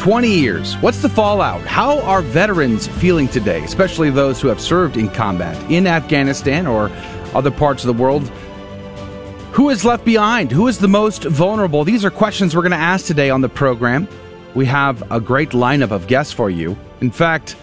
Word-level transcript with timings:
20 0.00 0.28
years. 0.28 0.76
What's 0.76 1.02
the 1.02 1.10
fallout? 1.10 1.60
How 1.66 2.00
are 2.00 2.22
veterans 2.22 2.88
feeling 2.88 3.28
today, 3.28 3.62
especially 3.62 4.08
those 4.08 4.40
who 4.40 4.48
have 4.48 4.58
served 4.58 4.96
in 4.96 5.10
combat 5.10 5.54
in 5.70 5.86
Afghanistan 5.86 6.66
or 6.66 6.90
other 7.34 7.50
parts 7.50 7.84
of 7.84 7.94
the 7.94 8.02
world? 8.02 8.26
Who 9.52 9.68
is 9.68 9.84
left 9.84 10.06
behind? 10.06 10.52
Who 10.52 10.68
is 10.68 10.78
the 10.78 10.88
most 10.88 11.24
vulnerable? 11.24 11.84
These 11.84 12.02
are 12.06 12.10
questions 12.10 12.56
we're 12.56 12.62
going 12.62 12.70
to 12.70 12.78
ask 12.78 13.04
today 13.04 13.28
on 13.28 13.42
the 13.42 13.50
program. 13.50 14.08
We 14.54 14.64
have 14.64 15.12
a 15.12 15.20
great 15.20 15.50
lineup 15.50 15.90
of 15.90 16.06
guests 16.06 16.32
for 16.32 16.48
you. 16.48 16.78
In 17.02 17.10
fact, 17.10 17.56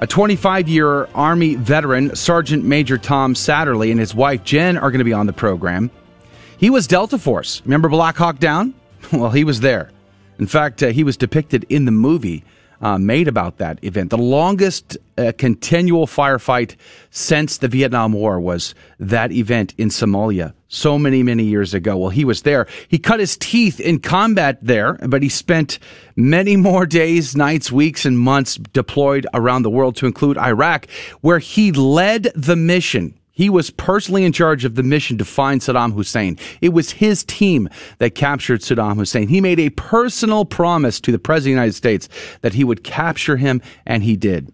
a 0.00 0.06
25 0.08 0.68
year 0.68 1.04
Army 1.14 1.54
veteran, 1.54 2.16
Sergeant 2.16 2.64
Major 2.64 2.98
Tom 2.98 3.36
Satterly, 3.36 3.92
and 3.92 4.00
his 4.00 4.16
wife 4.16 4.42
Jen 4.42 4.76
are 4.76 4.90
going 4.90 4.98
to 4.98 5.04
be 5.04 5.12
on 5.12 5.26
the 5.26 5.32
program. 5.32 5.92
He 6.58 6.70
was 6.70 6.88
Delta 6.88 7.18
Force. 7.18 7.62
Remember 7.64 7.88
Black 7.88 8.16
Hawk 8.16 8.40
Down? 8.40 8.74
Well, 9.12 9.30
he 9.30 9.44
was 9.44 9.60
there. 9.60 9.90
In 10.38 10.46
fact, 10.46 10.82
uh, 10.82 10.88
he 10.88 11.04
was 11.04 11.16
depicted 11.16 11.64
in 11.68 11.84
the 11.84 11.92
movie 11.92 12.44
uh, 12.80 12.98
made 12.98 13.28
about 13.28 13.58
that 13.58 13.82
event. 13.82 14.10
The 14.10 14.18
longest 14.18 14.98
uh, 15.16 15.32
continual 15.38 16.06
firefight 16.06 16.76
since 17.10 17.58
the 17.58 17.68
Vietnam 17.68 18.12
War 18.12 18.38
was 18.40 18.74
that 18.98 19.32
event 19.32 19.74
in 19.78 19.88
Somalia 19.88 20.52
so 20.68 20.98
many, 20.98 21.22
many 21.22 21.44
years 21.44 21.72
ago. 21.72 21.96
Well, 21.96 22.10
he 22.10 22.24
was 22.24 22.42
there. 22.42 22.66
He 22.88 22.98
cut 22.98 23.20
his 23.20 23.36
teeth 23.36 23.80
in 23.80 24.00
combat 24.00 24.58
there, 24.60 24.94
but 24.94 25.22
he 25.22 25.28
spent 25.28 25.78
many 26.16 26.56
more 26.68 26.84
days, 26.84 27.36
nights, 27.36 27.72
weeks, 27.72 28.04
and 28.04 28.18
months 28.18 28.56
deployed 28.56 29.26
around 29.32 29.62
the 29.62 29.70
world 29.70 29.96
to 29.96 30.06
include 30.06 30.36
Iraq, 30.36 30.86
where 31.20 31.38
he 31.38 31.72
led 31.72 32.24
the 32.34 32.56
mission 32.56 33.18
he 33.34 33.50
was 33.50 33.68
personally 33.70 34.24
in 34.24 34.32
charge 34.32 34.64
of 34.64 34.76
the 34.76 34.82
mission 34.82 35.18
to 35.18 35.24
find 35.24 35.60
Saddam 35.60 35.92
Hussein. 35.92 36.38
It 36.60 36.70
was 36.70 36.92
his 36.92 37.24
team 37.24 37.68
that 37.98 38.14
captured 38.14 38.60
Saddam 38.60 38.96
Hussein. 38.96 39.28
He 39.28 39.40
made 39.40 39.60
a 39.60 39.70
personal 39.70 40.44
promise 40.44 41.00
to 41.00 41.12
the 41.12 41.18
President 41.18 41.40
of 41.40 41.56
the 41.56 41.62
United 41.62 41.74
States 41.74 42.08
that 42.40 42.54
he 42.54 42.64
would 42.64 42.84
capture 42.84 43.36
him, 43.36 43.60
and 43.84 44.02
he 44.04 44.16
did. 44.16 44.52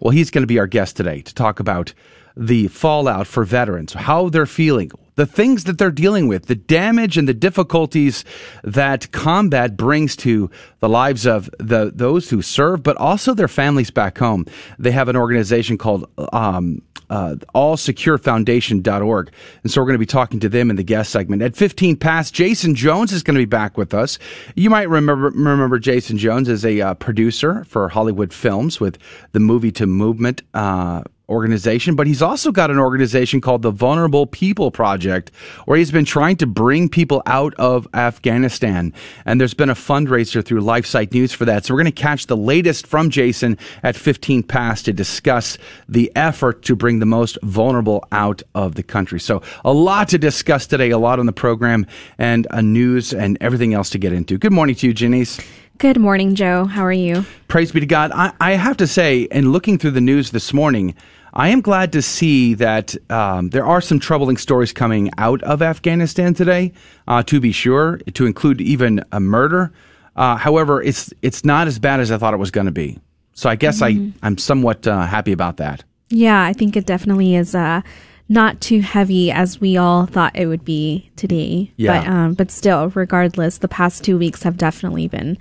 Well, 0.00 0.10
he's 0.10 0.30
going 0.30 0.42
to 0.42 0.48
be 0.48 0.58
our 0.58 0.66
guest 0.66 0.96
today 0.96 1.20
to 1.20 1.34
talk 1.34 1.60
about 1.60 1.92
the 2.36 2.68
fallout 2.68 3.26
for 3.26 3.44
veterans, 3.44 3.92
how 3.92 4.28
they're 4.30 4.46
feeling, 4.46 4.90
the 5.16 5.26
things 5.26 5.64
that 5.64 5.78
they're 5.78 5.90
dealing 5.90 6.28
with, 6.28 6.46
the 6.46 6.54
damage 6.54 7.16
and 7.16 7.28
the 7.28 7.34
difficulties 7.34 8.24
that 8.62 9.10
combat 9.12 9.76
brings 9.76 10.16
to 10.16 10.50
the 10.80 10.88
lives 10.88 11.26
of 11.26 11.50
the 11.58 11.92
those 11.94 12.30
who 12.30 12.42
serve, 12.42 12.82
but 12.82 12.96
also 12.96 13.34
their 13.34 13.48
families 13.48 13.90
back 13.90 14.18
home. 14.18 14.46
They 14.78 14.90
have 14.90 15.08
an 15.08 15.16
organization 15.16 15.78
called 15.78 16.08
um, 16.32 16.82
uh, 17.10 17.36
allsecurefoundation.org. 17.54 19.32
And 19.62 19.72
so 19.72 19.80
we're 19.80 19.86
going 19.86 19.94
to 19.94 19.98
be 19.98 20.06
talking 20.06 20.40
to 20.40 20.48
them 20.48 20.70
in 20.70 20.76
the 20.76 20.82
guest 20.82 21.10
segment. 21.10 21.42
At 21.42 21.56
15 21.56 21.96
past, 21.96 22.34
Jason 22.34 22.74
Jones 22.74 23.12
is 23.12 23.22
going 23.22 23.34
to 23.34 23.40
be 23.40 23.44
back 23.44 23.76
with 23.76 23.94
us. 23.94 24.18
You 24.54 24.70
might 24.70 24.88
remember, 24.88 25.30
remember 25.30 25.78
Jason 25.78 26.18
Jones 26.18 26.48
as 26.48 26.64
a 26.64 26.80
uh, 26.80 26.94
producer 26.94 27.64
for 27.64 27.88
Hollywood 27.88 28.32
films 28.32 28.80
with 28.80 28.98
the 29.32 29.40
Movie 29.40 29.72
to 29.72 29.86
Movement 29.86 30.42
uh, 30.54 31.02
organization, 31.28 31.94
but 31.94 32.06
he's 32.06 32.22
also 32.22 32.52
got 32.52 32.70
an 32.70 32.78
organization 32.78 33.40
called 33.40 33.62
the 33.62 33.70
Vulnerable 33.70 34.26
People 34.26 34.70
Project, 34.70 35.30
where 35.64 35.78
he's 35.78 35.90
been 35.90 36.04
trying 36.04 36.36
to 36.36 36.46
bring 36.46 36.88
people 36.88 37.22
out 37.26 37.54
of 37.54 37.88
Afghanistan. 37.94 38.92
And 39.24 39.40
there's 39.40 39.54
been 39.54 39.70
a 39.70 39.74
fundraiser 39.74 40.44
through 40.44 40.60
LifeSite 40.60 41.12
News 41.12 41.32
for 41.32 41.44
that. 41.46 41.64
So 41.64 41.74
we're 41.74 41.82
going 41.82 41.92
to 41.92 42.02
catch 42.02 42.26
the 42.26 42.36
latest 42.36 42.86
from 42.86 43.10
Jason 43.10 43.58
at 43.82 43.96
15 43.96 44.42
past 44.42 44.84
to 44.84 44.92
discuss 44.92 45.56
the 45.88 46.12
effort 46.14 46.62
to 46.64 46.76
bring 46.76 46.98
the 46.98 47.06
most 47.06 47.38
vulnerable 47.42 48.06
out 48.12 48.42
of 48.54 48.74
the 48.74 48.82
country. 48.82 49.20
So 49.20 49.42
a 49.64 49.72
lot 49.72 50.08
to 50.08 50.18
discuss 50.18 50.66
today, 50.66 50.90
a 50.90 50.98
lot 50.98 51.18
on 51.18 51.26
the 51.26 51.32
program 51.32 51.86
and 52.18 52.46
a 52.50 52.60
news 52.60 53.14
and 53.14 53.38
everything 53.40 53.72
else 53.72 53.90
to 53.90 53.98
get 53.98 54.12
into. 54.12 54.36
Good 54.36 54.52
morning 54.52 54.74
to 54.76 54.86
you, 54.86 54.92
Janice. 54.92 55.40
Good 55.78 55.98
morning, 55.98 56.36
Joe. 56.36 56.66
How 56.66 56.84
are 56.84 56.92
you? 56.92 57.24
Praise 57.48 57.72
be 57.72 57.80
to 57.80 57.86
God. 57.86 58.12
I, 58.14 58.32
I 58.40 58.52
have 58.52 58.76
to 58.76 58.86
say, 58.86 59.22
in 59.22 59.50
looking 59.50 59.76
through 59.76 59.90
the 59.90 60.00
news 60.00 60.30
this 60.30 60.52
morning, 60.52 60.94
I 61.36 61.48
am 61.48 61.60
glad 61.60 61.92
to 61.92 62.02
see 62.02 62.54
that 62.54 62.94
um, 63.10 63.50
there 63.50 63.66
are 63.66 63.80
some 63.80 63.98
troubling 63.98 64.36
stories 64.36 64.72
coming 64.72 65.10
out 65.18 65.42
of 65.42 65.62
Afghanistan 65.62 66.32
today, 66.32 66.72
uh, 67.08 67.24
to 67.24 67.40
be 67.40 67.50
sure, 67.50 67.98
to 68.14 68.24
include 68.24 68.60
even 68.60 69.04
a 69.10 69.18
murder. 69.18 69.72
Uh, 70.14 70.36
however, 70.36 70.80
it's 70.80 71.12
it's 71.22 71.44
not 71.44 71.66
as 71.66 71.80
bad 71.80 71.98
as 71.98 72.12
I 72.12 72.18
thought 72.18 72.34
it 72.34 72.38
was 72.38 72.52
going 72.52 72.66
to 72.66 72.72
be. 72.72 73.00
So 73.32 73.50
I 73.50 73.56
guess 73.56 73.82
mm-hmm. 73.82 74.10
I 74.22 74.26
I'm 74.26 74.38
somewhat 74.38 74.86
uh, 74.86 75.06
happy 75.06 75.32
about 75.32 75.56
that. 75.56 75.82
Yeah, 76.08 76.40
I 76.44 76.52
think 76.52 76.76
it 76.76 76.86
definitely 76.86 77.34
is 77.34 77.52
uh, 77.52 77.80
not 78.28 78.60
too 78.60 78.80
heavy 78.80 79.32
as 79.32 79.60
we 79.60 79.76
all 79.76 80.06
thought 80.06 80.36
it 80.36 80.46
would 80.46 80.64
be 80.64 81.10
today. 81.16 81.72
Yeah. 81.76 82.00
But 82.00 82.08
um, 82.08 82.34
but 82.34 82.52
still, 82.52 82.90
regardless, 82.90 83.58
the 83.58 83.66
past 83.66 84.04
two 84.04 84.16
weeks 84.16 84.44
have 84.44 84.56
definitely 84.56 85.08
been 85.08 85.36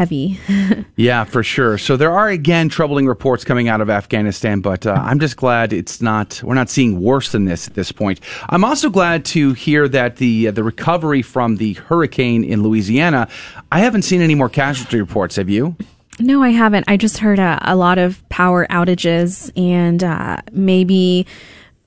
heavy. 0.00 0.40
yeah, 0.96 1.24
for 1.24 1.42
sure. 1.42 1.76
So 1.76 1.94
there 1.94 2.10
are 2.10 2.30
again 2.30 2.70
troubling 2.70 3.06
reports 3.06 3.44
coming 3.44 3.68
out 3.68 3.82
of 3.82 3.90
Afghanistan, 3.90 4.60
but 4.60 4.86
uh, 4.86 4.94
I'm 4.94 5.20
just 5.20 5.36
glad 5.36 5.74
it's 5.74 6.00
not. 6.00 6.42
We're 6.42 6.54
not 6.54 6.70
seeing 6.70 7.02
worse 7.02 7.32
than 7.32 7.44
this 7.44 7.68
at 7.68 7.74
this 7.74 7.92
point. 7.92 8.18
I'm 8.48 8.64
also 8.64 8.88
glad 8.88 9.26
to 9.26 9.52
hear 9.52 9.88
that 9.88 10.16
the 10.16 10.48
uh, 10.48 10.52
the 10.52 10.64
recovery 10.64 11.20
from 11.20 11.56
the 11.56 11.74
hurricane 11.74 12.44
in 12.44 12.62
Louisiana. 12.62 13.28
I 13.70 13.80
haven't 13.80 14.02
seen 14.02 14.22
any 14.22 14.34
more 14.34 14.48
casualty 14.48 14.98
reports. 14.98 15.36
Have 15.36 15.50
you? 15.50 15.76
No, 16.18 16.42
I 16.42 16.48
haven't. 16.48 16.86
I 16.88 16.96
just 16.96 17.18
heard 17.18 17.38
a, 17.38 17.58
a 17.62 17.76
lot 17.76 17.98
of 17.98 18.26
power 18.30 18.66
outages 18.68 19.52
and 19.54 20.02
uh, 20.02 20.40
maybe 20.50 21.26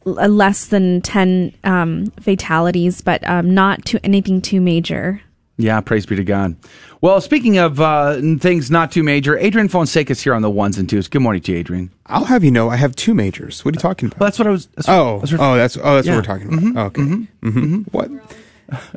less 0.05 0.67
than 0.67 1.01
10 1.01 1.51
um, 1.63 2.07
fatalities, 2.19 3.01
but 3.01 3.27
um, 3.27 3.55
not 3.55 3.85
to 3.85 3.99
anything 4.05 4.39
too 4.39 4.61
major. 4.61 5.21
Yeah, 5.57 5.81
praise 5.81 6.05
be 6.05 6.15
to 6.15 6.23
God. 6.23 6.55
Well, 7.01 7.21
speaking 7.21 7.57
of 7.57 7.79
uh, 7.79 8.15
things 8.39 8.71
not 8.71 8.91
too 8.91 9.03
major, 9.03 9.37
Adrian 9.37 9.67
Fonseca 9.67 10.11
is 10.11 10.21
here 10.21 10.33
on 10.33 10.41
the 10.41 10.49
ones 10.49 10.77
and 10.77 10.89
twos. 10.89 11.07
Good 11.07 11.21
morning 11.21 11.41
to 11.43 11.51
you, 11.51 11.59
Adrian. 11.59 11.91
I'll 12.07 12.25
have 12.25 12.43
you 12.43 12.51
know, 12.51 12.69
I 12.69 12.77
have 12.77 12.95
two 12.95 13.13
majors. 13.13 13.63
What 13.63 13.75
are 13.75 13.77
you 13.77 13.81
talking 13.81 14.07
about? 14.07 14.19
Well, 14.19 14.27
that's 14.27 14.39
what 14.39 14.47
I 14.47 14.51
was. 14.51 14.67
What, 14.75 14.89
oh, 14.89 15.17
was 15.19 15.33
oh, 15.33 15.55
that's 15.55 15.77
oh, 15.77 15.95
that's 15.95 16.07
yeah. 16.07 16.15
what 16.15 16.27
we're 16.27 16.35
talking 16.35 16.47
about. 16.47 16.59
Mm-hmm. 16.59 16.77
okay. 16.77 17.01
Mm-hmm. 17.01 17.49
Mm-hmm. 17.49 17.81
What? 17.91 18.39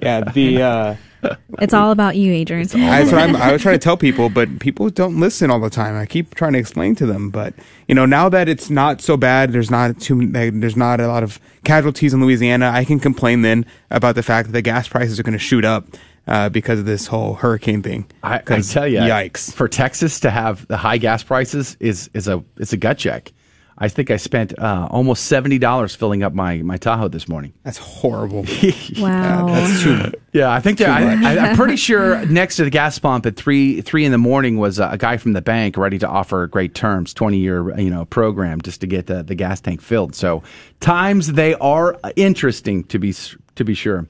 Yeah, 0.01 0.21
the. 0.21 0.63
Uh, 0.63 0.97
it's 1.59 1.75
all 1.75 1.91
about 1.91 2.17
you, 2.17 2.33
Adrian. 2.33 2.67
That's 2.69 3.11
what 3.11 3.21
I'm, 3.21 3.37
I 3.37 3.53
was 3.53 3.61
trying 3.61 3.75
to 3.75 3.83
tell 3.83 3.97
people, 3.97 4.29
but 4.29 4.61
people 4.61 4.89
don't 4.91 5.19
listen 5.19 5.51
all 5.51 5.61
the 5.61 5.71
time. 5.71 5.97
I 5.97 6.07
keep 6.07 6.35
trying 6.35 6.53
to 6.53 6.59
explain 6.59 6.95
to 6.97 7.07
them, 7.07 7.31
but 7.31 7.53
you 7.89 7.95
know, 7.95 8.07
now 8.07 8.29
that 8.29 8.49
it's 8.49 8.71
not 8.71 9.01
so 9.01 9.17
bad, 9.17 9.53
there's 9.53 9.71
not 9.71 9.99
too, 10.01 10.27
there's 10.29 10.77
not 10.77 11.01
a 11.01 11.09
lot 11.09 11.23
of 11.23 11.41
casualties 11.65 12.15
in 12.15 12.21
Louisiana. 12.21 12.71
I 12.73 12.85
can 12.85 13.01
complain 13.01 13.43
then 13.43 13.67
about 13.91 14.15
the 14.15 14.23
fact 14.23 14.49
that 14.49 14.53
the 14.53 14.63
gas 14.63 14.89
prices 14.89 15.19
are 15.19 15.25
going 15.25 15.33
to 15.33 15.39
shoot 15.39 15.65
up 15.65 15.87
uh, 16.27 16.49
because 16.49 16.79
of 16.79 16.87
this 16.87 17.07
whole 17.07 17.35
hurricane 17.35 17.83
thing. 17.83 18.07
I, 18.23 18.43
I 18.47 18.61
tell 18.61 18.87
you, 18.87 18.99
yikes! 18.99 19.53
For 19.53 19.69
Texas 19.69 20.21
to 20.21 20.31
have 20.31 20.67
the 20.67 20.77
high 20.77 20.99
gas 20.99 21.23
prices 21.23 21.77
is 21.81 22.11
is 22.15 22.29
a 22.29 22.45
it's 22.59 22.73
a 22.73 22.77
gut 22.77 22.99
check. 22.99 23.33
I 23.79 23.89
think 23.89 24.11
I 24.11 24.17
spent 24.17 24.59
uh, 24.59 24.89
almost 24.91 25.27
seventy 25.27 25.59
dollars 25.59 25.95
filling 25.95 26.23
up 26.23 26.33
my, 26.33 26.63
my 26.63 26.79
Tahoe 26.79 27.09
this 27.09 27.29
morning. 27.29 27.53
That's 27.63 27.77
horrible. 27.77 28.43
wow, 28.43 28.47
yeah, 28.99 29.45
that's 29.47 29.83
too. 29.83 30.13
Yeah, 30.33 30.51
I 30.51 30.61
think 30.61 30.79
that, 30.79 30.89
I, 30.89 31.49
am 31.49 31.57
pretty 31.57 31.77
sure 31.77 32.25
next 32.25 32.57
to 32.57 32.65
the 32.65 32.71
gas 32.71 32.99
pump 32.99 33.27
at 33.27 33.37
three 33.37 33.83
three 33.83 34.07
in 34.07 34.13
the 34.13 34.19
morning 34.19 34.57
was 34.57 34.79
a, 34.79 34.91
a, 34.93 34.99
guy 34.99 35.19
from 35.19 35.35
the 35.35 35.43
bank 35.43 35.77
ready 35.77 35.99
to 35.99 36.09
offer 36.09 36.47
great 36.47 36.75
terms, 36.75 37.13
twenty 37.13 37.37
year 37.39 37.79
you 37.79 37.91
know 37.91 38.07
program 38.07 38.63
just 38.63 38.81
to 38.81 38.87
get 38.87 39.09
the, 39.09 39.23
the 39.23 39.35
gas 39.35 39.61
tank 39.61 39.83
filled. 39.83 40.15
So 40.15 40.43
times 40.81 41.33
they 41.33 41.55
are 41.55 41.99
interesting 42.17 42.85
to 42.85 42.99
be 42.99 43.15
to 43.57 43.65
be 43.65 43.75
sure. 43.75 44.07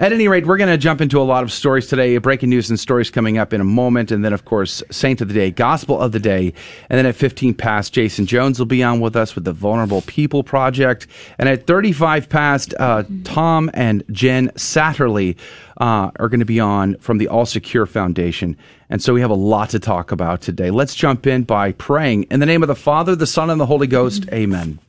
At 0.00 0.12
any 0.12 0.26
rate, 0.26 0.44
we're 0.44 0.56
going 0.56 0.70
to 0.70 0.76
jump 0.76 1.00
into 1.00 1.20
a 1.20 1.22
lot 1.22 1.44
of 1.44 1.52
stories 1.52 1.86
today, 1.86 2.18
breaking 2.18 2.50
news 2.50 2.68
and 2.68 2.80
stories 2.80 3.10
coming 3.10 3.38
up 3.38 3.52
in 3.52 3.60
a 3.60 3.64
moment. 3.64 4.10
And 4.10 4.24
then, 4.24 4.32
of 4.32 4.44
course, 4.44 4.82
Saint 4.90 5.20
of 5.20 5.28
the 5.28 5.34
Day, 5.34 5.52
Gospel 5.52 6.00
of 6.00 6.10
the 6.10 6.18
Day. 6.18 6.52
And 6.90 6.98
then 6.98 7.06
at 7.06 7.14
15 7.14 7.54
past, 7.54 7.92
Jason 7.92 8.26
Jones 8.26 8.58
will 8.58 8.66
be 8.66 8.82
on 8.82 8.98
with 8.98 9.14
us 9.14 9.36
with 9.36 9.44
the 9.44 9.52
Vulnerable 9.52 10.02
People 10.02 10.42
Project. 10.42 11.06
And 11.38 11.48
at 11.48 11.68
35 11.68 12.28
past, 12.28 12.74
uh, 12.80 13.04
Tom 13.22 13.70
and 13.72 14.02
Jen 14.10 14.50
Satterly 14.56 15.36
uh, 15.76 16.10
are 16.18 16.28
going 16.28 16.40
to 16.40 16.46
be 16.46 16.58
on 16.58 16.96
from 16.96 17.18
the 17.18 17.28
All 17.28 17.46
Secure 17.46 17.86
Foundation. 17.86 18.56
And 18.90 19.00
so 19.00 19.14
we 19.14 19.20
have 19.20 19.30
a 19.30 19.34
lot 19.34 19.70
to 19.70 19.78
talk 19.78 20.10
about 20.10 20.40
today. 20.40 20.72
Let's 20.72 20.96
jump 20.96 21.24
in 21.24 21.44
by 21.44 21.70
praying. 21.70 22.24
In 22.24 22.40
the 22.40 22.46
name 22.46 22.64
of 22.64 22.68
the 22.68 22.74
Father, 22.74 23.14
the 23.14 23.28
Son, 23.28 23.48
and 23.48 23.60
the 23.60 23.66
Holy 23.66 23.86
Ghost, 23.86 24.28
amen. 24.32 24.80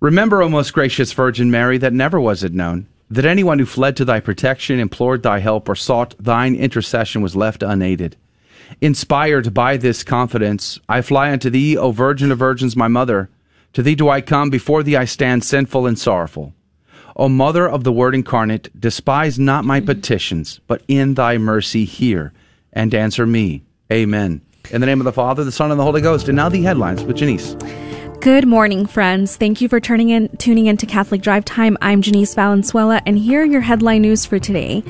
Remember, 0.00 0.42
O 0.42 0.48
most 0.48 0.72
gracious 0.72 1.12
Virgin 1.12 1.50
Mary, 1.50 1.76
that 1.76 1.92
never 1.92 2.18
was 2.18 2.42
it 2.42 2.54
known 2.54 2.86
that 3.10 3.24
anyone 3.24 3.58
who 3.58 3.66
fled 3.66 3.96
to 3.96 4.04
thy 4.04 4.20
protection, 4.20 4.78
implored 4.78 5.22
thy 5.22 5.38
help, 5.38 5.68
or 5.68 5.74
sought 5.74 6.14
thine 6.18 6.54
intercession 6.54 7.22
was 7.22 7.36
left 7.36 7.62
unaided. 7.62 8.16
Inspired 8.80 9.52
by 9.52 9.76
this 9.76 10.02
confidence, 10.02 10.78
I 10.88 11.02
fly 11.02 11.30
unto 11.30 11.50
thee, 11.50 11.76
O 11.76 11.92
Virgin 11.92 12.32
of 12.32 12.38
Virgins, 12.38 12.76
my 12.76 12.88
mother. 12.88 13.28
To 13.74 13.82
thee 13.82 13.94
do 13.94 14.08
I 14.08 14.20
come, 14.20 14.50
before 14.50 14.82
thee 14.82 14.96
I 14.96 15.04
stand 15.04 15.44
sinful 15.44 15.86
and 15.86 15.98
sorrowful. 15.98 16.54
O 17.16 17.28
Mother 17.28 17.68
of 17.68 17.84
the 17.84 17.92
Word 17.92 18.14
incarnate, 18.14 18.70
despise 18.78 19.38
not 19.38 19.64
my 19.64 19.80
petitions, 19.80 20.60
but 20.66 20.82
in 20.88 21.14
thy 21.14 21.36
mercy 21.36 21.84
hear 21.84 22.32
and 22.72 22.94
answer 22.94 23.26
me. 23.26 23.62
Amen. 23.92 24.40
In 24.70 24.80
the 24.80 24.86
name 24.86 25.00
of 25.00 25.04
the 25.04 25.12
Father, 25.12 25.44
the 25.44 25.52
Son, 25.52 25.70
and 25.70 25.78
the 25.78 25.84
Holy 25.84 26.00
Ghost. 26.00 26.28
And 26.28 26.36
now 26.36 26.48
the 26.48 26.62
headlines 26.62 27.04
with 27.04 27.16
Janice. 27.16 27.54
Good 28.22 28.46
morning, 28.46 28.86
friends. 28.86 29.34
Thank 29.34 29.60
you 29.60 29.68
for 29.68 29.80
turning 29.80 30.10
in, 30.10 30.28
tuning 30.36 30.66
in 30.66 30.76
to 30.76 30.86
Catholic 30.86 31.22
Drive 31.22 31.44
Time. 31.44 31.76
I'm 31.82 32.02
Janice 32.02 32.36
Valenzuela, 32.36 33.02
and 33.04 33.18
here 33.18 33.42
are 33.42 33.44
your 33.44 33.62
headline 33.62 34.02
news 34.02 34.24
for 34.24 34.38
today. 34.38 34.84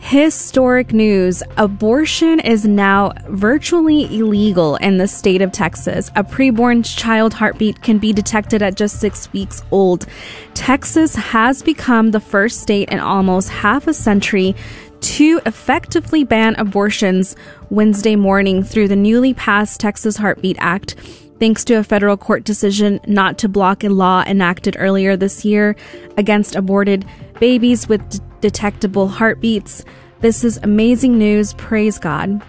Historic 0.00 0.92
news. 0.92 1.44
Abortion 1.58 2.40
is 2.40 2.64
now 2.66 3.12
virtually 3.28 4.12
illegal 4.18 4.74
in 4.78 4.98
the 4.98 5.06
state 5.06 5.42
of 5.42 5.52
Texas. 5.52 6.10
A 6.16 6.24
preborn 6.24 6.84
child 6.84 7.34
heartbeat 7.34 7.82
can 7.82 7.98
be 7.98 8.12
detected 8.12 8.62
at 8.62 8.74
just 8.74 8.98
six 8.98 9.32
weeks 9.32 9.62
old. 9.70 10.06
Texas 10.54 11.14
has 11.14 11.62
become 11.62 12.10
the 12.10 12.18
first 12.18 12.62
state 12.62 12.88
in 12.88 12.98
almost 12.98 13.48
half 13.48 13.86
a 13.86 13.94
century 13.94 14.56
to 15.02 15.40
effectively 15.46 16.24
ban 16.24 16.56
abortions 16.58 17.36
Wednesday 17.70 18.16
morning 18.16 18.64
through 18.64 18.88
the 18.88 18.96
newly 18.96 19.32
passed 19.32 19.78
Texas 19.78 20.16
Heartbeat 20.16 20.56
Act. 20.58 20.96
Thanks 21.38 21.64
to 21.64 21.74
a 21.74 21.84
federal 21.84 22.16
court 22.16 22.44
decision 22.44 22.98
not 23.06 23.38
to 23.38 23.48
block 23.48 23.84
a 23.84 23.88
law 23.88 24.24
enacted 24.26 24.76
earlier 24.78 25.16
this 25.16 25.44
year 25.44 25.76
against 26.16 26.54
aborted 26.56 27.04
babies 27.38 27.88
with 27.88 28.08
d- 28.08 28.18
detectable 28.40 29.08
heartbeats. 29.08 29.84
This 30.20 30.44
is 30.44 30.58
amazing 30.62 31.18
news. 31.18 31.52
Praise 31.54 31.98
God. 31.98 32.42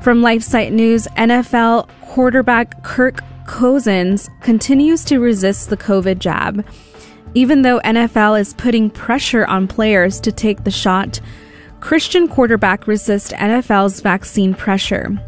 From 0.00 0.22
LifeSite 0.22 0.72
News, 0.72 1.06
NFL 1.16 1.88
quarterback 2.00 2.82
Kirk 2.82 3.20
Cousins 3.46 4.30
continues 4.40 5.04
to 5.04 5.18
resist 5.20 5.68
the 5.68 5.76
COVID 5.76 6.18
jab. 6.18 6.66
Even 7.34 7.62
though 7.62 7.80
NFL 7.80 8.40
is 8.40 8.54
putting 8.54 8.90
pressure 8.90 9.44
on 9.46 9.68
players 9.68 10.20
to 10.20 10.32
take 10.32 10.64
the 10.64 10.70
shot, 10.70 11.20
Christian 11.80 12.28
quarterback 12.28 12.86
resists 12.86 13.32
NFL's 13.32 14.00
vaccine 14.00 14.54
pressure. 14.54 15.18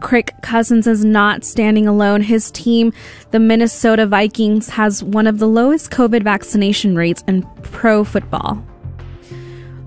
Kirk 0.00 0.32
Cousins 0.42 0.86
is 0.86 1.04
not 1.04 1.44
standing 1.44 1.86
alone. 1.86 2.22
His 2.22 2.50
team, 2.50 2.92
the 3.30 3.40
Minnesota 3.40 4.06
Vikings, 4.06 4.68
has 4.70 5.02
one 5.02 5.26
of 5.26 5.38
the 5.38 5.48
lowest 5.48 5.90
COVID 5.90 6.22
vaccination 6.22 6.96
rates 6.96 7.24
in 7.26 7.42
pro 7.62 8.04
football. 8.04 8.62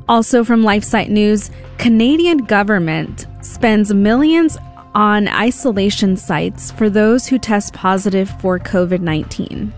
Also 0.08 0.44
from 0.44 0.64
LifeSite 0.64 1.10
News, 1.10 1.50
Canadian 1.78 2.40
government 2.40 3.26
spends 3.42 3.94
millions 3.94 4.58
on 4.94 5.28
isolation 5.28 6.18
sites 6.18 6.72
for 6.72 6.90
those 6.90 7.28
who 7.28 7.40
test 7.40 7.74
positive 7.74 8.30
for 8.42 8.60
COVID-19. 8.60 9.72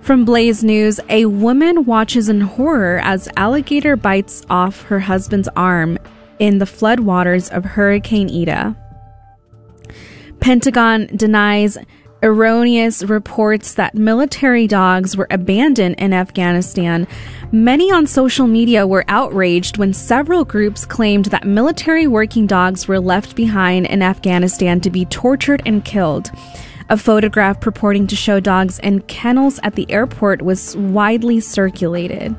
From 0.00 0.24
Blaze 0.24 0.64
News, 0.64 0.98
a 1.10 1.26
woman 1.26 1.84
watches 1.84 2.28
in 2.30 2.40
horror 2.40 3.00
as 3.04 3.28
alligator 3.36 3.94
bites 3.94 4.42
off 4.48 4.82
her 4.84 5.00
husband's 5.00 5.48
arm 5.54 5.98
in 6.38 6.58
the 6.58 6.64
floodwaters 6.64 7.50
of 7.52 7.64
Hurricane 7.64 8.30
Ida. 8.30 8.74
Pentagon 10.40 11.06
denies 11.14 11.76
erroneous 12.22 13.04
reports 13.04 13.74
that 13.74 13.94
military 13.94 14.66
dogs 14.66 15.16
were 15.16 15.28
abandoned 15.30 15.94
in 15.98 16.12
Afghanistan. 16.12 17.06
Many 17.52 17.92
on 17.92 18.06
social 18.06 18.46
media 18.46 18.86
were 18.86 19.04
outraged 19.08 19.78
when 19.78 19.92
several 19.92 20.44
groups 20.44 20.84
claimed 20.84 21.26
that 21.26 21.46
military 21.46 22.06
working 22.06 22.46
dogs 22.46 22.88
were 22.88 23.00
left 23.00 23.36
behind 23.36 23.86
in 23.86 24.02
Afghanistan 24.02 24.80
to 24.80 24.90
be 24.90 25.04
tortured 25.04 25.62
and 25.64 25.84
killed. 25.84 26.30
A 26.90 26.96
photograph 26.96 27.60
purporting 27.60 28.06
to 28.06 28.16
show 28.16 28.40
dogs 28.40 28.78
in 28.78 29.02
kennels 29.02 29.60
at 29.62 29.74
the 29.74 29.90
airport 29.90 30.42
was 30.42 30.76
widely 30.76 31.38
circulated. 31.38 32.34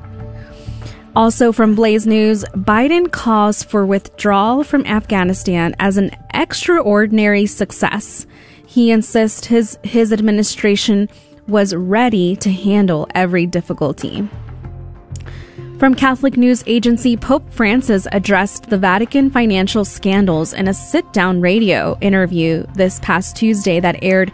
Also 1.20 1.52
from 1.52 1.76
Blaze 1.76 2.08
News, 2.08 2.46
Biden 2.54 3.12
calls 3.12 3.62
for 3.62 3.86
withdrawal 3.86 4.64
from 4.64 4.86
Afghanistan 4.86 5.76
as 5.78 5.98
an 5.98 6.12
extraordinary 6.34 7.46
success. 7.46 8.26
He 8.66 8.90
insists 8.90 9.46
his, 9.48 9.78
his 9.84 10.14
administration 10.14 11.10
was 11.46 11.76
ready 11.76 12.38
to 12.38 12.50
handle 12.50 13.06
every 13.16 13.46
difficulty. 13.46 14.30
From 15.78 15.94
Catholic 15.94 16.38
News 16.38 16.64
Agency, 16.68 17.18
Pope 17.18 17.52
Francis 17.52 18.08
addressed 18.14 18.70
the 18.70 18.78
Vatican 18.78 19.30
financial 19.30 19.84
scandals 19.84 20.54
in 20.54 20.70
a 20.70 20.74
sit 20.74 21.12
down 21.12 21.42
radio 21.42 21.98
interview 22.00 22.66
this 22.76 22.98
past 23.02 23.36
Tuesday 23.36 23.82
that 23.82 24.02
aired 24.02 24.32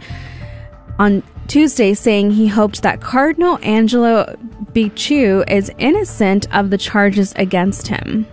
on 1.00 1.24
Tuesday, 1.46 1.94
saying 1.94 2.32
he 2.32 2.48
hoped 2.48 2.82
that 2.82 3.00
Cardinal 3.00 3.58
Angelo 3.62 4.36
Becciu 4.72 5.48
is 5.50 5.70
innocent 5.78 6.46
of 6.54 6.70
the 6.70 6.78
charges 6.78 7.32
against 7.36 7.88
him. 7.88 8.26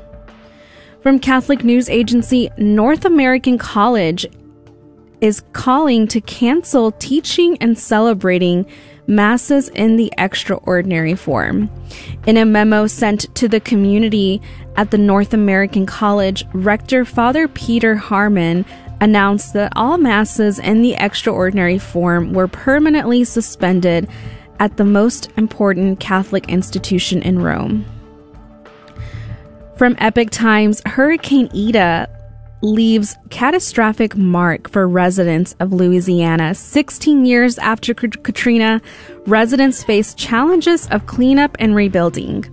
From 1.01 1.19
Catholic 1.19 1.63
News 1.63 1.89
Agency, 1.89 2.50
North 2.57 3.06
American 3.06 3.57
College 3.57 4.25
is 5.21 5.44
calling 5.54 6.07
to 6.07 6.19
cancel 6.19 6.92
teaching 6.92 7.57
and 7.60 7.80
celebrating 7.80 8.65
masses 9.07 9.69
in 9.69 9.95
the 9.95 10.12
extraordinary 10.18 11.16
form. 11.16 11.69
In 12.25 12.38
a 12.38 12.45
memo 12.45 12.88
sent 12.88 13.33
to 13.36 13.48
the 13.48 13.59
community 13.59 14.42
at 14.75 14.92
the 14.92 14.98
North 14.98 15.33
American 15.33 15.86
College, 15.86 16.45
Rector 16.54 17.06
Father 17.06 17.48
Peter 17.48 17.95
Harman 17.95 18.66
announced 19.04 19.52
that 19.52 19.74
all 19.76 19.98
masses 19.98 20.60
in 20.60 20.82
the 20.82 20.94
extraordinary 20.94 21.78
form 21.78 22.32
were 22.32 22.48
permanently 22.48 23.26
suspended 23.26 24.08
at 24.60 24.78
the 24.78 24.86
most 24.86 25.30
important 25.36 26.00
Catholic 26.00 26.48
institution 26.48 27.22
in 27.22 27.40
Rome. 27.40 27.86
From 29.76 29.98
Epic 30.00 30.30
Times, 30.30 30.82
Hurricane 30.86 31.50
Ida 31.54 32.08
leaves 32.62 33.18
catastrophic 33.30 34.16
mark 34.16 34.70
for 34.70 34.88
residents 34.88 35.54
of 35.60 35.74
Louisiana. 35.74 36.56
16 36.56 37.26
years 37.26 37.58
after 37.58 37.94
Katrina, 37.94 38.82
residents 39.28 39.84
face 39.84 40.14
challenges 40.14 40.88
of 40.92 41.06
cleanup 41.08 41.58
and 41.60 41.76
rebuilding. 41.76 42.46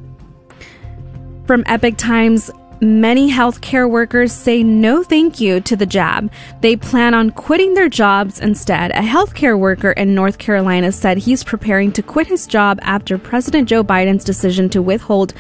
From 1.47 1.63
Epic 1.67 1.97
Times, 1.97 2.51
many 2.81 3.31
healthcare 3.31 3.89
workers 3.89 4.33
say 4.33 4.63
no 4.63 5.03
thank 5.03 5.41
you 5.41 5.61
to 5.61 5.77
the 5.77 5.87
jab. 5.87 6.33
They 6.61 6.77
plan 6.77 7.15
on 7.15 7.31
quitting 7.31 7.75
their 7.75 7.89
jobs 7.89 8.41
instead. 8.41 8.91
A 8.93 9.03
healthcare 9.03 9.59
worker 9.59 9.93
in 9.93 10.15
North 10.15 10.39
Carolina 10.39 10.93
said 10.93 11.19
he's 11.19 11.45
preparing 11.45 11.93
to 11.93 12.03
quit 12.03 12.27
his 12.27 12.47
job 12.47 12.79
after 12.83 13.19
President 13.19 13.69
Joe 13.69 13.85
Biden's 13.85 14.25
decision 14.25 14.69
to 14.71 14.83
withhold 14.83 15.35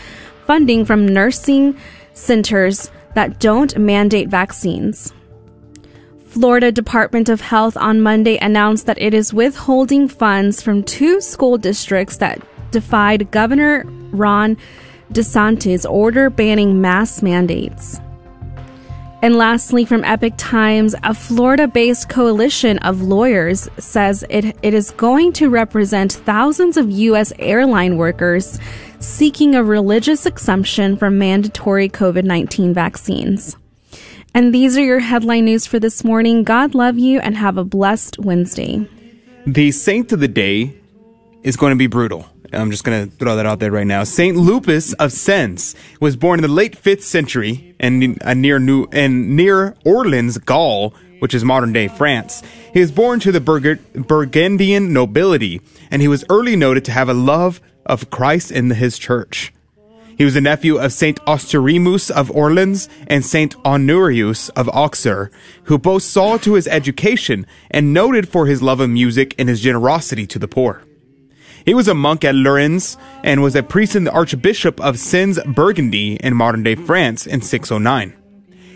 funding 0.46 0.84
from 0.84 1.06
nursing 1.06 1.78
centers 2.12 2.90
that 3.14 3.38
don't 3.40 3.76
mandate 3.78 4.28
vaccines. 4.28 5.12
Florida 6.26 6.70
Department 6.70 7.28
of 7.28 7.40
Health 7.40 7.76
on 7.76 8.00
Monday 8.00 8.38
announced 8.38 8.86
that 8.86 9.00
it 9.00 9.14
is 9.14 9.34
withholding 9.34 10.06
funds 10.06 10.62
from 10.62 10.84
two 10.84 11.20
school 11.20 11.58
districts 11.58 12.18
that 12.18 12.40
defied 12.70 13.30
Governor 13.32 13.84
Ron 14.12 14.56
DeSantis' 15.12 15.88
order 15.88 16.30
banning 16.30 16.80
mask 16.80 17.22
mandates. 17.22 18.00
And 19.22 19.36
lastly, 19.36 19.84
from 19.84 20.02
Epic 20.04 20.32
Times, 20.38 20.94
a 21.02 21.12
Florida 21.12 21.68
based 21.68 22.08
coalition 22.08 22.78
of 22.78 23.02
lawyers 23.02 23.68
says 23.76 24.24
it, 24.30 24.56
it 24.62 24.72
is 24.72 24.92
going 24.92 25.34
to 25.34 25.50
represent 25.50 26.12
thousands 26.12 26.78
of 26.78 26.90
U.S. 26.90 27.32
airline 27.38 27.98
workers 27.98 28.58
seeking 28.98 29.54
a 29.54 29.62
religious 29.62 30.24
exemption 30.24 30.96
from 30.96 31.18
mandatory 31.18 31.88
COVID 31.88 32.24
19 32.24 32.72
vaccines. 32.72 33.56
And 34.32 34.54
these 34.54 34.78
are 34.78 34.84
your 34.84 35.00
headline 35.00 35.44
news 35.46 35.66
for 35.66 35.78
this 35.78 36.02
morning. 36.04 36.44
God 36.44 36.74
love 36.74 36.98
you 36.98 37.20
and 37.20 37.36
have 37.36 37.58
a 37.58 37.64
blessed 37.64 38.18
Wednesday. 38.20 38.88
The 39.46 39.70
saint 39.72 40.12
of 40.12 40.20
the 40.20 40.28
day 40.28 40.76
is 41.42 41.56
going 41.56 41.72
to 41.72 41.76
be 41.76 41.88
brutal. 41.88 42.26
I'm 42.52 42.70
just 42.70 42.84
going 42.84 43.08
to 43.08 43.16
throw 43.16 43.36
that 43.36 43.46
out 43.46 43.60
there 43.60 43.70
right 43.70 43.86
now. 43.86 44.04
Saint 44.04 44.36
Lupus 44.36 44.92
of 44.94 45.12
Sens 45.12 45.74
was 46.00 46.16
born 46.16 46.38
in 46.38 46.42
the 46.42 46.48
late 46.48 46.80
5th 46.80 47.02
century 47.02 47.74
and 47.78 48.18
near 48.36 48.58
New 48.58 48.86
and 48.92 49.36
near 49.36 49.76
Orleans, 49.84 50.38
Gaul, 50.38 50.94
which 51.20 51.34
is 51.34 51.44
modern 51.44 51.72
day 51.72 51.86
France. 51.88 52.42
He 52.72 52.80
was 52.80 52.90
born 52.90 53.20
to 53.20 53.30
the 53.30 53.40
Burgundian 53.40 54.92
nobility, 54.92 55.60
and 55.90 56.02
he 56.02 56.08
was 56.08 56.24
early 56.28 56.56
noted 56.56 56.84
to 56.86 56.92
have 56.92 57.08
a 57.08 57.14
love 57.14 57.60
of 57.86 58.10
Christ 58.10 58.50
in 58.50 58.70
his 58.70 58.98
church. 58.98 59.52
He 60.16 60.24
was 60.24 60.36
a 60.36 60.40
nephew 60.40 60.76
of 60.76 60.92
Saint 60.92 61.18
Ostremus 61.24 62.10
of 62.10 62.30
Orleans 62.30 62.90
and 63.06 63.24
Saint 63.24 63.54
Honorius 63.64 64.50
of 64.50 64.68
Auxerre, 64.68 65.30
who 65.64 65.78
both 65.78 66.02
saw 66.02 66.36
to 66.38 66.54
his 66.54 66.68
education 66.68 67.46
and 67.70 67.94
noted 67.94 68.28
for 68.28 68.46
his 68.46 68.60
love 68.60 68.80
of 68.80 68.90
music 68.90 69.34
and 69.38 69.48
his 69.48 69.62
generosity 69.62 70.26
to 70.26 70.38
the 70.38 70.48
poor. 70.48 70.82
He 71.64 71.74
was 71.74 71.88
a 71.88 71.94
monk 71.94 72.24
at 72.24 72.34
Lorraine 72.34 72.80
and 73.22 73.42
was 73.42 73.56
a 73.56 73.62
priest 73.62 73.96
in 73.96 74.04
the 74.04 74.12
Archbishop 74.12 74.80
of 74.80 74.98
Sens 74.98 75.38
Burgundy 75.44 76.16
in 76.16 76.34
modern 76.34 76.62
day 76.62 76.74
France 76.74 77.26
in 77.26 77.40
609. 77.40 78.14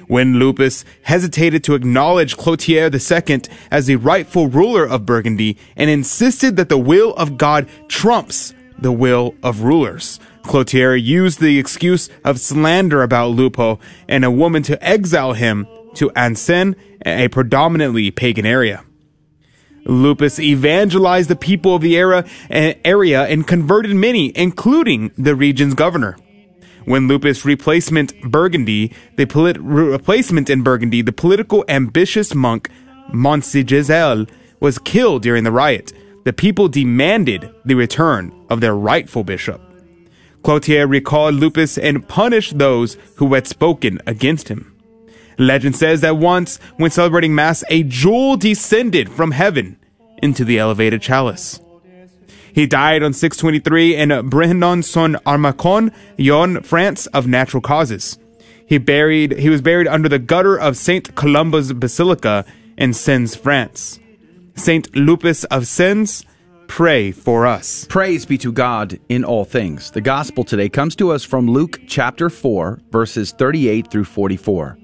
When 0.07 0.39
Lupus 0.39 0.85
hesitated 1.03 1.65
to 1.65 1.75
acknowledge 1.75 2.37
Clotaire 2.37 2.93
II 2.93 3.43
as 3.71 3.87
the 3.87 3.97
rightful 3.97 4.49
ruler 4.49 4.87
of 4.87 5.07
Burgundy 5.07 5.57
and 5.77 5.89
insisted 5.89 6.57
that 6.57 6.69
the 6.69 6.79
will 6.79 7.15
of 7.15 7.39
God 7.39 7.69
trumps 7.89 8.53
the 8.79 8.93
will 8.93 9.35
of 9.43 9.63
rulers. 9.63 10.21
Clotaire 10.43 11.01
used 11.03 11.41
the 11.41 11.59
excuse 11.59 12.11
of 12.23 12.39
slander 12.39 13.03
about 13.03 13.29
Lupo 13.29 13.81
and 14.09 14.25
a 14.25 14.31
woman 14.31 14.63
to 14.65 14.85
exile 14.87 15.33
him 15.33 15.67
to 15.95 16.11
Ansen, 16.11 16.77
a 17.07 17.29
predominantly 17.29 18.11
pagan 18.11 18.45
area. 18.45 18.85
Lupus 19.85 20.39
evangelized 20.39 21.29
the 21.29 21.37
people 21.37 21.77
of 21.77 21.83
the 21.83 21.97
era, 21.97 22.25
eh, 22.51 22.75
area 22.85 23.25
and 23.25 23.47
converted 23.47 23.95
many, 23.95 24.33
including 24.35 25.11
the 25.17 25.35
region's 25.35 25.75
governor. 25.75 26.17
When 26.85 27.09
Lupus 27.09 27.45
replacement 27.45 28.13
Burgundy, 28.23 28.93
the 29.17 29.27
polit- 29.27 29.59
replacement 29.61 30.51
in 30.51 30.63
Burgundy, 30.63 31.03
the 31.03 31.13
political 31.13 31.65
ambitious 31.69 32.35
monk 32.35 32.69
Montsegisel 33.13 34.29
was 34.61 34.79
killed 34.79 35.23
during 35.23 35.45
the 35.45 35.53
riot. 35.53 35.93
The 36.25 36.33
people 36.33 36.69
demanded 36.69 37.51
the 37.65 37.75
return 37.75 38.33
of 38.49 38.61
their 38.61 38.75
rightful 38.75 39.25
bishop. 39.25 39.61
Clotaire 40.43 40.87
recalled 40.89 41.35
Lupus 41.35 41.79
and 41.79 42.07
punished 42.07 42.59
those 42.59 42.99
who 43.17 43.33
had 43.35 43.47
spoken 43.47 44.01
against 44.07 44.49
him. 44.49 44.74
Legend 45.39 45.77
says 45.77 46.01
that 46.01 46.17
once, 46.17 46.59
when 46.77 46.91
celebrating 46.91 47.35
Mass, 47.35 47.65
a 47.69 47.83
jewel 47.83 48.37
descended 48.37 49.11
from 49.11 49.33
heaven 49.33 49.79
into 50.19 50.45
the 50.45 50.59
elevated 50.59 51.03
chalice. 51.03 51.61
He 52.55 52.67
died 52.67 53.03
on 53.03 53.13
623 53.13 53.97
in 53.97 54.09
Brinon 54.31 54.85
son 54.85 55.17
Armacon, 55.27 55.93
Yon, 56.17 56.63
France, 56.63 57.07
of 57.09 57.27
natural 57.27 57.61
causes. 57.61 58.17
He 58.67 58.79
buried 58.79 59.39
he 59.39 59.51
was 59.51 59.61
buried 59.61 59.89
under 59.89 60.09
the 60.09 60.21
gutter 60.21 60.57
of 60.57 60.77
Saint 60.77 61.15
Columba's 61.17 61.73
Basilica 61.73 62.45
in 62.79 62.95
Sens, 62.95 63.35
France. 63.35 63.99
Saint 64.55 64.95
Lupus 64.95 65.43
of 65.45 65.67
Sens, 65.67 66.25
pray 66.69 67.11
for 67.11 67.45
us. 67.45 67.87
Praise 67.89 68.25
be 68.25 68.39
to 68.39 68.53
God 68.53 69.01
in 69.09 69.25
all 69.25 69.45
things. 69.45 69.91
The 69.91 70.01
gospel 70.01 70.45
today 70.45 70.69
comes 70.69 70.95
to 70.97 71.11
us 71.11 71.25
from 71.25 71.49
Luke 71.51 71.81
chapter 71.89 72.31
4, 72.31 72.81
verses 72.91 73.33
38 73.33 73.91
through 73.91 74.05
44. 74.05 74.79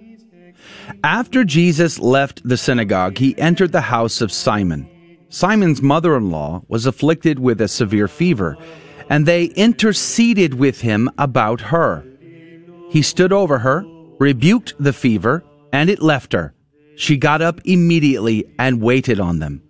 After 1.04 1.44
Jesus 1.44 1.99
left 1.99 2.47
the 2.47 2.56
synagogue, 2.56 3.18
he 3.18 3.38
entered 3.38 3.73
the 3.73 3.80
house 3.80 4.20
of 4.20 4.32
Simon. 4.32 4.88
Simon's 5.28 5.80
mother 5.82 6.16
in 6.16 6.30
law 6.30 6.62
was 6.68 6.87
afflicted 6.87 7.38
with 7.38 7.61
a 7.61 7.68
severe 7.68 8.09
fever, 8.09 8.56
and 9.09 9.26
they 9.26 9.44
interceded 9.44 10.54
with 10.54 10.80
him 10.80 11.11
about 11.18 11.61
her. 11.61 12.04
He 12.90 13.02
stood 13.02 13.32
over 13.32 13.59
her, 13.59 13.85
rebuked 14.18 14.75
the 14.78 14.92
fever, 14.92 15.44
and 15.73 15.88
it 15.88 16.02
left 16.02 16.32
her. 16.32 16.54
She 16.97 17.16
got 17.16 17.40
up 17.40 17.61
immediately 17.64 18.44
and 18.59 18.82
waited 18.82 19.20
on 19.20 19.38
them. 19.38 19.62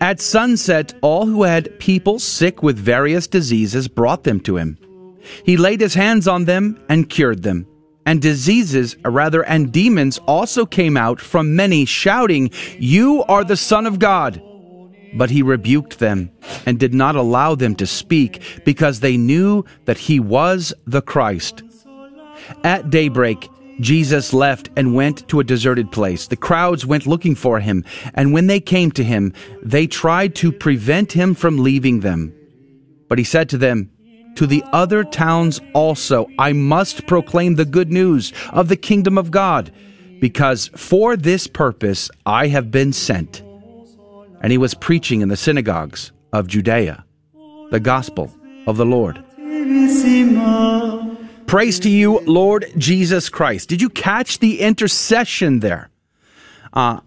At 0.00 0.20
sunset, 0.20 0.94
all 1.00 1.26
who 1.26 1.44
had 1.44 1.78
people 1.78 2.18
sick 2.18 2.62
with 2.62 2.78
various 2.78 3.26
diseases 3.26 3.88
brought 3.88 4.24
them 4.24 4.40
to 4.40 4.56
him. 4.56 4.78
He 5.44 5.56
laid 5.56 5.80
his 5.80 5.94
hands 5.94 6.26
on 6.26 6.46
them 6.46 6.80
and 6.88 7.08
cured 7.08 7.42
them. 7.42 7.66
And 8.06 8.20
diseases, 8.22 8.96
uh, 9.04 9.10
rather, 9.10 9.42
and 9.44 9.72
demons 9.72 10.18
also 10.26 10.66
came 10.66 10.96
out 10.96 11.20
from 11.20 11.54
many, 11.54 11.84
shouting, 11.84 12.50
You 12.78 13.22
are 13.24 13.44
the 13.44 13.56
Son 13.56 13.86
of 13.86 13.98
God. 13.98 14.42
But 15.14 15.30
he 15.30 15.42
rebuked 15.42 15.98
them 15.98 16.30
and 16.66 16.78
did 16.78 16.94
not 16.94 17.16
allow 17.16 17.54
them 17.54 17.74
to 17.76 17.86
speak 17.86 18.42
because 18.64 19.00
they 19.00 19.16
knew 19.16 19.64
that 19.84 19.98
he 19.98 20.20
was 20.20 20.72
the 20.86 21.02
Christ. 21.02 21.62
At 22.64 22.90
daybreak, 22.90 23.48
Jesus 23.80 24.32
left 24.34 24.68
and 24.76 24.94
went 24.94 25.26
to 25.28 25.40
a 25.40 25.44
deserted 25.44 25.90
place. 25.90 26.26
The 26.26 26.36
crowds 26.36 26.84
went 26.84 27.06
looking 27.06 27.34
for 27.34 27.60
him, 27.60 27.84
and 28.14 28.32
when 28.32 28.46
they 28.46 28.60
came 28.60 28.90
to 28.92 29.04
him, 29.04 29.32
they 29.62 29.86
tried 29.86 30.34
to 30.36 30.52
prevent 30.52 31.12
him 31.12 31.34
from 31.34 31.58
leaving 31.58 32.00
them. 32.00 32.34
But 33.08 33.18
he 33.18 33.24
said 33.24 33.48
to 33.50 33.58
them, 33.58 33.90
To 34.36 34.46
the 34.46 34.64
other 34.72 35.04
towns 35.04 35.60
also 35.74 36.26
I 36.38 36.52
must 36.52 37.06
proclaim 37.06 37.56
the 37.56 37.64
good 37.64 37.92
news 37.92 38.32
of 38.52 38.68
the 38.68 38.76
kingdom 38.76 39.18
of 39.18 39.30
God, 39.30 39.70
because 40.20 40.68
for 40.76 41.16
this 41.16 41.46
purpose 41.46 42.10
I 42.24 42.48
have 42.48 42.70
been 42.70 42.92
sent 42.92 43.42
and 44.40 44.50
he 44.50 44.58
was 44.58 44.74
preaching 44.74 45.20
in 45.20 45.28
the 45.28 45.36
synagogues 45.36 46.12
of 46.32 46.46
Judea 46.46 47.04
the 47.70 47.80
gospel 47.80 48.34
of 48.66 48.76
the 48.76 48.86
Lord. 48.86 49.22
Praise 51.46 51.80
to 51.80 51.90
you, 51.90 52.20
Lord 52.20 52.66
Jesus 52.76 53.28
Christ. 53.28 53.68
Did 53.68 53.80
you 53.82 53.88
catch 53.88 54.38
the 54.38 54.60
intercession 54.60 55.60
there? 55.60 55.90
Uh, 56.72 57.00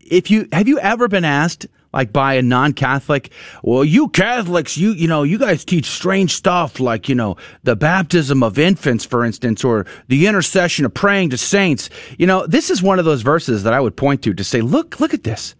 if 0.00 0.30
you 0.30 0.48
have 0.52 0.66
you 0.66 0.78
ever 0.80 1.08
been 1.08 1.24
asked 1.24 1.66
like 1.92 2.12
by 2.12 2.34
a 2.34 2.42
non-Catholic, 2.42 3.30
well, 3.62 3.84
you 3.84 4.08
Catholics, 4.08 4.76
you 4.76 4.92
you 4.92 5.08
know, 5.08 5.22
you 5.22 5.38
guys 5.38 5.64
teach 5.64 5.86
strange 5.86 6.34
stuff 6.34 6.80
like 6.80 7.08
you 7.08 7.14
know 7.14 7.36
the 7.62 7.76
baptism 7.76 8.42
of 8.42 8.58
infants, 8.58 9.04
for 9.04 9.24
instance, 9.24 9.64
or 9.64 9.86
the 10.08 10.26
intercession 10.26 10.84
of 10.84 10.94
praying 10.94 11.30
to 11.30 11.38
saints. 11.38 11.90
You 12.18 12.26
know, 12.26 12.46
this 12.46 12.70
is 12.70 12.82
one 12.82 12.98
of 12.98 13.04
those 13.04 13.22
verses 13.22 13.62
that 13.64 13.72
I 13.72 13.80
would 13.80 13.96
point 13.96 14.22
to 14.22 14.34
to 14.34 14.44
say, 14.44 14.60
look, 14.60 15.00
look 15.00 15.14
at 15.14 15.24
this. 15.24 15.54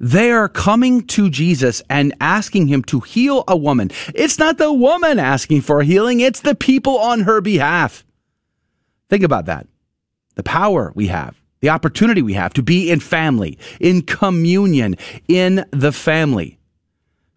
They 0.00 0.30
are 0.32 0.48
coming 0.48 1.06
to 1.08 1.30
Jesus 1.30 1.82
and 1.88 2.14
asking 2.20 2.66
him 2.66 2.82
to 2.84 3.00
heal 3.00 3.44
a 3.46 3.56
woman. 3.56 3.90
It's 4.14 4.38
not 4.38 4.58
the 4.58 4.72
woman 4.72 5.18
asking 5.18 5.62
for 5.62 5.82
healing, 5.82 6.20
it's 6.20 6.40
the 6.40 6.54
people 6.54 6.98
on 6.98 7.20
her 7.20 7.40
behalf. 7.40 8.04
Think 9.08 9.22
about 9.22 9.46
that. 9.46 9.66
The 10.34 10.42
power 10.42 10.92
we 10.94 11.08
have, 11.08 11.41
the 11.62 11.70
opportunity 11.70 12.20
we 12.20 12.34
have 12.34 12.52
to 12.52 12.62
be 12.62 12.90
in 12.90 13.00
family, 13.00 13.58
in 13.80 14.02
communion, 14.02 14.96
in 15.28 15.64
the 15.70 15.92
family, 15.92 16.58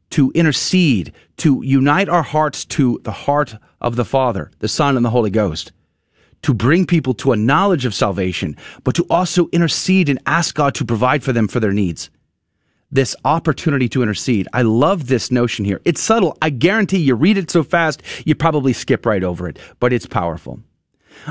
to 0.10 0.32
intercede, 0.36 1.14
to 1.38 1.62
unite 1.64 2.10
our 2.10 2.24
hearts 2.24 2.66
to 2.66 3.00
the 3.04 3.12
heart 3.12 3.56
of 3.80 3.96
the 3.96 4.06
Father, 4.06 4.52
the 4.60 4.68
Son, 4.68 4.98
and 4.98 5.06
the 5.06 5.10
Holy 5.10 5.32
Ghost 5.32 5.72
to 6.42 6.54
bring 6.54 6.86
people 6.86 7.16
to 7.16 7.32
a 7.32 7.36
knowledge 7.36 7.86
of 7.86 7.96
salvation, 7.96 8.56
but 8.84 8.94
to 8.94 9.04
also 9.10 9.48
intercede 9.52 10.10
and 10.10 10.20
ask 10.28 10.54
God 10.54 10.76
to 10.76 10.86
provide 10.86 11.24
for 11.24 11.34
them 11.34 11.48
for 11.48 11.60
their 11.60 11.74
needs 11.74 12.12
this 12.92 13.16
opportunity 13.26 13.90
to 13.90 14.02
intercede. 14.02 14.48
I 14.54 14.62
love 14.62 15.08
this 15.08 15.32
notion 15.32 15.66
here. 15.66 15.82
It's 15.86 16.02
subtle. 16.02 16.38
I 16.42 16.50
guarantee 16.50 17.00
you 17.00 17.16
read 17.16 17.38
it 17.38 17.52
so 17.52 17.64
fast, 17.64 18.02
you 18.26 18.36
probably 18.36 18.74
skip 18.74 19.06
right 19.06 19.24
over 19.24 19.50
it, 19.50 19.60
but 19.80 19.92
it's 19.92 20.06
powerful. 20.06 20.60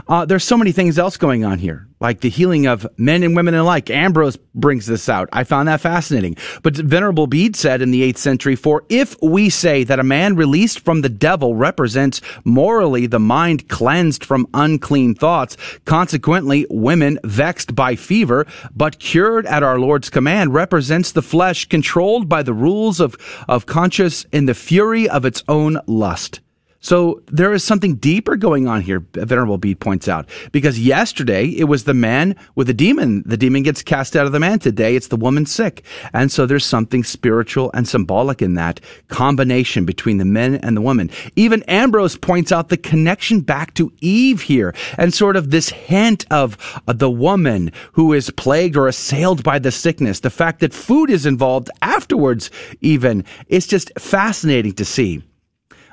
Uh, 0.09 0.25
there's 0.25 0.45
so 0.45 0.57
many 0.57 0.73
things 0.73 0.99
else 0.99 1.17
going 1.17 1.45
on 1.45 1.59
here, 1.59 1.87
like 2.01 2.21
the 2.21 2.29
healing 2.29 2.67
of 2.67 2.87
men 2.97 3.23
and 3.23 3.37
women 3.37 3.55
alike. 3.55 3.91
Ambrose 3.91 4.37
brings 4.55 4.87
this 4.87 5.09
out. 5.09 5.29
I 5.33 5.45
found 5.45 5.69
that 5.69 5.81
fascinating. 5.81 6.37
But 6.63 6.77
Venerable 6.77 7.27
Bede 7.27 7.57
said 7.57 7.83
in 7.83 7.91
the 7.91 8.03
8th 8.13 8.19
century, 8.19 8.57
For 8.57 8.85
if 8.89 9.17
we 9.23 9.51
say 9.51 9.85
that 9.85 9.99
a 9.99 10.05
man 10.05 10.37
released 10.37 10.81
from 10.81 11.01
the 11.01 11.09
devil 11.09 11.55
represents 11.55 12.21
morally 12.45 13.07
the 13.07 13.21
mind 13.21 13.69
cleansed 13.69 14.25
from 14.25 14.47
unclean 14.55 15.15
thoughts, 15.15 15.57
consequently, 15.85 16.67
women 16.71 17.19
vexed 17.25 17.75
by 17.75 17.97
fever, 17.97 18.47
but 18.75 18.99
cured 18.99 19.47
at 19.47 19.63
our 19.63 19.79
Lord's 19.79 20.11
command, 20.11 20.55
represents 20.55 21.13
the 21.13 21.23
flesh 21.23 21.67
controlled 21.67 22.29
by 22.29 22.43
the 22.43 22.53
rules 22.53 23.01
of, 23.01 23.17
of 23.49 23.67
conscience 23.67 24.25
in 24.33 24.47
the 24.47 24.55
fury 24.55 25.09
of 25.09 25.25
its 25.25 25.43
own 25.49 25.79
lust. 25.87 26.41
So 26.85 27.23
there 27.29 27.55
is 27.55 27.65
something 27.65 27.95
deeper 27.95 28.37
going 28.37 28.69
on 28.69 28.83
here, 28.83 29.01
Venerable 29.15 29.57
Bede 29.57 29.81
points 29.81 30.07
out. 30.07 30.29
Because 30.53 30.79
yesterday 30.79 31.47
it 31.47 31.65
was 31.65 31.85
the 31.85 31.95
man 31.95 32.37
with 32.57 32.67
the 32.67 32.75
demon. 32.75 33.23
The 33.25 33.39
demon 33.39 33.63
gets 33.63 33.83
cast 33.83 34.15
out 34.15 34.27
of 34.27 34.33
the 34.33 34.39
man. 34.39 34.59
Today 34.59 34.95
it's 34.95 35.09
the 35.09 35.17
woman 35.17 35.47
sick. 35.47 35.83
And 36.13 36.31
so 36.31 36.45
there's 36.45 36.67
something 36.67 37.03
spiritual 37.03 37.71
and 37.73 37.89
symbolic 37.89 38.43
in 38.43 38.53
that 38.57 38.81
combination 39.09 39.87
between 39.87 40.19
the 40.19 40.27
men 40.27 40.57
and 40.57 40.77
the 40.77 40.83
woman. 40.83 41.11
Even 41.37 41.63
Ambrose 41.63 42.19
points 42.19 42.53
out 42.53 42.69
the 42.69 42.77
connection 42.77 43.41
back 43.41 43.73
to 43.75 43.91
Eve 44.03 44.43
here 44.43 44.75
and 44.99 45.15
sort 45.15 45.37
of 45.37 45.51
this 45.51 45.71
hint 45.71 46.27
of 46.31 46.59
uh, 46.87 46.93
the 46.93 47.11
woman 47.11 47.73
who 47.93 48.13
is 48.13 48.29
plagued 48.29 48.77
or 48.77 48.89
assailed 48.89 49.43
by 49.43 49.59
the 49.59 49.73
sickness. 49.73 50.21
The 50.21 50.29
fact 50.29 50.61
that 50.61 50.75
food 50.75 51.09
is 51.09 51.25
involved 51.25 51.71
afterwards, 51.81 52.51
even. 52.83 53.25
It's 53.49 53.67
just 53.67 53.91
fascinating 53.99 54.75
to 54.75 54.85
see. 54.85 55.23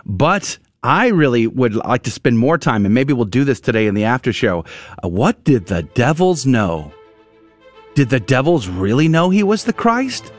But 0.05 0.57
I 0.83 1.09
really 1.09 1.45
would 1.45 1.75
like 1.75 2.01
to 2.03 2.11
spend 2.11 2.39
more 2.39 2.57
time, 2.57 2.85
and 2.85 2.95
maybe 2.95 3.13
we'll 3.13 3.25
do 3.25 3.43
this 3.43 3.59
today 3.59 3.85
in 3.85 3.93
the 3.93 4.05
after 4.05 4.33
show. 4.33 4.65
Uh, 5.03 5.09
what 5.09 5.43
did 5.43 5.67
the 5.67 5.83
devils 5.83 6.47
know? 6.47 6.91
Did 7.93 8.09
the 8.09 8.19
devils 8.19 8.67
really 8.67 9.07
know 9.07 9.29
he 9.29 9.43
was 9.43 9.65
the 9.65 9.73
Christ? 9.73 10.33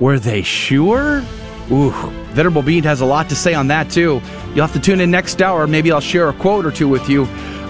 Were 0.00 0.18
they 0.18 0.42
sure? 0.42 1.22
Ooh, 1.70 1.92
Venerable 2.32 2.62
Bede 2.62 2.84
has 2.86 3.00
a 3.00 3.06
lot 3.06 3.28
to 3.28 3.36
say 3.36 3.54
on 3.54 3.68
that 3.68 3.88
too. 3.88 4.20
You'll 4.48 4.66
have 4.66 4.72
to 4.72 4.80
tune 4.80 5.00
in 5.00 5.12
next 5.12 5.40
hour. 5.40 5.68
Maybe 5.68 5.92
I'll 5.92 6.00
share 6.00 6.28
a 6.28 6.32
quote 6.32 6.66
or 6.66 6.72
two 6.72 6.88
with 6.88 7.08
you. 7.08 7.24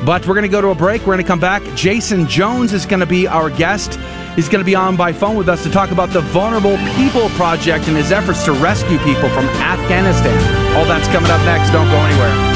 But 0.05 0.27
we're 0.27 0.35
going 0.35 0.43
to 0.43 0.49
go 0.49 0.61
to 0.61 0.69
a 0.69 0.75
break. 0.75 1.03
We're 1.03 1.15
going 1.15 1.19
to 1.19 1.25
come 1.25 1.41
back. 1.41 1.63
Jason 1.75 2.27
Jones 2.27 2.73
is 2.73 2.87
going 2.87 3.01
to 3.01 3.07
be 3.07 3.27
our 3.27 3.51
guest. 3.51 3.99
He's 4.37 4.49
going 4.49 4.61
to 4.61 4.67
be 4.67 4.75
on 4.75 4.97
by 4.97 5.13
phone 5.13 5.37
with 5.37 5.49
us 5.49 5.63
to 5.63 5.71
talk 5.71 5.91
about 5.91 6.11
the 6.11 6.21
Vulnerable 6.21 6.77
People 6.95 7.29
Project 7.31 7.89
and 7.89 7.97
his 7.97 8.13
efforts 8.13 8.45
to 8.45 8.53
rescue 8.53 8.99
people 8.99 9.29
from 9.31 9.47
Afghanistan. 9.47 10.77
All 10.77 10.85
that's 10.85 11.09
coming 11.09 11.31
up 11.31 11.41
next. 11.47 11.71
Don't 11.73 11.89
go 11.89 11.97
anywhere. 11.97 12.56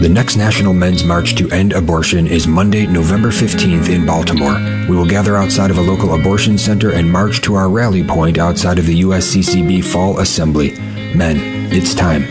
The 0.00 0.10
next 0.10 0.36
National 0.36 0.74
Men's 0.74 1.04
March 1.04 1.34
to 1.36 1.50
End 1.50 1.72
Abortion 1.72 2.26
is 2.26 2.46
Monday, 2.46 2.86
November 2.86 3.30
15th 3.30 3.88
in 3.88 4.04
Baltimore. 4.04 4.54
We 4.90 4.94
will 4.94 5.06
gather 5.06 5.36
outside 5.38 5.70
of 5.70 5.78
a 5.78 5.80
local 5.80 6.14
abortion 6.14 6.58
center 6.58 6.92
and 6.92 7.10
march 7.10 7.40
to 7.42 7.54
our 7.54 7.70
rally 7.70 8.04
point 8.04 8.36
outside 8.36 8.78
of 8.78 8.84
the 8.84 9.00
USCCB 9.00 9.82
Fall 9.82 10.20
Assembly. 10.20 10.72
Men, 11.14 11.38
it's 11.72 11.94
time. 11.94 12.24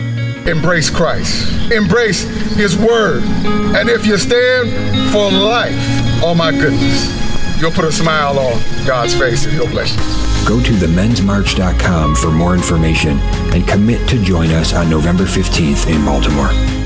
Embrace 0.46 0.88
Christ. 0.88 1.72
Embrace 1.72 2.22
His 2.54 2.78
Word. 2.78 3.24
And 3.74 3.88
if 3.88 4.06
you 4.06 4.16
stand 4.16 4.70
for 5.10 5.28
life, 5.28 5.74
oh 6.22 6.36
my 6.36 6.52
goodness, 6.52 7.60
you'll 7.60 7.72
put 7.72 7.84
a 7.84 7.92
smile 7.92 8.38
on 8.38 8.86
God's 8.86 9.12
face 9.12 9.44
and 9.44 9.52
He'll 9.52 9.68
bless 9.68 9.90
you. 9.90 10.48
Go 10.48 10.62
to 10.62 10.72
themensmarch.com 10.72 12.14
for 12.14 12.30
more 12.30 12.54
information 12.54 13.18
and 13.52 13.66
commit 13.66 14.08
to 14.08 14.22
join 14.22 14.50
us 14.50 14.72
on 14.72 14.88
November 14.88 15.24
15th 15.24 15.92
in 15.92 16.04
Baltimore. 16.04 16.85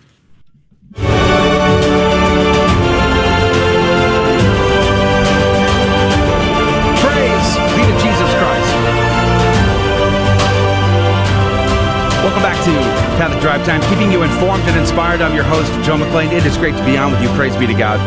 Drive 13.51 13.65
Time, 13.65 13.81
keeping 13.93 14.13
you 14.13 14.23
informed 14.23 14.63
and 14.63 14.79
inspired. 14.79 15.21
I'm 15.21 15.35
your 15.35 15.43
host, 15.43 15.69
Joe 15.85 15.97
McClane. 15.97 16.31
It 16.31 16.45
is 16.45 16.55
great 16.55 16.73
to 16.73 16.85
be 16.85 16.95
on 16.95 17.11
with 17.11 17.21
you. 17.21 17.27
Praise 17.31 17.53
be 17.57 17.67
to 17.67 17.73
God. 17.73 17.99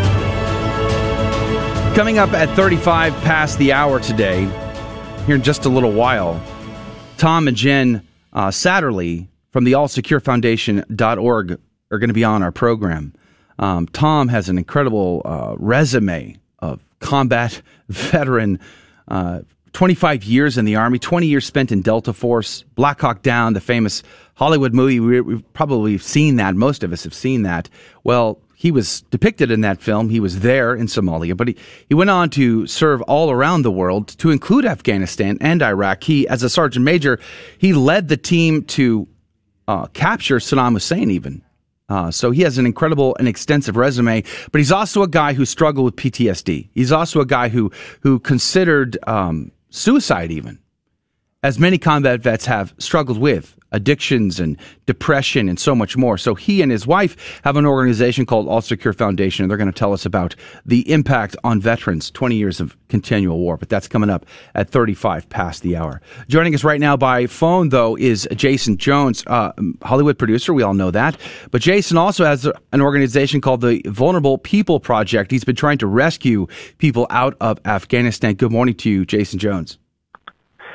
Coming 1.94 2.16
up 2.16 2.30
at 2.32 2.48
35 2.56 3.12
past 3.16 3.58
the 3.58 3.70
hour 3.70 4.00
today, 4.00 4.44
here 5.26 5.34
in 5.34 5.42
just 5.42 5.66
a 5.66 5.68
little 5.68 5.92
while, 5.92 6.42
Tom 7.18 7.46
and 7.46 7.54
Jen 7.54 8.00
uh, 8.32 8.50
Satterly 8.50 9.28
from 9.50 9.64
the 9.64 9.72
AllSecureFoundation.org 9.72 11.60
are 11.90 11.98
going 11.98 12.08
to 12.08 12.14
be 12.14 12.24
on 12.24 12.42
our 12.42 12.50
program. 12.50 13.12
Um, 13.58 13.86
Tom 13.88 14.28
has 14.28 14.48
an 14.48 14.56
incredible 14.56 15.20
uh, 15.26 15.56
resume 15.58 16.38
of 16.60 16.82
combat 17.00 17.60
veteran, 17.90 18.61
uh, 19.09 19.40
25 19.74 20.22
years 20.22 20.56
in 20.56 20.64
the 20.64 20.76
Army, 20.76 20.98
20 20.98 21.26
years 21.26 21.44
spent 21.44 21.72
in 21.72 21.82
Delta 21.82 22.12
Force, 22.12 22.62
Black 22.76 23.00
Hawk 23.00 23.22
Down, 23.22 23.52
the 23.52 23.60
famous 23.60 24.02
Hollywood 24.34 24.72
movie. 24.72 25.00
We, 25.00 25.20
we've 25.20 25.52
probably 25.52 25.98
seen 25.98 26.37
that. 26.37 26.54
Most 26.54 26.84
of 26.84 26.92
us 26.92 27.02
have 27.02 27.12
seen 27.12 27.42
that. 27.42 27.68
Well, 28.04 28.38
he 28.54 28.70
was 28.70 29.02
depicted 29.10 29.50
in 29.50 29.62
that 29.62 29.82
film. 29.82 30.08
He 30.08 30.20
was 30.20 30.40
there 30.40 30.74
in 30.74 30.87
Somalia, 30.87 31.37
but 31.37 31.48
he, 31.48 31.56
he 31.88 31.94
went 31.94 32.08
on 32.08 32.30
to 32.30 32.68
serve 32.68 33.02
all 33.02 33.32
around 33.32 33.62
the 33.62 33.70
world, 33.70 34.08
to 34.18 34.30
include 34.30 34.64
Afghanistan 34.64 35.38
and 35.40 35.60
Iraq. 35.60 36.04
He, 36.04 36.26
as 36.28 36.44
a 36.44 36.48
sergeant 36.48 36.84
major, 36.84 37.18
he 37.58 37.72
led 37.72 38.08
the 38.08 38.16
team 38.16 38.62
to 38.64 39.08
uh, 39.66 39.87
capture 39.88 40.37
Saddam 40.37 40.74
Hussein, 40.74 41.10
even. 41.10 41.42
Uh, 41.88 42.10
so 42.10 42.30
he 42.30 42.42
has 42.42 42.58
an 42.58 42.64
incredible 42.64 43.16
and 43.18 43.28
extensive 43.28 43.76
resume, 43.76 44.22
but 44.52 44.58
he's 44.58 44.72
also 44.72 45.02
a 45.02 45.08
guy 45.08 45.34
who 45.34 45.44
struggled 45.44 45.84
with 45.84 45.96
PTSD. 45.96 46.68
He's 46.72 46.92
also 46.92 47.20
a 47.20 47.26
guy 47.26 47.48
who 47.48 47.70
who 48.00 48.18
considered 48.18 48.96
um, 49.06 49.50
suicide, 49.74 50.30
even 50.30 50.60
as 51.42 51.58
many 51.58 51.76
combat 51.76 52.20
vets 52.20 52.46
have 52.46 52.72
struggled 52.78 53.18
with 53.18 53.56
addictions 53.74 54.40
and 54.40 54.56
depression 54.87 55.48
and 55.48 55.58
so 55.58 55.74
much 55.74 55.96
more. 55.96 56.16
So 56.16 56.34
he 56.34 56.62
and 56.62 56.70
his 56.70 56.87
wife 56.87 57.40
have 57.42 57.56
an 57.56 57.66
organization 57.66 58.24
called 58.24 58.48
All 58.48 58.60
Secure 58.60 58.92
Foundation, 58.94 59.42
and 59.42 59.50
they're 59.50 59.58
going 59.58 59.70
to 59.70 59.78
tell 59.78 59.92
us 59.92 60.06
about 60.06 60.34
the 60.64 60.90
impact 60.90 61.37
on 61.44 61.60
veterans, 61.60 62.10
20 62.12 62.37
years 62.37 62.60
of 62.60 62.76
continual 62.88 63.38
war. 63.38 63.56
But 63.56 63.68
that's 63.68 63.88
coming 63.88 64.08
up 64.08 64.24
at 64.54 64.70
35 64.70 65.28
past 65.28 65.62
the 65.62 65.76
hour. 65.76 66.00
Joining 66.28 66.54
us 66.54 66.64
right 66.64 66.80
now 66.80 66.96
by 66.96 67.26
phone, 67.26 67.70
though, 67.70 67.96
is 67.96 68.28
Jason 68.34 68.76
Jones, 68.76 69.24
uh, 69.26 69.52
Hollywood 69.82 70.18
producer. 70.18 70.54
We 70.54 70.62
all 70.62 70.74
know 70.74 70.92
that. 70.92 71.18
But 71.50 71.60
Jason 71.60 71.98
also 71.98 72.24
has 72.24 72.48
an 72.72 72.80
organization 72.80 73.40
called 73.40 73.60
the 73.60 73.82
Vulnerable 73.87 74.38
People 74.38 74.78
Project. 74.78 75.30
He's 75.30 75.44
been 75.44 75.56
trying 75.56 75.78
to 75.78 75.87
rescue 75.87 76.46
people 76.78 77.06
out 77.10 77.37
of 77.40 77.58
Afghanistan. 77.64 78.34
Good 78.34 78.52
morning 78.52 78.76
to 78.76 78.90
you, 78.90 79.04
Jason 79.04 79.38
Jones. 79.38 79.78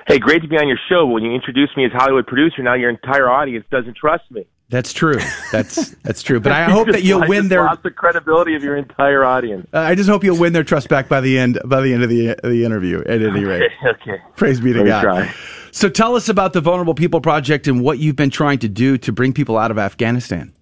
Hey, 0.09 0.17
great 0.17 0.41
to 0.41 0.47
be 0.47 0.57
on 0.57 0.67
your 0.67 0.79
show. 0.89 1.05
When 1.05 1.21
you 1.21 1.35
introduced 1.35 1.77
me 1.77 1.85
as 1.85 1.91
Hollywood 1.91 2.25
producer, 2.25 2.63
now 2.63 2.73
your 2.73 2.89
entire 2.89 3.29
audience 3.29 3.63
doesn't 3.69 3.95
trust 3.95 4.23
me. 4.31 4.43
That's 4.67 4.91
true. 4.91 5.19
That's 5.51 5.89
that's 6.03 6.23
true. 6.23 6.39
But 6.39 6.51
I 6.51 6.63
hope 6.63 6.87
that 6.87 7.03
you'll 7.03 7.27
win 7.27 7.47
their 7.47 7.63
lost 7.63 7.83
the 7.83 7.91
credibility 7.91 8.55
of 8.55 8.63
your 8.63 8.75
entire 8.75 9.23
audience. 9.23 9.67
Uh, 9.71 9.81
I 9.81 9.93
just 9.93 10.09
hope 10.09 10.23
you'll 10.23 10.39
win 10.39 10.51
their 10.51 10.63
trust 10.63 10.89
back 10.89 11.09
by 11.09 11.21
the 11.21 11.37
end 11.37 11.59
by 11.63 11.81
the 11.81 11.93
end 11.93 12.01
of 12.01 12.09
the 12.09 12.35
the 12.43 12.65
interview. 12.65 13.01
At 13.01 13.21
any 13.21 13.43
rate, 13.43 13.69
okay. 13.85 14.19
Praise 14.35 14.59
be 14.59 14.73
to 14.73 14.79
Let 14.79 14.87
God. 14.87 15.01
try. 15.03 15.35
So 15.71 15.89
tell 15.89 16.15
us 16.15 16.27
about 16.27 16.53
the 16.53 16.61
Vulnerable 16.61 16.95
People 16.95 17.21
Project 17.21 17.67
and 17.67 17.83
what 17.83 17.99
you've 17.99 18.15
been 18.15 18.31
trying 18.31 18.57
to 18.59 18.67
do 18.67 18.97
to 18.97 19.11
bring 19.11 19.31
people 19.31 19.59
out 19.59 19.69
of 19.69 19.77
Afghanistan. 19.77 20.53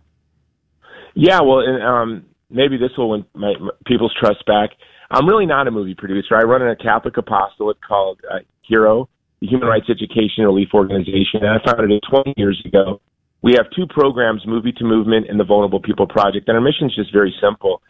Yeah, 1.15 1.39
well, 1.39 1.59
and, 1.59 1.81
um, 1.81 2.25
maybe 2.49 2.75
this 2.75 2.91
will 2.97 3.11
win 3.11 3.25
my, 3.33 3.53
my, 3.59 3.69
people's 3.85 4.13
trust 4.19 4.45
back. 4.45 4.71
I'm 5.09 5.25
really 5.25 5.45
not 5.45 5.67
a 5.67 5.71
movie 5.71 5.95
producer. 5.95 6.35
I 6.35 6.41
run 6.41 6.61
a 6.61 6.75
Catholic 6.75 7.15
apostolate 7.15 7.77
called 7.81 8.19
uh, 8.29 8.39
Hero, 8.61 9.07
the 9.41 9.47
Human 9.47 9.67
Rights 9.67 9.87
Education 9.89 10.43
Relief 10.43 10.69
Organization, 10.73 11.43
and 11.43 11.49
I 11.49 11.59
founded 11.63 11.91
it 11.91 12.03
20 12.09 12.33
years 12.37 12.61
ago. 12.65 13.01
We 13.41 13.53
have 13.53 13.67
two 13.75 13.85
programs, 13.87 14.41
Movie 14.47 14.71
to 14.73 14.83
Movement 14.83 15.29
and 15.29 15.39
the 15.39 15.43
Vulnerable 15.43 15.81
People 15.81 16.07
Project, 16.07 16.47
and 16.47 16.57
our 16.57 16.61
mission 16.61 16.87
is 16.87 16.95
just 16.95 17.13
very 17.13 17.33
simple 17.41 17.81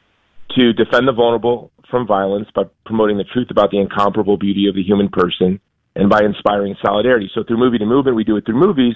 to 0.56 0.74
defend 0.74 1.08
the 1.08 1.14
vulnerable 1.14 1.72
from 1.90 2.06
violence 2.06 2.48
by 2.54 2.64
promoting 2.86 3.18
the 3.18 3.24
truth 3.24 3.48
about 3.50 3.72
the 3.72 3.80
incomparable 3.80 4.38
beauty 4.38 4.68
of 4.68 4.76
the 4.76 4.84
human 4.84 5.08
person 5.10 5.60
and 5.96 6.10
by 6.10 6.22
inspiring 6.24 6.76
solidarity. 6.84 7.30
So 7.34 7.44
through 7.44 7.58
Movie 7.58 7.78
to 7.80 7.86
Movement, 7.86 8.16
we 8.16 8.24
do 8.24 8.38
it 8.38 8.46
through 8.46 8.60
movies. 8.60 8.96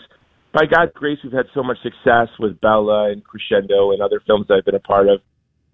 By 0.53 0.65
God's 0.65 0.91
grace, 0.93 1.19
we've 1.23 1.33
had 1.33 1.47
so 1.53 1.63
much 1.63 1.77
success 1.81 2.27
with 2.37 2.59
Bella 2.59 3.11
and 3.11 3.23
Crescendo 3.23 3.91
and 3.91 4.01
other 4.01 4.21
films 4.27 4.47
that 4.47 4.55
I've 4.55 4.65
been 4.65 4.75
a 4.75 4.79
part 4.79 5.07
of, 5.07 5.21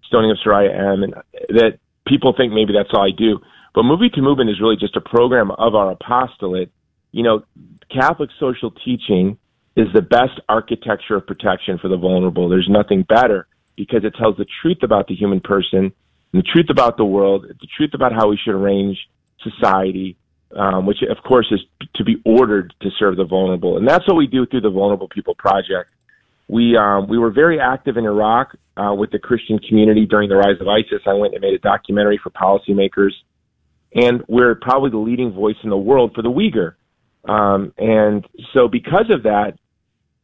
Stoning 0.06 0.30
of 0.30 0.38
Soraya 0.44 0.70
M, 0.94 1.02
and 1.02 1.14
that 1.50 1.78
people 2.06 2.32
think 2.36 2.52
maybe 2.52 2.72
that's 2.72 2.88
all 2.94 3.06
I 3.06 3.10
do. 3.10 3.40
But 3.74 3.84
Movie 3.84 4.08
to 4.10 4.22
Movement 4.22 4.50
is 4.50 4.60
really 4.60 4.76
just 4.76 4.96
a 4.96 5.00
program 5.00 5.50
of 5.52 5.74
our 5.74 5.92
apostolate. 5.92 6.70
You 7.12 7.22
know, 7.22 7.44
Catholic 7.92 8.30
social 8.38 8.70
teaching 8.84 9.38
is 9.76 9.86
the 9.94 10.02
best 10.02 10.40
architecture 10.48 11.16
of 11.16 11.26
protection 11.26 11.78
for 11.78 11.88
the 11.88 11.96
vulnerable. 11.96 12.48
There's 12.48 12.68
nothing 12.68 13.04
better 13.08 13.46
because 13.76 14.04
it 14.04 14.14
tells 14.18 14.36
the 14.36 14.46
truth 14.60 14.78
about 14.82 15.06
the 15.06 15.14
human 15.14 15.40
person, 15.40 15.92
the 16.32 16.42
truth 16.42 16.66
about 16.68 16.96
the 16.96 17.04
world, 17.04 17.46
the 17.48 17.68
truth 17.76 17.90
about 17.94 18.12
how 18.12 18.28
we 18.28 18.36
should 18.42 18.54
arrange 18.54 18.98
society, 19.42 20.16
um, 20.56 20.84
which 20.84 20.98
of 21.08 21.22
course 21.24 21.46
is 21.50 21.60
to 21.94 22.04
be 22.04 22.20
ordered 22.24 22.74
to 22.82 22.88
serve 22.98 23.16
the 23.16 23.24
vulnerable. 23.24 23.76
And 23.76 23.86
that's 23.86 24.06
what 24.08 24.16
we 24.16 24.26
do 24.26 24.46
through 24.46 24.62
the 24.62 24.70
Vulnerable 24.70 25.08
People 25.08 25.34
Project. 25.34 25.90
We 26.48 26.76
um, 26.76 27.08
we 27.08 27.18
were 27.18 27.30
very 27.30 27.60
active 27.60 27.96
in 27.98 28.04
Iraq 28.04 28.56
uh, 28.76 28.94
with 28.94 29.10
the 29.10 29.18
Christian 29.18 29.58
community 29.58 30.06
during 30.06 30.28
the 30.28 30.36
rise 30.36 30.60
of 30.60 30.66
ISIS. 30.66 31.02
I 31.06 31.12
went 31.12 31.34
and 31.34 31.42
made 31.42 31.54
a 31.54 31.58
documentary 31.58 32.18
for 32.22 32.30
policymakers, 32.30 33.12
and 33.94 34.22
we're 34.28 34.54
probably 34.54 34.90
the 34.90 34.98
leading 34.98 35.32
voice 35.32 35.56
in 35.62 35.70
the 35.70 35.76
world 35.76 36.12
for 36.14 36.22
the 36.22 36.30
Uyghur. 36.30 36.74
Um, 37.30 37.72
and 37.78 38.26
so, 38.54 38.68
because 38.68 39.10
of 39.10 39.24
that, 39.24 39.54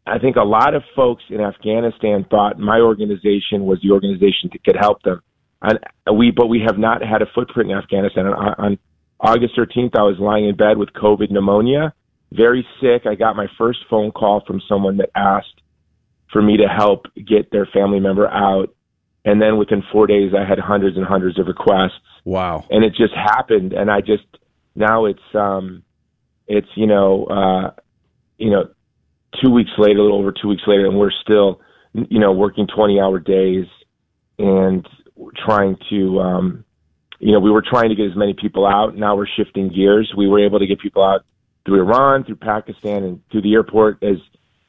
I 0.07 0.19
think 0.19 0.37
a 0.37 0.43
lot 0.43 0.75
of 0.75 0.83
folks 0.95 1.23
in 1.31 1.41
Afghanistan 1.41 2.27
thought 2.31 2.59
my 2.59 2.81
organization 2.81 3.65
was 3.65 3.79
the 3.83 3.91
organization 3.91 4.51
that 4.53 4.63
could 4.65 4.77
help 4.77 5.03
them. 5.03 5.23
And 5.63 5.79
we, 6.19 6.31
but 6.31 6.49
we 6.49 6.63
have 6.67 6.79
not 6.79 7.03
had 7.03 7.23
a 7.23 7.27
footprint 7.35 7.71
in 7.71 7.77
Afghanistan. 7.77 8.27
On, 8.27 8.55
on 8.59 8.79
August 9.19 9.57
13th, 9.57 9.97
I 9.97 10.03
was 10.03 10.17
lying 10.19 10.49
in 10.49 10.57
bed 10.57 10.77
with 10.77 10.91
COVID 10.91 11.31
pneumonia, 11.31 11.95
very 12.33 12.67
sick. 12.81 13.07
I 13.07 13.15
got 13.15 13.37
my 13.37 13.47
first 13.57 13.79
phone 13.89 14.11
call 14.11 14.43
from 14.47 14.61
someone 14.69 14.99
that 14.99 15.11
asked 15.15 15.63
for 16.33 16.43
me 16.43 16.59
to 16.59 16.67
help 16.67 17.07
get 17.15 17.51
their 17.51 17.67
family 17.73 18.01
member 18.01 18.29
out. 18.29 18.75
And 19.25 19.41
then 19.41 19.57
within 19.57 19.83
four 19.91 20.07
days, 20.07 20.33
I 20.39 20.47
had 20.47 20.59
hundreds 20.59 20.97
and 20.97 21.07
hundreds 21.07 21.39
of 21.39 21.47
requests. 21.47 21.99
Wow. 22.25 22.65
And 22.71 22.85
it 22.85 22.91
just 22.91 23.15
happened. 23.15 23.73
And 23.73 23.91
I 23.91 24.01
just, 24.01 24.27
now 24.75 25.07
it's, 25.07 25.35
um, 25.35 25.83
it's, 26.47 26.69
you 26.75 26.87
know, 26.87 27.25
uh, 27.25 27.81
you 28.39 28.51
know, 28.51 28.69
two 29.43 29.51
weeks 29.51 29.71
later, 29.79 29.99
a 29.99 30.03
little 30.03 30.19
over 30.19 30.33
two 30.33 30.49
weeks 30.49 30.63
later, 30.67 30.87
and 30.87 30.99
we're 30.99 31.11
still, 31.23 31.61
you 31.93 32.19
know, 32.19 32.33
working 32.33 32.67
20 32.67 33.01
hour 33.01 33.19
days 33.19 33.67
and 34.39 34.87
trying 35.47 35.77
to, 35.91 36.21
um, 36.21 36.65
you 37.19 37.33
know, 37.33 37.41
we 37.41 37.51
were 37.51 37.63
trying 37.63 37.89
to 37.89 37.95
get 37.95 38.11
as 38.11 38.17
many 38.17 38.35
people 38.35 38.67
out. 38.67 38.97
Now 38.97 39.17
we're 39.17 39.27
shifting 39.27 39.73
gears. 39.73 40.13
We 40.17 40.29
were 40.29 40.45
able 40.45 40.59
to 40.59 40.67
get 40.67 40.81
people 40.81 41.03
out 41.03 41.25
through 41.65 41.81
Iran, 41.81 42.25
through 42.25 42.37
Pakistan, 42.37 43.05
and 43.05 43.21
through 43.31 43.43
the 43.43 43.55
airport 43.55 44.03
as 44.03 44.17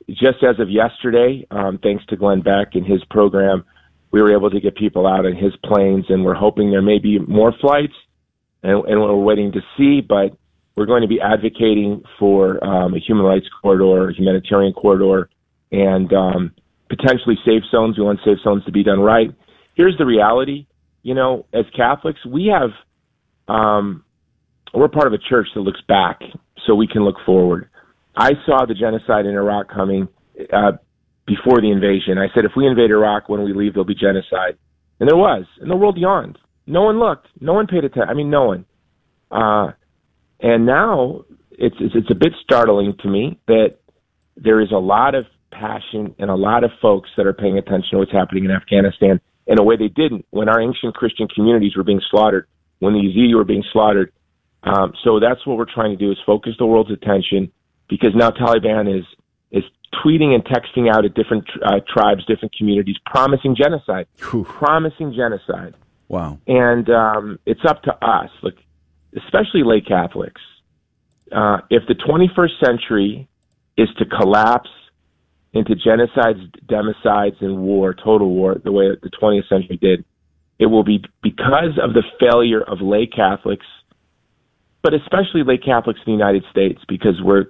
just 0.09 0.43
as 0.43 0.59
of 0.59 0.69
yesterday, 0.69 1.45
um, 1.51 1.79
thanks 1.81 2.05
to 2.05 2.15
Glenn 2.15 2.41
Beck 2.41 2.75
and 2.75 2.85
his 2.85 3.03
program, 3.09 3.65
we 4.11 4.21
were 4.21 4.35
able 4.35 4.49
to 4.49 4.59
get 4.59 4.75
people 4.75 5.07
out 5.07 5.25
in 5.25 5.35
his 5.35 5.53
planes, 5.63 6.05
and 6.09 6.23
we're 6.23 6.35
hoping 6.35 6.71
there 6.71 6.81
may 6.81 6.99
be 6.99 7.19
more 7.19 7.53
flights, 7.59 7.93
and, 8.63 8.85
and 8.85 9.01
we're 9.01 9.15
waiting 9.15 9.51
to 9.53 9.61
see. 9.77 10.01
But 10.01 10.37
we're 10.75 10.85
going 10.85 11.01
to 11.01 11.07
be 11.07 11.19
advocating 11.21 12.03
for 12.19 12.63
um, 12.63 12.93
a 12.93 12.99
human 12.99 13.25
rights 13.25 13.47
corridor, 13.61 14.09
a 14.09 14.13
humanitarian 14.13 14.73
corridor, 14.73 15.29
and 15.71 16.11
um, 16.13 16.51
potentially 16.89 17.35
safe 17.45 17.63
zones. 17.71 17.97
We 17.97 18.03
want 18.03 18.19
safe 18.25 18.37
zones 18.43 18.63
to 18.65 18.71
be 18.71 18.83
done 18.83 18.99
right. 18.99 19.29
Here's 19.75 19.97
the 19.97 20.05
reality: 20.05 20.67
you 21.03 21.13
know, 21.13 21.45
as 21.53 21.65
Catholics, 21.75 22.19
we 22.25 22.47
have 22.47 22.71
um, 23.47 24.03
we're 24.73 24.89
part 24.89 25.07
of 25.07 25.13
a 25.13 25.17
church 25.17 25.47
that 25.55 25.61
looks 25.61 25.81
back, 25.87 26.19
so 26.65 26.75
we 26.75 26.87
can 26.87 27.03
look 27.03 27.17
forward. 27.25 27.69
I 28.15 28.31
saw 28.45 28.65
the 28.65 28.73
genocide 28.73 29.25
in 29.25 29.33
Iraq 29.33 29.69
coming 29.69 30.07
uh, 30.51 30.73
before 31.27 31.61
the 31.61 31.71
invasion. 31.71 32.17
I 32.17 32.27
said, 32.33 32.45
if 32.45 32.51
we 32.55 32.67
invade 32.67 32.91
Iraq, 32.91 33.29
when 33.29 33.43
we 33.43 33.53
leave, 33.53 33.73
there'll 33.73 33.85
be 33.85 33.95
genocide, 33.95 34.57
and 34.99 35.09
there 35.09 35.17
was, 35.17 35.45
and 35.59 35.69
the 35.69 35.75
world 35.75 35.97
yawned. 35.97 36.37
No 36.67 36.83
one 36.83 36.99
looked. 36.99 37.27
No 37.39 37.53
one 37.53 37.67
paid 37.67 37.83
attention. 37.83 38.09
I 38.09 38.13
mean, 38.13 38.29
no 38.29 38.45
one. 38.45 38.65
Uh, 39.31 39.71
and 40.39 40.65
now 40.65 41.25
it's, 41.51 41.75
it's 41.79 41.95
it's 41.95 42.11
a 42.11 42.15
bit 42.15 42.33
startling 42.43 42.95
to 43.01 43.07
me 43.07 43.39
that 43.47 43.77
there 44.37 44.61
is 44.61 44.71
a 44.71 44.77
lot 44.77 45.15
of 45.15 45.25
passion 45.51 46.15
and 46.19 46.29
a 46.29 46.35
lot 46.35 46.63
of 46.63 46.71
folks 46.81 47.09
that 47.17 47.25
are 47.25 47.33
paying 47.33 47.57
attention 47.57 47.91
to 47.91 47.97
what's 47.97 48.11
happening 48.11 48.45
in 48.45 48.51
Afghanistan 48.51 49.21
in 49.47 49.59
a 49.59 49.63
way 49.63 49.77
they 49.77 49.87
didn't 49.87 50.25
when 50.31 50.49
our 50.49 50.59
ancient 50.59 50.95
Christian 50.95 51.27
communities 51.33 51.75
were 51.75 51.83
being 51.83 52.01
slaughtered, 52.11 52.47
when 52.79 52.93
the 52.93 52.99
Yazidi 52.99 53.35
were 53.35 53.43
being 53.43 53.63
slaughtered. 53.71 54.11
Um, 54.63 54.93
so 55.03 55.19
that's 55.19 55.45
what 55.45 55.57
we're 55.57 55.71
trying 55.71 55.91
to 55.91 56.03
do 56.03 56.11
is 56.11 56.17
focus 56.25 56.53
the 56.57 56.65
world's 56.65 56.91
attention 56.91 57.51
because 57.87 58.11
now 58.15 58.31
Taliban 58.31 58.99
is 58.99 59.05
is 59.51 59.63
tweeting 60.03 60.33
and 60.33 60.43
texting 60.45 60.93
out 60.93 61.05
at 61.05 61.13
different 61.13 61.45
uh, 61.63 61.79
tribes, 61.87 62.25
different 62.25 62.55
communities, 62.55 62.95
promising 63.05 63.55
genocide, 63.55 64.07
promising 64.17 65.13
genocide. 65.13 65.75
Wow. 66.07 66.39
And 66.47 66.89
um, 66.89 67.39
it's 67.45 67.65
up 67.67 67.83
to 67.83 67.93
us, 68.05 68.29
look, 68.43 68.55
especially 69.15 69.63
lay 69.63 69.81
Catholics. 69.81 70.41
Uh, 71.31 71.57
if 71.69 71.83
the 71.87 71.95
21st 71.95 72.63
century 72.63 73.27
is 73.77 73.89
to 73.97 74.05
collapse 74.05 74.69
into 75.53 75.73
genocides, 75.73 76.51
democides, 76.65 77.41
and 77.41 77.59
war, 77.59 77.93
total 77.93 78.29
war, 78.29 78.55
the 78.63 78.71
way 78.71 78.89
the 79.01 79.09
20th 79.09 79.47
century 79.47 79.77
did, 79.77 80.05
it 80.59 80.67
will 80.67 80.83
be 80.83 81.03
because 81.23 81.79
of 81.81 81.93
the 81.93 82.03
failure 82.19 82.61
of 82.61 82.81
lay 82.81 83.07
Catholics, 83.07 83.65
but 84.81 84.93
especially 84.93 85.43
lay 85.43 85.57
Catholics 85.57 85.99
in 86.05 86.13
the 86.13 86.17
United 86.17 86.43
States, 86.51 86.81
because 86.87 87.21
we're 87.21 87.45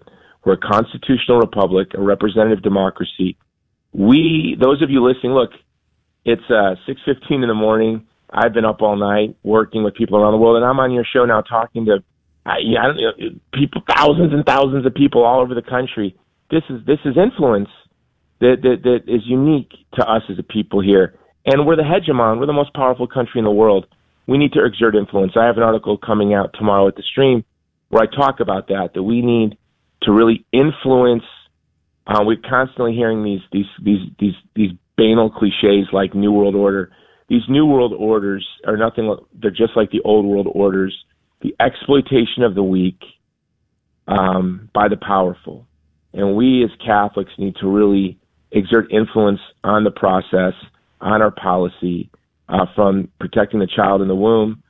we're 0.46 0.54
a 0.54 0.58
constitutional 0.58 1.40
republic, 1.40 1.90
a 1.96 2.02
representative 2.02 2.62
democracy. 2.62 3.38
We, 3.94 4.58
those 4.62 4.82
of 4.82 4.90
you 4.90 5.04
listening, 5.04 5.34
look, 5.34 5.52
it's 6.24 6.44
uh, 6.50 6.76
6:15 6.88 7.44
in 7.44 7.48
the 7.48 7.54
morning. 7.54 8.08
I've 8.30 8.54
been 8.54 8.66
up 8.66 8.82
all 8.82 8.96
night 8.96 9.36
working 9.44 9.84
with 9.84 9.96
people 9.96 10.18
around 10.18 10.34
the 10.34 10.38
world, 10.38 10.58
and 10.58 10.66
I'm 10.66 10.80
on 10.80 10.92
your 10.92 11.06
show 11.06 11.26
now 11.26 11.42
talking 11.42 11.86
to 11.86 12.04
I, 12.46 12.58
yeah, 12.64 12.80
I 12.84 12.86
don't 12.88 13.42
people, 13.54 13.82
thousands 13.88 14.32
and 14.32 14.46
thousands 14.46 14.86
of 14.86 14.94
people 14.94 15.24
all 15.24 15.42
over 15.42 15.56
the 15.56 15.64
country. 15.64 16.16
This 16.52 16.62
is 16.70 16.86
this 16.86 17.00
is 17.04 17.18
influence 17.18 17.70
that, 18.40 18.58
that 18.62 18.84
that 18.84 19.12
is 19.12 19.22
unique 19.26 19.72
to 19.96 20.06
us 20.06 20.22
as 20.30 20.38
a 20.38 20.44
people 20.44 20.80
here, 20.82 21.18
and 21.46 21.66
we're 21.66 21.76
the 21.76 21.82
hegemon. 21.82 22.40
We're 22.40 22.46
the 22.46 22.54
most 22.54 22.74
powerful 22.74 23.08
country 23.08 23.40
in 23.40 23.46
the 23.46 23.52
world. 23.52 23.88
We 24.28 24.38
need 24.38 24.54
to 24.54 24.64
exert 24.64 24.96
influence. 24.96 25.34
I 25.36 25.46
have 25.46 25.58
an 25.58 25.64
article 25.64 25.98
coming 25.98 26.34
out 26.34 26.54
tomorrow 26.54 26.88
at 26.88 26.96
the 26.96 27.04
stream 27.04 27.44
where 27.90 28.04
I 28.04 28.16
talk 28.16 28.40
about 28.40 28.68
that. 28.68 28.92
That 28.94 29.04
we 29.04 29.22
need 29.22 29.58
to 30.06 30.12
really 30.12 30.46
influence. 30.52 31.24
Uh, 32.08 32.22
we're 32.24 32.38
constantly 32.38 32.94
hearing 32.94 33.24
these 33.24 33.42
these 33.52 33.66
these 33.84 34.10
these 34.20 34.34
these 34.56 34.72
banal 34.96 35.30
cliches 35.30 35.88
like 35.92 36.16
New 36.16 36.32
World 36.32 36.56
Order. 36.56 36.92
These 37.28 37.44
New 37.50 37.66
World 37.66 37.94
Orders 37.98 38.48
are 38.66 38.78
nothing. 38.78 39.16
They're 39.34 39.52
just 39.52 39.76
like 39.76 39.92
the 39.92 40.02
Old 40.02 40.26
World 40.26 40.48
Orders. 40.52 40.96
The 41.42 41.56
exploitation 41.60 42.44
of 42.44 42.56
the 42.56 42.64
weak 42.64 43.00
um, 44.08 44.70
by 44.74 44.88
the 44.88 44.98
powerful, 44.98 45.68
and 46.14 46.36
we 46.36 46.64
as 46.64 46.70
Catholics 46.84 47.32
need 47.38 47.56
to 47.58 47.68
really 47.68 48.18
exert 48.52 48.92
influence 48.92 49.42
on 49.64 49.84
the 49.84 49.92
process, 49.92 50.54
on 51.02 51.22
our 51.22 51.32
policy, 51.32 52.10
uh, 52.48 52.66
from 52.76 53.10
protecting 53.20 53.60
the 53.60 53.68
child 53.68 54.02
in 54.02 54.08
the 54.08 54.16
womb 54.16 54.64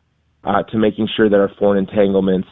uh, 0.43 0.63
to 0.63 0.77
making 0.77 1.07
sure 1.15 1.29
that 1.29 1.39
our 1.39 1.51
foreign 1.59 1.77
entanglements 1.77 2.47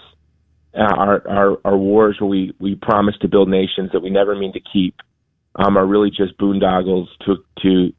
uh, 0.76 0.82
our, 0.82 1.28
our, 1.28 1.58
our 1.66 1.78
wars 1.78 2.18
where 2.20 2.30
we, 2.30 2.54
we 2.60 2.76
promise 2.76 3.16
to 3.22 3.28
build 3.28 3.50
nations 3.50 3.92
that 3.94 4.02
we 4.02 4.10
never 4.10 4.36
mean 4.36 4.54
to 4.54 4.60
keep 4.60 4.96
um, 5.56 5.78
are 5.78 5.86
really 5.86 6.10
just 6.10 6.38
boondoggles 6.38 7.08
to, 7.26 7.38
to, 7.62 7.94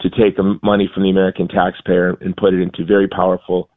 to 0.00 0.10
take 0.10 0.36
money 0.62 0.90
from 0.92 1.02
the 1.02 1.10
American 1.10 1.48
taxpayer 1.48 2.16
and 2.20 2.36
put 2.36 2.54
it 2.54 2.60
into 2.60 2.84
very 2.84 3.08
powerful 3.08 3.70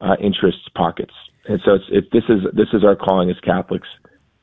uh, 0.00 0.16
interests 0.20 0.68
pockets. 0.76 1.14
And 1.46 1.60
so 1.64 1.74
it's, 1.74 1.84
it, 1.90 2.04
this 2.12 2.24
is 2.28 2.42
this 2.54 2.68
is 2.72 2.84
our 2.84 2.96
calling 2.96 3.30
as 3.30 3.38
Catholics 3.40 3.88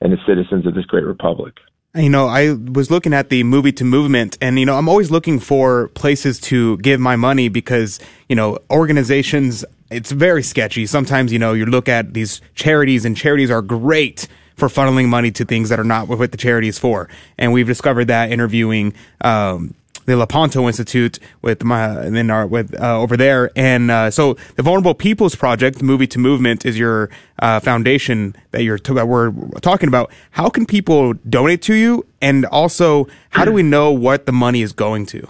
and 0.01 0.13
as 0.13 0.19
citizens 0.27 0.67
of 0.67 0.75
this 0.75 0.85
great 0.85 1.05
republic. 1.05 1.55
You 1.95 2.09
know, 2.09 2.27
I 2.27 2.53
was 2.53 2.89
looking 2.89 3.13
at 3.13 3.29
the 3.29 3.43
movie 3.43 3.73
to 3.73 3.83
movement 3.83 4.37
and, 4.39 4.57
you 4.57 4.65
know, 4.65 4.77
I'm 4.77 4.87
always 4.87 5.11
looking 5.11 5.39
for 5.39 5.89
places 5.89 6.39
to 6.41 6.77
give 6.77 7.01
my 7.01 7.17
money 7.17 7.49
because, 7.49 7.99
you 8.29 8.35
know, 8.35 8.59
organizations, 8.69 9.65
it's 9.91 10.11
very 10.11 10.43
sketchy. 10.43 10.85
Sometimes, 10.85 11.31
you 11.31 11.39
know, 11.39 11.53
you 11.53 11.65
look 11.65 11.89
at 11.89 12.13
these 12.13 12.41
charities 12.55 13.05
and 13.05 13.15
charities 13.15 13.51
are 13.51 13.61
great 13.61 14.27
for 14.55 14.67
funneling 14.67 15.07
money 15.07 15.31
to 15.31 15.45
things 15.45 15.69
that 15.69 15.79
are 15.79 15.83
not 15.83 16.07
what 16.07 16.31
the 16.31 16.37
charity 16.37 16.67
is 16.67 16.79
for. 16.79 17.09
And 17.37 17.51
we've 17.51 17.67
discovered 17.67 18.05
that 18.05 18.31
interviewing, 18.31 18.93
um, 19.21 19.73
the 20.05 20.17
Lepanto 20.17 20.67
Institute 20.67 21.19
with 21.41 21.63
my 21.63 21.85
and 21.85 22.15
then 22.15 22.29
our 22.29 22.47
with 22.47 22.79
uh, 22.79 22.99
over 22.99 23.15
there, 23.15 23.51
and 23.55 23.91
uh, 23.91 24.09
so 24.09 24.33
the 24.55 24.63
Vulnerable 24.63 24.95
Peoples 24.95 25.35
Project, 25.35 25.81
Movie 25.81 26.07
to 26.07 26.19
Movement, 26.19 26.65
is 26.65 26.77
your 26.77 27.09
uh, 27.39 27.59
foundation 27.59 28.35
that 28.51 28.63
you're 28.63 28.79
that 28.79 29.07
we're 29.07 29.31
talking 29.61 29.87
about. 29.87 30.11
How 30.31 30.49
can 30.49 30.65
people 30.65 31.13
donate 31.13 31.61
to 31.63 31.75
you, 31.75 32.05
and 32.19 32.45
also 32.45 33.07
how 33.29 33.45
do 33.45 33.51
we 33.51 33.63
know 33.63 33.91
what 33.91 34.25
the 34.25 34.31
money 34.31 34.61
is 34.61 34.73
going 34.73 35.05
to? 35.07 35.27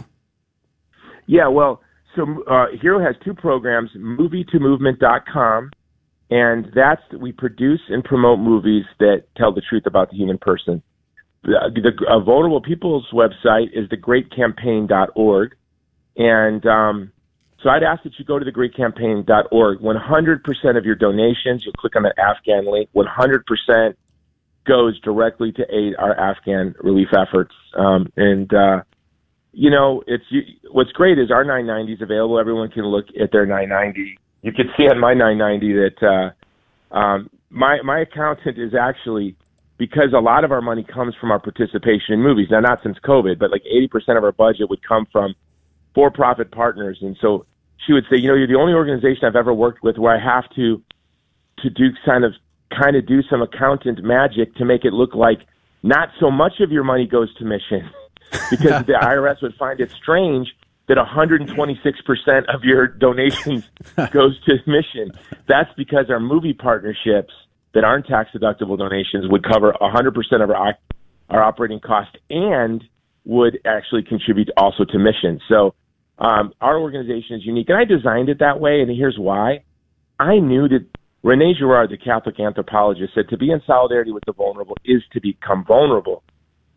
Yeah, 1.27 1.47
well, 1.47 1.81
so 2.15 2.43
uh, 2.49 2.65
Hero 2.81 2.99
has 2.99 3.15
two 3.23 3.33
programs: 3.33 3.89
MovieToMovement.com, 3.95 5.71
and 6.29 6.71
that's 6.75 7.01
we 7.19 7.31
produce 7.31 7.81
and 7.89 8.03
promote 8.03 8.39
movies 8.39 8.85
that 8.99 9.23
tell 9.37 9.53
the 9.53 9.61
truth 9.61 9.83
about 9.85 10.11
the 10.11 10.17
human 10.17 10.37
person 10.37 10.81
the, 11.43 11.71
the 11.73 12.05
uh, 12.07 12.19
Vulnerable 12.19 12.61
People's 12.61 13.07
website 13.13 13.69
is 13.73 13.87
thegreatcampaign.org. 13.89 15.55
And 16.17 16.65
um, 16.65 17.11
so 17.63 17.69
I'd 17.69 17.83
ask 17.83 18.03
that 18.03 18.13
you 18.17 18.25
go 18.25 18.37
to 18.39 18.45
thegreatcampaign.org. 18.45 19.79
100% 19.79 20.77
of 20.77 20.85
your 20.85 20.95
donations, 20.95 21.63
you'll 21.65 21.73
click 21.73 21.95
on 21.95 22.03
the 22.03 22.13
Afghan 22.19 22.71
link, 22.71 22.89
100% 22.95 23.93
goes 24.67 24.99
directly 25.01 25.51
to 25.53 25.63
aid 25.75 25.95
our 25.97 26.17
Afghan 26.19 26.75
relief 26.79 27.07
efforts. 27.13 27.55
Um, 27.75 28.11
and, 28.15 28.53
uh, 28.53 28.81
you 29.53 29.69
know, 29.69 30.03
it's 30.07 30.23
you, 30.29 30.41
what's 30.71 30.91
great 30.91 31.19
is 31.19 31.31
our 31.31 31.43
990 31.43 31.93
is 31.93 32.01
available. 32.01 32.39
Everyone 32.39 32.69
can 32.69 32.85
look 32.85 33.05
at 33.21 33.31
their 33.31 33.45
990. 33.45 34.17
You 34.41 34.51
can 34.51 34.65
see 34.77 34.83
on 34.83 34.99
my 34.99 35.13
990 35.13 35.73
that 35.73 36.33
uh, 36.93 36.95
um, 36.95 37.29
my 37.49 37.81
my 37.83 37.99
accountant 37.99 38.57
is 38.57 38.73
actually 38.73 39.35
because 39.77 40.13
a 40.15 40.19
lot 40.19 40.43
of 40.43 40.51
our 40.51 40.61
money 40.61 40.83
comes 40.83 41.15
from 41.19 41.31
our 41.31 41.39
participation 41.39 42.13
in 42.13 42.21
movies. 42.21 42.47
Now, 42.51 42.59
not 42.59 42.79
since 42.83 42.97
COVID, 43.03 43.39
but 43.39 43.49
like 43.49 43.63
80% 43.63 44.15
of 44.15 44.23
our 44.23 44.31
budget 44.31 44.69
would 44.69 44.87
come 44.87 45.07
from 45.11 45.33
for 45.95 46.11
profit 46.11 46.51
partners. 46.51 46.99
And 47.01 47.17
so 47.19 47.47
she 47.85 47.93
would 47.93 48.03
say, 48.03 48.17
you 48.17 48.27
know, 48.27 48.35
you're 48.35 48.47
the 48.47 48.59
only 48.59 48.73
organization 48.73 49.25
I've 49.25 49.35
ever 49.35 49.53
worked 49.53 49.83
with 49.83 49.97
where 49.97 50.15
I 50.15 50.23
have 50.23 50.47
to, 50.55 50.81
to 51.63 51.69
do 51.71 51.89
kind 52.05 52.23
of, 52.23 52.33
kind 52.69 52.95
of 52.95 53.07
do 53.07 53.23
some 53.27 53.41
accountant 53.41 54.03
magic 54.03 54.53
to 54.57 54.65
make 54.65 54.85
it 54.85 54.93
look 54.93 55.15
like 55.15 55.39
not 55.81 56.09
so 56.19 56.29
much 56.29 56.59
of 56.59 56.71
your 56.71 56.83
money 56.83 57.07
goes 57.07 57.33
to 57.37 57.43
mission 57.43 57.89
because 58.49 58.85
the 58.85 58.93
IRS 58.93 59.41
would 59.41 59.55
find 59.55 59.79
it 59.79 59.91
strange 59.91 60.47
that 60.87 60.97
126% 60.97 62.53
of 62.53 62.63
your 62.63 62.87
donations 62.87 63.69
goes 64.11 64.39
to 64.43 64.55
mission. 64.67 65.11
That's 65.47 65.69
because 65.77 66.09
our 66.09 66.19
movie 66.19 66.53
partnerships 66.53 67.33
that 67.73 67.83
aren't 67.83 68.07
tax 68.07 68.31
deductible 68.35 68.77
donations 68.77 69.29
would 69.29 69.43
cover 69.43 69.73
100% 69.79 70.43
of 70.43 70.49
our 70.49 70.75
our 71.29 71.41
operating 71.41 71.79
cost 71.79 72.17
and 72.29 72.83
would 73.23 73.59
actually 73.65 74.03
contribute 74.03 74.49
also 74.57 74.83
to 74.83 74.99
mission. 74.99 75.39
So 75.47 75.73
um, 76.19 76.53
our 76.59 76.77
organization 76.77 77.37
is 77.37 77.45
unique, 77.45 77.69
and 77.69 77.77
I 77.77 77.85
designed 77.85 78.27
it 78.27 78.39
that 78.39 78.59
way. 78.59 78.81
And 78.81 78.91
here's 78.91 79.17
why: 79.17 79.63
I 80.19 80.39
knew 80.39 80.67
that 80.67 80.85
Rene 81.23 81.53
Girard, 81.57 81.89
the 81.89 81.97
Catholic 81.97 82.39
anthropologist, 82.39 83.13
said 83.13 83.29
to 83.29 83.37
be 83.37 83.51
in 83.51 83.61
solidarity 83.65 84.11
with 84.11 84.23
the 84.25 84.33
vulnerable 84.33 84.75
is 84.83 85.03
to 85.13 85.21
become 85.21 85.63
vulnerable. 85.65 86.23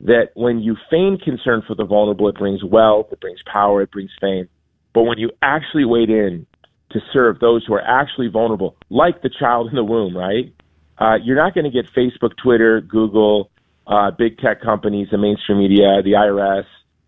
That 0.04 0.28
when 0.34 0.60
you 0.60 0.76
feign 0.90 1.18
concern 1.22 1.62
for 1.66 1.74
the 1.74 1.84
vulnerable, 1.84 2.28
it 2.28 2.36
brings 2.36 2.62
wealth, 2.62 3.06
it 3.10 3.20
brings 3.20 3.40
power, 3.50 3.82
it 3.82 3.90
brings 3.90 4.10
fame. 4.20 4.48
But 4.92 5.04
when 5.04 5.18
you 5.18 5.30
actually 5.42 5.84
wade 5.84 6.10
in 6.10 6.46
to 6.90 7.00
serve 7.12 7.40
those 7.40 7.64
who 7.66 7.74
are 7.74 7.82
actually 7.82 8.28
vulnerable, 8.28 8.76
like 8.90 9.22
the 9.22 9.30
child 9.30 9.68
in 9.70 9.76
the 9.76 9.84
womb, 9.84 10.16
right? 10.16 10.54
Uh, 10.98 11.16
you're 11.22 11.36
not 11.36 11.54
going 11.54 11.64
to 11.64 11.70
get 11.70 11.86
Facebook, 11.96 12.36
Twitter, 12.42 12.80
Google, 12.80 13.50
uh, 13.86 14.10
big 14.10 14.38
tech 14.38 14.62
companies, 14.62 15.08
the 15.10 15.18
mainstream 15.18 15.58
media, 15.58 16.02
the 16.02 16.12
IRS, 16.12 16.64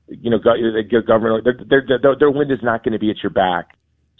you 0.08 0.30
know, 0.30 0.38
go, 0.38 0.52
the 0.56 1.02
government. 1.06 1.44
Their, 1.44 1.82
their, 1.86 1.98
their, 2.00 2.16
their 2.18 2.30
wind 2.30 2.50
is 2.50 2.58
not 2.62 2.82
going 2.82 2.92
to 2.92 2.98
be 2.98 3.10
at 3.10 3.22
your 3.22 3.30
back. 3.30 3.76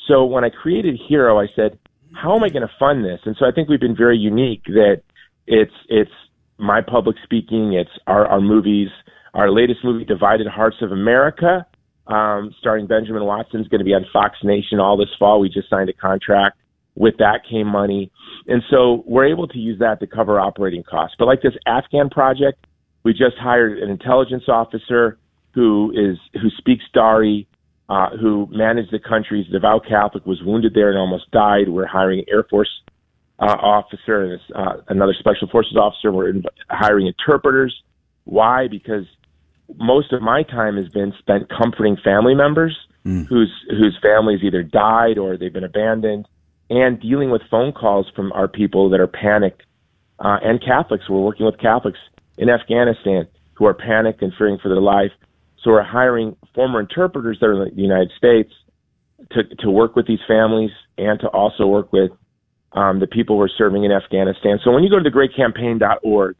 So 0.06 0.24
when 0.24 0.44
I 0.44 0.50
created 0.50 0.98
Hero, 1.08 1.40
I 1.40 1.46
said, 1.56 1.78
how 2.14 2.36
am 2.36 2.44
I 2.44 2.48
going 2.48 2.62
to 2.62 2.72
fund 2.78 3.04
this? 3.04 3.20
And 3.24 3.36
so 3.38 3.46
I 3.46 3.50
think 3.50 3.68
we've 3.68 3.80
been 3.80 3.96
very 3.96 4.16
unique 4.16 4.64
that 4.66 5.02
it's 5.46 5.74
it's 5.88 6.10
my 6.58 6.80
public 6.80 7.16
speaking, 7.24 7.74
it's 7.74 7.90
our, 8.06 8.26
our 8.26 8.40
movies, 8.40 8.88
our 9.34 9.50
latest 9.50 9.80
movie, 9.84 10.04
Divided 10.04 10.46
Hearts 10.46 10.76
of 10.80 10.92
America, 10.92 11.66
um, 12.06 12.54
starring 12.58 12.86
Benjamin 12.86 13.24
Watson, 13.24 13.60
is 13.60 13.68
going 13.68 13.80
to 13.80 13.84
be 13.84 13.94
on 13.94 14.06
Fox 14.12 14.36
Nation 14.42 14.80
all 14.80 14.96
this 14.96 15.08
fall. 15.18 15.40
We 15.40 15.48
just 15.48 15.68
signed 15.68 15.88
a 15.88 15.92
contract. 15.92 16.58
With 16.98 17.18
that 17.18 17.40
came 17.48 17.66
money. 17.66 18.10
And 18.46 18.62
so 18.70 19.04
we're 19.06 19.26
able 19.26 19.46
to 19.48 19.58
use 19.58 19.78
that 19.80 20.00
to 20.00 20.06
cover 20.06 20.40
operating 20.40 20.82
costs. 20.82 21.14
But 21.18 21.26
like 21.26 21.42
this 21.42 21.52
Afghan 21.66 22.08
project, 22.08 22.66
we 23.04 23.12
just 23.12 23.36
hired 23.38 23.78
an 23.78 23.90
intelligence 23.90 24.44
officer 24.48 25.18
who 25.54 25.92
is 25.94 26.16
who 26.40 26.48
speaks 26.56 26.84
Dari, 26.94 27.46
uh, 27.90 28.16
who 28.18 28.48
managed 28.50 28.92
the 28.92 28.98
country. 28.98 29.42
He's 29.42 29.52
devout 29.52 29.84
Catholic, 29.86 30.24
was 30.24 30.40
wounded 30.42 30.72
there 30.74 30.88
and 30.88 30.98
almost 30.98 31.30
died. 31.32 31.68
We're 31.68 31.86
hiring 31.86 32.20
an 32.20 32.24
Air 32.30 32.44
Force 32.48 32.70
uh, 33.38 33.44
officer 33.44 34.24
and 34.24 34.40
uh, 34.54 34.76
another 34.88 35.14
Special 35.18 35.48
Forces 35.48 35.76
officer. 35.76 36.10
We're 36.12 36.32
hiring 36.68 37.06
interpreters. 37.06 37.74
Why? 38.24 38.68
Because 38.68 39.04
most 39.76 40.12
of 40.12 40.22
my 40.22 40.42
time 40.42 40.76
has 40.76 40.88
been 40.88 41.12
spent 41.18 41.48
comforting 41.48 41.96
family 42.02 42.34
members 42.34 42.76
mm. 43.06 43.26
whose 43.26 43.52
whose 43.70 43.96
families 44.02 44.40
either 44.42 44.62
died 44.62 45.18
or 45.18 45.36
they've 45.36 45.52
been 45.52 45.64
abandoned, 45.64 46.26
and 46.68 47.00
dealing 47.00 47.30
with 47.30 47.42
phone 47.50 47.72
calls 47.72 48.06
from 48.14 48.32
our 48.32 48.48
people 48.48 48.90
that 48.90 49.00
are 49.00 49.06
panicked 49.06 49.62
uh, 50.18 50.38
and 50.42 50.60
Catholics. 50.62 51.08
We're 51.08 51.20
working 51.20 51.46
with 51.46 51.58
Catholics 51.58 51.98
in 52.36 52.50
Afghanistan 52.50 53.28
who 53.54 53.66
are 53.66 53.74
panicked 53.74 54.22
and 54.22 54.32
fearing 54.36 54.58
for 54.60 54.68
their 54.68 54.80
life. 54.80 55.12
So 55.62 55.70
we're 55.70 55.82
hiring 55.82 56.36
former 56.54 56.80
interpreters 56.80 57.38
that 57.40 57.46
are 57.46 57.66
in 57.66 57.74
the 57.74 57.82
United 57.82 58.10
States 58.16 58.52
to 59.30 59.44
to 59.60 59.70
work 59.70 59.96
with 59.96 60.06
these 60.06 60.20
families 60.26 60.70
and 60.98 61.18
to 61.20 61.28
also 61.28 61.66
work 61.66 61.92
with 61.92 62.10
um, 62.76 63.00
the 63.00 63.06
people 63.06 63.38
we're 63.38 63.48
serving 63.48 63.84
in 63.84 63.90
Afghanistan. 63.90 64.58
So 64.62 64.70
when 64.70 64.84
you 64.84 64.90
go 64.90 65.02
to 65.02 65.10
thegreatcampaign.org, 65.10 66.36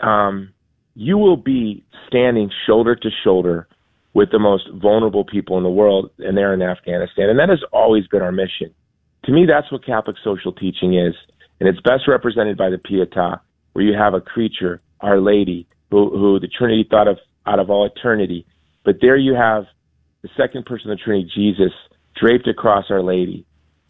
um, 0.00 0.52
you 0.94 1.18
will 1.18 1.36
be 1.36 1.84
standing 2.06 2.50
shoulder 2.66 2.94
to 2.94 3.08
shoulder 3.24 3.66
with 4.14 4.30
the 4.30 4.38
most 4.38 4.68
vulnerable 4.74 5.24
people 5.24 5.56
in 5.56 5.62
the 5.62 5.70
world, 5.70 6.10
and 6.18 6.36
they're 6.36 6.54
in 6.54 6.62
Afghanistan. 6.62 7.30
And 7.30 7.38
that 7.38 7.48
has 7.48 7.62
always 7.72 8.06
been 8.06 8.22
our 8.22 8.32
mission. 8.32 8.74
To 9.24 9.32
me, 9.32 9.46
that's 9.46 9.70
what 9.72 9.84
Catholic 9.84 10.16
social 10.22 10.52
teaching 10.52 10.94
is. 10.94 11.14
And 11.58 11.68
it's 11.68 11.80
best 11.80 12.06
represented 12.06 12.56
by 12.56 12.70
the 12.70 12.76
Pietà, 12.76 13.40
where 13.72 13.84
you 13.84 13.94
have 13.96 14.14
a 14.14 14.20
creature, 14.20 14.80
Our 15.00 15.20
Lady, 15.20 15.66
who, 15.90 16.10
who 16.10 16.38
the 16.38 16.48
Trinity 16.48 16.86
thought 16.88 17.08
of 17.08 17.18
out 17.46 17.58
of 17.58 17.70
all 17.70 17.86
eternity. 17.86 18.46
But 18.84 18.96
there 19.00 19.16
you 19.16 19.34
have 19.34 19.64
the 20.22 20.28
second 20.36 20.66
person 20.66 20.90
of 20.90 20.98
the 20.98 21.04
Trinity, 21.04 21.30
Jesus, 21.34 21.72
draped 22.20 22.46
across 22.46 22.86
Our 22.90 23.02
Lady. 23.02 23.45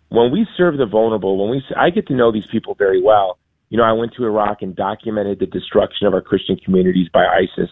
When 0.08 0.30
we 0.30 0.46
serve 0.56 0.78
the 0.78 0.86
vulnerable, 0.86 1.36
when 1.38 1.50
we, 1.50 1.62
I 1.76 1.90
get 1.90 2.06
to 2.08 2.14
know 2.14 2.32
these 2.32 2.46
people 2.46 2.74
very 2.74 3.02
well 3.02 3.38
you 3.68 3.78
know, 3.78 3.84
I 3.84 3.92
went 3.92 4.14
to 4.14 4.24
Iraq 4.24 4.62
and 4.62 4.76
documented 4.76 5.40
the 5.40 5.46
destruction 5.46 6.06
of 6.06 6.14
our 6.14 6.20
Christian 6.20 6.56
communities 6.56 7.08
by 7.12 7.24
ISIS, 7.26 7.70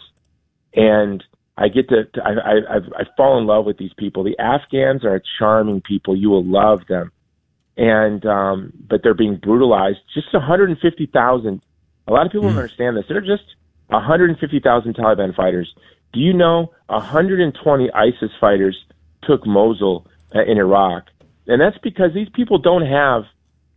and 0.74 1.22
I 1.56 1.68
get 1.68 1.88
to, 1.90 2.04
to 2.04 2.22
I, 2.22 2.30
I, 2.30 2.76
I've, 2.76 2.92
I 2.96 3.02
fall 3.16 3.38
in 3.38 3.46
love 3.46 3.64
with 3.64 3.78
these 3.78 3.92
people. 3.96 4.24
The 4.24 4.36
Afghans 4.38 5.04
are 5.04 5.14
a 5.16 5.20
charming 5.38 5.80
people. 5.80 6.16
You 6.16 6.30
will 6.30 6.44
love 6.44 6.80
them, 6.88 7.12
and 7.76 8.24
um, 8.26 8.72
but 8.88 9.02
they're 9.04 9.14
being 9.14 9.36
brutalized. 9.36 9.98
Just 10.14 10.32
150,000. 10.32 11.62
A 12.06 12.12
lot 12.12 12.26
of 12.26 12.32
people 12.32 12.48
mm. 12.48 12.50
don't 12.50 12.58
understand 12.58 12.96
this. 12.96 13.04
They're 13.08 13.20
just 13.20 13.44
150,000 13.88 14.96
Taliban 14.96 15.34
fighters. 15.34 15.72
Do 16.12 16.20
you 16.20 16.32
know 16.32 16.72
120 16.88 17.90
ISIS 17.92 18.30
fighters 18.40 18.76
took 19.22 19.46
Mosul 19.46 20.06
uh, 20.34 20.42
in 20.42 20.58
Iraq? 20.58 21.04
And 21.46 21.60
that's 21.60 21.78
because 21.78 22.14
these 22.14 22.28
people 22.34 22.58
don't 22.58 22.86
have 22.86 23.24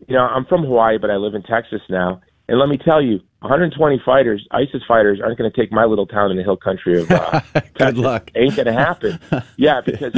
you 0.06 0.16
know, 0.16 0.22
I'm 0.22 0.46
from 0.46 0.64
Hawaii, 0.64 0.98
but 0.98 1.10
I 1.10 1.16
live 1.16 1.34
in 1.34 1.44
Texas 1.44 1.82
now. 1.90 2.22
And 2.48 2.60
let 2.60 2.70
me 2.70 2.78
tell 2.78 3.02
you, 3.02 3.20
120 3.40 4.02
fighters, 4.06 4.48
ISIS 4.52 4.82
fighters, 4.88 5.20
aren't 5.22 5.38
going 5.38 5.52
to 5.52 5.56
take 5.56 5.72
my 5.72 5.86
little 5.86 6.08
town 6.08 6.32
in 6.32 6.38
the 6.38 6.44
hill 6.44 6.56
country 6.56 7.02
of 7.02 7.12
uh, 7.12 7.42
Good 7.54 7.76
Texas. 7.76 7.98
luck. 8.00 8.32
Ain't 8.36 8.56
going 8.56 8.68
to 8.68 8.74
happen. 8.74 9.20
yeah, 9.58 9.82
because 9.82 10.14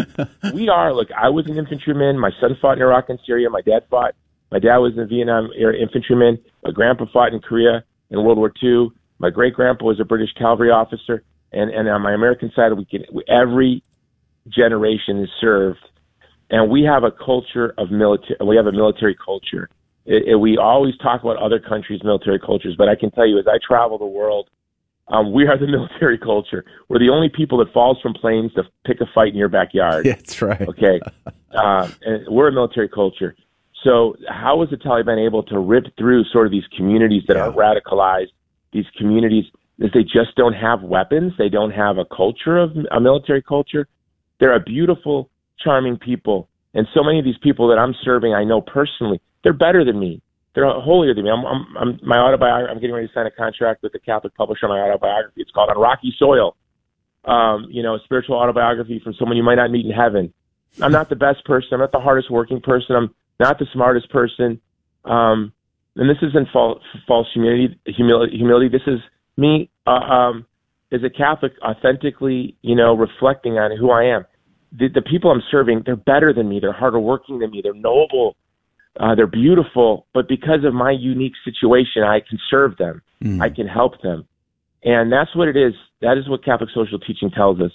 we 0.54 0.70
are. 0.70 0.94
Look, 0.94 1.10
I 1.12 1.30
was 1.30 1.48
an 1.48 1.58
infantryman. 1.58 2.20
My 2.20 2.32
son 2.40 2.58
fought 2.62 2.78
in 2.78 2.84
Iraq 2.84 3.10
and 3.10 3.20
Syria. 3.26 3.50
My 3.50 3.62
dad 3.62 3.86
fought. 3.90 4.16
My 4.52 4.60
dad 4.60 4.78
was 4.78 4.98
a 4.98 5.06
Vietnam 5.06 5.50
era 5.56 5.76
infantryman. 5.76 6.40
My 6.64 6.72
grandpa 6.72 7.06
fought 7.12 7.34
in 7.34 7.40
Korea 7.40 7.84
in 8.10 8.24
World 8.24 8.38
War 8.38 8.52
II. 8.62 8.90
My 9.18 9.30
great 9.30 9.54
grandpa 9.54 9.86
was 9.86 10.00
a 10.00 10.06
British 10.06 10.34
cavalry 10.34 10.72
officer. 10.72 11.24
And 11.52 11.72
and 11.72 11.90
on 11.90 12.02
my 12.02 12.14
American 12.14 12.52
side, 12.56 12.74
we 12.74 12.86
can 12.86 13.06
every 13.28 13.84
generation 14.48 15.22
is 15.22 15.30
served, 15.42 15.80
and 16.50 16.70
we 16.70 16.84
have 16.84 17.04
a 17.04 17.12
culture 17.12 17.74
of 17.78 17.92
military. 17.92 18.38
We 18.46 18.56
have 18.56 18.68
a 18.68 18.72
military 18.72 19.16
culture 19.16 19.70
it, 20.10 20.28
it, 20.28 20.36
we 20.36 20.58
always 20.58 20.98
talk 20.98 21.22
about 21.22 21.38
other 21.38 21.60
countries' 21.60 22.02
military 22.04 22.40
cultures, 22.40 22.76
but 22.76 22.90
I 22.90 22.96
can 22.96 23.12
tell 23.12 23.28
you, 23.28 23.38
as 23.38 23.46
I 23.48 23.60
travel 23.66 24.00
the 24.00 24.08
world, 24.08 24.50
um, 25.08 25.32
we 25.32 25.46
are 25.48 25.58
the 25.58 25.68
military 25.78 26.18
culture. 26.18 26.66
We're 26.90 27.00
the 27.00 27.10
only 27.10 27.30
people 27.30 27.60
that 27.60 27.72
falls 27.72 28.00
from 28.02 28.14
planes 28.14 28.52
to 28.54 28.64
pick 28.86 29.02
a 29.02 29.06
fight 29.14 29.30
in 29.30 29.36
your 29.36 29.50
backyard. 29.50 30.06
Yeah, 30.06 30.16
that's 30.16 30.42
right. 30.42 30.68
Okay, 30.68 31.00
uh, 31.56 31.88
we're 32.28 32.48
a 32.48 32.52
military 32.52 32.90
culture. 32.90 33.36
So, 33.84 34.16
how 34.28 34.58
was 34.58 34.70
the 34.72 34.78
Taliban 34.78 35.24
able 35.24 35.44
to 35.44 35.60
rip 35.60 35.86
through 35.98 36.26
sort 36.26 36.48
of 36.48 36.52
these 36.52 36.68
communities 36.76 37.24
that 37.28 37.38
yeah. 37.38 37.48
are 37.48 37.52
radicalized? 37.52 38.32
These 38.74 38.86
communities 38.98 39.46
is 39.78 39.92
they 39.94 40.04
just 40.04 40.36
don't 40.36 40.54
have 40.54 40.82
weapons. 40.82 41.34
They 41.38 41.50
don't 41.50 41.72
have 41.72 41.98
a 41.98 42.06
culture 42.06 42.58
of 42.58 42.72
a 42.92 43.00
military 43.00 43.42
culture. 43.42 43.88
They're 44.40 44.56
a 44.56 44.60
beautiful, 44.60 45.30
charming 45.64 45.98
people, 45.98 46.50
and 46.74 46.88
so 46.94 47.04
many 47.04 47.20
of 47.20 47.26
these 47.26 47.38
people 47.42 47.68
that 47.70 47.78
I'm 47.78 47.96
serving, 48.04 48.34
I 48.34 48.44
know 48.44 48.62
personally 48.62 49.22
they're 49.44 49.54
better 49.54 49.84
than 49.84 50.00
me. 50.00 50.22
They're 50.56 50.66
holier 50.66 51.14
than 51.14 51.24
me. 51.24 51.30
I'm, 51.30 51.46
I'm, 51.46 51.78
I'm 51.78 52.00
my 52.04 52.18
autobiography. 52.18 52.72
I'm 52.72 52.80
getting 52.82 52.96
ready 52.96 53.08
to 53.08 53.14
sign 53.14 53.26
a 53.26 53.32
contract 53.32 53.84
with 53.84 53.94
a 53.96 54.00
Catholic 54.00 54.36
publisher 54.36 54.66
on 54.66 54.72
my 54.72 54.82
autobiography. 54.82 55.42
It's 55.42 55.52
called 55.52 55.70
On 55.70 55.80
Rocky 55.80 56.14
Soil. 56.18 56.56
Um, 57.26 57.68
you 57.70 57.84
know, 57.84 57.96
a 57.96 58.00
spiritual 58.06 58.36
autobiography 58.36 59.00
from 59.04 59.14
someone 59.20 59.38
you 59.38 59.44
might 59.44 59.56
not 59.56 59.72
meet 59.72 59.86
in 59.86 59.92
heaven. 59.92 60.34
I'm 60.82 60.92
not 60.92 61.10
the 61.10 61.16
best 61.16 61.46
person. 61.46 61.70
I'm 61.74 61.80
not 61.80 61.92
the 61.92 62.00
hardest 62.00 62.32
working 62.32 62.62
person. 62.62 62.96
I'm 62.96 63.14
not 63.40 63.60
the 63.60 63.68
smartest 63.74 64.10
person. 64.10 64.60
Um, 65.06 65.54
and 65.96 66.10
this 66.10 66.18
isn't 66.22 66.48
false, 66.52 66.82
false 67.08 67.28
humility, 67.34 67.80
humility. 67.86 68.38
Humility. 68.38 68.70
This 68.70 68.88
is 68.88 69.00
me 69.38 69.70
uh, 69.86 69.92
um, 69.92 70.46
as 70.92 71.02
a 71.04 71.10
Catholic, 71.10 71.54
authentically, 71.62 72.56
you 72.62 72.76
know, 72.76 72.96
reflecting 72.96 73.54
on 73.54 73.76
who 73.78 73.92
I 73.92 74.06
am. 74.06 74.26
The, 74.72 74.88
the 74.88 75.02
people 75.02 75.32
I'm 75.32 75.42
serving, 75.50 75.84
they're 75.86 75.96
better 75.96 76.34
than 76.34 76.48
me. 76.48 76.60
They're 76.60 76.74
harder 76.74 77.00
working 77.00 77.40
than 77.40 77.52
me. 77.52 77.62
They're 77.64 77.74
noble 77.74 78.36
uh, 79.00 79.16
they're 79.16 79.28
beautiful, 79.28 80.08
but 80.14 80.28
because 80.28 80.66
of 80.66 80.74
my 80.74 80.92
unique 80.92 81.34
situation, 81.46 82.04
I 82.04 82.20
can 82.20 82.38
serve 82.50 82.78
them. 82.78 83.02
Mm. 83.24 83.42
I 83.42 83.50
can 83.50 83.68
help 83.68 84.02
them. 84.02 84.26
And 84.84 85.12
that's 85.12 85.34
what 85.36 85.48
it 85.48 85.56
is. 85.56 85.74
That 86.02 86.18
is 86.18 86.28
what 86.28 86.44
Catholic 86.44 86.70
social 86.74 87.00
teaching 87.00 87.32
tells 87.32 87.62
us. 87.62 87.72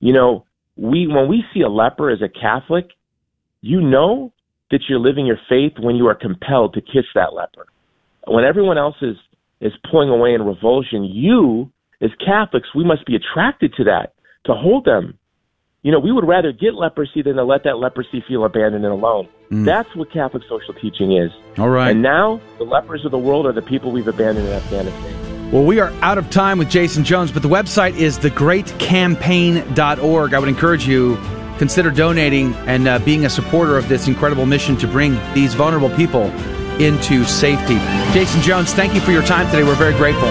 You 0.00 0.12
know, 0.12 0.44
we, 0.76 1.06
when 1.06 1.28
we 1.28 1.44
see 1.52 1.60
a 1.60 1.68
leper 1.68 2.10
as 2.10 2.22
a 2.22 2.28
Catholic, 2.28 2.88
you 3.60 3.80
know 3.80 4.32
that 4.70 4.80
you're 4.88 4.98
living 4.98 5.26
your 5.26 5.38
faith 5.48 5.72
when 5.78 5.96
you 5.96 6.06
are 6.08 6.14
compelled 6.14 6.74
to 6.74 6.80
kiss 6.80 7.04
that 7.14 7.34
leper. 7.34 7.66
When 8.26 8.44
everyone 8.44 8.78
else 8.78 8.96
is, 9.00 9.16
is 9.60 9.72
pulling 9.90 10.08
away 10.08 10.34
in 10.34 10.42
revulsion, 10.42 11.04
you, 11.04 11.70
as 12.00 12.10
Catholics, 12.24 12.68
we 12.74 12.84
must 12.84 13.06
be 13.06 13.16
attracted 13.16 13.74
to 13.74 13.84
that, 13.84 14.14
to 14.46 14.54
hold 14.54 14.84
them, 14.84 15.18
you 15.84 15.92
know, 15.92 16.00
we 16.00 16.10
would 16.10 16.26
rather 16.26 16.50
get 16.50 16.74
leprosy 16.74 17.22
than 17.22 17.36
to 17.36 17.44
let 17.44 17.62
that 17.64 17.76
leprosy 17.76 18.24
feel 18.26 18.46
abandoned 18.46 18.86
and 18.86 18.92
alone. 18.92 19.28
Mm. 19.50 19.66
That's 19.66 19.94
what 19.94 20.10
Catholic 20.10 20.42
social 20.48 20.72
teaching 20.74 21.12
is. 21.12 21.30
All 21.58 21.68
right. 21.68 21.90
And 21.90 22.00
now 22.00 22.40
the 22.56 22.64
lepers 22.64 23.04
of 23.04 23.10
the 23.10 23.18
world 23.18 23.44
are 23.44 23.52
the 23.52 23.60
people 23.60 23.92
we've 23.92 24.08
abandoned 24.08 24.48
in 24.48 24.54
Afghanistan. 24.54 25.52
Well, 25.52 25.64
we 25.64 25.80
are 25.80 25.90
out 26.00 26.16
of 26.16 26.30
time 26.30 26.56
with 26.58 26.70
Jason 26.70 27.04
Jones, 27.04 27.30
but 27.30 27.42
the 27.42 27.50
website 27.50 27.96
is 27.96 28.18
thegreatcampaign.org. 28.18 30.34
I 30.34 30.38
would 30.38 30.48
encourage 30.48 30.88
you 30.88 31.18
consider 31.58 31.90
donating 31.90 32.54
and 32.66 32.88
uh, 32.88 32.98
being 33.00 33.26
a 33.26 33.30
supporter 33.30 33.76
of 33.76 33.90
this 33.90 34.08
incredible 34.08 34.46
mission 34.46 34.78
to 34.78 34.88
bring 34.88 35.20
these 35.34 35.52
vulnerable 35.52 35.90
people 35.90 36.30
into 36.80 37.24
safety. 37.24 37.76
Jason 38.14 38.40
Jones, 38.40 38.72
thank 38.72 38.94
you 38.94 39.02
for 39.02 39.12
your 39.12 39.22
time 39.22 39.44
today. 39.50 39.64
We're 39.64 39.74
very 39.74 39.94
grateful. 39.94 40.30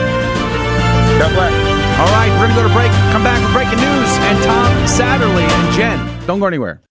God 1.19 1.31
bless. 1.35 1.72
All 1.99 2.09
right, 2.09 2.29
we're 2.31 2.47
going 2.47 2.49
to 2.49 2.55
go 2.55 2.67
to 2.67 2.73
break. 2.73 2.91
Come 3.11 3.23
back 3.23 3.41
with 3.41 3.53
breaking 3.53 3.79
news 3.79 4.11
and 4.27 4.43
Tom 4.43 4.87
Satterly 4.87 5.43
and 5.43 5.73
Jen. 5.73 6.27
Don't 6.27 6.39
go 6.39 6.47
anywhere. 6.47 6.81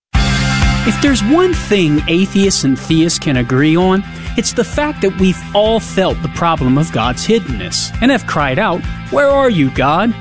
If 0.84 1.00
there's 1.00 1.22
one 1.22 1.54
thing 1.54 2.00
atheists 2.08 2.64
and 2.64 2.78
theists 2.78 3.18
can 3.18 3.36
agree 3.36 3.76
on, 3.76 4.02
it's 4.36 4.52
the 4.52 4.64
fact 4.64 5.02
that 5.02 5.20
we've 5.20 5.40
all 5.54 5.78
felt 5.78 6.20
the 6.22 6.28
problem 6.30 6.78
of 6.78 6.90
God's 6.90 7.26
hiddenness 7.26 7.96
and 8.00 8.10
have 8.10 8.26
cried 8.26 8.58
out, 8.58 8.82
Where 9.10 9.28
are 9.28 9.50
you, 9.50 9.70
God? 9.70 10.14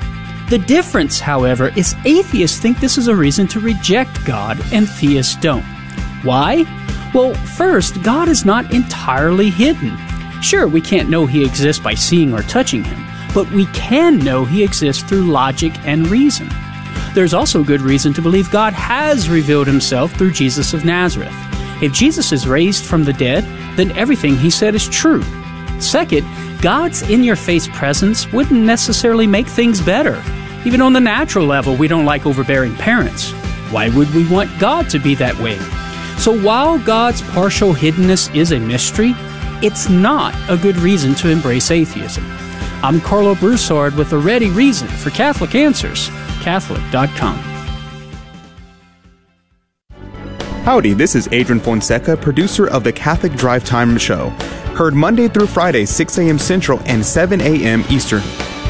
The 0.50 0.58
difference, 0.58 1.18
however, 1.18 1.72
is 1.76 1.96
atheists 2.04 2.60
think 2.60 2.78
this 2.78 2.98
is 2.98 3.08
a 3.08 3.16
reason 3.16 3.46
to 3.48 3.60
reject 3.60 4.24
God 4.24 4.60
and 4.72 4.88
theists 4.88 5.34
don't. 5.36 5.64
Why? 6.22 6.64
Well, 7.14 7.34
first, 7.34 8.02
God 8.02 8.28
is 8.28 8.44
not 8.44 8.72
entirely 8.72 9.50
hidden. 9.50 9.96
Sure, 10.42 10.68
we 10.68 10.80
can't 10.80 11.08
know 11.08 11.26
He 11.26 11.44
exists 11.44 11.82
by 11.82 11.94
seeing 11.94 12.34
or 12.34 12.42
touching 12.42 12.84
Him, 12.84 13.04
but 13.34 13.50
we 13.50 13.66
can 13.66 14.18
know 14.18 14.44
He 14.44 14.62
exists 14.62 15.02
through 15.02 15.30
logic 15.30 15.72
and 15.86 16.08
reason. 16.08 16.48
There's 17.14 17.34
also 17.34 17.62
good 17.62 17.80
reason 17.80 18.12
to 18.14 18.22
believe 18.22 18.50
God 18.50 18.72
has 18.72 19.28
revealed 19.28 19.66
Himself 19.66 20.12
through 20.12 20.32
Jesus 20.32 20.74
of 20.74 20.84
Nazareth. 20.84 21.34
If 21.82 21.92
Jesus 21.92 22.32
is 22.32 22.46
raised 22.46 22.84
from 22.84 23.04
the 23.04 23.12
dead, 23.12 23.44
then 23.76 23.96
everything 23.96 24.36
He 24.36 24.50
said 24.50 24.74
is 24.74 24.88
true. 24.88 25.22
Second, 25.80 26.26
God's 26.62 27.02
in 27.10 27.24
your 27.24 27.36
face 27.36 27.66
presence 27.68 28.30
wouldn't 28.32 28.60
necessarily 28.60 29.26
make 29.26 29.48
things 29.48 29.80
better. 29.80 30.22
Even 30.64 30.80
on 30.80 30.92
the 30.92 31.00
natural 31.00 31.44
level, 31.44 31.74
we 31.74 31.88
don't 31.88 32.04
like 32.04 32.24
overbearing 32.24 32.74
parents. 32.76 33.32
Why 33.72 33.88
would 33.88 34.14
we 34.14 34.28
want 34.28 34.60
God 34.60 34.88
to 34.90 34.98
be 34.98 35.14
that 35.16 35.36
way? 35.38 35.58
So 36.18 36.40
while 36.40 36.78
God's 36.78 37.20
partial 37.20 37.72
hiddenness 37.72 38.32
is 38.34 38.52
a 38.52 38.60
mystery, 38.60 39.12
it's 39.60 39.88
not 39.88 40.34
a 40.48 40.56
good 40.56 40.76
reason 40.76 41.14
to 41.16 41.28
embrace 41.30 41.70
atheism. 41.70 42.24
I'm 42.84 42.98
Karlo 42.98 43.38
Broussard 43.38 43.94
with 43.94 44.12
a 44.12 44.18
ready 44.18 44.50
reason 44.50 44.88
for 44.88 45.10
Catholic 45.10 45.54
Answers, 45.54 46.08
Catholic.com. 46.40 47.36
Howdy, 50.64 50.92
this 50.92 51.14
is 51.14 51.28
Adrian 51.30 51.60
Fonseca, 51.60 52.16
producer 52.16 52.66
of 52.68 52.82
the 52.82 52.92
Catholic 52.92 53.34
Drive 53.34 53.64
Time 53.64 53.96
Show. 53.98 54.30
Heard 54.74 54.94
Monday 54.94 55.28
through 55.28 55.46
Friday, 55.46 55.84
6 55.84 56.18
a.m. 56.18 56.40
Central 56.40 56.80
and 56.86 57.06
7 57.06 57.40
a.m. 57.40 57.84
Eastern, 57.88 58.22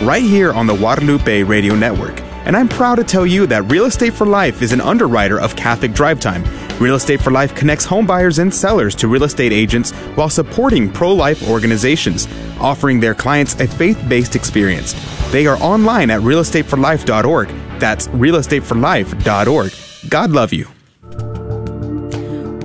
right 0.02 0.22
here 0.22 0.52
on 0.52 0.66
the 0.66 0.76
Guadalupe 0.76 1.44
Radio 1.44 1.74
Network. 1.74 2.20
And 2.44 2.54
I'm 2.54 2.68
proud 2.68 2.96
to 2.96 3.04
tell 3.04 3.24
you 3.24 3.46
that 3.46 3.70
Real 3.70 3.86
Estate 3.86 4.12
for 4.12 4.26
Life 4.26 4.60
is 4.60 4.72
an 4.72 4.82
underwriter 4.82 5.40
of 5.40 5.56
Catholic 5.56 5.94
Drive 5.94 6.20
Time. 6.20 6.44
Real 6.80 6.96
Estate 6.96 7.20
for 7.20 7.30
Life 7.30 7.54
connects 7.54 7.84
home 7.84 8.06
buyers 8.06 8.38
and 8.38 8.52
sellers 8.52 8.94
to 8.96 9.08
real 9.08 9.24
estate 9.24 9.52
agents 9.52 9.92
while 10.16 10.30
supporting 10.30 10.90
pro 10.90 11.12
life 11.12 11.48
organizations, 11.48 12.26
offering 12.60 13.00
their 13.00 13.14
clients 13.14 13.58
a 13.60 13.66
faith 13.66 14.02
based 14.08 14.34
experience. 14.34 14.94
They 15.30 15.46
are 15.46 15.56
online 15.58 16.10
at 16.10 16.22
realestateforlife.org. 16.22 17.48
That's 17.78 18.08
realestateforlife.org. 18.08 20.10
God 20.10 20.30
love 20.30 20.52
you. 20.52 20.66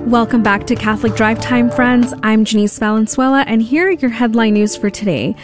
Welcome 0.08 0.42
back 0.42 0.66
to 0.68 0.74
Catholic 0.74 1.14
Drive 1.14 1.40
Time, 1.40 1.70
friends. 1.70 2.14
I'm 2.22 2.46
Janice 2.46 2.78
Valenzuela, 2.78 3.44
and 3.46 3.60
here 3.60 3.88
are 3.88 3.92
your 3.92 4.10
headline 4.10 4.54
news 4.54 4.74
for 4.74 4.88
today. 4.88 5.36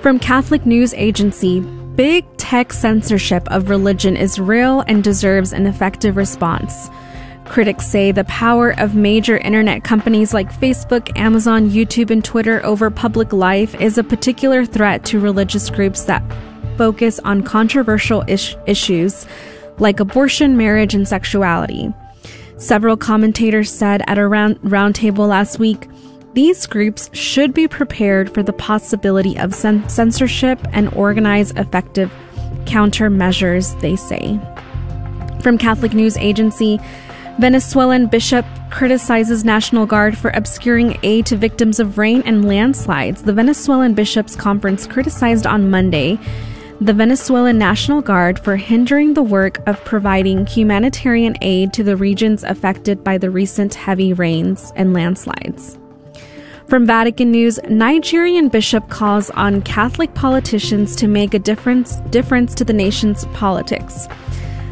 From 0.00 0.18
Catholic 0.18 0.64
News 0.64 0.94
Agency, 0.94 1.60
big 1.60 2.24
tech 2.38 2.72
censorship 2.72 3.46
of 3.50 3.68
religion 3.68 4.16
is 4.16 4.38
real 4.38 4.80
and 4.88 5.04
deserves 5.04 5.52
an 5.52 5.66
effective 5.66 6.16
response. 6.16 6.88
Critics 7.48 7.86
say 7.86 8.12
the 8.12 8.24
power 8.24 8.78
of 8.78 8.94
major 8.94 9.38
internet 9.38 9.84
companies 9.84 10.34
like 10.34 10.52
Facebook, 10.52 11.16
Amazon, 11.16 11.70
YouTube, 11.70 12.10
and 12.10 12.24
Twitter 12.24 12.64
over 12.64 12.90
public 12.90 13.32
life 13.32 13.74
is 13.80 13.96
a 13.96 14.04
particular 14.04 14.66
threat 14.66 15.04
to 15.06 15.20
religious 15.20 15.70
groups 15.70 16.04
that 16.04 16.22
focus 16.76 17.18
on 17.20 17.42
controversial 17.42 18.24
issues 18.28 19.26
like 19.78 20.00
abortion, 20.00 20.56
marriage, 20.56 20.94
and 20.94 21.06
sexuality. 21.06 21.92
Several 22.58 22.96
commentators 22.96 23.70
said 23.70 24.02
at 24.06 24.18
a 24.18 24.26
round 24.26 24.60
roundtable 24.62 25.28
last 25.28 25.58
week 25.58 25.88
these 26.34 26.66
groups 26.66 27.08
should 27.14 27.54
be 27.54 27.66
prepared 27.66 28.34
for 28.34 28.42
the 28.42 28.52
possibility 28.52 29.38
of 29.38 29.54
censorship 29.54 30.58
and 30.72 30.92
organize 30.92 31.50
effective 31.52 32.12
countermeasures, 32.64 33.80
they 33.80 33.96
say. 33.96 34.38
From 35.40 35.56
Catholic 35.56 35.94
News 35.94 36.18
Agency, 36.18 36.78
Venezuelan 37.38 38.06
bishop 38.06 38.46
criticizes 38.70 39.44
National 39.44 39.84
Guard 39.84 40.16
for 40.16 40.30
obscuring 40.30 40.98
aid 41.02 41.26
to 41.26 41.36
victims 41.36 41.78
of 41.78 41.98
rain 41.98 42.22
and 42.24 42.48
landslides. 42.48 43.22
The 43.22 43.32
Venezuelan 43.34 43.92
Bishops' 43.92 44.34
Conference 44.34 44.86
criticized 44.86 45.46
on 45.46 45.68
Monday 45.68 46.18
the 46.80 46.94
Venezuelan 46.94 47.58
National 47.58 48.00
Guard 48.00 48.38
for 48.38 48.56
hindering 48.56 49.14
the 49.14 49.22
work 49.22 49.66
of 49.66 49.82
providing 49.84 50.46
humanitarian 50.46 51.36
aid 51.42 51.72
to 51.74 51.82
the 51.82 51.96
regions 51.96 52.42
affected 52.42 53.04
by 53.04 53.18
the 53.18 53.30
recent 53.30 53.74
heavy 53.74 54.14
rains 54.14 54.72
and 54.76 54.94
landslides. 54.94 55.78
From 56.68 56.86
Vatican 56.86 57.30
News, 57.30 57.58
Nigerian 57.68 58.48
bishop 58.48 58.88
calls 58.88 59.30
on 59.30 59.62
Catholic 59.62 60.12
politicians 60.14 60.96
to 60.96 61.06
make 61.06 61.32
a 61.32 61.38
difference 61.38 61.96
difference 62.10 62.54
to 62.56 62.64
the 62.64 62.72
nation's 62.72 63.24
politics. 63.26 64.08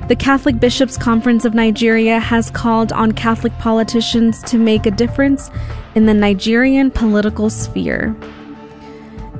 The 0.06 0.16
Catholic 0.16 0.60
Bishops' 0.60 0.98
Conference 0.98 1.46
of 1.46 1.54
Nigeria 1.54 2.18
has 2.18 2.50
called 2.50 2.92
on 2.92 3.12
Catholic 3.12 3.56
politicians 3.58 4.42
to 4.42 4.58
make 4.58 4.84
a 4.84 4.90
difference 4.90 5.50
in 5.94 6.04
the 6.04 6.12
Nigerian 6.12 6.90
political 6.90 7.48
sphere. 7.48 8.14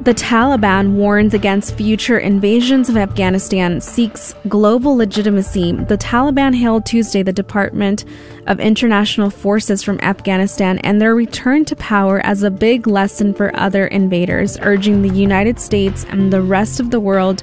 The 0.05 0.15
Taliban 0.15 0.95
warns 0.95 1.35
against 1.35 1.77
future 1.77 2.19
invasions 2.19 2.89
of 2.89 2.97
Afghanistan, 2.97 3.83
seeks 3.83 4.35
global 4.49 4.97
legitimacy. 4.97 5.73
The 5.73 5.99
Taliban 5.99 6.55
hailed 6.55 6.87
Tuesday 6.87 7.23
the 7.23 7.33
Department 7.33 8.07
of 8.47 8.59
International 8.59 9.29
Forces 9.29 9.83
from 9.83 10.01
Afghanistan 10.01 10.79
and 10.79 10.99
their 10.99 11.15
return 11.15 11.67
to 11.67 11.77
power 11.77 12.21
as 12.25 12.43
a 12.43 12.51
big 12.51 12.87
lesson 12.87 13.35
for 13.35 13.55
other 13.55 13.87
invaders, 13.89 14.59
urging 14.63 15.03
the 15.03 15.15
United 15.15 15.61
States 15.61 16.07
and 16.09 16.33
the 16.33 16.41
rest 16.41 16.81
of 16.81 16.91
the 16.91 17.01
world 17.01 17.43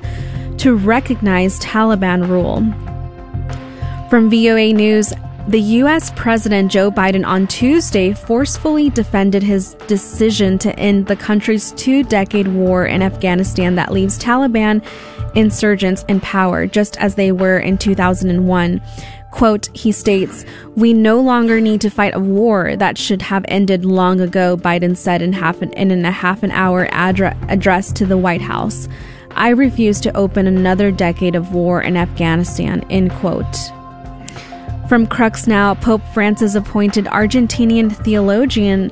to 0.58 0.76
recognize 0.76 1.60
Taliban 1.60 2.28
rule. 2.28 2.66
From 4.12 4.30
VOA 4.30 4.74
News, 4.74 5.14
the 5.48 5.62
U.S. 5.62 6.12
President 6.18 6.70
Joe 6.70 6.92
Biden 6.92 7.26
on 7.26 7.48
Tuesday 7.48 8.12
forcefully 8.12 8.90
defended 8.90 9.42
his 9.42 9.76
decision 9.88 10.58
to 10.58 10.78
end 10.78 11.08
the 11.08 11.16
country's 11.16 11.72
two 11.78 12.04
decade 12.04 12.50
war 12.50 12.86
in 12.86 13.02
Afghanistan 13.02 13.76
that 13.76 13.94
leaves 13.94 14.20
Taliban 14.20 14.86
insurgents 15.34 16.04
in 16.10 16.20
power, 16.20 16.68
just 16.68 16.98
as 16.98 17.16
they 17.16 17.32
were 17.32 17.58
in 17.58 17.78
2001. 17.78 18.82
Quote, 19.32 19.70
he 19.74 19.94
states, 19.94 20.44
We 20.76 20.92
no 20.92 21.22
longer 21.22 21.62
need 21.62 21.80
to 21.80 21.90
fight 21.90 22.14
a 22.14 22.20
war 22.20 22.76
that 22.76 22.98
should 22.98 23.22
have 23.22 23.46
ended 23.48 23.86
long 23.86 24.20
ago, 24.20 24.58
Biden 24.58 24.98
said 24.98 25.22
in, 25.22 25.32
half 25.32 25.62
an, 25.62 25.72
in 25.72 26.04
a 26.04 26.12
half 26.12 26.44
an 26.44 26.52
hour 26.52 26.86
adra- 26.88 27.42
address 27.50 27.94
to 27.94 28.06
the 28.06 28.18
White 28.18 28.42
House. 28.42 28.90
I 29.38 29.52
refuse 29.52 30.02
to 30.02 30.18
open 30.18 30.48
another 30.48 30.92
decade 30.92 31.36
of 31.36 31.54
war 31.54 31.82
in 31.82 31.96
Afghanistan, 31.96 32.86
end 32.90 33.12
quote. 33.12 33.72
From 34.92 35.08
Crux 35.08 35.48
Now, 35.48 35.74
Pope 35.74 36.02
Francis 36.14 36.54
appointed 36.54 37.06
Argentinian 37.06 37.96
theologian 38.04 38.92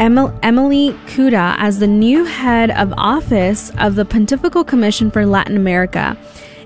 Emilce 0.00 0.94
Cuda 1.04 1.54
as 1.58 1.80
the 1.80 1.86
new 1.86 2.24
head 2.24 2.70
of 2.70 2.94
office 2.96 3.70
of 3.76 3.94
the 3.94 4.06
Pontifical 4.06 4.64
Commission 4.64 5.10
for 5.10 5.26
Latin 5.26 5.54
America, 5.54 6.16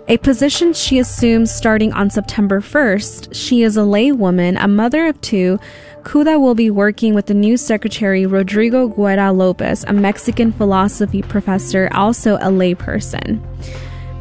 a 0.07 0.19
position 0.19 0.73
she 0.73 1.01
assumes 1.01 1.51
starting 1.51 1.93
on 1.93 2.09
September 2.09 2.61
1st. 2.61 3.35
She 3.35 3.65
is 3.65 3.77
a 3.77 3.81
laywoman, 3.81 4.57
a 4.63 4.69
mother 4.69 5.07
of 5.07 5.21
two. 5.23 5.59
Cuda 6.05 6.41
will 6.41 6.55
be 6.55 6.71
working 6.71 7.15
with 7.15 7.27
the 7.27 7.35
new 7.35 7.57
secretary, 7.57 8.27
Rodrigo 8.27 8.87
Guerra 8.87 9.33
Lopez, 9.33 9.83
a 9.89 9.93
Mexican 9.93 10.53
philosophy 10.53 11.21
professor, 11.21 11.89
also 11.93 12.37
a 12.37 12.47
layperson. 12.47 13.41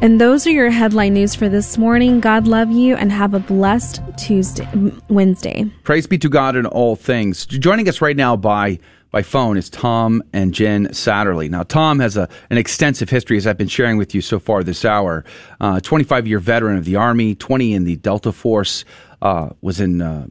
And 0.02 0.20
those 0.20 0.46
are 0.46 0.50
your 0.50 0.68
headline 0.68 1.14
news 1.14 1.34
for 1.34 1.48
this 1.48 1.78
morning. 1.78 2.20
God 2.20 2.46
love 2.46 2.70
you 2.70 2.94
and 2.96 3.10
have 3.10 3.32
a 3.32 3.40
blessed 3.40 4.02
Tuesday, 4.18 4.68
Wednesday. 5.08 5.64
Praise 5.84 6.06
be 6.06 6.18
to 6.18 6.28
God 6.28 6.54
in 6.54 6.66
all 6.66 6.96
things. 6.96 7.46
Joining 7.46 7.88
us 7.88 8.02
right 8.02 8.16
now 8.16 8.36
by 8.36 8.78
by 9.10 9.22
phone 9.22 9.56
is 9.56 9.70
Tom 9.70 10.22
and 10.34 10.52
Jen 10.52 10.92
Satterly. 10.92 11.48
Now, 11.48 11.62
Tom 11.62 12.00
has 12.00 12.18
a, 12.18 12.28
an 12.50 12.58
extensive 12.58 13.08
history, 13.08 13.38
as 13.38 13.46
I've 13.46 13.56
been 13.56 13.68
sharing 13.68 13.96
with 13.96 14.14
you 14.14 14.20
so 14.20 14.38
far 14.38 14.62
this 14.62 14.84
hour. 14.84 15.24
Uh, 15.60 15.80
25 15.80 16.26
year 16.26 16.40
veteran 16.40 16.76
of 16.76 16.84
the 16.84 16.96
Army, 16.96 17.34
20 17.34 17.72
in 17.72 17.84
the 17.84 17.96
Delta 17.96 18.32
Force, 18.32 18.84
uh, 19.22 19.50
was 19.62 19.80
in 19.80 20.02
uh, 20.02 20.26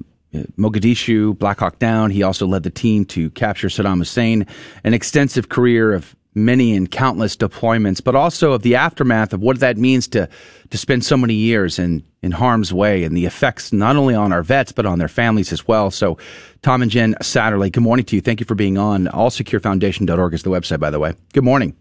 Mogadishu, 0.58 1.38
Black 1.40 1.60
Hawk 1.60 1.80
Down. 1.80 2.12
He 2.12 2.22
also 2.22 2.46
led 2.46 2.62
the 2.62 2.70
team 2.70 3.06
to 3.06 3.32
capture 3.32 3.68
Saddam 3.70 3.98
Hussein. 3.98 4.46
An 4.84 4.94
extensive 4.94 5.50
career 5.50 5.94
of 5.94 6.16
many 6.36 6.76
and 6.76 6.92
countless 6.92 7.36
deployments, 7.36 8.04
but 8.04 8.16
also 8.16 8.52
of 8.52 8.62
the 8.62 8.76
aftermath 8.76 9.34
of 9.34 9.42
what 9.42 9.60
that 9.62 9.78
means 9.78 10.08
to 10.10 10.30
to 10.70 10.78
spend 10.78 11.06
so 11.06 11.18
many 11.18 11.34
years 11.34 11.80
in 11.80 12.04
in 12.22 12.32
harm's 12.32 12.74
way 12.74 13.04
and 13.04 13.16
the 13.16 13.26
effects 13.26 13.72
not 13.72 13.96
only 13.96 14.14
on 14.14 14.34
our 14.34 14.44
vets 14.44 14.72
but 14.72 14.86
on 14.86 15.00
their 15.00 15.08
families 15.08 15.52
as 15.54 15.68
well. 15.68 15.90
So, 15.90 16.18
Tom 16.62 16.82
and 16.82 16.92
Jen 16.92 17.16
Satterly, 17.22 17.70
good 17.70 17.84
morning 17.84 18.06
to 18.06 18.16
you. 18.16 18.22
Thank 18.22 18.40
you 18.40 18.46
for 18.46 18.56
being 18.56 18.78
on. 18.78 19.06
AllSecureFoundation.org 19.06 20.34
is 20.34 20.44
the 20.44 20.50
website, 20.50 20.80
by 20.80 20.90
the 20.90 21.00
way. 21.00 21.14
Good 21.34 21.44
morning. 21.44 21.76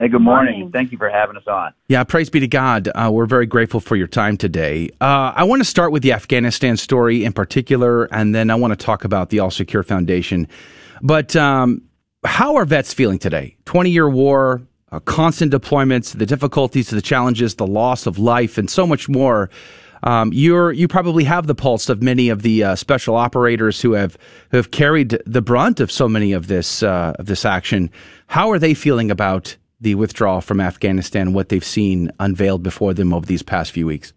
Hey, 0.00 0.08
good 0.08 0.22
morning. 0.22 0.54
morning. 0.54 0.72
Thank 0.72 0.92
you 0.92 0.98
for 0.98 1.10
having 1.10 1.36
us 1.36 1.46
on. 1.46 1.74
Yeah, 1.88 2.04
praise 2.04 2.30
be 2.30 2.40
to 2.40 2.48
God. 2.48 2.88
Uh, 2.94 3.10
we're 3.12 3.26
very 3.26 3.44
grateful 3.44 3.80
for 3.80 3.96
your 3.96 4.06
time 4.06 4.38
today. 4.38 4.88
Uh, 4.98 5.34
I 5.36 5.44
want 5.44 5.60
to 5.60 5.64
start 5.66 5.92
with 5.92 6.02
the 6.02 6.14
Afghanistan 6.14 6.78
story 6.78 7.22
in 7.22 7.34
particular, 7.34 8.04
and 8.04 8.34
then 8.34 8.48
I 8.48 8.54
want 8.54 8.72
to 8.72 8.82
talk 8.82 9.04
about 9.04 9.28
the 9.28 9.40
All 9.40 9.50
Secure 9.50 9.82
Foundation. 9.82 10.48
But 11.02 11.36
um, 11.36 11.82
how 12.24 12.56
are 12.56 12.64
vets 12.64 12.92
feeling 12.92 13.18
today? 13.18 13.56
20 13.64 13.90
year 13.90 14.08
war, 14.08 14.62
uh, 14.92 15.00
constant 15.00 15.52
deployments, 15.52 16.16
the 16.16 16.26
difficulties, 16.26 16.90
the 16.90 17.02
challenges, 17.02 17.54
the 17.54 17.66
loss 17.66 18.06
of 18.06 18.18
life, 18.18 18.58
and 18.58 18.68
so 18.68 18.86
much 18.86 19.08
more. 19.08 19.50
Um, 20.02 20.32
you're 20.32 20.72
you 20.72 20.88
probably 20.88 21.24
have 21.24 21.46
the 21.46 21.54
pulse 21.54 21.90
of 21.90 22.02
many 22.02 22.30
of 22.30 22.42
the 22.42 22.64
uh, 22.64 22.76
special 22.76 23.16
operators 23.16 23.80
who 23.80 23.92
have 23.92 24.16
who 24.50 24.56
have 24.56 24.70
carried 24.70 25.18
the 25.26 25.42
brunt 25.42 25.78
of 25.80 25.92
so 25.92 26.08
many 26.08 26.32
of 26.32 26.46
this 26.46 26.82
uh, 26.82 27.12
of 27.18 27.26
this 27.26 27.44
action. 27.44 27.90
How 28.26 28.50
are 28.50 28.58
they 28.58 28.72
feeling 28.72 29.10
about 29.10 29.56
the 29.80 29.94
withdrawal 29.94 30.40
from 30.40 30.60
Afghanistan, 30.60 31.32
what 31.32 31.50
they've 31.50 31.64
seen 31.64 32.10
unveiled 32.18 32.62
before 32.62 32.94
them 32.94 33.12
over 33.12 33.26
these 33.26 33.42
past 33.42 33.72
few 33.72 33.86
weeks? 33.86 34.12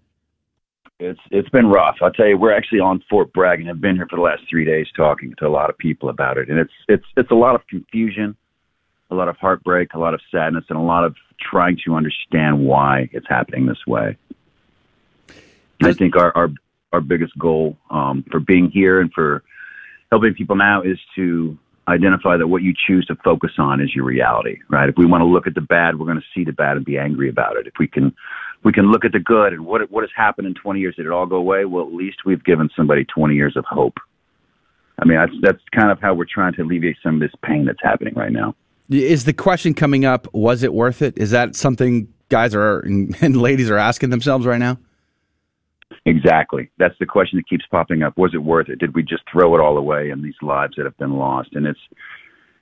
It's 1.03 1.19
it's 1.31 1.49
been 1.49 1.67
rough. 1.67 1.97
I'll 2.01 2.11
tell 2.11 2.27
you, 2.27 2.37
we're 2.37 2.55
actually 2.55 2.79
on 2.79 3.03
Fort 3.09 3.33
Bragg 3.33 3.59
and 3.59 3.67
have 3.67 3.81
been 3.81 3.95
here 3.97 4.07
for 4.09 4.15
the 4.15 4.21
last 4.21 4.43
three 4.49 4.63
days 4.63 4.87
talking 4.95 5.33
to 5.37 5.47
a 5.47 5.49
lot 5.49 5.69
of 5.69 5.77
people 5.77 6.09
about 6.09 6.37
it, 6.37 6.49
and 6.49 6.57
it's 6.57 6.71
it's 6.87 7.05
it's 7.17 7.31
a 7.31 7.35
lot 7.35 7.55
of 7.55 7.67
confusion, 7.67 8.37
a 9.11 9.15
lot 9.15 9.27
of 9.27 9.35
heartbreak, 9.37 9.93
a 9.93 9.99
lot 9.99 10.13
of 10.13 10.21
sadness, 10.31 10.63
and 10.69 10.77
a 10.77 10.81
lot 10.81 11.03
of 11.03 11.15
trying 11.39 11.77
to 11.85 11.95
understand 11.95 12.65
why 12.65 13.09
it's 13.11 13.27
happening 13.27 13.65
this 13.65 13.85
way. 13.85 14.17
I 15.81 15.91
think 15.91 16.15
our 16.15 16.31
our 16.37 16.49
our 16.93 17.01
biggest 17.01 17.37
goal 17.37 17.77
um, 17.89 18.23
for 18.31 18.39
being 18.39 18.71
here 18.71 19.01
and 19.01 19.11
for 19.11 19.43
helping 20.09 20.33
people 20.35 20.55
now 20.55 20.83
is 20.83 20.99
to 21.15 21.57
identify 21.87 22.37
that 22.37 22.47
what 22.47 22.61
you 22.61 22.73
choose 22.87 23.05
to 23.07 23.15
focus 23.23 23.51
on 23.57 23.81
is 23.81 23.93
your 23.93 24.05
reality, 24.05 24.59
right? 24.69 24.87
If 24.87 24.95
we 24.97 25.05
want 25.05 25.21
to 25.21 25.25
look 25.25 25.47
at 25.47 25.55
the 25.55 25.61
bad, 25.61 25.99
we're 25.99 26.05
going 26.05 26.19
to 26.19 26.25
see 26.33 26.45
the 26.45 26.53
bad 26.53 26.77
and 26.77 26.85
be 26.85 26.97
angry 26.97 27.29
about 27.29 27.57
it. 27.57 27.67
If 27.67 27.73
we 27.77 27.87
can, 27.87 28.15
we 28.63 28.71
can 28.71 28.91
look 28.91 29.05
at 29.05 29.11
the 29.11 29.19
good 29.19 29.53
and 29.53 29.65
what 29.65 29.89
what 29.91 30.03
has 30.03 30.11
happened 30.15 30.47
in 30.47 30.53
20 30.53 30.79
years. 30.79 30.95
Did 30.95 31.05
it 31.05 31.11
all 31.11 31.25
go 31.25 31.35
away? 31.35 31.65
Well, 31.65 31.85
at 31.85 31.93
least 31.93 32.25
we've 32.25 32.43
given 32.43 32.69
somebody 32.75 33.05
20 33.05 33.35
years 33.35 33.55
of 33.57 33.65
hope. 33.65 33.97
I 34.99 35.05
mean, 35.05 35.17
that's 35.17 35.33
that's 35.41 35.63
kind 35.75 35.91
of 35.91 35.99
how 35.99 36.13
we're 36.13 36.25
trying 36.25 36.53
to 36.53 36.63
alleviate 36.63 36.97
some 37.03 37.15
of 37.15 37.21
this 37.21 37.31
pain 37.43 37.65
that's 37.65 37.81
happening 37.81 38.13
right 38.15 38.31
now. 38.31 38.55
Is 38.89 39.25
the 39.25 39.33
question 39.33 39.73
coming 39.73 40.05
up? 40.05 40.27
Was 40.33 40.63
it 40.63 40.73
worth 40.73 41.01
it? 41.01 41.17
Is 41.17 41.31
that 41.31 41.55
something 41.55 42.07
guys 42.29 42.55
are 42.55 42.79
and 43.21 43.37
ladies 43.37 43.69
are 43.69 43.77
asking 43.77 44.09
themselves 44.09 44.45
right 44.45 44.59
now? 44.59 44.77
Exactly. 46.05 46.69
That's 46.77 46.97
the 46.99 47.05
question 47.05 47.37
that 47.37 47.47
keeps 47.47 47.65
popping 47.67 48.03
up. 48.03 48.17
Was 48.17 48.33
it 48.33 48.39
worth 48.39 48.67
it? 48.67 48.79
Did 48.79 48.93
we 48.93 49.03
just 49.03 49.23
throw 49.31 49.55
it 49.55 49.61
all 49.61 49.77
away 49.77 50.09
in 50.09 50.21
these 50.21 50.35
lives 50.41 50.73
that 50.75 50.85
have 50.85 50.97
been 50.97 51.13
lost? 51.13 51.49
And 51.53 51.65
it's 51.65 51.79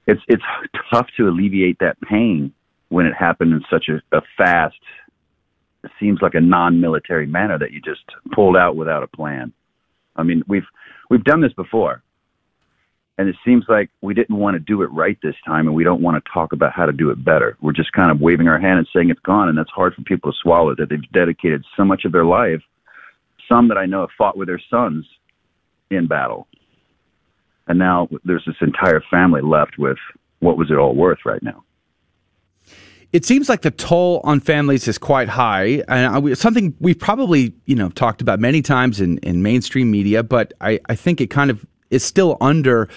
it's 0.08 0.22
it's 0.28 0.44
tough 0.92 1.08
to 1.18 1.28
alleviate 1.28 1.80
that 1.80 2.00
pain 2.02 2.54
when 2.90 3.06
it 3.06 3.14
happened 3.14 3.54
in 3.54 3.62
such 3.70 3.88
a, 3.88 4.02
a 4.16 4.22
fast 4.38 4.76
seems 6.00 6.20
like 6.22 6.36
a 6.36 6.42
non-military 6.42 7.26
manner 7.26 7.58
that 7.58 7.72
you 7.72 7.82
just 7.82 8.04
pulled 8.34 8.56
out 8.56 8.76
without 8.76 9.04
a 9.04 9.08
plan. 9.08 9.52
I 10.16 10.24
mean, 10.24 10.44
we've 10.48 10.68
we've 11.10 11.24
done 11.24 11.42
this 11.42 11.54
before. 11.54 12.04
And 13.18 13.30
it 13.30 13.36
seems 13.46 13.66
like 13.68 13.90
we 14.02 14.16
didn't 14.16 14.38
want 14.38 14.56
to 14.56 14.60
do 14.60 14.82
it 14.82 14.88
right 14.88 15.18
this 15.22 15.36
time 15.46 15.68
and 15.68 15.76
we 15.76 15.84
don't 15.84 16.02
want 16.02 16.24
to 16.24 16.32
talk 16.34 16.54
about 16.54 16.74
how 16.74 16.88
to 16.88 16.92
do 16.92 17.12
it 17.12 17.24
better. 17.24 17.56
We're 17.62 17.74
just 17.74 17.92
kind 17.92 18.10
of 18.10 18.20
waving 18.20 18.48
our 18.48 18.60
hand 18.60 18.80
and 18.80 18.88
saying 18.96 19.12
it's 19.12 19.20
gone 19.20 19.48
and 19.48 19.56
that's 19.56 19.70
hard 19.70 19.94
for 19.94 20.02
people 20.02 20.32
to 20.32 20.38
swallow 20.42 20.74
that 20.76 20.90
they've 20.90 21.12
dedicated 21.12 21.64
so 21.78 21.84
much 21.84 22.04
of 22.06 22.14
their 22.14 22.26
life 22.26 22.62
some 23.52 23.68
that 23.68 23.78
I 23.78 23.86
know 23.86 24.02
have 24.02 24.10
fought 24.18 24.38
with 24.38 24.48
their 24.48 24.62
sons 24.70 25.06
in 25.90 26.08
battle. 26.08 26.48
And 27.68 27.78
now 27.78 28.08
there's 28.24 28.46
this 28.46 28.56
entire 28.62 29.04
family 29.12 29.42
left 29.42 29.78
with 29.78 29.98
what 30.40 30.58
was 30.58 30.72
it 30.72 30.78
all 30.78 30.96
worth 30.96 31.20
right 31.26 31.44
now? 31.44 31.64
It 33.14 33.26
seems 33.26 33.50
like 33.50 33.62
the 33.62 33.72
toll 33.72 34.22
on 34.24 34.40
families 34.40 34.88
is 34.88 34.98
quite 34.98 35.28
high, 35.28 35.84
and 35.90 36.38
something 36.38 36.74
we've 36.80 37.00
probably 37.00 37.54
you 37.66 37.76
know 37.76 37.90
talked 37.90 38.22
about 38.22 38.40
many 38.40 38.62
times 38.62 39.02
in, 39.02 39.18
in 39.20 39.42
mainstream 39.42 39.92
media. 39.92 40.24
But 40.24 40.54
I, 40.62 40.80
I 40.88 40.96
think 40.96 41.20
it 41.20 41.28
kind 41.28 41.52
of 41.52 41.66
is 41.90 42.04
still 42.04 42.38
under 42.40 42.88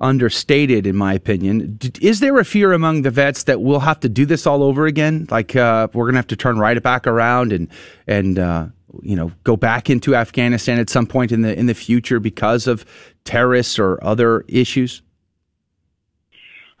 understated, 0.00 0.86
in 0.86 0.96
my 0.96 1.14
opinion. 1.14 1.78
Is 2.00 2.20
there 2.20 2.38
a 2.38 2.44
fear 2.44 2.72
among 2.72 3.02
the 3.02 3.10
vets 3.10 3.44
that 3.44 3.60
we'll 3.60 3.80
have 3.80 4.00
to 4.00 4.08
do 4.08 4.26
this 4.26 4.46
all 4.46 4.62
over 4.62 4.86
again? 4.86 5.26
Like 5.30 5.54
uh, 5.54 5.88
we're 5.92 6.06
going 6.06 6.14
to 6.14 6.18
have 6.18 6.26
to 6.28 6.36
turn 6.36 6.58
right 6.58 6.82
back 6.82 7.06
around 7.06 7.52
and 7.52 7.68
and 8.06 8.38
uh, 8.38 8.66
you 9.02 9.14
know 9.14 9.30
go 9.44 9.56
back 9.56 9.88
into 9.88 10.16
Afghanistan 10.16 10.80
at 10.80 10.90
some 10.90 11.06
point 11.06 11.30
in 11.30 11.42
the 11.42 11.56
in 11.56 11.66
the 11.66 11.74
future 11.74 12.18
because 12.18 12.66
of 12.66 12.84
terrorists 13.24 13.78
or 13.78 14.02
other 14.02 14.44
issues? 14.48 15.02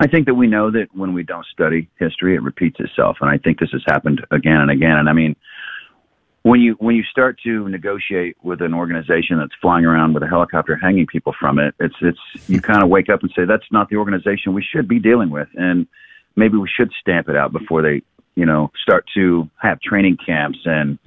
I 0.00 0.06
think 0.06 0.26
that 0.26 0.34
we 0.34 0.46
know 0.46 0.70
that 0.70 0.88
when 0.94 1.12
we 1.12 1.22
don't 1.22 1.44
study 1.52 1.88
history, 1.98 2.34
it 2.34 2.42
repeats 2.42 2.80
itself, 2.80 3.18
and 3.20 3.28
I 3.28 3.36
think 3.36 3.60
this 3.60 3.70
has 3.72 3.82
happened 3.86 4.26
again 4.30 4.56
and 4.56 4.70
again. 4.70 4.96
And 4.96 5.10
I 5.10 5.12
mean, 5.12 5.36
when 6.42 6.60
you 6.60 6.72
when 6.80 6.96
you 6.96 7.02
start 7.02 7.38
to 7.44 7.68
negotiate 7.68 8.38
with 8.42 8.62
an 8.62 8.72
organization 8.72 9.38
that's 9.38 9.52
flying 9.60 9.84
around 9.84 10.14
with 10.14 10.22
a 10.22 10.26
helicopter 10.26 10.74
hanging 10.74 11.06
people 11.06 11.34
from 11.38 11.58
it, 11.58 11.74
it's 11.78 11.96
it's 12.00 12.48
you 12.48 12.62
kind 12.62 12.82
of 12.82 12.88
wake 12.88 13.10
up 13.10 13.22
and 13.22 13.30
say 13.36 13.44
that's 13.44 13.70
not 13.70 13.90
the 13.90 13.96
organization 13.96 14.54
we 14.54 14.62
should 14.62 14.88
be 14.88 14.98
dealing 14.98 15.28
with, 15.28 15.48
and 15.54 15.86
maybe 16.34 16.56
we 16.56 16.68
should 16.74 16.90
stamp 16.98 17.28
it 17.28 17.36
out 17.36 17.52
before 17.52 17.82
they 17.82 18.00
you 18.36 18.46
know 18.46 18.72
start 18.82 19.04
to 19.14 19.50
have 19.60 19.82
training 19.82 20.16
camps 20.24 20.60
and 20.64 20.98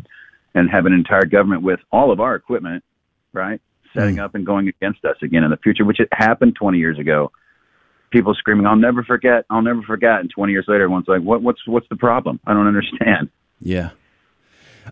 and 0.53 0.69
have 0.69 0.85
an 0.85 0.93
entire 0.93 1.25
government 1.25 1.63
with 1.63 1.79
all 1.91 2.11
of 2.11 2.19
our 2.19 2.35
equipment, 2.35 2.83
right, 3.33 3.59
setting 3.95 4.17
mm. 4.17 4.23
up 4.23 4.35
and 4.35 4.45
going 4.45 4.67
against 4.67 5.03
us 5.03 5.17
again 5.23 5.43
in 5.43 5.49
the 5.49 5.57
future, 5.57 5.83
which 5.83 5.99
it 5.99 6.09
happened 6.11 6.55
20 6.55 6.77
years 6.77 6.99
ago. 6.99 7.31
People 8.13 8.33
screaming, 8.35 8.65
"I'll 8.65 8.77
never 8.77 9.03
forget! 9.03 9.43
I'll 9.49 9.63
never 9.63 9.81
forget!" 9.81 10.19
And 10.19 10.29
20 10.29 10.53
years 10.53 10.65
later, 10.67 10.83
everyone's 10.83 11.07
like, 11.07 11.21
"What? 11.21 11.41
What's 11.41 11.67
what's 11.67 11.89
the 11.89 11.97
problem? 11.97 12.39
I 12.47 12.53
don't 12.53 12.67
understand." 12.67 13.29
Yeah. 13.59 13.89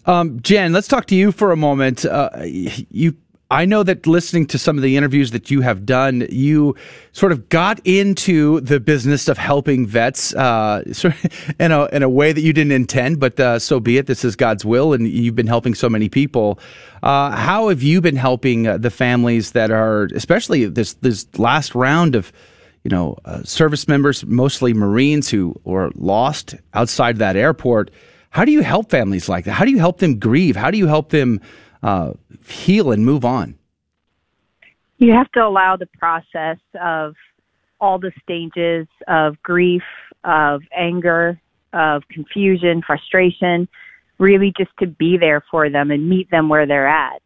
Um, 0.06 0.42
Jen, 0.42 0.74
let's 0.74 0.88
talk 0.88 1.06
to 1.08 1.16
you 1.16 1.32
for 1.32 1.52
a 1.52 1.58
moment. 1.58 2.06
Uh, 2.06 2.30
you 2.44 3.16
I 3.52 3.66
know 3.66 3.84
that 3.84 4.08
listening 4.08 4.46
to 4.48 4.58
some 4.58 4.78
of 4.78 4.82
the 4.82 4.96
interviews 4.96 5.32
that 5.32 5.52
you 5.52 5.60
have 5.60 5.86
done, 5.86 6.26
you 6.32 6.74
sort 7.12 7.34
of 7.34 7.50
got 7.50 7.86
into 7.86 8.62
the 8.62 8.80
business 8.80 9.28
of 9.28 9.38
helping 9.38 9.86
vets 9.86 10.34
uh, 10.36 10.84
in, 11.60 11.74
a, 11.74 11.86
in 11.88 12.02
a 12.02 12.08
way 12.08 12.32
that 12.32 12.40
you 12.40 12.54
didn't 12.54 12.72
intend, 12.72 13.20
but 13.20 13.38
uh, 13.42 13.60
so 13.60 13.82
be 13.82 13.98
it. 13.98 14.08
This 14.08 14.24
is 14.24 14.38
God's 14.38 14.64
will, 14.64 14.94
and 14.94 15.06
you've 15.06 15.36
been 15.36 15.48
helping 15.48 15.76
so 15.76 15.90
many 15.90 16.08
people. 16.08 16.60
Uh, 17.04 17.32
how 17.32 17.68
have 17.68 17.84
you 17.84 18.00
been 18.00 18.16
helping 18.16 18.68
uh, 18.68 18.78
the 18.78 18.90
families 18.90 19.52
that 19.52 19.70
are, 19.70 20.08
especially 20.16 20.66
this 20.66 20.94
this 20.94 21.28
last 21.38 21.76
round 21.76 22.16
of, 22.16 22.32
you 22.84 22.90
know, 22.90 23.18
uh, 23.26 23.44
service 23.44 23.88
members, 23.88 24.26
mostly 24.26 24.74
Marines 24.74 25.30
who 25.30 25.56
were 25.64 25.92
lost 25.96 26.56
outside 26.74 27.18
that 27.18 27.36
airport? 27.36 27.92
How 28.32 28.46
do 28.46 28.52
you 28.52 28.62
help 28.62 28.90
families 28.90 29.28
like 29.28 29.46
that? 29.46 29.54
How 29.54 29.66
do 29.66 29.72
you 29.72 29.80
help 29.80 30.00
them 30.00 30.20
grieve? 30.20 30.56
How 30.56 30.72
do 30.72 30.78
you 30.78 30.88
help 30.88 31.10
them? 31.10 31.42
uh, 31.84 32.12
heal 32.48 32.92
and 32.92 33.06
move 33.06 33.26
on? 33.26 33.56
You 34.98 35.14
have 35.14 35.32
to 35.32 35.44
allow 35.44 35.78
the 35.78 35.88
process 35.98 36.58
of 36.80 37.16
all 37.80 37.98
the 37.98 38.12
stages 38.22 38.88
of 39.08 39.42
grief, 39.42 39.84
of 40.24 40.62
anger, 40.76 41.42
of 41.74 42.04
confusion, 42.10 42.84
frustration, 42.86 43.68
really 44.20 44.54
just 44.56 44.70
to 44.80 44.86
be 44.86 45.18
there 45.18 45.44
for 45.50 45.70
them 45.70 45.90
and 45.90 46.08
meet 46.08 46.30
them 46.30 46.50
where 46.50 46.68
they're 46.68 46.88
at. 46.88 47.22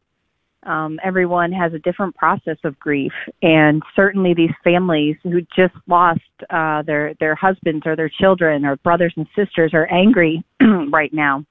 Um, 0.65 0.99
everyone 1.03 1.51
has 1.51 1.73
a 1.73 1.79
different 1.79 2.15
process 2.15 2.57
of 2.63 2.79
grief, 2.79 3.11
and 3.41 3.83
certainly 3.95 4.33
these 4.33 4.53
families 4.63 5.15
who 5.23 5.41
just 5.55 5.75
lost 5.87 6.21
uh, 6.49 6.81
their 6.81 7.13
their 7.19 7.35
husbands 7.35 7.85
or 7.85 7.95
their 7.95 8.09
children 8.09 8.65
or 8.65 8.75
brothers 8.77 9.13
and 9.15 9.27
sisters 9.35 9.71
are 9.73 9.91
angry 9.91 10.43
right 10.89 11.13
now, 11.13 11.45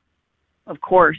of 0.66 0.80
course. 0.80 1.18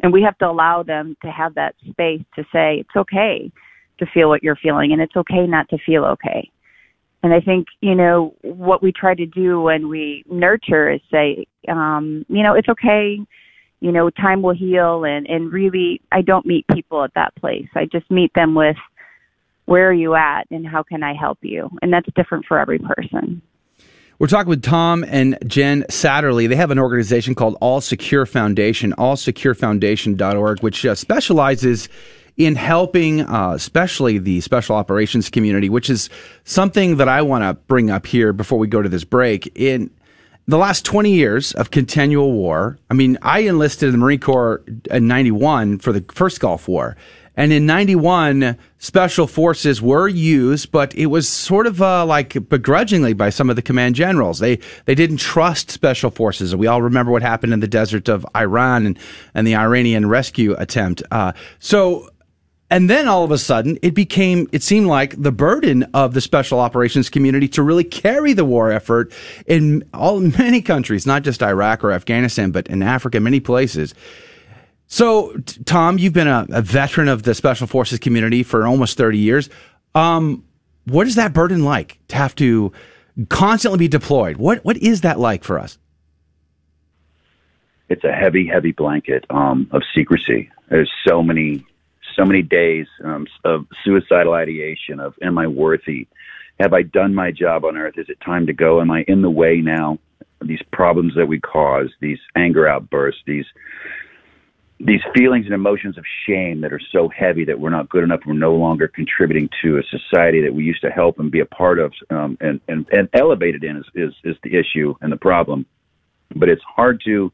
And 0.00 0.12
we 0.12 0.22
have 0.22 0.38
to 0.38 0.46
allow 0.46 0.82
them 0.82 1.16
to 1.22 1.30
have 1.30 1.54
that 1.54 1.74
space 1.90 2.22
to 2.36 2.44
say, 2.52 2.80
it's 2.80 2.96
okay 2.96 3.50
to 3.98 4.06
feel 4.12 4.28
what 4.28 4.42
you're 4.42 4.56
feeling 4.56 4.92
and 4.92 5.00
it's 5.00 5.16
okay 5.16 5.46
not 5.46 5.68
to 5.70 5.78
feel 5.78 6.04
okay. 6.04 6.50
And 7.22 7.32
I 7.32 7.40
think, 7.40 7.66
you 7.80 7.94
know, 7.94 8.34
what 8.42 8.82
we 8.82 8.92
try 8.92 9.14
to 9.14 9.26
do 9.26 9.60
when 9.60 9.88
we 9.88 10.22
nurture 10.28 10.92
is 10.92 11.00
say, 11.10 11.46
um, 11.68 12.24
you 12.28 12.42
know, 12.42 12.54
it's 12.54 12.68
okay, 12.68 13.18
you 13.80 13.92
know, 13.92 14.10
time 14.10 14.42
will 14.42 14.54
heal 14.54 15.04
and, 15.04 15.26
and 15.26 15.52
really 15.52 16.00
I 16.10 16.22
don't 16.22 16.46
meet 16.46 16.66
people 16.72 17.04
at 17.04 17.14
that 17.14 17.34
place. 17.36 17.68
I 17.74 17.86
just 17.86 18.10
meet 18.10 18.32
them 18.34 18.54
with 18.54 18.76
where 19.66 19.88
are 19.88 19.92
you 19.92 20.14
at 20.14 20.46
and 20.50 20.66
how 20.66 20.82
can 20.82 21.02
I 21.02 21.14
help 21.14 21.38
you? 21.42 21.70
And 21.82 21.92
that's 21.92 22.08
different 22.14 22.46
for 22.46 22.58
every 22.58 22.78
person. 22.78 23.42
We're 24.18 24.28
talking 24.28 24.48
with 24.48 24.62
Tom 24.62 25.04
and 25.06 25.36
Jen 25.46 25.84
Satterly. 25.90 26.46
They 26.46 26.56
have 26.56 26.70
an 26.70 26.78
organization 26.78 27.34
called 27.34 27.58
All 27.60 27.82
Secure 27.82 28.24
Foundation, 28.24 28.94
allsecurefoundation.org, 28.96 30.62
which 30.62 30.86
uh, 30.86 30.94
specializes 30.94 31.90
in 32.38 32.54
helping, 32.54 33.22
uh, 33.22 33.52
especially 33.54 34.16
the 34.18 34.40
special 34.40 34.76
operations 34.76 35.28
community, 35.28 35.68
which 35.68 35.90
is 35.90 36.08
something 36.44 36.96
that 36.96 37.08
I 37.08 37.20
want 37.20 37.44
to 37.44 37.54
bring 37.66 37.90
up 37.90 38.06
here 38.06 38.32
before 38.32 38.58
we 38.58 38.68
go 38.68 38.80
to 38.80 38.88
this 38.88 39.04
break. 39.04 39.52
In 39.54 39.90
the 40.48 40.58
last 40.58 40.84
20 40.84 41.10
years 41.10 41.52
of 41.52 41.70
continual 41.70 42.32
war, 42.32 42.78
I 42.90 42.94
mean, 42.94 43.18
I 43.22 43.40
enlisted 43.40 43.88
in 43.88 43.92
the 43.92 43.98
Marine 43.98 44.20
Corps 44.20 44.62
in 44.90 45.08
91 45.08 45.78
for 45.78 45.92
the 45.92 46.04
first 46.12 46.40
Gulf 46.40 46.68
War. 46.68 46.96
And 47.38 47.52
in 47.52 47.66
91, 47.66 48.56
special 48.78 49.26
forces 49.26 49.82
were 49.82 50.08
used, 50.08 50.72
but 50.72 50.94
it 50.94 51.06
was 51.06 51.28
sort 51.28 51.66
of 51.66 51.82
uh, 51.82 52.06
like 52.06 52.48
begrudgingly 52.48 53.12
by 53.12 53.28
some 53.28 53.50
of 53.50 53.56
the 53.56 53.62
command 53.62 53.94
generals. 53.94 54.38
They 54.38 54.58
they 54.86 54.94
didn't 54.94 55.18
trust 55.18 55.70
special 55.70 56.10
forces. 56.10 56.56
We 56.56 56.66
all 56.66 56.80
remember 56.80 57.12
what 57.12 57.20
happened 57.20 57.52
in 57.52 57.60
the 57.60 57.68
desert 57.68 58.08
of 58.08 58.24
Iran 58.34 58.86
and, 58.86 58.98
and 59.34 59.46
the 59.46 59.54
Iranian 59.54 60.08
rescue 60.08 60.54
attempt. 60.56 61.02
Uh, 61.10 61.32
so 61.58 62.08
and 62.70 62.90
then 62.90 63.06
all 63.06 63.22
of 63.22 63.30
a 63.30 63.38
sudden, 63.38 63.78
it 63.82 63.94
became, 63.94 64.48
it 64.52 64.62
seemed 64.62 64.86
like 64.86 65.20
the 65.20 65.32
burden 65.32 65.84
of 65.94 66.14
the 66.14 66.20
special 66.20 66.58
operations 66.58 67.08
community 67.08 67.48
to 67.48 67.62
really 67.62 67.84
carry 67.84 68.32
the 68.32 68.44
war 68.44 68.72
effort 68.72 69.12
in 69.46 69.88
all 69.94 70.20
many 70.38 70.60
countries, 70.60 71.06
not 71.06 71.22
just 71.22 71.42
Iraq 71.42 71.84
or 71.84 71.92
Afghanistan, 71.92 72.50
but 72.50 72.66
in 72.68 72.82
Africa, 72.82 73.20
many 73.20 73.40
places. 73.40 73.94
So, 74.88 75.36
Tom, 75.64 75.98
you've 75.98 76.12
been 76.12 76.28
a, 76.28 76.46
a, 76.50 76.62
veteran 76.62 77.08
of 77.08 77.24
the 77.24 77.34
special 77.34 77.66
forces 77.66 77.98
community 77.98 78.44
for 78.44 78.66
almost 78.66 78.96
30 78.96 79.18
years. 79.18 79.50
Um, 79.96 80.44
what 80.84 81.08
is 81.08 81.16
that 81.16 81.32
burden 81.32 81.64
like 81.64 81.98
to 82.08 82.16
have 82.16 82.34
to 82.36 82.72
constantly 83.28 83.78
be 83.78 83.88
deployed? 83.88 84.36
What 84.36 84.64
what 84.64 84.76
is 84.76 85.00
that 85.00 85.18
like 85.18 85.42
for 85.42 85.58
us? 85.58 85.78
It's 87.88 88.04
a 88.04 88.12
heavy, 88.12 88.46
heavy 88.46 88.72
blanket 88.72 89.24
um, 89.30 89.68
of 89.70 89.82
secrecy. 89.94 90.50
There's 90.68 90.90
so 91.06 91.22
many, 91.22 91.64
so 92.16 92.24
many 92.24 92.42
days 92.42 92.86
um, 93.04 93.26
of 93.44 93.66
suicidal 93.84 94.32
ideation. 94.32 95.00
Of 95.00 95.14
am 95.22 95.38
I 95.38 95.46
worthy? 95.46 96.08
Have 96.60 96.72
I 96.72 96.82
done 96.82 97.14
my 97.14 97.30
job 97.30 97.64
on 97.64 97.76
earth? 97.76 97.98
Is 97.98 98.08
it 98.08 98.18
time 98.24 98.46
to 98.46 98.52
go? 98.52 98.80
Am 98.80 98.90
I 98.90 99.04
in 99.06 99.22
the 99.22 99.30
way 99.30 99.60
now? 99.60 99.98
These 100.40 100.62
problems 100.72 101.14
that 101.16 101.26
we 101.26 101.40
cause, 101.40 101.90
these 102.00 102.18
anger 102.34 102.68
outbursts, 102.68 103.22
these 103.26 103.46
these 104.78 105.00
feelings 105.14 105.46
and 105.46 105.54
emotions 105.54 105.96
of 105.96 106.04
shame 106.26 106.60
that 106.60 106.72
are 106.72 106.80
so 106.92 107.08
heavy 107.08 107.44
that 107.46 107.58
we're 107.58 107.70
not 107.70 107.88
good 107.88 108.04
enough, 108.04 108.20
we're 108.26 108.34
no 108.34 108.54
longer 108.54 108.86
contributing 108.88 109.48
to 109.62 109.78
a 109.78 109.82
society 109.84 110.42
that 110.42 110.54
we 110.54 110.64
used 110.64 110.82
to 110.82 110.90
help 110.90 111.18
and 111.18 111.30
be 111.30 111.40
a 111.40 111.46
part 111.46 111.78
of 111.78 111.94
um, 112.10 112.36
and, 112.42 112.60
and, 112.68 112.86
and 112.92 113.08
elevated 113.14 113.64
in 113.64 113.78
is, 113.78 113.86
is, 113.94 114.12
is 114.24 114.36
the 114.42 114.54
issue 114.54 114.94
and 115.00 115.10
the 115.10 115.16
problem. 115.16 115.64
But 116.34 116.50
it's 116.50 116.62
hard 116.64 117.00
to, 117.06 117.32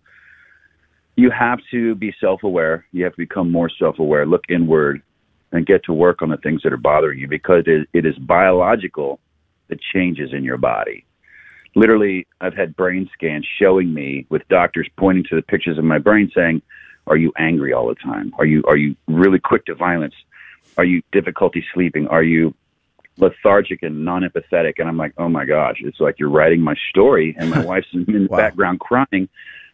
you 1.16 1.30
have 1.30 1.58
to 1.70 1.94
be 1.94 2.14
self 2.20 2.42
aware. 2.42 2.86
You 2.92 3.04
have 3.04 3.12
to 3.12 3.18
become 3.18 3.50
more 3.50 3.70
self 3.78 3.98
aware, 3.98 4.26
look 4.26 4.44
inward, 4.48 5.02
and 5.52 5.66
get 5.66 5.84
to 5.84 5.92
work 5.92 6.22
on 6.22 6.30
the 6.30 6.38
things 6.38 6.62
that 6.62 6.72
are 6.72 6.78
bothering 6.78 7.18
you 7.18 7.28
because 7.28 7.64
it, 7.66 7.88
it 7.92 8.06
is 8.06 8.16
biological 8.18 9.20
the 9.68 9.78
changes 9.92 10.32
in 10.32 10.44
your 10.44 10.58
body. 10.58 11.04
Literally, 11.74 12.26
I've 12.40 12.54
had 12.54 12.76
brain 12.76 13.08
scans 13.14 13.46
showing 13.58 13.92
me 13.94 14.26
with 14.28 14.46
doctors 14.48 14.88
pointing 14.98 15.24
to 15.30 15.36
the 15.36 15.42
pictures 15.42 15.78
of 15.78 15.84
my 15.84 15.98
brain 15.98 16.30
saying, 16.34 16.60
are 17.06 17.16
you 17.16 17.32
angry 17.38 17.72
all 17.72 17.88
the 17.88 17.94
time? 17.94 18.32
Are 18.38 18.44
you 18.44 18.62
are 18.66 18.76
you 18.76 18.96
really 19.08 19.38
quick 19.38 19.66
to 19.66 19.74
violence? 19.74 20.14
Are 20.76 20.84
you 20.84 21.02
difficulty 21.12 21.64
sleeping? 21.74 22.06
Are 22.08 22.22
you 22.22 22.54
lethargic 23.18 23.82
and 23.82 24.04
non-empathetic? 24.04 24.74
And 24.78 24.88
I'm 24.88 24.96
like, 24.96 25.12
oh 25.18 25.28
my 25.28 25.44
gosh, 25.44 25.76
it's 25.80 26.00
like 26.00 26.18
you're 26.18 26.30
writing 26.30 26.60
my 26.60 26.74
story, 26.90 27.34
and 27.38 27.50
my 27.50 27.64
wife's 27.64 27.88
in 27.92 28.04
the 28.04 28.26
wow. 28.30 28.36
background 28.36 28.80
crying, 28.80 29.28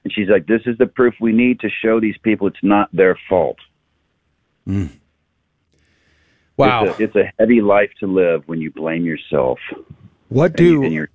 and 0.04 0.12
she's 0.12 0.28
like, 0.28 0.46
this 0.46 0.62
is 0.66 0.78
the 0.78 0.86
proof 0.86 1.14
we 1.20 1.32
need 1.32 1.60
to 1.60 1.68
show 1.82 2.00
these 2.00 2.16
people 2.22 2.46
it's 2.46 2.56
not 2.62 2.88
their 2.92 3.18
fault. 3.28 3.58
Mm. 4.66 4.90
Wow, 6.56 6.84
it's 6.84 6.98
a, 6.98 7.02
it's 7.02 7.16
a, 7.16 7.32
heavy 7.38 7.60
life 7.60 7.90
to 8.00 8.06
live 8.06 8.42
when 8.46 8.60
you 8.60 8.70
blame 8.70 9.04
yourself. 9.04 9.60
What 10.28 10.56
do 10.56 10.82
you, 10.82 11.06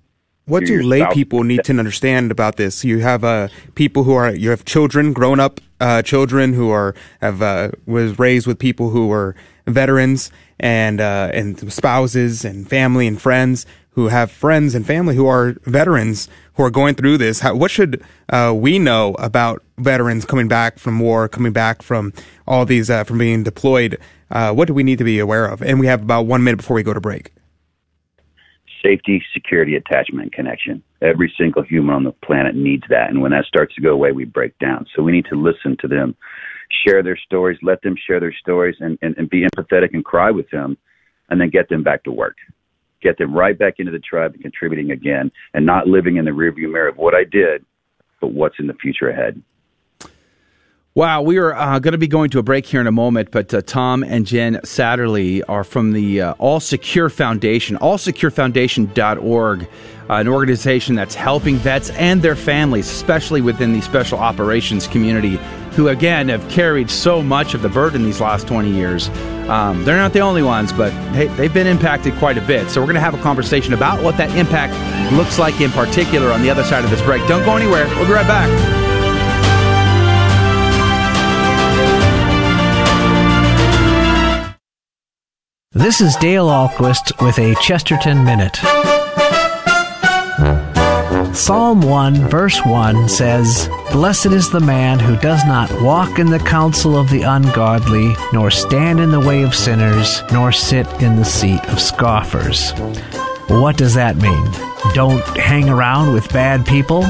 what 0.46 0.64
do 0.64 0.82
lay 0.82 1.06
people 1.12 1.44
need 1.44 1.64
to 1.64 1.78
understand 1.78 2.30
about 2.30 2.56
this? 2.56 2.84
You 2.84 3.00
have 3.00 3.24
uh, 3.24 3.48
people 3.74 4.04
who 4.04 4.14
are 4.14 4.34
you 4.34 4.50
have 4.50 4.64
children, 4.64 5.12
grown 5.12 5.40
up 5.40 5.60
uh, 5.80 6.02
children 6.02 6.54
who 6.54 6.70
are 6.70 6.94
have 7.20 7.42
uh, 7.42 7.72
was 7.86 8.18
raised 8.18 8.46
with 8.46 8.58
people 8.58 8.90
who 8.90 9.06
were 9.06 9.36
veterans 9.66 10.30
and 10.58 11.00
uh, 11.00 11.30
and 11.32 11.72
spouses 11.72 12.44
and 12.44 12.68
family 12.68 13.06
and 13.06 13.20
friends 13.20 13.66
who 13.94 14.08
have 14.08 14.30
friends 14.30 14.74
and 14.74 14.86
family 14.86 15.16
who 15.16 15.26
are 15.26 15.56
veterans 15.62 16.28
who 16.54 16.62
are 16.62 16.70
going 16.70 16.94
through 16.94 17.18
this. 17.18 17.40
How, 17.40 17.54
what 17.54 17.70
should 17.70 18.02
uh, 18.28 18.52
we 18.54 18.78
know 18.78 19.14
about 19.18 19.62
veterans 19.78 20.24
coming 20.24 20.48
back 20.48 20.78
from 20.78 21.00
war, 21.00 21.28
coming 21.28 21.52
back 21.52 21.82
from 21.82 22.12
all 22.46 22.64
these 22.64 22.90
uh, 22.90 23.04
from 23.04 23.18
being 23.18 23.42
deployed? 23.42 23.98
what 24.30 24.66
do 24.66 24.74
we 24.74 24.82
need 24.82 24.98
to 24.98 25.04
be 25.04 25.20
aware 25.20 25.46
of? 25.46 25.62
And 25.62 25.78
we 25.78 25.86
have 25.86 26.02
about 26.02 26.22
one 26.26 26.42
minute 26.42 26.56
before 26.56 26.74
we 26.74 26.82
go 26.82 26.92
to 26.92 27.00
break 27.00 27.30
safety, 28.84 29.22
security, 29.32 29.76
attachment, 29.76 30.32
connection. 30.32 30.82
Every 31.00 31.32
single 31.38 31.62
human 31.62 31.94
on 31.94 32.04
the 32.04 32.12
planet 32.12 32.54
needs 32.54 32.84
that. 32.90 33.10
And 33.10 33.20
when 33.20 33.32
that 33.32 33.46
starts 33.46 33.74
to 33.74 33.80
go 33.80 33.92
away, 33.92 34.12
we 34.12 34.24
break 34.24 34.58
down. 34.58 34.86
So 34.94 35.02
we 35.02 35.12
need 35.12 35.26
to 35.30 35.40
listen 35.40 35.76
to 35.80 35.88
them, 35.88 36.14
share 36.86 37.02
their 37.02 37.16
stories, 37.16 37.58
let 37.62 37.82
them 37.82 37.96
share 38.06 38.20
their 38.20 38.34
stories, 38.34 38.76
and, 38.80 38.98
and, 39.02 39.16
and 39.16 39.30
be 39.30 39.46
empathetic 39.46 39.90
and 39.94 40.04
cry 40.04 40.30
with 40.30 40.50
them, 40.50 40.76
and 41.30 41.40
then 41.40 41.50
get 41.50 41.68
them 41.68 41.82
back 41.82 42.04
to 42.04 42.12
work. 42.12 42.36
Get 43.04 43.18
them 43.18 43.34
right 43.34 43.56
back 43.56 43.74
into 43.78 43.92
the 43.92 44.00
tribe 44.00 44.32
and 44.32 44.42
contributing 44.42 44.90
again, 44.90 45.30
and 45.52 45.64
not 45.64 45.86
living 45.86 46.16
in 46.16 46.24
the 46.24 46.30
rearview 46.30 46.72
mirror 46.72 46.88
of 46.88 46.96
what 46.96 47.14
I 47.14 47.22
did, 47.22 47.64
but 48.20 48.32
what's 48.32 48.58
in 48.58 48.66
the 48.66 48.74
future 48.74 49.10
ahead. 49.10 49.40
Wow, 50.96 51.22
we 51.22 51.38
are 51.38 51.52
uh, 51.52 51.80
going 51.80 51.90
to 51.90 51.98
be 51.98 52.06
going 52.06 52.30
to 52.30 52.38
a 52.38 52.44
break 52.44 52.66
here 52.66 52.80
in 52.80 52.86
a 52.86 52.92
moment, 52.92 53.32
but 53.32 53.52
uh, 53.52 53.62
Tom 53.62 54.04
and 54.04 54.24
Jen 54.24 54.60
Satterly 54.62 55.42
are 55.48 55.64
from 55.64 55.90
the 55.90 56.20
uh, 56.20 56.34
All 56.38 56.60
Secure 56.60 57.10
Foundation, 57.10 57.76
allsecurefoundation.org, 57.78 59.62
uh, 59.64 59.66
an 60.12 60.28
organization 60.28 60.94
that's 60.94 61.16
helping 61.16 61.56
vets 61.56 61.90
and 61.90 62.22
their 62.22 62.36
families, 62.36 62.88
especially 62.88 63.40
within 63.40 63.72
the 63.72 63.80
special 63.80 64.20
operations 64.20 64.86
community, 64.86 65.36
who 65.72 65.88
again 65.88 66.28
have 66.28 66.48
carried 66.48 66.88
so 66.88 67.20
much 67.20 67.54
of 67.54 67.62
the 67.62 67.68
burden 67.68 68.04
these 68.04 68.20
last 68.20 68.46
20 68.46 68.70
years. 68.70 69.08
Um, 69.48 69.84
they're 69.84 69.96
not 69.96 70.12
the 70.12 70.20
only 70.20 70.44
ones, 70.44 70.72
but 70.72 70.92
hey, 71.12 71.26
they've 71.26 71.52
been 71.52 71.66
impacted 71.66 72.14
quite 72.20 72.38
a 72.38 72.42
bit. 72.42 72.70
So 72.70 72.80
we're 72.80 72.86
going 72.86 72.94
to 72.94 73.00
have 73.00 73.14
a 73.14 73.22
conversation 73.22 73.74
about 73.74 74.00
what 74.00 74.16
that 74.18 74.30
impact 74.38 74.74
looks 75.12 75.40
like 75.40 75.60
in 75.60 75.72
particular 75.72 76.30
on 76.30 76.42
the 76.42 76.50
other 76.50 76.62
side 76.62 76.84
of 76.84 76.90
this 76.90 77.02
break. 77.02 77.26
Don't 77.26 77.44
go 77.44 77.56
anywhere. 77.56 77.88
We'll 77.96 78.06
be 78.06 78.12
right 78.12 78.28
back. 78.28 78.83
This 85.76 86.00
is 86.00 86.14
Dale 86.14 86.46
Ahlquist 86.46 87.20
with 87.20 87.36
a 87.40 87.56
Chesterton 87.56 88.22
Minute. 88.22 88.54
Psalm 91.34 91.80
1, 91.80 92.28
verse 92.28 92.64
1 92.64 93.08
says, 93.08 93.68
Blessed 93.90 94.26
is 94.26 94.48
the 94.48 94.60
man 94.60 95.00
who 95.00 95.16
does 95.16 95.44
not 95.46 95.82
walk 95.82 96.20
in 96.20 96.30
the 96.30 96.38
counsel 96.38 96.96
of 96.96 97.10
the 97.10 97.22
ungodly, 97.22 98.14
nor 98.32 98.52
stand 98.52 99.00
in 99.00 99.10
the 99.10 99.18
way 99.18 99.42
of 99.42 99.52
sinners, 99.52 100.22
nor 100.30 100.52
sit 100.52 100.86
in 101.02 101.16
the 101.16 101.24
seat 101.24 101.64
of 101.68 101.80
scoffers. 101.80 102.70
What 103.48 103.76
does 103.76 103.94
that 103.94 104.14
mean? 104.14 104.52
Don't 104.94 105.26
hang 105.36 105.68
around 105.68 106.12
with 106.12 106.32
bad 106.32 106.64
people? 106.64 107.02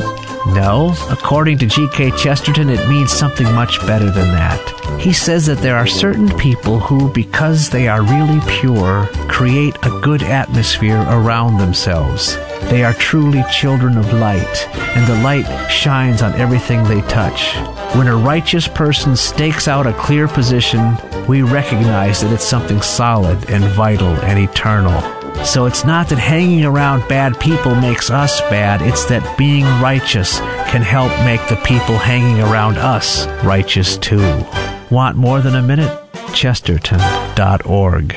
No, 0.46 0.94
according 1.08 1.58
to 1.58 1.66
G.K. 1.66 2.10
Chesterton, 2.12 2.68
it 2.68 2.88
means 2.88 3.10
something 3.10 3.50
much 3.54 3.80
better 3.86 4.10
than 4.10 4.28
that. 4.28 5.00
He 5.00 5.12
says 5.12 5.46
that 5.46 5.58
there 5.58 5.76
are 5.76 5.86
certain 5.86 6.28
people 6.36 6.78
who, 6.78 7.10
because 7.12 7.70
they 7.70 7.88
are 7.88 8.02
really 8.02 8.40
pure, 8.60 9.06
create 9.28 9.74
a 9.84 10.00
good 10.02 10.22
atmosphere 10.22 11.00
around 11.08 11.56
themselves. 11.56 12.36
They 12.68 12.84
are 12.84 12.92
truly 12.92 13.42
children 13.50 13.96
of 13.96 14.12
light, 14.12 14.68
and 14.96 15.06
the 15.06 15.22
light 15.22 15.46
shines 15.70 16.20
on 16.20 16.34
everything 16.34 16.84
they 16.84 17.00
touch. 17.02 17.54
When 17.96 18.06
a 18.06 18.16
righteous 18.16 18.68
person 18.68 19.16
stakes 19.16 19.66
out 19.66 19.86
a 19.86 19.94
clear 19.94 20.28
position, 20.28 20.96
we 21.26 21.40
recognize 21.42 22.20
that 22.20 22.32
it's 22.32 22.44
something 22.44 22.82
solid 22.82 23.50
and 23.50 23.64
vital 23.64 24.14
and 24.20 24.38
eternal. 24.38 25.23
So 25.44 25.66
it's 25.66 25.84
not 25.84 26.08
that 26.08 26.18
hanging 26.18 26.64
around 26.64 27.08
bad 27.08 27.38
people 27.38 27.74
makes 27.74 28.10
us 28.10 28.40
bad, 28.42 28.82
it's 28.82 29.04
that 29.06 29.38
being 29.38 29.64
righteous 29.80 30.38
can 30.68 30.82
help 30.82 31.10
make 31.24 31.46
the 31.48 31.60
people 31.64 31.96
hanging 31.96 32.40
around 32.40 32.76
us 32.78 33.26
righteous 33.44 33.96
too. 33.96 34.44
Want 34.90 35.16
more 35.16 35.40
than 35.40 35.54
a 35.54 35.62
minute? 35.62 36.00
Chesterton.org. 36.34 38.16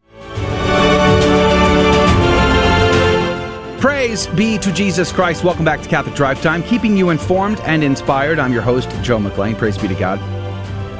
Praise 3.81 4.27
be 4.27 4.59
to 4.59 4.71
Jesus 4.71 5.11
Christ. 5.11 5.43
Welcome 5.43 5.65
back 5.65 5.81
to 5.81 5.89
Catholic 5.89 6.13
Drive 6.13 6.39
Time, 6.39 6.61
keeping 6.61 6.95
you 6.95 7.09
informed 7.09 7.59
and 7.61 7.83
inspired. 7.83 8.37
I'm 8.37 8.53
your 8.53 8.61
host, 8.61 8.91
Joe 9.01 9.17
McClane. 9.17 9.57
Praise 9.57 9.75
be 9.75 9.87
to 9.87 9.95
God. 9.95 10.19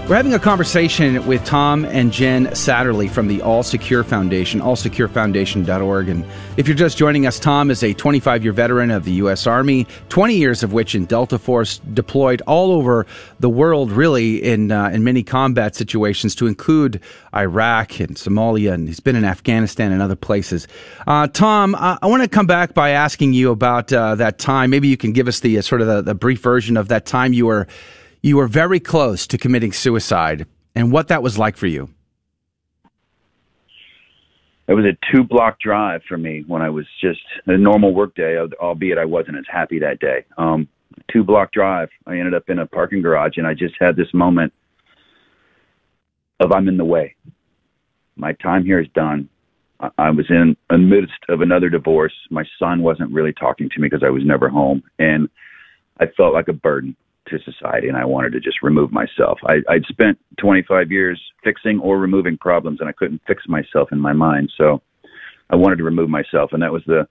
We're 0.07 0.17
having 0.17 0.33
a 0.33 0.39
conversation 0.39 1.25
with 1.25 1.45
Tom 1.45 1.85
and 1.85 2.11
Jen 2.11 2.53
Satterly 2.53 3.07
from 3.07 3.29
the 3.29 3.41
All 3.41 3.63
Secure 3.63 4.03
Foundation, 4.03 4.59
allsecurefoundation.org. 4.59 6.09
And 6.09 6.25
if 6.57 6.67
you're 6.67 6.75
just 6.75 6.97
joining 6.97 7.25
us, 7.25 7.39
Tom 7.39 7.71
is 7.71 7.81
a 7.81 7.93
25 7.93 8.43
year 8.43 8.51
veteran 8.51 8.91
of 8.91 9.05
the 9.05 9.13
U.S. 9.13 9.47
Army, 9.47 9.87
20 10.09 10.35
years 10.35 10.63
of 10.63 10.73
which 10.73 10.95
in 10.95 11.05
Delta 11.05 11.39
Force, 11.39 11.77
deployed 11.93 12.41
all 12.41 12.73
over 12.73 13.05
the 13.39 13.49
world, 13.49 13.89
really, 13.89 14.43
in, 14.43 14.71
uh, 14.71 14.89
in 14.89 15.05
many 15.05 15.23
combat 15.23 15.75
situations, 15.75 16.35
to 16.35 16.47
include 16.47 16.99
Iraq 17.33 18.01
and 18.01 18.17
Somalia, 18.17 18.73
and 18.73 18.89
he's 18.89 18.99
been 18.99 19.15
in 19.15 19.23
Afghanistan 19.23 19.93
and 19.93 20.01
other 20.01 20.17
places. 20.17 20.67
Uh, 21.07 21.27
Tom, 21.27 21.73
I, 21.75 21.97
I 22.01 22.07
want 22.07 22.21
to 22.21 22.27
come 22.27 22.47
back 22.47 22.73
by 22.73 22.89
asking 22.89 23.31
you 23.31 23.49
about 23.49 23.93
uh, 23.93 24.15
that 24.15 24.39
time. 24.39 24.71
Maybe 24.71 24.89
you 24.89 24.97
can 24.97 25.13
give 25.13 25.29
us 25.29 25.39
the 25.39 25.59
uh, 25.59 25.61
sort 25.61 25.79
of 25.79 25.87
the, 25.87 26.01
the 26.01 26.15
brief 26.15 26.41
version 26.41 26.75
of 26.75 26.89
that 26.89 27.05
time 27.05 27.31
you 27.31 27.45
were 27.45 27.65
you 28.21 28.37
were 28.37 28.47
very 28.47 28.79
close 28.79 29.25
to 29.27 29.37
committing 29.37 29.71
suicide 29.71 30.45
and 30.75 30.91
what 30.91 31.07
that 31.07 31.23
was 31.23 31.37
like 31.37 31.57
for 31.57 31.67
you. 31.67 31.89
It 34.67 34.73
was 34.73 34.85
a 34.85 34.97
two 35.11 35.23
block 35.23 35.59
drive 35.59 36.01
for 36.07 36.17
me 36.17 36.43
when 36.47 36.61
I 36.61 36.69
was 36.69 36.85
just 37.01 37.19
a 37.47 37.57
normal 37.57 37.93
work 37.93 38.15
day, 38.15 38.37
albeit 38.37 38.97
I 38.97 39.05
wasn't 39.05 39.37
as 39.37 39.43
happy 39.51 39.79
that 39.79 39.99
day. 39.99 40.23
Um, 40.37 40.67
two 41.11 41.23
block 41.23 41.51
drive. 41.51 41.89
I 42.05 42.17
ended 42.17 42.33
up 42.33 42.49
in 42.49 42.59
a 42.59 42.65
parking 42.65 43.01
garage 43.01 43.37
and 43.37 43.45
I 43.45 43.53
just 43.53 43.75
had 43.79 43.95
this 43.95 44.13
moment 44.13 44.53
of 46.39 46.51
I'm 46.51 46.67
in 46.67 46.77
the 46.77 46.85
way. 46.85 47.15
My 48.15 48.33
time 48.33 48.63
here 48.63 48.79
is 48.79 48.87
done. 48.93 49.27
I 49.97 50.11
was 50.11 50.27
in 50.29 50.55
the 50.69 50.77
midst 50.77 51.17
of 51.27 51.41
another 51.41 51.69
divorce. 51.69 52.13
My 52.29 52.45
son 52.59 52.83
wasn't 52.83 53.11
really 53.11 53.33
talking 53.33 53.67
to 53.69 53.81
me 53.81 53.89
because 53.89 54.03
I 54.05 54.11
was 54.11 54.23
never 54.23 54.47
home. 54.47 54.83
And 54.99 55.27
I 55.99 56.05
felt 56.15 56.33
like 56.33 56.47
a 56.47 56.53
burden 56.53 56.95
to 57.27 57.39
society 57.39 57.87
and 57.87 57.97
I 57.97 58.05
wanted 58.05 58.33
to 58.33 58.39
just 58.39 58.61
remove 58.61 58.91
myself. 58.91 59.39
I, 59.45 59.57
I'd 59.69 59.85
spent 59.85 60.17
25 60.39 60.91
years 60.91 61.21
fixing 61.43 61.79
or 61.79 61.99
removing 61.99 62.37
problems 62.37 62.79
and 62.79 62.89
I 62.89 62.91
couldn't 62.91 63.21
fix 63.27 63.47
myself 63.47 63.91
in 63.91 63.99
my 63.99 64.13
mind. 64.13 64.51
So 64.57 64.81
I 65.49 65.55
wanted 65.55 65.77
to 65.77 65.83
remove 65.83 66.09
myself. 66.09 66.53
And 66.53 66.61
that 66.63 66.71
was 66.71 66.83
the, 66.85 67.07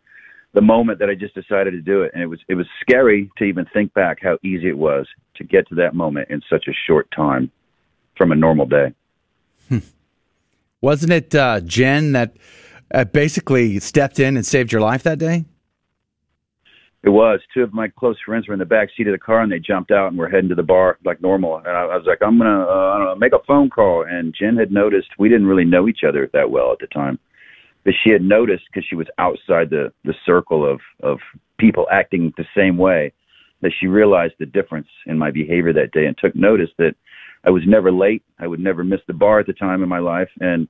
the 0.53 0.61
moment 0.61 0.99
that 0.99 1.09
I 1.09 1.15
just 1.15 1.35
decided 1.35 1.73
to 1.73 1.81
do 1.81 2.03
it. 2.03 2.11
And 2.13 2.23
it 2.23 2.27
was, 2.27 2.41
it 2.49 2.55
was 2.55 2.67
scary 2.81 3.31
to 3.39 3.45
even 3.45 3.67
think 3.73 3.95
back 3.95 4.19
how 4.23 4.39
easy 4.43 4.69
it 4.69 4.79
was 4.79 5.07
to 5.37 5.45
get 5.45 5.69
to 5.69 5.75
that 5.77 5.95
moment 5.95 6.29
in 6.31 6.43
such 6.51 6.67
a 6.69 6.73
short 6.87 7.09
time 7.15 7.51
from 8.17 8.33
a 8.33 8.37
normal 8.37 8.67
day. 8.67 8.93
Hmm. 9.69 9.79
Wasn't 10.81 11.13
it 11.13 11.35
uh, 11.35 11.61
Jen 11.61 12.13
that 12.13 12.37
uh, 12.93 13.05
basically 13.05 13.79
stepped 13.79 14.19
in 14.19 14.37
and 14.37 14.45
saved 14.45 14.73
your 14.73 14.81
life 14.81 15.03
that 15.05 15.19
day? 15.19 15.45
It 17.03 17.09
was. 17.09 17.41
Two 17.55 17.63
of 17.63 17.73
my 17.73 17.89
close 17.89 18.17
friends 18.27 18.47
were 18.47 18.53
in 18.53 18.61
the 18.61 18.67
back 18.67 18.89
seat 18.95 19.07
of 19.07 19.13
the 19.13 19.19
car 19.19 19.41
and 19.41 19.51
they 19.51 19.59
jumped 19.59 19.91
out 19.91 20.09
and 20.09 20.19
were 20.19 20.29
heading 20.29 20.51
to 20.51 20.55
the 20.55 20.63
bar 20.63 20.99
like 21.05 21.23
normal. 21.23 21.57
And 21.57 21.69
I, 21.69 21.83
I 21.83 21.97
was 21.97 22.05
like, 22.07 22.19
I'm 22.21 22.39
to 22.39 22.45
uh, 22.45 22.93
I 22.95 22.99
don't 22.99 23.07
know, 23.07 23.17
make 23.17 23.33
a 23.33 23.45
phone 23.47 23.71
call. 23.71 24.05
And 24.09 24.35
Jen 24.39 24.57
had 24.57 24.71
noticed 24.71 25.09
we 25.19 25.31
didn't 25.31 25.47
really 25.47 25.65
know 25.65 25.89
each 25.89 26.01
other 26.07 26.29
that 26.35 26.51
well 26.51 26.73
at 26.73 26.79
the 26.79 26.87
time. 26.89 27.19
But 27.85 27.95
she 28.05 28.11
had 28.11 28.23
noticed 28.23 28.65
because 28.67 28.87
she 28.89 28.97
was 28.97 29.07
outside 29.17 29.71
the, 29.71 29.91
the 30.05 30.15
circle 30.27 30.71
of, 30.71 30.81
of 31.03 31.19
people 31.59 31.87
acting 31.91 32.35
the 32.37 32.45
same 32.55 32.77
way 32.77 33.13
that 33.63 33.73
she 33.81 33.87
realized 33.87 34.35
the 34.39 34.47
difference 34.47 34.89
in 35.07 35.17
my 35.17 35.31
behavior 35.31 35.73
that 35.73 35.93
day 35.93 36.05
and 36.05 36.17
took 36.19 36.35
notice 36.37 36.71
that 36.77 36.95
I 37.45 37.51
was 37.51 37.63
never 37.67 37.91
late. 37.91 38.23
I 38.39 38.47
would 38.47 38.61
never 38.61 38.85
miss 38.85 39.01
the 39.07 39.15
bar 39.15 39.41
at 39.41 39.47
the 39.47 39.55
time 39.55 39.83
in 39.83 39.89
my 39.89 39.99
life. 39.99 40.29
And 40.41 40.69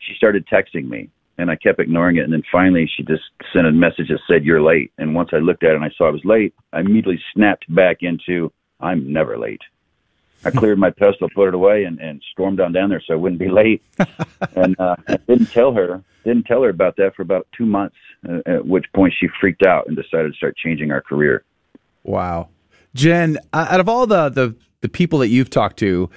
she 0.00 0.14
started 0.16 0.44
texting 0.48 0.88
me 0.88 1.10
and 1.38 1.50
I 1.50 1.56
kept 1.56 1.80
ignoring 1.80 2.16
it. 2.16 2.24
And 2.24 2.32
then 2.32 2.42
finally, 2.50 2.90
she 2.94 3.04
just 3.04 3.22
sent 3.52 3.66
a 3.66 3.72
message 3.72 4.08
that 4.08 4.20
said, 4.28 4.44
"You're 4.44 4.62
late." 4.62 4.92
And 4.98 5.14
once 5.14 5.30
I 5.32 5.38
looked 5.38 5.62
at 5.64 5.70
it 5.70 5.76
and 5.76 5.84
I 5.84 5.90
saw 5.96 6.08
I 6.08 6.10
was 6.10 6.24
late, 6.24 6.54
I 6.72 6.80
immediately 6.80 7.20
snapped 7.32 7.72
back 7.74 7.98
into, 8.02 8.52
"I'm 8.80 9.12
never 9.12 9.38
late." 9.38 9.62
I 10.44 10.50
cleared 10.50 10.78
my 10.78 10.90
pistol, 10.90 11.28
put 11.34 11.48
it 11.48 11.54
away, 11.54 11.84
and, 11.84 11.98
and 11.98 12.22
stormed 12.32 12.60
on 12.60 12.72
down 12.72 12.90
there 12.90 13.02
so 13.04 13.14
I 13.14 13.16
wouldn't 13.16 13.40
be 13.40 13.48
late. 13.48 13.82
and 14.54 14.78
uh, 14.78 14.94
I 15.08 15.16
didn't 15.16 15.46
tell 15.46 15.72
her, 15.72 16.02
didn't 16.24 16.46
tell 16.46 16.62
her 16.62 16.68
about 16.68 16.96
that 16.96 17.16
for 17.16 17.22
about 17.22 17.48
two 17.56 17.66
months. 17.66 17.96
Uh, 18.28 18.40
at 18.46 18.66
which 18.66 18.84
point 18.94 19.14
she 19.16 19.28
freaked 19.40 19.62
out 19.62 19.86
and 19.86 19.96
decided 19.96 20.32
to 20.32 20.36
start 20.36 20.56
changing 20.56 20.90
our 20.90 21.00
career. 21.00 21.44
Wow, 22.02 22.48
Jen, 22.94 23.38
out 23.52 23.80
of 23.80 23.88
all 23.88 24.06
the 24.06 24.28
the, 24.28 24.56
the 24.80 24.88
people 24.88 25.20
that 25.20 25.28
you've 25.28 25.50
talked 25.50 25.78
to 25.78 26.10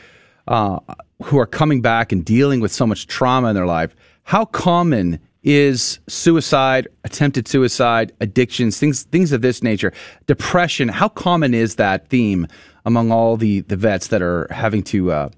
uh, 0.48 0.80
who 1.24 1.38
are 1.38 1.46
coming 1.46 1.82
back 1.82 2.12
and 2.12 2.26
dealing 2.26 2.60
with 2.60 2.72
so 2.72 2.88
much 2.88 3.08
trauma 3.08 3.50
in 3.50 3.56
their 3.56 3.68
life 3.68 3.96
how 4.24 4.46
common 4.46 5.20
is 5.44 6.00
suicide, 6.08 6.88
attempted 7.04 7.48
suicide, 7.48 8.14
addictions, 8.20 8.80
things 8.80 9.04
things 9.04 9.32
of 9.32 9.42
this 9.42 9.64
nature, 9.64 9.92
depression? 10.28 10.88
How 10.88 11.10
common 11.10 11.54
is 11.54 11.76
that 11.76 12.10
theme 12.10 12.48
among 12.86 13.12
all 13.12 13.38
the 13.38 13.62
the 13.62 13.76
vets 13.76 14.08
that 14.08 14.22
are 14.22 14.48
having 14.52 14.84
to 14.84 15.12
uh, 15.12 15.30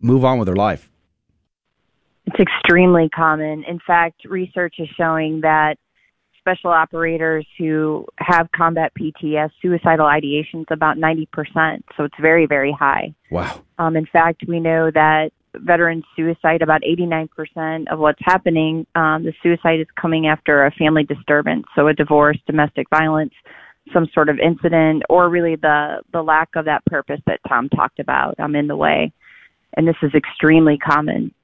move 0.00 0.24
on 0.24 0.38
with 0.38 0.46
their 0.46 0.56
life? 0.56 0.90
It's 2.26 2.38
extremely 2.38 3.08
common. 3.08 3.64
In 3.64 3.80
fact, 3.84 4.24
research 4.24 4.76
is 4.78 4.88
showing 4.96 5.40
that 5.40 5.76
special 6.38 6.70
operators 6.70 7.46
who 7.58 8.04
have 8.18 8.48
combat 8.54 8.92
PTS, 8.98 9.50
suicidal 9.60 10.06
ideations 10.06 10.64
about 10.70 10.96
90%. 10.96 11.82
So 11.96 12.04
it's 12.04 12.14
very, 12.20 12.46
very 12.46 12.72
high. 12.72 13.14
Wow. 13.30 13.62
Um, 13.78 13.96
in 13.96 14.06
fact, 14.06 14.42
we 14.46 14.60
know 14.60 14.90
that 14.90 15.30
veteran 15.54 16.02
suicide, 16.16 16.62
about 16.62 16.82
89% 16.82 17.92
of 17.92 17.98
what's 17.98 18.20
happening, 18.22 18.86
um, 18.94 19.24
the 19.24 19.32
suicide 19.42 19.80
is 19.80 19.86
coming 20.00 20.26
after 20.26 20.64
a 20.64 20.70
family 20.72 21.04
disturbance, 21.04 21.64
so 21.74 21.88
a 21.88 21.94
divorce, 21.94 22.38
domestic 22.46 22.88
violence, 22.90 23.34
some 23.92 24.06
sort 24.14 24.28
of 24.28 24.38
incident, 24.38 25.02
or 25.08 25.28
really 25.28 25.56
the 25.56 26.02
the 26.12 26.22
lack 26.22 26.50
of 26.56 26.64
that 26.66 26.84
purpose 26.86 27.20
that 27.26 27.40
Tom 27.48 27.68
talked 27.68 27.98
about. 27.98 28.34
I'm 28.38 28.54
in 28.54 28.68
the 28.68 28.76
way, 28.76 29.12
and 29.76 29.86
this 29.86 29.96
is 30.02 30.14
extremely 30.14 30.78
common. 30.78 31.34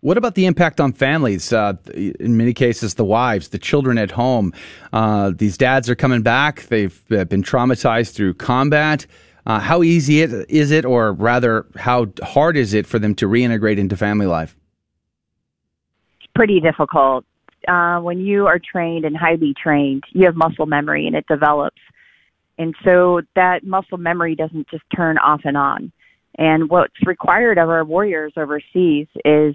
What 0.00 0.18
about 0.18 0.34
the 0.34 0.46
impact 0.46 0.80
on 0.80 0.92
families? 0.92 1.52
Uh, 1.52 1.74
in 1.94 2.36
many 2.36 2.52
cases, 2.52 2.94
the 2.94 3.04
wives, 3.04 3.48
the 3.48 3.58
children 3.58 3.98
at 3.98 4.10
home. 4.10 4.52
Uh, 4.92 5.32
these 5.34 5.56
dads 5.56 5.88
are 5.88 5.96
coming 5.96 6.22
back. 6.22 6.62
They've 6.64 7.02
been 7.08 7.42
traumatized 7.42 8.14
through 8.14 8.34
combat. 8.34 9.06
Uh, 9.46 9.60
how 9.60 9.84
easy 9.84 10.22
it, 10.22 10.32
is 10.50 10.72
it, 10.72 10.84
or 10.84 11.12
rather, 11.12 11.66
how 11.76 12.06
hard 12.22 12.56
is 12.56 12.74
it 12.74 12.84
for 12.84 12.98
them 12.98 13.14
to 13.14 13.28
reintegrate 13.28 13.78
into 13.78 13.96
family 13.96 14.26
life? 14.26 14.56
It's 16.20 16.28
pretty 16.34 16.58
difficult. 16.58 17.24
Uh, 17.68 18.00
when 18.00 18.18
you 18.18 18.46
are 18.46 18.58
trained 18.58 19.04
and 19.04 19.16
highly 19.16 19.54
trained, 19.60 20.02
you 20.10 20.24
have 20.24 20.34
muscle 20.34 20.66
memory 20.66 21.06
and 21.06 21.14
it 21.14 21.26
develops. 21.28 21.80
And 22.58 22.74
so 22.84 23.22
that 23.36 23.64
muscle 23.64 23.98
memory 23.98 24.34
doesn't 24.34 24.68
just 24.68 24.84
turn 24.94 25.16
off 25.18 25.42
and 25.44 25.56
on. 25.56 25.92
And 26.38 26.68
what's 26.68 26.94
required 27.06 27.56
of 27.56 27.68
our 27.68 27.84
warriors 27.84 28.32
overseas 28.36 29.06
is 29.24 29.54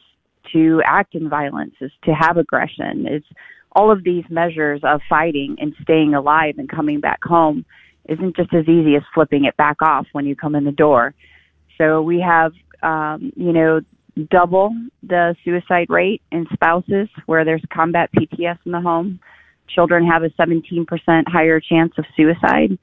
to 0.54 0.82
act 0.86 1.16
in 1.16 1.30
violence, 1.30 1.76
is 1.82 1.92
to 2.06 2.12
have 2.14 2.38
aggression, 2.38 3.08
is 3.08 3.24
all 3.74 3.92
of 3.92 4.04
these 4.04 4.24
measures 4.30 4.82
of 4.84 5.02
fighting 5.10 5.58
and 5.60 5.74
staying 5.82 6.14
alive 6.14 6.56
and 6.58 6.70
coming 6.70 7.00
back 7.00 7.24
home 7.24 7.66
isn't 8.10 8.36
just 8.36 8.54
as 8.54 8.68
easy 8.68 8.96
as 8.96 9.04
flipping 9.14 9.46
it 9.46 9.56
back 9.58 9.82
off 9.82 10.08
when 10.12 10.26
you 10.26 10.36
come 10.36 10.56
in 10.56 10.64
the 10.64 10.72
door. 10.72 11.14
So 11.78 12.02
we 12.02 12.20
have, 12.20 12.54
um, 12.84 13.32
you 13.36 13.54
know, 13.54 13.82
double 14.30 14.76
the 15.04 15.36
suicide 15.44 15.88
rate 15.90 16.22
in 16.32 16.46
spouses 16.54 17.08
where 17.26 17.46
there's 17.46 17.64
combat 17.72 18.10
PTS 18.14 18.58
in 18.66 18.72
the 18.72 18.82
home. 18.82 19.20
Children 19.68 20.06
have 20.06 20.24
a 20.24 20.30
17% 20.30 20.86
higher 21.28 21.60
chance 21.60 21.94
of 21.98 22.06
suicide. 22.16 22.78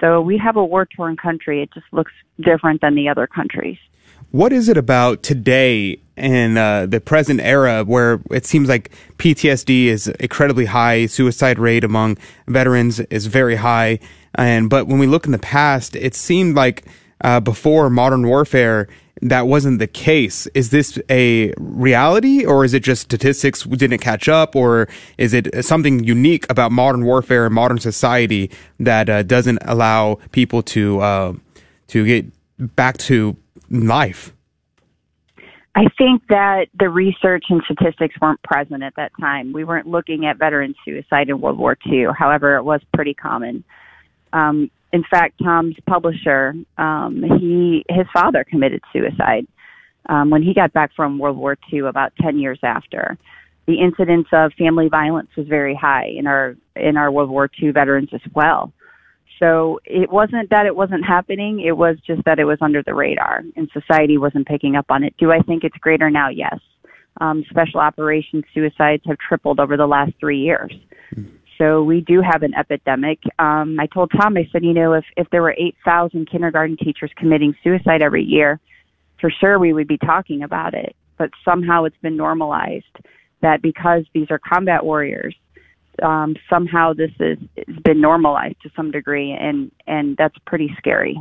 So 0.00 0.20
we 0.20 0.38
have 0.38 0.56
a 0.56 0.64
war 0.64 0.86
torn 0.86 1.16
country. 1.16 1.62
It 1.62 1.72
just 1.72 1.86
looks 1.92 2.12
different 2.40 2.80
than 2.80 2.94
the 2.94 3.08
other 3.08 3.26
countries. 3.26 3.78
What 4.30 4.52
is 4.52 4.68
it 4.68 4.76
about 4.76 5.22
today 5.22 6.00
in 6.16 6.56
uh, 6.56 6.86
the 6.86 7.00
present 7.00 7.40
era 7.40 7.84
where 7.84 8.20
it 8.30 8.46
seems 8.46 8.68
like 8.68 8.90
PTSD 9.18 9.86
is 9.86 10.08
incredibly 10.08 10.66
high, 10.66 11.06
suicide 11.06 11.58
rate 11.58 11.84
among 11.84 12.18
veterans 12.46 13.00
is 13.00 13.26
very 13.26 13.56
high, 13.56 13.98
and 14.34 14.70
but 14.70 14.86
when 14.86 14.98
we 14.98 15.06
look 15.06 15.26
in 15.26 15.32
the 15.32 15.38
past, 15.38 15.96
it 15.96 16.14
seemed 16.14 16.56
like 16.56 16.84
uh, 17.22 17.40
before 17.40 17.90
modern 17.90 18.26
warfare 18.26 18.88
that 19.22 19.46
wasn't 19.46 19.78
the 19.78 19.86
case. 19.86 20.46
Is 20.48 20.70
this 20.70 20.98
a 21.08 21.52
reality, 21.56 22.44
or 22.44 22.64
is 22.64 22.74
it 22.74 22.82
just 22.82 23.02
statistics 23.02 23.62
didn't 23.62 23.98
catch 23.98 24.28
up, 24.28 24.54
or 24.54 24.88
is 25.16 25.32
it 25.32 25.64
something 25.64 26.04
unique 26.04 26.46
about 26.50 26.72
modern 26.72 27.04
warfare 27.04 27.46
and 27.46 27.54
modern 27.54 27.78
society 27.78 28.50
that 28.78 29.08
uh, 29.08 29.22
doesn't 29.22 29.58
allow 29.62 30.18
people 30.32 30.62
to 30.64 31.00
uh, 31.00 31.32
to 31.88 32.04
get 32.04 32.26
back 32.76 32.98
to 32.98 33.36
life? 33.70 34.32
I 35.76 35.84
think 35.98 36.22
that 36.30 36.68
the 36.78 36.88
research 36.88 37.44
and 37.50 37.60
statistics 37.66 38.14
weren't 38.18 38.42
present 38.42 38.82
at 38.82 38.96
that 38.96 39.12
time. 39.20 39.52
We 39.52 39.62
weren't 39.62 39.86
looking 39.86 40.24
at 40.24 40.38
veteran 40.38 40.74
suicide 40.86 41.28
in 41.28 41.38
World 41.38 41.58
War 41.58 41.76
II. 41.86 42.06
However, 42.18 42.56
it 42.56 42.62
was 42.62 42.80
pretty 42.94 43.12
common. 43.12 43.62
Um, 44.32 44.70
in 44.94 45.04
fact, 45.10 45.34
Tom's 45.44 45.76
publisher, 45.86 46.54
um, 46.78 47.22
he 47.38 47.84
his 47.90 48.06
father 48.14 48.42
committed 48.48 48.80
suicide 48.90 49.46
um, 50.08 50.30
when 50.30 50.42
he 50.42 50.54
got 50.54 50.72
back 50.72 50.92
from 50.96 51.18
World 51.18 51.36
War 51.36 51.58
II, 51.70 51.80
about 51.80 52.14
ten 52.22 52.38
years 52.38 52.58
after. 52.62 53.18
The 53.66 53.78
incidence 53.78 54.28
of 54.32 54.52
family 54.54 54.88
violence 54.88 55.28
was 55.36 55.46
very 55.46 55.74
high 55.74 56.06
in 56.16 56.26
our 56.26 56.56
in 56.74 56.96
our 56.96 57.12
World 57.12 57.28
War 57.28 57.50
II 57.62 57.72
veterans 57.72 58.08
as 58.14 58.22
well. 58.34 58.72
So 59.38 59.80
it 59.84 60.10
wasn't 60.10 60.50
that 60.50 60.66
it 60.66 60.74
wasn't 60.74 61.04
happening, 61.04 61.60
it 61.60 61.76
was 61.76 61.96
just 62.06 62.24
that 62.24 62.38
it 62.38 62.44
was 62.44 62.58
under 62.60 62.82
the 62.82 62.94
radar 62.94 63.42
and 63.54 63.70
society 63.72 64.16
wasn't 64.16 64.46
picking 64.46 64.76
up 64.76 64.86
on 64.88 65.04
it. 65.04 65.14
Do 65.18 65.30
I 65.30 65.40
think 65.40 65.62
it's 65.62 65.76
greater 65.78 66.10
now? 66.10 66.28
Yes. 66.30 66.58
Um, 67.20 67.44
special 67.50 67.80
operations 67.80 68.44
suicides 68.52 69.02
have 69.06 69.18
tripled 69.18 69.60
over 69.60 69.76
the 69.76 69.86
last 69.86 70.12
three 70.20 70.38
years. 70.38 70.72
So 71.58 71.82
we 71.82 72.00
do 72.02 72.20
have 72.20 72.42
an 72.42 72.52
epidemic. 72.54 73.18
Um, 73.38 73.78
I 73.80 73.86
told 73.86 74.10
Tom, 74.20 74.36
I 74.36 74.48
said, 74.52 74.62
you 74.64 74.74
know, 74.74 74.92
if, 74.92 75.04
if 75.16 75.28
there 75.30 75.42
were 75.42 75.54
8,000 75.58 76.30
kindergarten 76.30 76.76
teachers 76.76 77.10
committing 77.16 77.54
suicide 77.64 78.02
every 78.02 78.24
year, 78.24 78.60
for 79.20 79.30
sure 79.30 79.58
we 79.58 79.72
would 79.72 79.88
be 79.88 79.98
talking 79.98 80.42
about 80.42 80.74
it. 80.74 80.94
But 81.18 81.30
somehow 81.44 81.84
it's 81.84 81.96
been 82.02 82.16
normalized 82.16 82.84
that 83.40 83.62
because 83.62 84.04
these 84.12 84.26
are 84.30 84.38
combat 84.38 84.84
warriors, 84.84 85.34
um, 86.02 86.36
somehow 86.48 86.92
this 86.92 87.10
is 87.20 87.38
has 87.66 87.76
been 87.82 88.00
normalized 88.00 88.60
to 88.62 88.70
some 88.76 88.90
degree, 88.90 89.32
and 89.32 89.70
and 89.86 90.16
that's 90.16 90.36
pretty 90.46 90.74
scary. 90.78 91.20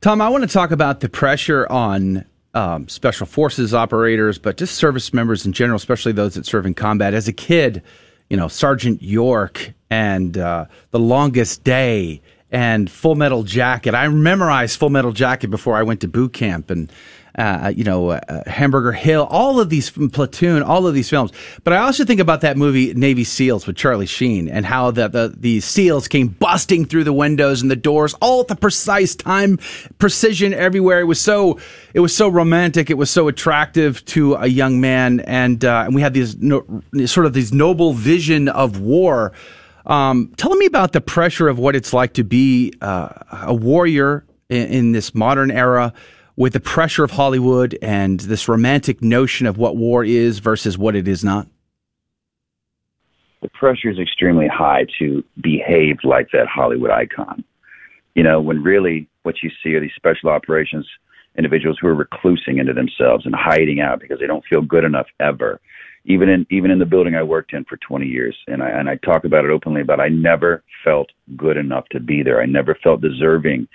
Tom, 0.00 0.20
I 0.20 0.28
want 0.28 0.42
to 0.44 0.48
talk 0.48 0.70
about 0.70 1.00
the 1.00 1.08
pressure 1.08 1.66
on 1.70 2.24
um, 2.54 2.88
special 2.88 3.26
forces 3.26 3.74
operators, 3.74 4.38
but 4.38 4.56
just 4.56 4.76
service 4.76 5.12
members 5.12 5.44
in 5.44 5.52
general, 5.52 5.76
especially 5.76 6.12
those 6.12 6.34
that 6.34 6.46
serve 6.46 6.66
in 6.66 6.74
combat. 6.74 7.14
As 7.14 7.26
a 7.28 7.32
kid, 7.32 7.82
you 8.30 8.36
know, 8.36 8.48
Sergeant 8.48 9.02
York 9.02 9.72
and 9.90 10.38
uh, 10.38 10.66
The 10.92 11.00
Longest 11.00 11.64
Day 11.64 12.20
and 12.50 12.90
Full 12.90 13.16
Metal 13.16 13.42
Jacket. 13.42 13.94
I 13.94 14.06
memorized 14.08 14.78
Full 14.78 14.90
Metal 14.90 15.12
Jacket 15.12 15.50
before 15.50 15.76
I 15.76 15.82
went 15.82 16.00
to 16.02 16.08
boot 16.08 16.32
camp 16.32 16.70
and. 16.70 16.92
Uh, 17.36 17.72
you 17.74 17.84
know, 17.84 18.10
uh, 18.10 18.42
Hamburger 18.48 18.92
Hill, 18.92 19.26
all 19.30 19.60
of 19.60 19.70
these 19.70 19.90
platoon, 19.90 20.62
all 20.62 20.86
of 20.86 20.94
these 20.94 21.08
films. 21.08 21.30
But 21.62 21.72
I 21.72 21.78
also 21.78 22.04
think 22.04 22.20
about 22.20 22.40
that 22.40 22.56
movie 22.56 22.94
Navy 22.94 23.24
SEALs 23.24 23.66
with 23.66 23.76
Charlie 23.76 24.06
Sheen 24.06 24.48
and 24.48 24.66
how 24.66 24.90
the, 24.90 25.08
the 25.08 25.34
the 25.36 25.60
SEALs 25.60 26.08
came 26.08 26.28
busting 26.28 26.86
through 26.86 27.04
the 27.04 27.12
windows 27.12 27.62
and 27.62 27.70
the 27.70 27.76
doors, 27.76 28.14
all 28.14 28.40
at 28.40 28.48
the 28.48 28.56
precise 28.56 29.14
time, 29.14 29.58
precision 29.98 30.52
everywhere. 30.52 31.00
It 31.00 31.04
was 31.04 31.20
so 31.20 31.58
it 31.94 32.00
was 32.00 32.16
so 32.16 32.28
romantic. 32.28 32.90
It 32.90 32.94
was 32.94 33.10
so 33.10 33.28
attractive 33.28 34.04
to 34.06 34.34
a 34.34 34.46
young 34.46 34.80
man, 34.80 35.20
and 35.20 35.64
uh, 35.64 35.84
and 35.86 35.94
we 35.94 36.02
had 36.02 36.14
these 36.14 36.36
no, 36.36 36.82
sort 37.06 37.26
of 37.26 37.32
these 37.32 37.52
noble 37.52 37.92
vision 37.92 38.48
of 38.48 38.80
war. 38.80 39.32
Um, 39.86 40.32
tell 40.36 40.54
me 40.54 40.66
about 40.66 40.92
the 40.92 41.00
pressure 41.00 41.48
of 41.48 41.58
what 41.58 41.74
it's 41.74 41.92
like 41.92 42.14
to 42.14 42.24
be 42.24 42.72
uh, 42.80 43.08
a 43.30 43.54
warrior 43.54 44.24
in, 44.48 44.66
in 44.68 44.92
this 44.92 45.14
modern 45.14 45.50
era 45.50 45.92
with 46.38 46.52
the 46.52 46.60
pressure 46.60 47.02
of 47.02 47.10
Hollywood 47.10 47.76
and 47.82 48.20
this 48.20 48.48
romantic 48.48 49.02
notion 49.02 49.44
of 49.44 49.58
what 49.58 49.76
war 49.76 50.04
is 50.04 50.38
versus 50.38 50.78
what 50.78 50.94
it 50.94 51.08
is 51.08 51.24
not? 51.24 51.48
The 53.42 53.48
pressure 53.48 53.90
is 53.90 53.98
extremely 53.98 54.46
high 54.46 54.86
to 55.00 55.24
behave 55.40 55.96
like 56.04 56.28
that 56.32 56.46
Hollywood 56.46 56.92
icon. 56.92 57.42
You 58.14 58.22
know, 58.22 58.40
when 58.40 58.62
really 58.62 59.08
what 59.24 59.42
you 59.42 59.50
see 59.62 59.74
are 59.74 59.80
these 59.80 59.90
special 59.96 60.30
operations 60.30 60.86
individuals 61.36 61.78
who 61.80 61.88
are 61.88 61.94
reclusing 61.94 62.58
into 62.58 62.72
themselves 62.72 63.26
and 63.26 63.34
hiding 63.34 63.80
out 63.80 64.00
because 64.00 64.18
they 64.18 64.26
don't 64.26 64.44
feel 64.46 64.60
good 64.60 64.84
enough 64.84 65.06
ever. 65.20 65.60
Even 66.04 66.28
in 66.28 66.46
even 66.50 66.70
in 66.70 66.78
the 66.78 66.86
building 66.86 67.16
I 67.16 67.22
worked 67.22 67.52
in 67.52 67.64
for 67.64 67.76
20 67.76 68.06
years, 68.06 68.36
and 68.46 68.62
I 68.62 68.70
and 68.70 68.88
I 68.88 68.96
talk 68.96 69.24
about 69.24 69.44
it 69.44 69.50
openly. 69.50 69.82
But 69.82 70.00
I 70.00 70.08
never 70.08 70.62
felt 70.84 71.10
good 71.36 71.56
enough 71.56 71.86
to 71.90 72.00
be 72.00 72.22
there. 72.22 72.40
I 72.40 72.46
never 72.46 72.76
felt 72.76 73.00
deserving 73.00 73.68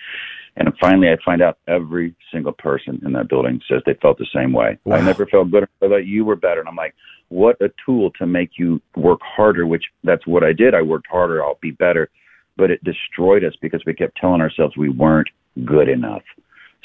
and 0.55 0.71
finally, 0.79 1.09
I 1.09 1.17
find 1.25 1.41
out 1.41 1.57
every 1.67 2.15
single 2.31 2.51
person 2.51 3.01
in 3.05 3.13
that 3.13 3.29
building 3.29 3.59
says 3.67 3.81
they 3.85 3.95
felt 3.95 4.19
the 4.19 4.27
same 4.33 4.53
way. 4.53 4.77
Wow. 4.85 4.97
I 4.97 5.01
never 5.01 5.25
felt 5.25 5.49
good. 5.49 5.67
I 5.81 5.87
thought 5.87 6.05
you 6.05 6.25
were 6.25 6.35
better. 6.35 6.59
And 6.59 6.69
I'm 6.69 6.75
like, 6.75 6.93
what 7.29 7.59
a 7.61 7.69
tool 7.83 8.11
to 8.19 8.27
make 8.27 8.51
you 8.57 8.79
work 8.95 9.19
harder, 9.23 9.65
which 9.65 9.85
that's 10.03 10.27
what 10.27 10.43
I 10.43 10.53
did. 10.53 10.75
I 10.75 10.81
worked 10.83 11.07
harder. 11.09 11.43
I'll 11.43 11.57
be 11.61 11.71
better. 11.71 12.09
But 12.55 12.69
it 12.69 12.83
destroyed 12.83 13.43
us 13.43 13.53
because 13.61 13.81
we 13.85 13.95
kept 13.95 14.17
telling 14.17 14.41
ourselves 14.41 14.77
we 14.77 14.89
weren't 14.89 15.29
good 15.65 15.89
enough. 15.89 16.21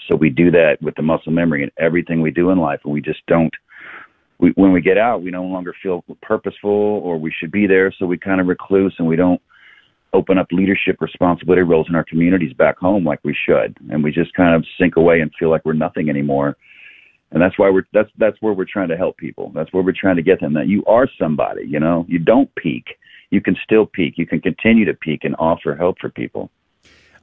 So 0.09 0.17
we 0.17 0.31
do 0.31 0.51
that 0.51 0.79
with 0.81 0.95
the 0.95 1.03
muscle 1.03 1.33
memory 1.33 1.63
and 1.63 1.73
everything 1.79 2.23
we 2.23 2.31
do 2.31 2.49
in 2.51 2.59
life. 2.59 2.81
And 2.85 2.95
we 2.95 3.03
just 3.03 3.21
don't, 3.27 3.53
we, 4.39 4.51
when 4.55 4.73
we 4.73 4.81
get 4.81 4.97
out, 4.97 5.23
we 5.23 5.31
no 5.31 5.45
longer 5.45 5.75
feel 5.83 6.03
purposeful 6.23 6.71
or 6.71 7.19
we 7.19 7.35
should 7.39 7.53
be 7.53 7.67
there. 7.67 7.93
So 7.99 8.07
we 8.07 8.17
kind 8.17 8.41
of 8.41 8.47
recluse 8.47 8.95
and 8.99 9.07
we 9.07 9.17
don't, 9.17 9.43
open 10.13 10.39
up 10.39 10.47
leadership 10.51 10.97
responsibility 11.01 11.63
roles 11.63 11.89
in 11.89 11.95
our 11.95 12.05
communities 12.05 12.53
back 12.53 12.79
home 12.79 13.05
like 13.05 13.21
we 13.25 13.37
should. 13.47 13.77
And 13.91 14.03
we 14.03 14.11
just 14.11 14.33
kind 14.35 14.55
of 14.55 14.65
sink 14.79 14.97
away 14.97 15.21
and 15.21 15.31
feel 15.39 15.51
like 15.51 15.65
we're 15.65 15.75
nothing 15.75 16.09
anymore. 16.09 16.57
And 17.31 17.43
that's 17.43 17.59
why 17.59 17.69
we're 17.69 17.87
that's 17.93 18.11
that's 18.17 18.37
where 18.41 18.55
we're 18.55 18.65
trying 18.65 18.89
to 18.89 18.97
help 18.97 19.19
people. 19.19 19.53
That's 19.55 19.73
where 19.73 19.83
we're 19.83 19.93
trying 19.93 20.17
to 20.17 20.23
get 20.23 20.41
them 20.41 20.55
that 20.55 20.69
you 20.69 20.85
are 20.87 21.09
somebody 21.21 21.67
you 21.67 21.79
know? 21.79 22.07
You 22.09 22.19
don't 22.19 22.53
peak. 22.55 22.97
You 23.31 23.43
can 23.43 23.57
still 23.63 23.85
peak. 23.85 24.15
You 24.17 24.27
can 24.27 24.41
continue 24.41 24.87
to 24.87 24.95
peak 24.95 25.25
and 25.25 25.37
offer 25.39 25.75
help 25.75 25.99
for 25.99 26.09
people. 26.09 26.51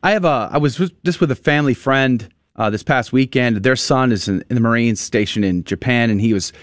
I 0.03 0.11
have 0.11 0.25
a 0.25 0.49
i 0.51 0.57
was 0.57 0.77
just 1.03 1.19
with 1.19 1.31
a 1.31 1.35
family 1.35 1.73
friend 1.73 2.29
uh, 2.55 2.69
this 2.69 2.83
past 2.83 3.11
weekend. 3.11 3.57
Their 3.57 3.75
son 3.75 4.11
is 4.11 4.27
in, 4.27 4.43
in 4.49 4.55
the 4.55 4.61
marines 4.61 5.01
station 5.01 5.43
in 5.43 5.63
japan 5.63 6.11
and 6.11 6.21
he 6.21 6.33
was 6.33 6.53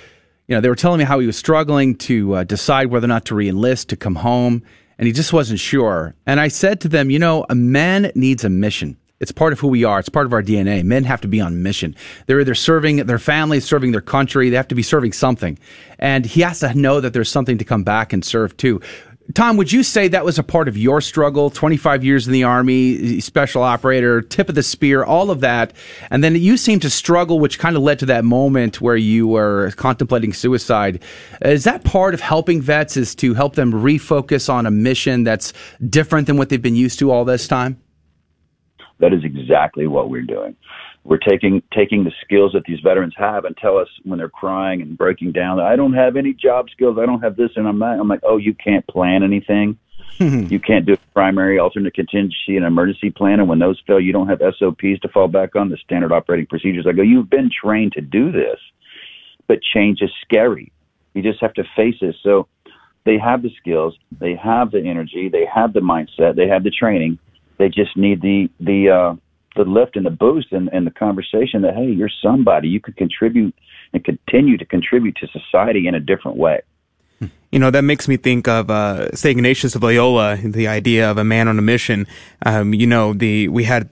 you 0.47 0.55
know 0.55 0.61
they 0.61 0.69
were 0.69 0.77
telling 0.77 0.99
me 0.99 1.05
how 1.05 1.19
he 1.19 1.27
was 1.27 1.37
struggling 1.37 1.97
to 1.97 2.35
uh, 2.35 2.45
decide 2.45 2.87
whether 2.87 3.07
or 3.07 3.09
not 3.09 3.25
to 3.25 3.35
reenlist 3.35 3.87
to 3.89 3.97
come 3.97 4.15
home 4.15 4.63
and 4.99 5.07
he 5.07 5.13
just 5.13 5.33
wasn't 5.33 5.61
sure. 5.61 6.15
And 6.27 6.41
I 6.41 6.49
said 6.49 6.81
to 6.83 6.89
them, 6.89 7.11
you 7.11 7.19
know, 7.19 7.45
a 7.49 7.55
man 7.55 8.13
needs 8.15 8.45
a 8.45 8.49
mission. 8.49 8.97
It's 9.23 9.31
part 9.31 9.53
of 9.53 9.61
who 9.61 9.69
we 9.69 9.85
are. 9.85 10.01
It's 10.01 10.09
part 10.09 10.27
of 10.27 10.33
our 10.33 10.43
DNA. 10.43 10.83
Men 10.83 11.05
have 11.05 11.21
to 11.21 11.29
be 11.29 11.41
on 11.41 11.63
mission. 11.63 11.95
They're 12.27 12.41
either 12.41 12.57
serving 12.57 12.97
their 12.97 13.21
family, 13.21 13.61
serving 13.61 13.93
their 13.93 14.01
country. 14.01 14.51
They 14.51 14.57
have 14.57 14.67
to 14.67 14.75
be 14.75 14.83
serving 14.83 15.13
something. 15.13 15.61
And 16.01 16.27
he 16.27 16.41
has 16.41 16.59
to 16.59 16.75
know 16.75 17.01
that 17.01 17.13
there's 17.13 17.31
something 17.31 17.57
to 17.59 17.65
come 17.65 17.85
back 17.85 18.13
and 18.13 18.25
serve 18.25 18.57
too. 18.57 18.81
Tom, 19.35 19.57
would 19.57 19.73
you 19.73 19.83
say 19.83 20.09
that 20.09 20.25
was 20.25 20.39
a 20.39 20.43
part 20.43 20.69
of 20.69 20.77
your 20.77 21.01
struggle? 21.01 21.49
25 21.49 22.05
years 22.05 22.27
in 22.27 22.33
the 22.33 22.45
Army, 22.45 23.21
special 23.21 23.63
operator, 23.63 24.21
tip 24.21 24.49
of 24.49 24.55
the 24.55 24.63
spear, 24.63 25.05
all 25.05 25.31
of 25.31 25.41
that. 25.41 25.73
And 26.11 26.25
then 26.25 26.35
you 26.35 26.57
seemed 26.57 26.83
to 26.83 26.91
struggle, 26.91 27.39
which 27.39 27.59
kind 27.59 27.77
of 27.77 27.83
led 27.83 27.99
to 28.01 28.07
that 28.07 28.25
moment 28.25 28.81
where 28.81 28.97
you 28.97 29.29
were 29.29 29.73
contemplating 29.77 30.33
suicide. 30.33 31.03
Is 31.41 31.65
that 31.65 31.85
part 31.85 32.15
of 32.15 32.21
helping 32.21 32.61
vets 32.61 32.97
is 32.97 33.15
to 33.17 33.35
help 33.35 33.55
them 33.55 33.73
refocus 33.73 34.53
on 34.53 34.67
a 34.67 34.71
mission 34.71 35.25
that's 35.25 35.53
different 35.89 36.27
than 36.27 36.37
what 36.37 36.49
they've 36.49 36.61
been 36.61 36.77
used 36.77 36.99
to 36.99 37.11
all 37.11 37.25
this 37.25 37.47
time? 37.47 37.81
That 38.99 39.13
is 39.13 39.25
exactly 39.25 39.87
what 39.87 40.11
we're 40.11 40.23
doing 40.23 40.57
we're 41.05 41.19
taking 41.19 41.63
taking 41.75 42.05
the 42.05 42.13
skills 42.25 42.53
that 42.53 42.65
these 42.65 42.81
veterans 42.81 43.15
have 43.17 43.45
and 43.45 43.57
tell 43.57 43.77
us 43.77 43.89
when 44.05 44.19
they're 44.19 44.29
crying 44.29 44.83
and 44.83 44.97
breaking 44.97 45.33
down 45.33 45.57
that 45.57 45.67
I 45.67 45.77
don't 45.77 45.95
have 45.95 46.17
any 46.17 46.33
job 46.33 46.71
skills, 46.71 46.99
I 47.01 47.07
don't 47.07 47.23
have 47.23 47.37
this, 47.37 47.51
and 47.57 47.67
I'm 47.67 47.79
not. 47.79 47.99
I'm 47.99 48.09
like, 48.09 48.21
oh, 48.23 48.37
you 48.37 48.55
can't 48.55 48.87
plan 48.87 49.23
anything. 49.23 49.79
you 50.19 50.61
can't 50.61 50.87
do 50.87 50.97
primary, 51.15 51.59
alternate 51.59 51.95
contingency, 51.95 52.57
and 52.57 52.65
emergency 52.65 53.11
plan, 53.11 53.41
and 53.41 53.49
when 53.49 53.59
those 53.59 53.83
fail, 53.87 54.01
you 54.01 54.13
don't 54.13 54.29
have 54.29 54.41
SOPs 54.59 55.01
to 55.01 55.09
fall 55.13 55.27
back 55.27 55.57
on, 55.57 55.69
the 55.69 55.77
standard 55.79 56.13
operating 56.13 56.47
procedures. 56.47 56.87
I 56.87 56.93
go, 56.93 57.03
you've 57.03 57.31
been 57.31 57.51
trained 57.51 57.93
to 57.93 58.01
do 58.01 58.31
this, 58.31 58.59
but 59.49 59.61
change 59.63 60.01
is 60.03 60.11
scary. 60.23 60.71
You 61.15 61.23
just 61.23 61.41
have 61.41 61.55
to 61.55 61.65
face 61.75 61.97
it. 62.03 62.15
So 62.23 62.47
they 63.05 63.19
have 63.19 63.43
the 63.43 63.51
skills, 63.59 63.97
they 64.19 64.37
have 64.37 64.71
the 64.71 64.81
energy, 64.81 65.29
they 65.29 65.47
have 65.53 65.73
the 65.73 65.81
mindset, 65.81 66.37
they 66.37 66.47
have 66.47 66.63
the 66.63 66.71
training. 66.71 67.19
They 67.59 67.69
just 67.69 67.97
need 67.97 68.23
the 68.23 68.49
the 68.61 68.91
uh, 68.91 69.15
the 69.57 69.65
lift 69.65 69.97
and 69.97 70.07
the 70.07 70.11
boost 70.11 70.53
and, 70.53 70.69
and 70.73 70.87
the 70.87 70.91
conversation 70.91 71.63
that 71.63 71.75
hey, 71.75 71.91
you're 71.91 72.11
somebody. 72.23 72.69
You 72.69 72.81
could 72.81 72.97
contribute 72.97 73.55
and 73.93 74.05
continue 74.05 74.57
to 74.57 74.65
contribute 74.65 75.17
to 75.17 75.29
society 75.29 75.87
in 75.87 75.95
a 75.95 76.01
different 76.01 76.39
way. 76.39 76.63
You 77.53 77.59
know, 77.59 77.71
that 77.71 77.83
makes 77.83 78.09
me 78.09 78.17
think 78.17 78.49
of 78.49 78.71
uh, 78.71 79.15
St. 79.15 79.37
Ignatius 79.37 79.75
of 79.75 79.83
Loyola, 79.83 80.39
the 80.43 80.69
idea 80.69 81.11
of 81.11 81.19
a 81.19 81.25
man 81.25 81.49
on 81.49 81.59
a 81.59 81.63
mission. 81.63 82.07
Um, 82.47 82.73
you 82.73 82.87
know, 82.87 83.13
the 83.13 83.49
we 83.49 83.65
had, 83.65 83.91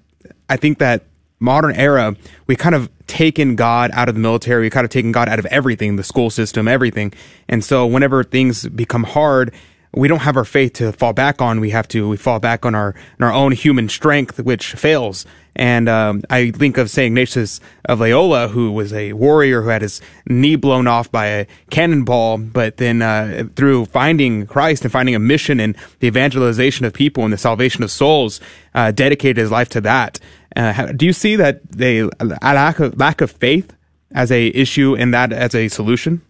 I 0.48 0.56
think 0.56 0.78
that 0.78 1.04
modern 1.40 1.74
era, 1.76 2.16
we 2.46 2.56
kind 2.56 2.74
of 2.74 2.90
taken 3.06 3.56
God 3.56 3.90
out 3.92 4.08
of 4.08 4.14
the 4.14 4.20
military. 4.20 4.62
We 4.62 4.70
kind 4.70 4.84
of 4.84 4.90
taken 4.90 5.12
God 5.12 5.28
out 5.28 5.38
of 5.38 5.46
everything, 5.46 5.96
the 5.96 6.02
school 6.02 6.30
system, 6.30 6.68
everything. 6.68 7.12
And 7.48 7.64
so 7.64 7.86
whenever 7.86 8.24
things 8.24 8.66
become 8.68 9.04
hard, 9.04 9.52
we 9.92 10.08
don't 10.08 10.20
have 10.20 10.36
our 10.36 10.44
faith 10.44 10.74
to 10.74 10.92
fall 10.92 11.12
back 11.12 11.42
on. 11.42 11.60
We 11.60 11.70
have 11.70 11.88
to 11.88 12.08
we 12.08 12.16
fall 12.16 12.38
back 12.38 12.64
on 12.64 12.74
our 12.74 12.94
on 13.20 13.26
our 13.26 13.32
own 13.32 13.52
human 13.52 13.88
strength, 13.88 14.38
which 14.40 14.72
fails. 14.72 15.26
And 15.56 15.88
um, 15.88 16.22
I 16.30 16.52
think 16.52 16.78
of 16.78 16.90
Saint 16.90 17.08
Ignatius 17.08 17.60
of 17.84 18.00
Loyola, 18.00 18.48
who 18.48 18.70
was 18.70 18.92
a 18.92 19.12
warrior 19.14 19.62
who 19.62 19.68
had 19.68 19.82
his 19.82 20.00
knee 20.26 20.54
blown 20.56 20.86
off 20.86 21.10
by 21.10 21.26
a 21.26 21.46
cannonball, 21.70 22.38
but 22.38 22.76
then 22.76 23.02
uh, 23.02 23.44
through 23.56 23.86
finding 23.86 24.46
Christ 24.46 24.84
and 24.84 24.92
finding 24.92 25.14
a 25.14 25.18
mission 25.18 25.58
and 25.58 25.76
the 25.98 26.06
evangelization 26.06 26.86
of 26.86 26.92
people 26.92 27.24
and 27.24 27.32
the 27.32 27.38
salvation 27.38 27.82
of 27.82 27.90
souls, 27.90 28.40
uh, 28.74 28.92
dedicated 28.92 29.38
his 29.38 29.50
life 29.50 29.68
to 29.70 29.80
that. 29.80 30.20
Uh, 30.54 30.92
do 30.92 31.04
you 31.04 31.12
see 31.12 31.36
that 31.36 31.60
they 31.70 31.98
a 31.98 32.24
lack 32.24 32.78
of 32.78 32.98
lack 32.98 33.20
of 33.20 33.30
faith 33.32 33.74
as 34.12 34.30
a 34.30 34.46
issue 34.48 34.96
and 34.96 35.12
that 35.12 35.32
as 35.32 35.54
a 35.54 35.66
solution? 35.68 36.22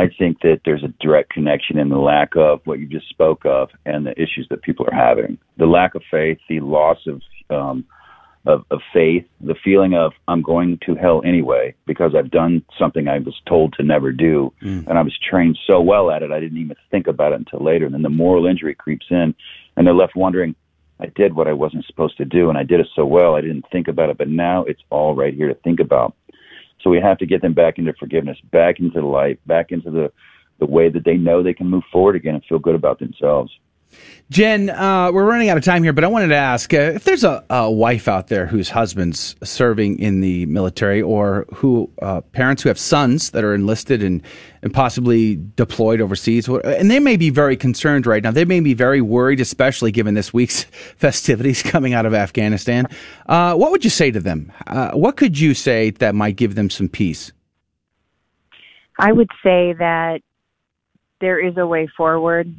I 0.00 0.08
think 0.18 0.40
that 0.40 0.60
there's 0.64 0.82
a 0.82 0.94
direct 1.00 1.30
connection 1.30 1.78
in 1.78 1.90
the 1.90 1.98
lack 1.98 2.34
of 2.34 2.60
what 2.64 2.78
you 2.78 2.86
just 2.86 3.08
spoke 3.10 3.44
of 3.44 3.68
and 3.84 4.06
the 4.06 4.12
issues 4.12 4.46
that 4.48 4.62
people 4.62 4.86
are 4.90 4.96
having. 4.96 5.36
The 5.58 5.66
lack 5.66 5.94
of 5.94 6.02
faith, 6.10 6.38
the 6.48 6.60
loss 6.60 6.98
of 7.06 7.20
um, 7.50 7.84
of, 8.46 8.64
of 8.70 8.80
faith, 8.94 9.26
the 9.42 9.54
feeling 9.62 9.94
of 9.94 10.12
I'm 10.26 10.40
going 10.40 10.78
to 10.86 10.94
hell 10.94 11.20
anyway 11.26 11.74
because 11.86 12.14
I've 12.16 12.30
done 12.30 12.64
something 12.78 13.06
I 13.06 13.18
was 13.18 13.38
told 13.46 13.74
to 13.74 13.82
never 13.82 14.12
do, 14.12 14.50
mm. 14.62 14.86
and 14.86 14.98
I 14.98 15.02
was 15.02 15.18
trained 15.18 15.58
so 15.66 15.82
well 15.82 16.10
at 16.10 16.22
it 16.22 16.32
I 16.32 16.40
didn't 16.40 16.56
even 16.56 16.76
think 16.90 17.06
about 17.06 17.32
it 17.32 17.40
until 17.40 17.62
later. 17.62 17.84
And 17.84 17.92
then 17.92 18.02
the 18.02 18.08
moral 18.08 18.46
injury 18.46 18.74
creeps 18.74 19.06
in, 19.10 19.34
and 19.76 19.86
they're 19.86 19.92
left 19.92 20.16
wondering, 20.16 20.54
I 21.00 21.06
did 21.06 21.34
what 21.34 21.48
I 21.48 21.52
wasn't 21.52 21.84
supposed 21.86 22.16
to 22.18 22.24
do, 22.24 22.48
and 22.48 22.56
I 22.56 22.62
did 22.62 22.80
it 22.80 22.88
so 22.94 23.04
well, 23.04 23.34
I 23.34 23.40
didn't 23.40 23.66
think 23.70 23.88
about 23.88 24.10
it, 24.10 24.18
but 24.18 24.28
now 24.28 24.64
it's 24.64 24.82
all 24.90 25.14
right 25.14 25.34
here 25.34 25.48
to 25.48 25.54
think 25.54 25.80
about. 25.80 26.14
So 26.82 26.90
we 26.90 27.00
have 27.00 27.18
to 27.18 27.26
get 27.26 27.42
them 27.42 27.54
back 27.54 27.78
into 27.78 27.92
forgiveness, 27.94 28.38
back 28.50 28.80
into 28.80 29.00
the 29.00 29.06
light, 29.06 29.38
back 29.46 29.72
into 29.72 29.90
the 29.90 30.12
the 30.58 30.66
way 30.66 30.90
that 30.90 31.04
they 31.04 31.16
know 31.16 31.42
they 31.42 31.54
can 31.54 31.66
move 31.66 31.84
forward 31.90 32.14
again 32.14 32.34
and 32.34 32.44
feel 32.44 32.58
good 32.58 32.74
about 32.74 32.98
themselves. 32.98 33.50
Jen, 34.30 34.70
uh, 34.70 35.10
we're 35.12 35.24
running 35.24 35.48
out 35.48 35.56
of 35.56 35.64
time 35.64 35.82
here, 35.82 35.92
but 35.92 36.04
I 36.04 36.06
wanted 36.06 36.28
to 36.28 36.36
ask 36.36 36.72
uh, 36.72 36.76
if 36.76 37.02
there's 37.02 37.24
a, 37.24 37.44
a, 37.50 37.68
wife 37.68 38.06
out 38.06 38.28
there 38.28 38.46
whose 38.46 38.70
husband's 38.70 39.34
serving 39.42 39.98
in 39.98 40.20
the 40.20 40.46
military, 40.46 41.02
or 41.02 41.46
who 41.52 41.90
uh, 42.00 42.20
parents 42.20 42.62
who 42.62 42.68
have 42.68 42.78
sons 42.78 43.30
that 43.30 43.42
are 43.42 43.54
enlisted 43.54 44.04
and, 44.04 44.22
and 44.62 44.72
possibly 44.72 45.34
deployed 45.56 46.00
overseas, 46.00 46.46
and 46.46 46.92
they 46.92 47.00
may 47.00 47.16
be 47.16 47.28
very 47.28 47.56
concerned 47.56 48.06
right 48.06 48.22
now. 48.22 48.30
They 48.30 48.44
may 48.44 48.60
be 48.60 48.72
very 48.72 49.00
worried, 49.00 49.40
especially 49.40 49.90
given 49.90 50.14
this 50.14 50.32
week's 50.32 50.62
festivities 50.96 51.64
coming 51.64 51.92
out 51.92 52.06
of 52.06 52.14
Afghanistan. 52.14 52.86
Uh, 53.26 53.56
what 53.56 53.72
would 53.72 53.82
you 53.82 53.90
say 53.90 54.12
to 54.12 54.20
them? 54.20 54.52
Uh, 54.68 54.92
what 54.92 55.16
could 55.16 55.40
you 55.40 55.54
say 55.54 55.90
that 55.90 56.14
might 56.14 56.36
give 56.36 56.54
them 56.54 56.70
some 56.70 56.88
peace? 56.88 57.32
I 58.96 59.10
would 59.10 59.30
say 59.42 59.72
that 59.72 60.20
there 61.20 61.44
is 61.44 61.56
a 61.56 61.66
way 61.66 61.88
forward 61.96 62.54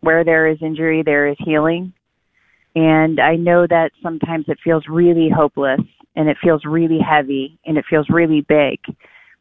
where 0.00 0.24
there 0.24 0.48
is 0.48 0.58
injury, 0.60 1.02
there 1.02 1.28
is 1.28 1.36
healing. 1.38 1.92
And 2.74 3.20
I 3.20 3.36
know 3.36 3.66
that 3.66 3.90
sometimes 4.02 4.46
it 4.48 4.58
feels 4.64 4.84
really 4.88 5.28
hopeless 5.28 5.80
and 6.16 6.28
it 6.28 6.36
feels 6.42 6.64
really 6.64 6.98
heavy 6.98 7.58
and 7.66 7.76
it 7.76 7.84
feels 7.88 8.06
really 8.08 8.40
big. 8.42 8.78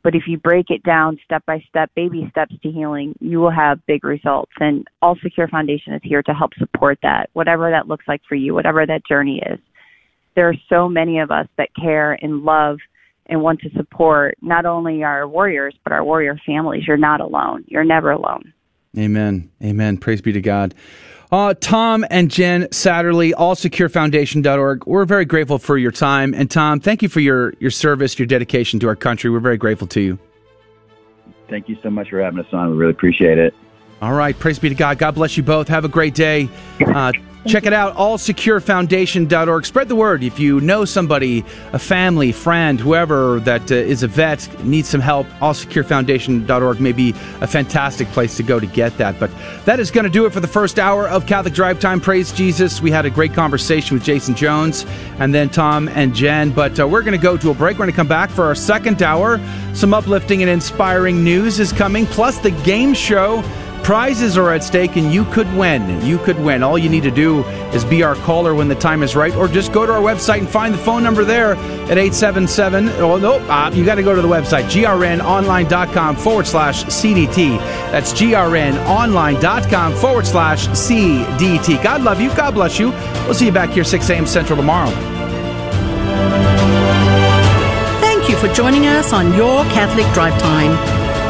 But 0.04 0.16
if 0.16 0.24
you 0.28 0.38
break 0.38 0.70
it 0.70 0.84
down 0.84 1.20
step 1.24 1.46
by 1.46 1.64
step, 1.70 1.92
baby 1.96 2.28
steps 2.32 2.56
to 2.64 2.72
healing, 2.72 3.16
you 3.20 3.40
will 3.40 3.52
have 3.52 3.86
big 3.86 4.04
results. 4.04 4.52
And 4.60 4.88
All 5.02 5.16
Secure 5.22 5.48
Foundation 5.48 5.94
is 5.94 6.02
here 6.04 6.24
to 6.24 6.34
help 6.34 6.54
support 6.58 6.98
that, 7.04 7.30
whatever 7.34 7.70
that 7.70 7.88
looks 7.88 8.08
like 8.08 8.22
for 8.28 8.36
you, 8.36 8.54
whatever 8.54 8.86
that 8.86 9.06
journey 9.06 9.42
is. 9.46 9.60
There 10.36 10.50
are 10.50 10.56
so 10.70 10.90
many 10.90 11.20
of 11.20 11.30
us 11.30 11.48
that 11.58 11.70
care 11.80 12.14
and 12.14 12.44
love 12.44 12.78
and 13.28 13.42
want 13.42 13.60
to 13.62 13.70
support 13.78 14.36
not 14.42 14.66
only 14.66 15.04
our 15.04 15.28
warriors, 15.28 15.76
but 15.84 15.94
our 15.94 16.04
warrior 16.04 16.40
families. 16.46 16.84
You're 16.88 16.98
not 16.98 17.22
alone. 17.22 17.64
You're 17.68 17.84
never 17.84 18.12
alone. 18.12 18.54
Amen. 18.98 19.50
Amen. 19.64 19.98
Praise 19.98 20.22
be 20.22 20.34
to 20.34 20.42
God. 20.42 20.76
Uh, 21.32 21.54
Tom 21.54 22.06
and 22.10 22.30
Jen 22.30 22.68
Satterly, 22.72 23.34
allsecurefoundation.org. 23.34 24.86
We're 24.86 25.06
very 25.06 25.24
grateful 25.24 25.60
for 25.60 25.78
your 25.78 25.92
time. 25.92 26.34
And 26.34 26.52
Tom, 26.52 26.82
thank 26.82 27.02
you 27.02 27.08
for 27.08 27.22
your, 27.22 27.54
your 27.60 27.72
service, 27.72 28.20
your 28.20 28.26
dedication 28.26 28.82
to 28.82 28.88
our 28.90 28.98
country. 28.98 29.30
We're 29.30 29.40
very 29.40 29.58
grateful 29.58 29.88
to 29.88 30.02
you. 30.02 30.20
Thank 31.50 31.70
you 31.70 31.78
so 31.82 31.90
much 31.90 32.10
for 32.10 32.22
having 32.22 32.40
us 32.40 32.54
on. 32.54 32.72
We 32.72 32.78
really 32.78 32.92
appreciate 32.92 33.38
it. 33.38 33.54
All 34.02 34.14
right. 34.14 34.38
Praise 34.38 34.60
be 34.60 34.68
to 34.70 34.76
God. 34.76 34.98
God 34.98 35.16
bless 35.16 35.38
you 35.38 35.44
both. 35.44 35.70
Have 35.70 35.86
a 35.86 35.90
great 35.90 36.16
day. 36.16 36.50
Uh, 36.82 37.14
Check 37.48 37.66
it 37.66 37.74
out, 37.74 37.96
allsecurefoundation.org. 37.96 39.66
Spread 39.66 39.88
the 39.88 39.96
word. 39.96 40.24
If 40.24 40.40
you 40.40 40.62
know 40.62 40.86
somebody, 40.86 41.44
a 41.74 41.80
family, 41.80 42.32
friend, 42.32 42.80
whoever 42.80 43.40
that 43.40 43.72
uh, 43.72 43.76
is 43.76 44.04
a 44.04 44.08
vet, 44.08 44.48
needs 44.64 44.90
some 44.90 45.02
help, 45.02 45.26
allsecurefoundation.org 45.40 46.80
may 46.80 46.92
be 46.92 47.16
a 47.42 47.48
fantastic 47.48 48.08
place 48.10 48.38
to 48.38 48.44
go 48.44 48.60
to 48.60 48.68
get 48.68 48.96
that. 49.00 49.20
But 49.20 49.32
that 49.66 49.80
is 49.80 49.90
going 49.90 50.04
to 50.04 50.10
do 50.10 50.28
it 50.28 50.34
for 50.34 50.40
the 50.40 50.48
first 50.48 50.78
hour 50.78 51.10
of 51.10 51.26
Catholic 51.26 51.56
Drive 51.56 51.80
Time. 51.80 52.00
Praise 52.00 52.32
Jesus. 52.32 52.80
We 52.80 52.92
had 52.92 53.08
a 53.08 53.10
great 53.10 53.34
conversation 53.34 53.96
with 53.96 54.04
Jason 54.04 54.36
Jones 54.36 54.86
and 55.18 55.34
then 55.34 55.50
Tom 55.50 55.88
and 55.90 56.14
Jen. 56.14 56.52
But 56.52 56.80
uh, 56.80 56.88
we're 56.88 57.02
going 57.02 57.18
to 57.18 57.24
go 57.24 57.38
to 57.38 57.50
a 57.50 57.56
break. 57.56 57.80
We're 57.80 57.86
going 57.86 57.92
to 57.92 57.98
come 57.98 58.08
back 58.08 58.30
for 58.30 58.46
our 58.46 58.56
second 58.56 59.02
hour. 59.02 59.40
Some 59.74 59.96
uplifting 59.96 60.44
and 60.44 60.50
inspiring 60.50 61.24
news 61.24 61.60
is 61.60 61.74
coming, 61.74 62.06
plus 62.06 62.38
the 62.38 62.52
game 62.52 62.94
show 62.94 63.42
Prizes 63.84 64.38
are 64.38 64.52
at 64.52 64.64
stake 64.64 64.96
and 64.96 65.12
you 65.12 65.26
could 65.26 65.52
win. 65.56 66.06
You 66.06 66.20
could 66.20 66.40
win. 66.40 66.62
All 66.62 66.78
you 66.78 66.88
need 66.88 67.04
to 67.04 67.12
do 67.12 67.44
is 67.74 67.84
be 67.84 68.04
our 68.04 68.16
caller 68.16 68.54
when 68.54 68.68
the 68.68 68.76
time 68.76 69.02
is 69.02 69.16
right, 69.16 69.34
or 69.36 69.48
just 69.48 69.72
go 69.72 69.86
to 69.86 69.92
our 69.92 70.02
website 70.02 70.40
and 70.40 70.48
find 70.50 70.74
the 70.74 70.78
phone 70.78 71.04
number 71.04 71.24
there 71.24 71.54
at 71.54 71.98
877. 71.98 72.90
Oh, 72.90 73.18
no, 73.18 73.40
uh, 73.50 73.72
you 73.74 73.84
got 73.84 73.96
to 73.96 74.04
go 74.04 74.14
to 74.16 74.22
the 74.22 74.28
website, 74.28 74.66
grnonline.com 74.66 76.16
forward 76.16 76.46
slash 76.46 76.86
CDT. 76.86 77.58
That's 77.92 78.14
grnonline.com 78.14 79.96
forward 79.96 80.28
slash 80.28 80.68
CDT. 80.68 81.84
God 81.84 82.04
love 82.04 82.22
you. 82.22 82.30
God 82.36 82.54
bless 82.54 82.80
you. 82.80 82.92
We'll 83.26 83.34
see 83.34 83.48
you 83.48 83.52
back 83.52 83.72
here 83.72 83.84
6 83.84 84.10
a.m. 84.10 84.28
Central 84.28 84.58
tomorrow. 84.58 84.92
Thank 88.00 88.30
you 88.30 88.38
for 88.38 88.48
joining 88.54 88.86
us 88.86 89.12
on 89.12 89.34
Your 89.34 89.64
Catholic 89.66 90.06
Drive 90.14 90.40
Time 90.40 91.01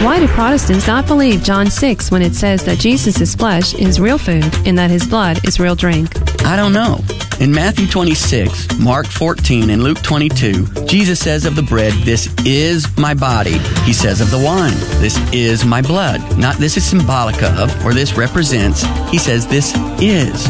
Why 0.00 0.20
do 0.20 0.28
Protestants 0.28 0.86
not 0.86 1.08
believe 1.08 1.42
John 1.42 1.68
6 1.68 2.12
when 2.12 2.22
it 2.22 2.32
says 2.36 2.64
that 2.66 2.78
Jesus' 2.78 3.34
flesh 3.34 3.74
is 3.74 3.98
real 3.98 4.16
food 4.16 4.44
and 4.64 4.78
that 4.78 4.90
his 4.90 5.04
blood 5.04 5.44
is 5.44 5.58
real 5.58 5.74
drink? 5.74 6.12
I 6.44 6.54
don't 6.54 6.72
know. 6.72 7.00
In 7.40 7.50
Matthew 7.50 7.88
26, 7.88 8.78
Mark 8.78 9.06
14, 9.06 9.70
and 9.70 9.82
Luke 9.82 10.00
22, 10.02 10.86
Jesus 10.86 11.18
says 11.18 11.46
of 11.46 11.56
the 11.56 11.64
bread, 11.64 11.92
This 12.04 12.32
is 12.46 12.96
my 12.96 13.12
body. 13.12 13.58
He 13.84 13.92
says 13.92 14.20
of 14.20 14.30
the 14.30 14.38
wine, 14.38 14.78
This 15.00 15.18
is 15.32 15.64
my 15.64 15.82
blood. 15.82 16.38
Not 16.38 16.58
this 16.58 16.76
is 16.76 16.84
symbolic 16.84 17.42
of, 17.42 17.84
or 17.84 17.92
this 17.92 18.16
represents. 18.16 18.82
He 19.10 19.18
says 19.18 19.48
this 19.48 19.74
is. 20.00 20.46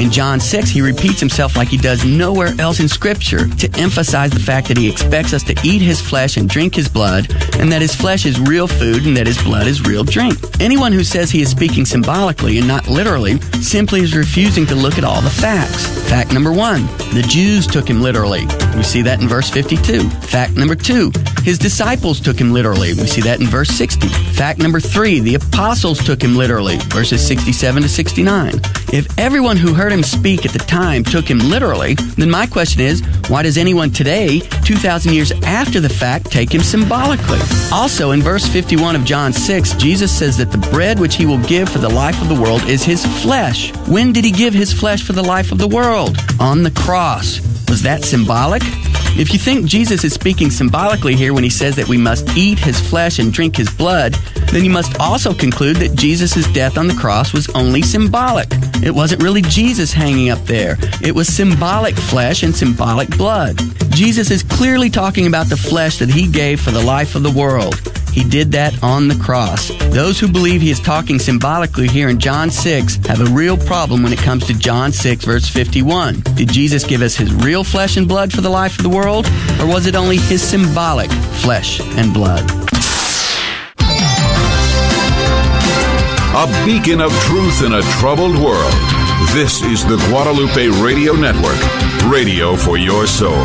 In 0.00 0.10
John 0.10 0.40
6, 0.40 0.70
he 0.70 0.80
repeats 0.80 1.20
himself 1.20 1.56
like 1.56 1.68
he 1.68 1.76
does 1.76 2.06
nowhere 2.06 2.54
else 2.58 2.80
in 2.80 2.88
Scripture 2.88 3.46
to 3.46 3.70
emphasize 3.78 4.30
the 4.30 4.40
fact 4.40 4.68
that 4.68 4.78
he 4.78 4.88
expects 4.88 5.34
us 5.34 5.42
to 5.42 5.54
eat 5.62 5.82
his 5.82 6.00
flesh 6.00 6.38
and 6.38 6.48
drink 6.48 6.74
his 6.74 6.88
blood, 6.88 7.30
and 7.58 7.70
that 7.70 7.82
his 7.82 7.94
flesh 7.94 8.24
is 8.24 8.40
real 8.40 8.66
food 8.66 9.04
and 9.04 9.14
that 9.14 9.26
his 9.26 9.36
blood 9.42 9.66
is 9.66 9.82
real 9.82 10.02
drink. 10.02 10.38
Anyone 10.58 10.92
who 10.92 11.04
says 11.04 11.30
he 11.30 11.42
is 11.42 11.50
speaking 11.50 11.84
symbolically 11.84 12.56
and 12.56 12.66
not 12.66 12.88
literally 12.88 13.38
simply 13.60 14.00
is 14.00 14.16
refusing 14.16 14.64
to 14.68 14.74
look 14.74 14.96
at 14.96 15.04
all 15.04 15.20
the 15.20 15.28
facts. 15.28 15.86
Fact 16.08 16.32
number 16.32 16.50
one, 16.50 16.86
the 17.12 17.24
Jews 17.28 17.66
took 17.66 17.86
him 17.86 18.00
literally. 18.00 18.46
We 18.74 18.82
see 18.82 19.02
that 19.02 19.20
in 19.20 19.28
verse 19.28 19.50
52. 19.50 20.08
Fact 20.08 20.56
number 20.56 20.74
two, 20.74 21.12
his 21.42 21.58
disciples 21.58 22.20
took 22.20 22.38
him 22.38 22.52
literally. 22.52 22.94
We 22.94 23.06
see 23.06 23.20
that 23.22 23.40
in 23.40 23.46
verse 23.46 23.68
60. 23.70 24.08
Fact 24.08 24.58
number 24.58 24.80
three, 24.80 25.20
the 25.20 25.34
apostles 25.34 26.02
took 26.02 26.22
him 26.22 26.36
literally. 26.36 26.78
Verses 26.88 27.26
67 27.26 27.82
to 27.82 27.88
69. 27.88 28.54
If 28.92 29.06
everyone 29.18 29.56
who 29.56 29.74
heard 29.74 29.89
him 29.92 30.02
speak 30.02 30.44
at 30.44 30.52
the 30.52 30.58
time 30.58 31.04
took 31.04 31.28
him 31.28 31.38
literally, 31.38 31.94
then 31.94 32.30
my 32.30 32.46
question 32.46 32.80
is, 32.80 33.02
why 33.28 33.42
does 33.42 33.56
anyone 33.56 33.90
today, 33.90 34.40
2,000 34.64 35.12
years 35.12 35.32
after 35.42 35.80
the 35.80 35.88
fact, 35.88 36.30
take 36.30 36.52
him 36.52 36.62
symbolically? 36.62 37.38
Also, 37.72 38.10
in 38.12 38.22
verse 38.22 38.46
51 38.46 38.96
of 38.96 39.04
John 39.04 39.32
6, 39.32 39.74
Jesus 39.74 40.16
says 40.16 40.36
that 40.36 40.52
the 40.52 40.58
bread 40.58 40.98
which 40.98 41.16
he 41.16 41.26
will 41.26 41.42
give 41.44 41.68
for 41.68 41.78
the 41.78 41.88
life 41.88 42.20
of 42.22 42.28
the 42.28 42.40
world 42.40 42.62
is 42.64 42.82
his 42.82 43.04
flesh. 43.22 43.72
When 43.88 44.12
did 44.12 44.24
he 44.24 44.30
give 44.30 44.54
his 44.54 44.72
flesh 44.72 45.02
for 45.02 45.12
the 45.12 45.22
life 45.22 45.52
of 45.52 45.58
the 45.58 45.68
world? 45.68 46.16
On 46.38 46.62
the 46.62 46.70
cross. 46.70 47.40
Was 47.68 47.82
that 47.82 48.04
symbolic? 48.04 48.62
If 49.18 49.32
you 49.32 49.38
think 49.38 49.66
Jesus 49.66 50.04
is 50.04 50.14
speaking 50.14 50.50
symbolically 50.50 51.14
here 51.14 51.34
when 51.34 51.44
he 51.44 51.50
says 51.50 51.76
that 51.76 51.88
we 51.88 51.98
must 51.98 52.36
eat 52.36 52.58
his 52.58 52.80
flesh 52.80 53.18
and 53.18 53.32
drink 53.32 53.56
his 53.56 53.70
blood, 53.70 54.14
then 54.52 54.64
you 54.64 54.70
must 54.70 54.98
also 54.98 55.34
conclude 55.34 55.76
that 55.78 55.94
Jesus' 55.94 56.50
death 56.52 56.78
on 56.78 56.86
the 56.86 56.94
cross 56.94 57.32
was 57.32 57.48
only 57.50 57.82
symbolic. 57.82 58.48
It 58.82 58.94
wasn't 58.94 59.22
really 59.22 59.42
Jesus 59.42 59.92
hanging 59.92 60.30
up 60.30 60.42
there. 60.44 60.76
It 61.02 61.14
was 61.14 61.28
symbolic 61.28 61.94
flesh 61.96 62.42
and 62.42 62.54
symbolic 62.54 63.10
blood. 63.16 63.58
Jesus 63.90 64.30
is 64.30 64.42
clearly 64.42 64.88
talking 64.88 65.26
about 65.26 65.48
the 65.48 65.56
flesh 65.56 65.98
that 65.98 66.08
he 66.08 66.26
gave 66.26 66.60
for 66.60 66.70
the 66.70 66.82
life 66.82 67.14
of 67.14 67.22
the 67.22 67.30
world. 67.30 67.74
He 68.12 68.24
did 68.24 68.52
that 68.52 68.82
on 68.82 69.08
the 69.08 69.14
cross. 69.14 69.70
Those 69.90 70.18
who 70.18 70.28
believe 70.28 70.60
he 70.60 70.70
is 70.70 70.80
talking 70.80 71.18
symbolically 71.18 71.88
here 71.88 72.08
in 72.08 72.18
John 72.18 72.50
6 72.50 72.96
have 73.06 73.20
a 73.20 73.32
real 73.32 73.56
problem 73.56 74.02
when 74.02 74.12
it 74.12 74.18
comes 74.18 74.46
to 74.46 74.54
John 74.54 74.92
6, 74.92 75.24
verse 75.24 75.48
51. 75.48 76.20
Did 76.34 76.48
Jesus 76.50 76.84
give 76.84 77.02
us 77.02 77.14
his 77.14 77.32
real 77.32 77.64
flesh 77.64 77.96
and 77.96 78.08
blood 78.08 78.32
for 78.32 78.40
the 78.40 78.50
life 78.50 78.76
of 78.78 78.82
the 78.82 78.88
world, 78.88 79.26
or 79.60 79.66
was 79.66 79.86
it 79.86 79.94
only 79.94 80.16
his 80.16 80.42
symbolic 80.42 81.10
flesh 81.42 81.80
and 81.80 82.12
blood? 82.12 82.50
A 86.32 86.46
beacon 86.64 87.00
of 87.00 87.12
truth 87.24 87.62
in 87.64 87.74
a 87.74 87.82
troubled 88.00 88.36
world. 88.36 88.72
This 89.32 89.62
is 89.62 89.84
the 89.84 89.96
Guadalupe 90.08 90.68
Radio 90.82 91.12
Network, 91.12 91.60
radio 92.10 92.56
for 92.56 92.78
your 92.78 93.06
soul. 93.06 93.44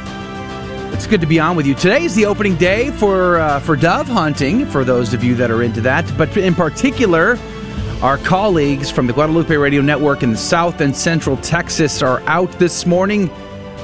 It's 1.01 1.09
good 1.09 1.21
to 1.21 1.25
be 1.25 1.39
on 1.39 1.55
with 1.55 1.65
you. 1.65 1.73
Today 1.73 2.03
is 2.03 2.13
the 2.13 2.27
opening 2.27 2.55
day 2.57 2.91
for 2.91 3.39
uh, 3.39 3.59
for 3.61 3.75
dove 3.75 4.07
hunting. 4.07 4.67
For 4.67 4.83
those 4.83 5.15
of 5.15 5.23
you 5.23 5.33
that 5.33 5.49
are 5.49 5.63
into 5.63 5.81
that, 5.81 6.05
but 6.15 6.37
in 6.37 6.53
particular, 6.53 7.39
our 8.03 8.19
colleagues 8.19 8.91
from 8.91 9.07
the 9.07 9.13
Guadalupe 9.13 9.55
Radio 9.55 9.81
Network 9.81 10.21
in 10.21 10.29
the 10.29 10.37
South 10.37 10.79
and 10.79 10.95
Central 10.95 11.37
Texas 11.37 12.03
are 12.03 12.21
out 12.27 12.51
this 12.59 12.85
morning, 12.85 13.31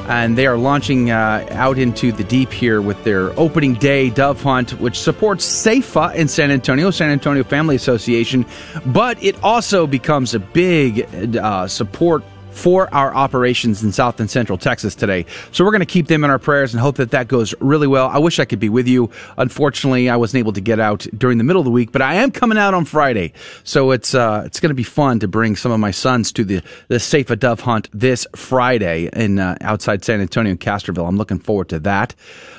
and 0.07 0.37
they 0.37 0.45
are 0.45 0.59
launching 0.59 1.09
uh, 1.09 1.47
out 1.53 1.79
into 1.79 2.11
the 2.11 2.23
deep 2.23 2.51
here 2.53 2.83
with 2.83 3.03
their 3.03 3.31
opening 3.39 3.73
day 3.73 4.11
dove 4.11 4.43
hunt, 4.43 4.79
which 4.79 4.99
supports 4.99 5.43
SAFA 5.43 6.11
in 6.13 6.27
San 6.27 6.51
Antonio, 6.51 6.91
San 6.91 7.09
Antonio 7.09 7.43
Family 7.43 7.75
Association, 7.75 8.45
but 8.85 9.21
it 9.23 9.43
also 9.43 9.87
becomes 9.87 10.35
a 10.35 10.39
big 10.39 11.35
uh, 11.35 11.67
support 11.67 12.23
for 12.57 12.93
our 12.93 13.13
operations 13.13 13.83
in 13.83 13.91
South 13.91 14.19
and 14.19 14.29
Central 14.29 14.57
Texas 14.57 14.95
today. 14.95 15.25
So 15.51 15.63
we're 15.63 15.71
going 15.71 15.79
to 15.79 15.85
keep 15.85 16.07
them 16.07 16.23
in 16.23 16.29
our 16.29 16.39
prayers 16.39 16.73
and 16.73 16.81
hope 16.81 16.97
that 16.97 17.11
that 17.11 17.27
goes 17.27 17.53
really 17.59 17.87
well. 17.87 18.07
I 18.07 18.17
wish 18.17 18.39
I 18.39 18.45
could 18.45 18.59
be 18.59 18.69
with 18.69 18.87
you. 18.87 19.09
Unfortunately, 19.37 20.09
I 20.09 20.15
wasn't 20.15 20.39
able 20.39 20.53
to 20.53 20.61
get 20.61 20.79
out 20.79 21.05
during 21.15 21.37
the 21.37 21.43
middle 21.43 21.59
of 21.59 21.65
the 21.65 21.71
week, 21.71 21.91
but 21.91 22.01
I 22.01 22.15
am 22.15 22.31
coming 22.31 22.57
out 22.57 22.73
on 22.73 22.85
Friday. 22.85 23.33
So 23.63 23.91
it's 23.91 24.15
uh, 24.15 24.43
it's 24.45 24.59
going 24.59 24.71
to 24.71 24.75
be 24.75 24.83
fun 24.83 25.19
to 25.19 25.27
bring 25.27 25.55
some 25.55 25.71
of 25.71 25.79
my 25.79 25.91
sons 25.91 26.31
to 26.33 26.43
the 26.43 26.61
the 26.87 26.99
SAFA 26.99 27.35
Dove 27.35 27.61
Hunt 27.61 27.89
this 27.93 28.25
Friday 28.35 29.09
in 29.13 29.39
uh, 29.39 29.55
outside 29.61 30.03
San 30.03 30.19
Antonio 30.19 30.51
and 30.51 30.59
Castroville. 30.59 31.07
I'm 31.07 31.17
looking 31.17 31.39
forward 31.39 31.69
to 31.69 31.79
that. 31.79 32.15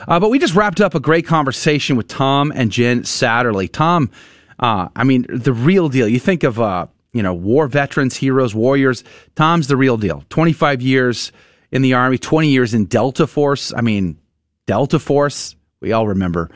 Uh, 0.07 0.21
but 0.21 0.31
we 0.31 0.39
just 0.39 0.55
wrapped 0.55 0.81
up 0.81 0.95
a 0.95 1.01
great 1.01 1.27
conversation 1.27 1.97
with 1.97 2.09
Tom 2.09 2.53
and 2.55 2.71
Jen 2.71 3.05
Satterly. 3.05 3.69
Tom, 3.69 4.11
uh, 4.59 4.89
I 4.95 5.05
mean, 5.05 5.27
the 5.29 5.53
real 5.53 5.89
deal. 5.89 6.09
You 6.09 6.21
think 6.21 6.45
of 6.45 6.61
uh, 6.61 6.87
you 7.13 7.23
know, 7.23 7.35
war 7.35 7.67
veterans, 7.69 8.17
heroes, 8.17 8.55
warriors. 8.55 9.05
Tom's 9.35 9.67
the 9.67 9.77
real 9.77 9.97
deal. 9.97 10.25
25 10.31 10.83
years 10.83 11.33
in 11.71 11.83
the 11.83 11.95
Army, 11.95 12.19
20 12.19 12.49
years 12.49 12.75
in 12.75 12.87
Delta 12.87 13.27
Force. 13.27 13.73
I 13.75 13.81
mean, 13.81 14.19
Delta 14.67 14.99
Force, 14.99 15.57
we 15.81 15.93
all 15.93 16.07
remember 16.07 16.51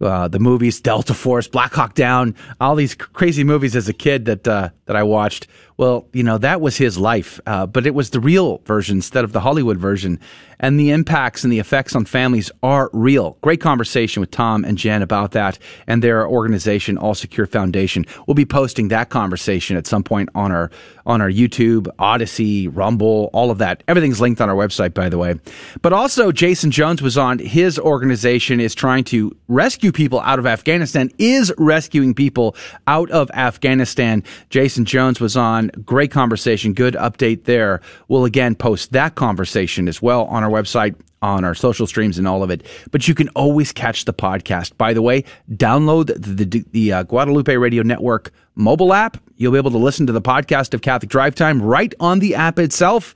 uh, 0.00 0.28
the 0.28 0.38
movies 0.38 0.80
Delta 0.80 1.14
Force, 1.14 1.48
Black 1.48 1.72
Hawk 1.74 1.94
Down, 1.94 2.34
all 2.60 2.74
these 2.74 2.94
crazy 2.94 3.44
movies 3.44 3.76
as 3.76 3.88
a 3.88 3.92
kid 3.92 4.26
that 4.26 4.46
uh, 4.46 4.70
that 4.86 4.96
I 4.96 5.02
watched. 5.02 5.46
Well, 5.76 6.06
you 6.12 6.22
know 6.22 6.38
that 6.38 6.60
was 6.60 6.76
his 6.76 6.98
life, 6.98 7.40
uh, 7.46 7.66
but 7.66 7.86
it 7.86 7.94
was 7.94 8.10
the 8.10 8.20
real 8.20 8.58
version 8.58 8.98
instead 8.98 9.24
of 9.24 9.32
the 9.32 9.40
Hollywood 9.40 9.78
version, 9.78 10.20
and 10.60 10.78
the 10.78 10.90
impacts 10.90 11.44
and 11.44 11.52
the 11.52 11.58
effects 11.58 11.96
on 11.96 12.04
families 12.04 12.50
are 12.62 12.88
real. 12.92 13.36
Great 13.40 13.60
conversation 13.60 14.20
with 14.20 14.30
Tom 14.30 14.64
and 14.64 14.78
Jen 14.78 15.02
about 15.02 15.32
that 15.32 15.58
and 15.86 16.02
their 16.02 16.26
organization, 16.26 16.96
All 16.96 17.14
Secure 17.14 17.46
Foundation. 17.46 18.06
We'll 18.26 18.34
be 18.34 18.44
posting 18.44 18.88
that 18.88 19.10
conversation 19.10 19.76
at 19.76 19.86
some 19.86 20.02
point 20.02 20.28
on 20.34 20.52
our 20.52 20.70
on 21.04 21.20
our 21.20 21.30
YouTube, 21.30 21.88
Odysee, 21.98 22.68
Rumble, 22.68 23.28
all 23.32 23.50
of 23.50 23.58
that. 23.58 23.82
Everything's 23.88 24.20
linked 24.20 24.40
on 24.40 24.48
our 24.48 24.54
website, 24.54 24.94
by 24.94 25.08
the 25.08 25.18
way. 25.18 25.34
But 25.80 25.92
also, 25.92 26.30
Jason 26.30 26.70
Jones 26.70 27.02
was 27.02 27.18
on. 27.18 27.38
His 27.38 27.78
organization 27.78 28.60
is 28.60 28.74
trying 28.74 29.04
to 29.04 29.36
rescue 29.48 29.90
people 29.90 30.20
out 30.20 30.38
of 30.38 30.46
Afghanistan. 30.46 31.10
Is 31.18 31.52
rescuing 31.58 32.14
people 32.14 32.54
out 32.86 33.10
of 33.10 33.30
Afghanistan. 33.32 34.22
Jason 34.50 34.84
Jones 34.84 35.20
was 35.20 35.36
on. 35.36 35.61
Great 35.84 36.10
conversation. 36.10 36.72
Good 36.72 36.94
update 36.94 37.44
there. 37.44 37.80
We'll 38.08 38.24
again 38.24 38.54
post 38.54 38.92
that 38.92 39.14
conversation 39.14 39.88
as 39.88 40.00
well 40.02 40.24
on 40.24 40.42
our 40.42 40.50
website, 40.50 40.94
on 41.22 41.44
our 41.44 41.54
social 41.54 41.86
streams, 41.86 42.18
and 42.18 42.26
all 42.26 42.42
of 42.42 42.50
it. 42.50 42.64
But 42.90 43.06
you 43.08 43.14
can 43.14 43.28
always 43.30 43.72
catch 43.72 44.04
the 44.04 44.12
podcast. 44.14 44.76
By 44.76 44.92
the 44.92 45.02
way, 45.02 45.24
download 45.52 46.06
the, 46.08 46.44
the, 46.44 46.64
the 46.72 46.92
uh, 46.92 47.02
Guadalupe 47.04 47.54
Radio 47.56 47.82
Network 47.82 48.32
mobile 48.54 48.92
app. 48.92 49.16
You'll 49.36 49.52
be 49.52 49.58
able 49.58 49.70
to 49.72 49.78
listen 49.78 50.06
to 50.06 50.12
the 50.12 50.20
podcast 50.22 50.74
of 50.74 50.82
Catholic 50.82 51.10
Drive 51.10 51.34
Time 51.34 51.60
right 51.62 51.94
on 52.00 52.18
the 52.18 52.34
app 52.34 52.58
itself. 52.58 53.14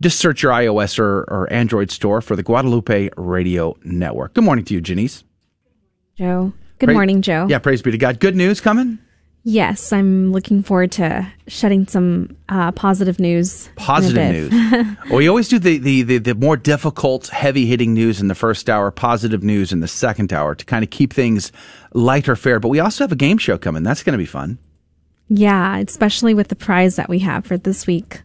Just 0.00 0.18
search 0.20 0.42
your 0.42 0.52
iOS 0.52 0.98
or, 0.98 1.22
or 1.28 1.52
Android 1.52 1.90
store 1.90 2.20
for 2.20 2.36
the 2.36 2.42
Guadalupe 2.42 3.10
Radio 3.16 3.76
Network. 3.84 4.34
Good 4.34 4.44
morning 4.44 4.64
to 4.66 4.74
you, 4.74 4.80
Janice. 4.80 5.24
Joe. 6.16 6.52
Good 6.78 6.86
Praise- 6.86 6.94
morning, 6.94 7.22
Joe. 7.22 7.46
Yeah, 7.48 7.58
praise 7.58 7.82
be 7.82 7.90
to 7.90 7.98
God. 7.98 8.20
Good 8.20 8.36
news 8.36 8.60
coming. 8.60 8.98
Yes, 9.50 9.94
I'm 9.94 10.30
looking 10.30 10.62
forward 10.62 10.92
to 10.92 11.26
shedding 11.46 11.86
some 11.86 12.36
uh, 12.50 12.70
positive 12.72 13.18
news. 13.18 13.70
Positive 13.76 14.52
news. 14.52 14.96
well, 15.08 15.16
we 15.16 15.26
always 15.26 15.48
do 15.48 15.58
the, 15.58 15.78
the, 15.78 16.02
the, 16.02 16.18
the 16.18 16.34
more 16.34 16.58
difficult, 16.58 17.28
heavy 17.28 17.64
hitting 17.64 17.94
news 17.94 18.20
in 18.20 18.28
the 18.28 18.34
first 18.34 18.68
hour, 18.68 18.90
positive 18.90 19.42
news 19.42 19.72
in 19.72 19.80
the 19.80 19.88
second 19.88 20.34
hour 20.34 20.54
to 20.54 20.66
kind 20.66 20.84
of 20.84 20.90
keep 20.90 21.14
things 21.14 21.50
lighter 21.94 22.36
fare. 22.36 22.60
But 22.60 22.68
we 22.68 22.78
also 22.78 23.04
have 23.04 23.12
a 23.12 23.16
game 23.16 23.38
show 23.38 23.56
coming. 23.56 23.82
That's 23.82 24.02
going 24.02 24.12
to 24.12 24.18
be 24.18 24.26
fun. 24.26 24.58
yeah, 25.30 25.78
especially 25.78 26.34
with 26.34 26.48
the 26.48 26.56
prize 26.56 26.96
that 26.96 27.08
we 27.08 27.20
have 27.20 27.46
for 27.46 27.56
this 27.56 27.86
week. 27.86 28.20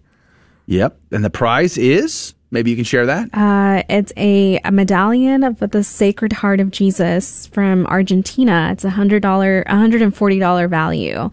Yep. 0.66 1.00
And 1.14 1.24
the 1.24 1.30
prize 1.30 1.78
is 1.78 2.34
maybe 2.54 2.70
you 2.70 2.76
can 2.78 2.86
share 2.86 3.06
that. 3.08 3.30
Uh, 3.34 3.84
it's 3.90 4.14
a, 4.16 4.60
a 4.64 4.72
medallion 4.72 5.44
of 5.44 5.60
the 5.60 5.84
Sacred 5.84 6.32
Heart 6.32 6.60
of 6.62 6.72
Jesus 6.72 7.48
from 7.48 7.86
Argentina. 7.88 8.70
It's 8.72 8.86
a 8.86 8.90
hundred 8.92 9.22
dollar, 9.22 9.66
hundred 9.68 10.02
and 10.02 10.16
forty 10.16 10.40
dollar 10.40 10.68
value. 10.70 11.30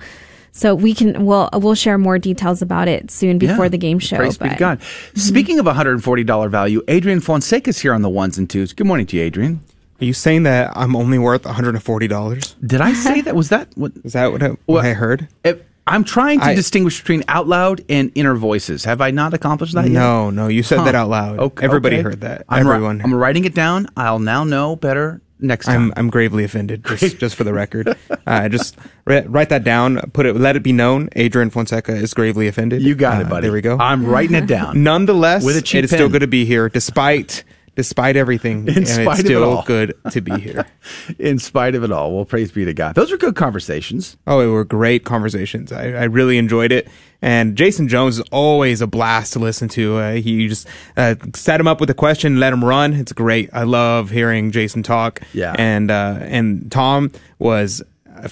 So 0.53 0.75
we 0.75 0.95
can 0.95 1.25
we'll 1.25 1.49
we'll 1.53 1.77
share 1.77 1.97
more 1.97 2.19
details 2.19 2.61
about 2.61 2.89
it 2.89 3.11
soon 3.13 3.39
before 3.39 3.67
Yeah. 3.67 3.69
the 3.69 3.79
game 3.79 4.01
show. 4.01 4.17
Praise 4.17 4.37
be 4.37 4.47
to 4.47 4.51
but- 4.51 4.59
God. 4.59 4.83
Speaking 5.15 5.61
of 5.61 5.67
$140 5.67 6.51
value, 6.51 6.83
Adrian 6.89 7.21
Fonseca 7.21 7.71
is 7.71 7.79
here 7.79 7.95
on 7.95 8.03
the 8.03 8.09
ones 8.11 8.37
and 8.37 8.51
twos. 8.51 8.73
Good 8.73 8.87
morning 8.89 9.07
to 9.07 9.17
you, 9.17 9.23
Adrian. 9.23 9.61
Are 10.01 10.05
you 10.05 10.13
saying 10.13 10.43
that 10.45 10.73
I'm 10.75 10.97
only 10.97 11.19
worth 11.19 11.43
$140? 11.45 12.55
Did 12.67 12.81
I 12.81 12.93
say 12.95 13.21
that? 13.27 13.37
Was 13.37 13.51
that 13.51 13.69
what? 13.77 13.93
Is 14.03 14.15
that 14.15 14.33
what 14.33 14.43
I, 14.43 14.49
what 14.67 14.85
I 14.85 14.93
heard? 14.95 15.29
If- 15.45 15.61
I'm 15.87 16.05
trying 16.05 16.41
to 16.41 16.47
I- 16.47 16.55
distinguish 16.55 17.01
between 17.01 17.25
out 17.29 17.49
loud 17.49 17.83
and 17.89 18.13
inner 18.15 18.35
voices. 18.35 18.85
Have 18.85 19.01
I 19.01 19.11
not 19.11 19.35
accomplished 19.35 19.75
that 19.75 19.85
yet? 19.85 19.93
No, 19.93 20.31
no, 20.31 20.49
you 20.49 20.63
said 20.63 20.85
that 20.85 20.95
out 20.95 21.09
loud. 21.09 21.39
Okay, 21.39 21.65
Everybody 21.65 21.97
okay. 21.97 22.03
heard 22.03 22.21
that. 22.21 22.45
I'm 22.49 22.67
ri- 22.67 22.75
Everyone. 22.75 23.01
I'm 23.03 23.15
writing 23.15 23.45
it 23.45 23.55
down. 23.55 23.87
I'll 23.97 24.19
now 24.21 24.45
know 24.45 24.77
better 24.77 25.21
next 25.41 25.67
time. 25.67 25.87
I'm 25.91 25.93
I'm 25.97 26.11
gravely 26.11 26.45
offended. 26.45 26.85
Just 26.85 27.19
just 27.19 27.35
for 27.35 27.45
the 27.45 27.53
record, 27.55 27.97
uh, 28.27 28.49
just 28.49 28.77
ri- 29.07 29.23
write 29.27 29.49
that 29.49 29.65
down. 29.65 29.99
Put 30.13 30.27
it. 30.27 30.37
Let 30.37 30.55
it 30.55 30.63
be 30.63 30.73
known. 30.73 31.09
Adrian 31.17 31.51
Fonseca 31.51 31.95
is 31.97 32.15
gravely 32.15 32.47
offended. 32.47 32.83
You 32.83 32.95
got 32.95 33.21
it, 33.23 33.27
Uh, 33.27 33.31
buddy. 33.31 33.47
There 33.47 33.53
we 33.53 33.61
go. 33.63 33.77
I'm 33.79 34.05
writing 34.07 34.37
it 34.37 34.47
down. 34.47 34.83
Nonetheless, 34.83 35.45
With 35.45 35.57
a 35.57 35.63
cheap 35.63 35.79
it 35.81 35.85
is 35.85 35.91
still 35.91 36.09
good 36.09 36.21
to 36.21 36.27
be 36.29 36.45
here, 36.45 36.69
despite 36.69 37.43
despite 37.81 38.15
everything. 38.15 38.69
In 38.69 38.77
and 38.79 38.89
spite 38.89 39.07
it's 39.07 39.21
of 39.21 39.25
it 39.25 39.29
still 39.29 39.45
all. 39.45 39.63
good 39.63 39.95
to 40.11 40.21
be 40.21 40.39
here. 40.39 40.67
In 41.19 41.39
spite 41.39 41.75
of 41.75 41.83
it 41.83 41.91
all, 41.91 42.13
well, 42.15 42.27
praise 42.27 42.53
be 42.53 42.67
to 42.67 42.75
God. 42.75 42.95
Those 42.95 43.11
were 43.11 43.17
good 43.17 43.37
conversations. 43.37 44.19
Oh, 44.27 44.41
they 44.41 44.47
were 44.47 44.67
great 44.67 45.07
conversations. 45.07 45.73
I, 45.73 45.85
I 45.93 46.05
really 46.05 46.37
enjoyed 46.37 46.73
it. 46.73 46.89
And 47.23 47.57
Jason 47.57 47.89
Jones 47.89 48.19
is 48.19 48.25
always 48.31 48.83
a 48.83 48.87
blast 48.87 49.33
to 49.33 49.39
listen 49.39 49.69
to. 49.71 49.97
Uh, 49.97 50.13
he 50.13 50.47
just 50.49 50.69
uh, 50.99 51.15
set 51.35 51.59
him 51.59 51.67
up 51.67 51.81
with 51.81 51.89
a 51.89 51.95
question, 51.95 52.39
let 52.39 52.53
him 52.53 52.63
run. 52.63 52.93
It's 52.93 53.13
great. 53.15 53.49
I 53.55 53.63
love 53.63 54.11
hearing 54.11 54.51
Jason 54.51 54.83
talk. 54.83 55.23
Yeah. 55.33 55.55
And 55.59 55.91
uh, 55.91 56.19
and 56.21 56.71
Tom 56.71 57.13
was, 57.39 57.83
uh, 58.07 58.29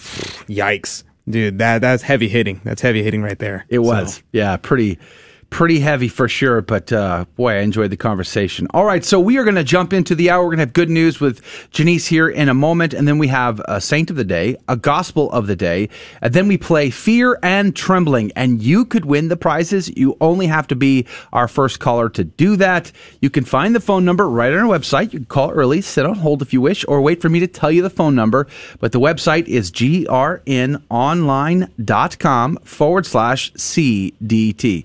yikes, 0.47 1.05
dude. 1.27 1.57
That 1.59 1.81
that's 1.81 2.03
heavy 2.03 2.29
hitting. 2.29 2.61
That's 2.65 2.83
heavy 2.83 3.03
hitting 3.03 3.23
right 3.23 3.39
there. 3.39 3.65
It 3.71 3.79
was, 3.79 4.23
yeah, 4.31 4.59
pretty, 4.59 4.99
pretty 5.51 5.81
heavy 5.81 6.09
for 6.09 6.29
sure, 6.29 6.61
but 6.61 6.93
uh, 6.93 7.25
boy, 7.37 7.53
I 7.53 7.59
enjoyed 7.59 7.91
the 7.91 7.97
conversation. 7.97 8.67
All 8.73 8.85
right, 8.85 9.05
so 9.05 9.19
we 9.19 9.39
are 9.39 9.45
going 9.45 9.57
to 9.57 9.65
jump 9.65 9.93
into 9.93 10.15
the 10.15 10.31
hour. 10.31 10.43
We're 10.43 10.51
going 10.51 10.59
to 10.59 10.67
have 10.67 10.73
good 10.73 10.91
news 10.91 11.21
with 11.21 11.43
Janice 11.71 12.07
here 12.07 12.29
in 12.29 12.49
a 12.49 12.55
moment, 12.55 12.95
and 12.95 13.09
then 13.09 13.19
we 13.19 13.29
have 13.29 13.61
a 13.67 13.81
saint 13.81 14.11
of 14.11 14.17
the 14.17 14.25
day, 14.25 14.57
a 14.69 14.77
gospel 14.77 15.31
of 15.33 15.47
the 15.47 15.57
day, 15.57 15.89
and 16.21 16.35
then 16.35 16.49
we 16.49 16.59
play 16.59 16.91
fear 16.91 17.39
and 17.43 17.75
trembling. 17.75 18.31
And 18.37 18.63
you 18.63 18.85
could 18.85 19.07
win 19.07 19.29
the 19.29 19.37
prizes. 19.37 19.89
You 19.97 20.17
only 20.21 20.47
have 20.47 20.67
to 20.69 20.77
be 20.77 21.07
our 21.33 21.49
first 21.49 21.81
caller 21.81 22.09
to 22.11 22.25
do 22.25 22.57
that. 22.57 22.93
You 23.21 23.31
can 23.31 23.45
find 23.45 23.75
the 23.75 23.81
phone 23.81 24.05
number 24.05 24.29
right 24.29 24.53
on 24.53 24.59
our 24.59 24.79
website. 24.79 25.13
You 25.13 25.21
can 25.21 25.27
call 25.27 25.51
early, 25.51 25.81
sit 25.81 26.05
on 26.05 26.17
hold 26.17 26.43
if 26.43 26.53
you 26.53 26.61
wish, 26.61 26.85
or 26.87 27.01
wait 27.01 27.23
for 27.23 27.29
me 27.29 27.41
to 27.41 27.47
tell 27.47 27.71
you 27.71 27.83
the 27.83 27.91
phone 27.91 28.15
number. 28.15 28.47
But 28.81 28.93
the 28.93 29.01
website 29.01 29.49
is 29.49 29.71
grnonline.com 29.71 32.57
forward 32.65 33.07
slash 33.07 33.53
CDT. 33.55 34.85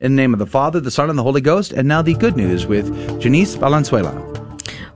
In 0.00 0.16
the 0.16 0.22
name 0.22 0.32
of 0.32 0.40
the 0.40 0.46
Father, 0.46 0.80
the 0.80 0.90
Son, 0.90 1.08
and 1.08 1.16
the 1.16 1.22
Holy 1.22 1.40
Ghost, 1.40 1.72
and 1.72 1.86
now 1.86 2.02
the 2.02 2.14
good 2.14 2.36
news 2.36 2.66
with 2.66 3.20
Janice 3.20 3.54
Valenzuela. 3.54 4.12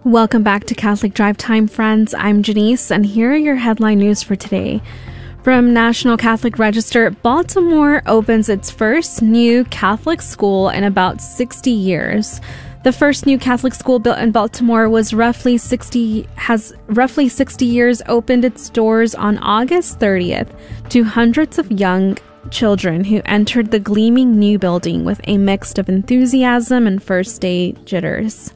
Welcome 0.02 0.42
back 0.42 0.64
to 0.64 0.74
Catholic 0.74 1.14
Drive 1.14 1.36
Time, 1.36 1.68
friends. 1.68 2.14
I'm 2.14 2.42
Janice, 2.42 2.90
and 2.90 3.06
here 3.06 3.30
are 3.30 3.36
your 3.36 3.54
headline 3.54 3.98
news 3.98 4.24
for 4.24 4.34
today. 4.34 4.82
From 5.44 5.72
National 5.72 6.16
Catholic 6.16 6.58
Register, 6.58 7.10
Baltimore 7.10 8.02
opens 8.06 8.48
its 8.48 8.72
first 8.72 9.22
new 9.22 9.62
Catholic 9.66 10.20
school 10.20 10.68
in 10.68 10.82
about 10.82 11.20
60 11.20 11.70
years. 11.70 12.40
The 12.82 12.92
first 12.92 13.24
new 13.24 13.38
Catholic 13.38 13.74
school 13.74 14.00
built 14.00 14.18
in 14.18 14.32
Baltimore 14.32 14.88
was 14.88 15.14
roughly 15.14 15.58
60 15.58 16.28
has 16.34 16.74
roughly 16.88 17.28
60 17.28 17.64
years 17.64 18.02
opened 18.06 18.44
its 18.44 18.68
doors 18.68 19.14
on 19.14 19.38
August 19.38 20.00
30th 20.00 20.48
to 20.90 21.04
hundreds 21.04 21.58
of 21.58 21.70
young 21.70 22.16
children 22.50 23.04
who 23.04 23.22
entered 23.24 23.70
the 23.70 23.78
gleaming 23.80 24.38
new 24.38 24.58
building 24.58 25.04
with 25.04 25.20
a 25.24 25.38
mix 25.38 25.76
of 25.78 25.88
enthusiasm 25.88 26.86
and 26.86 27.02
first 27.02 27.40
day 27.40 27.72
jitters. 27.84 28.52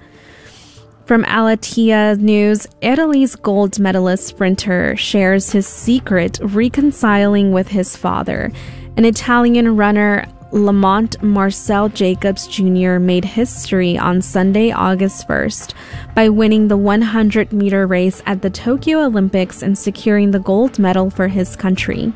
From 1.04 1.24
Aleteia 1.24 2.18
News, 2.18 2.66
Italy's 2.80 3.34
gold 3.34 3.78
medalist 3.78 4.26
sprinter 4.26 4.96
shares 4.96 5.50
his 5.50 5.66
secret 5.66 6.38
reconciling 6.42 7.52
with 7.52 7.68
his 7.68 7.96
father. 7.96 8.52
An 8.96 9.04
Italian 9.04 9.76
runner, 9.76 10.26
Lamont 10.52 11.20
Marcel 11.22 11.88
Jacobs 11.88 12.46
Jr., 12.46 12.98
made 12.98 13.24
history 13.24 13.98
on 13.98 14.22
Sunday, 14.22 14.70
August 14.70 15.26
1st 15.26 15.74
by 16.14 16.28
winning 16.28 16.68
the 16.68 16.76
100 16.76 17.52
meter 17.52 17.86
race 17.86 18.22
at 18.26 18.42
the 18.42 18.50
Tokyo 18.50 19.00
Olympics 19.00 19.62
and 19.62 19.76
securing 19.76 20.30
the 20.30 20.40
gold 20.40 20.78
medal 20.78 21.10
for 21.10 21.26
his 21.26 21.56
country. 21.56 22.12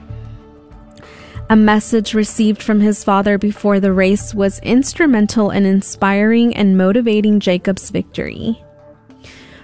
A 1.48 1.54
message 1.54 2.12
received 2.12 2.60
from 2.60 2.80
his 2.80 3.04
father 3.04 3.38
before 3.38 3.78
the 3.78 3.92
race 3.92 4.34
was 4.34 4.58
instrumental 4.60 5.52
in 5.52 5.64
inspiring 5.64 6.56
and 6.56 6.76
motivating 6.76 7.38
Jacob's 7.38 7.90
victory. 7.90 8.60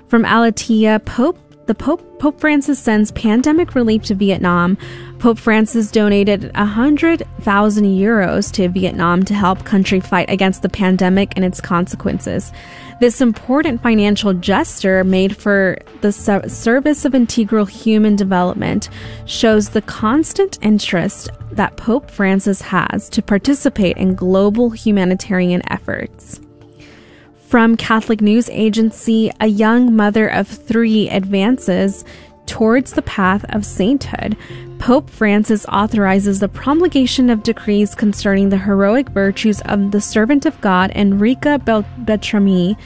From 0.06 0.22
Aleteia, 0.22 1.04
Pope 1.04 1.38
the 1.66 1.74
Pope 1.74 2.18
Pope 2.18 2.40
Francis 2.40 2.78
sends 2.78 3.12
pandemic 3.12 3.74
relief 3.74 4.02
to 4.04 4.14
Vietnam. 4.14 4.76
Pope 5.18 5.38
Francis 5.38 5.90
donated 5.90 6.52
100,000 6.54 7.84
euros 7.84 8.52
to 8.52 8.68
Vietnam 8.68 9.24
to 9.24 9.34
help 9.34 9.64
country 9.64 10.00
fight 10.00 10.28
against 10.28 10.62
the 10.62 10.68
pandemic 10.68 11.32
and 11.34 11.44
its 11.44 11.60
consequences. 11.60 12.52
This 13.02 13.20
important 13.20 13.82
financial 13.82 14.32
gesture 14.32 15.02
made 15.02 15.36
for 15.36 15.76
the 16.02 16.12
service 16.12 17.04
of 17.04 17.16
integral 17.16 17.66
human 17.66 18.14
development 18.14 18.90
shows 19.26 19.70
the 19.70 19.82
constant 19.82 20.56
interest 20.62 21.28
that 21.50 21.76
Pope 21.76 22.08
Francis 22.08 22.62
has 22.62 23.08
to 23.08 23.20
participate 23.20 23.96
in 23.96 24.14
global 24.14 24.70
humanitarian 24.70 25.62
efforts. 25.68 26.40
From 27.48 27.76
Catholic 27.76 28.20
News 28.20 28.48
Agency, 28.50 29.32
a 29.40 29.48
young 29.48 29.96
mother 29.96 30.28
of 30.28 30.46
three 30.46 31.10
advances 31.10 32.04
towards 32.46 32.92
the 32.92 33.02
path 33.02 33.44
of 33.48 33.66
sainthood. 33.66 34.36
Pope 34.82 35.08
Francis 35.08 35.64
authorizes 35.66 36.40
the 36.40 36.48
promulgation 36.48 37.30
of 37.30 37.44
decrees 37.44 37.94
concerning 37.94 38.48
the 38.48 38.58
heroic 38.58 39.08
virtues 39.10 39.60
of 39.66 39.92
the 39.92 40.00
servant 40.00 40.44
of 40.44 40.60
God 40.60 40.90
Enrica 40.96 41.60
Beltrame 41.60 42.76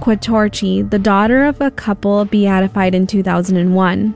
Quattrocchi, 0.00 0.90
the 0.90 0.98
daughter 0.98 1.44
of 1.44 1.60
a 1.60 1.70
couple 1.70 2.24
beatified 2.24 2.96
in 2.96 3.06
2001. 3.06 4.12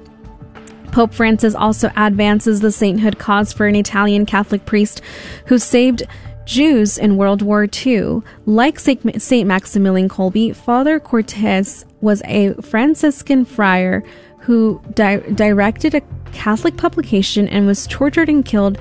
Pope 0.91 1.15
Francis 1.15 1.55
also 1.55 1.93
advances 1.97 2.59
the 2.59 2.73
sainthood 2.73 3.21
cause 3.21 3.53
for 3.53 3.69
an 3.69 3.77
Italian 3.77 4.27
Catholic 4.27 4.67
priest 4.67 5.01
who 5.47 5.57
saved 5.57 6.03
Jews 6.47 6.99
in 6.99 7.17
World 7.17 7.43
War 7.43 7.69
II. 7.87 8.23
Like 8.45 8.81
St. 8.81 9.47
Maximilian 9.47 10.09
Kolbe, 10.09 10.57
Father 10.57 10.99
Cortese 10.99 11.87
was 12.01 12.23
a 12.25 12.55
Franciscan 12.55 13.45
friar 13.45 14.03
who 14.41 14.81
di- 14.95 15.19
directed 15.35 15.95
a 15.95 16.03
Catholic 16.33 16.77
publication 16.77 17.49
and 17.49 17.67
was 17.67 17.87
tortured 17.87 18.29
and 18.29 18.45
killed 18.45 18.79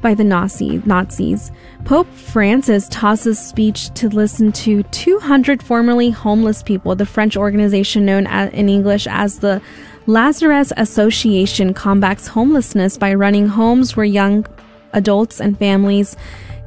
by 0.00 0.12
the 0.12 0.22
Nazi, 0.22 0.82
Nazis. 0.84 1.50
Pope 1.86 2.06
Francis 2.12 2.88
tosses 2.90 3.38
speech 3.38 3.88
to 3.94 4.08
listen 4.10 4.52
to 4.52 4.82
200 4.82 5.62
formerly 5.62 6.10
homeless 6.10 6.62
people. 6.62 6.94
The 6.94 7.06
French 7.06 7.38
organization 7.38 8.04
known 8.04 8.26
as, 8.26 8.52
in 8.52 8.68
English 8.68 9.06
as 9.06 9.38
the 9.38 9.62
Lazarus 10.06 10.74
Association 10.76 11.72
combats 11.72 12.26
homelessness 12.26 12.98
by 12.98 13.14
running 13.14 13.48
homes 13.48 13.96
where 13.96 14.04
young 14.04 14.46
adults 14.92 15.40
and 15.40 15.58
families 15.58 16.16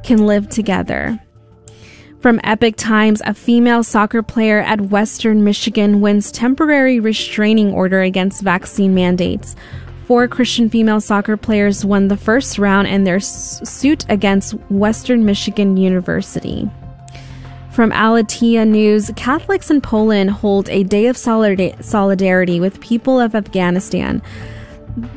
can 0.02 0.26
live 0.26 0.48
together. 0.48 1.20
From 2.20 2.40
Epoch 2.42 2.74
Times, 2.74 3.22
a 3.24 3.32
female 3.32 3.84
soccer 3.84 4.24
player 4.24 4.58
at 4.58 4.80
Western 4.80 5.44
Michigan 5.44 6.00
wins 6.00 6.32
temporary 6.32 6.98
restraining 6.98 7.72
order 7.72 8.00
against 8.00 8.42
vaccine 8.42 8.92
mandates. 8.92 9.54
Four 10.06 10.26
Christian 10.26 10.68
female 10.68 11.00
soccer 11.00 11.36
players 11.36 11.84
won 11.84 12.08
the 12.08 12.16
first 12.16 12.58
round 12.58 12.88
in 12.88 13.04
their 13.04 13.20
suit 13.20 14.04
against 14.08 14.54
Western 14.68 15.24
Michigan 15.24 15.76
University. 15.76 16.68
From 17.70 17.92
Aleteia 17.92 18.66
News, 18.66 19.12
Catholics 19.14 19.70
in 19.70 19.80
Poland 19.80 20.30
hold 20.32 20.68
a 20.70 20.82
day 20.82 21.06
of 21.06 21.16
solidarity 21.16 22.58
with 22.58 22.80
people 22.80 23.20
of 23.20 23.36
Afghanistan. 23.36 24.20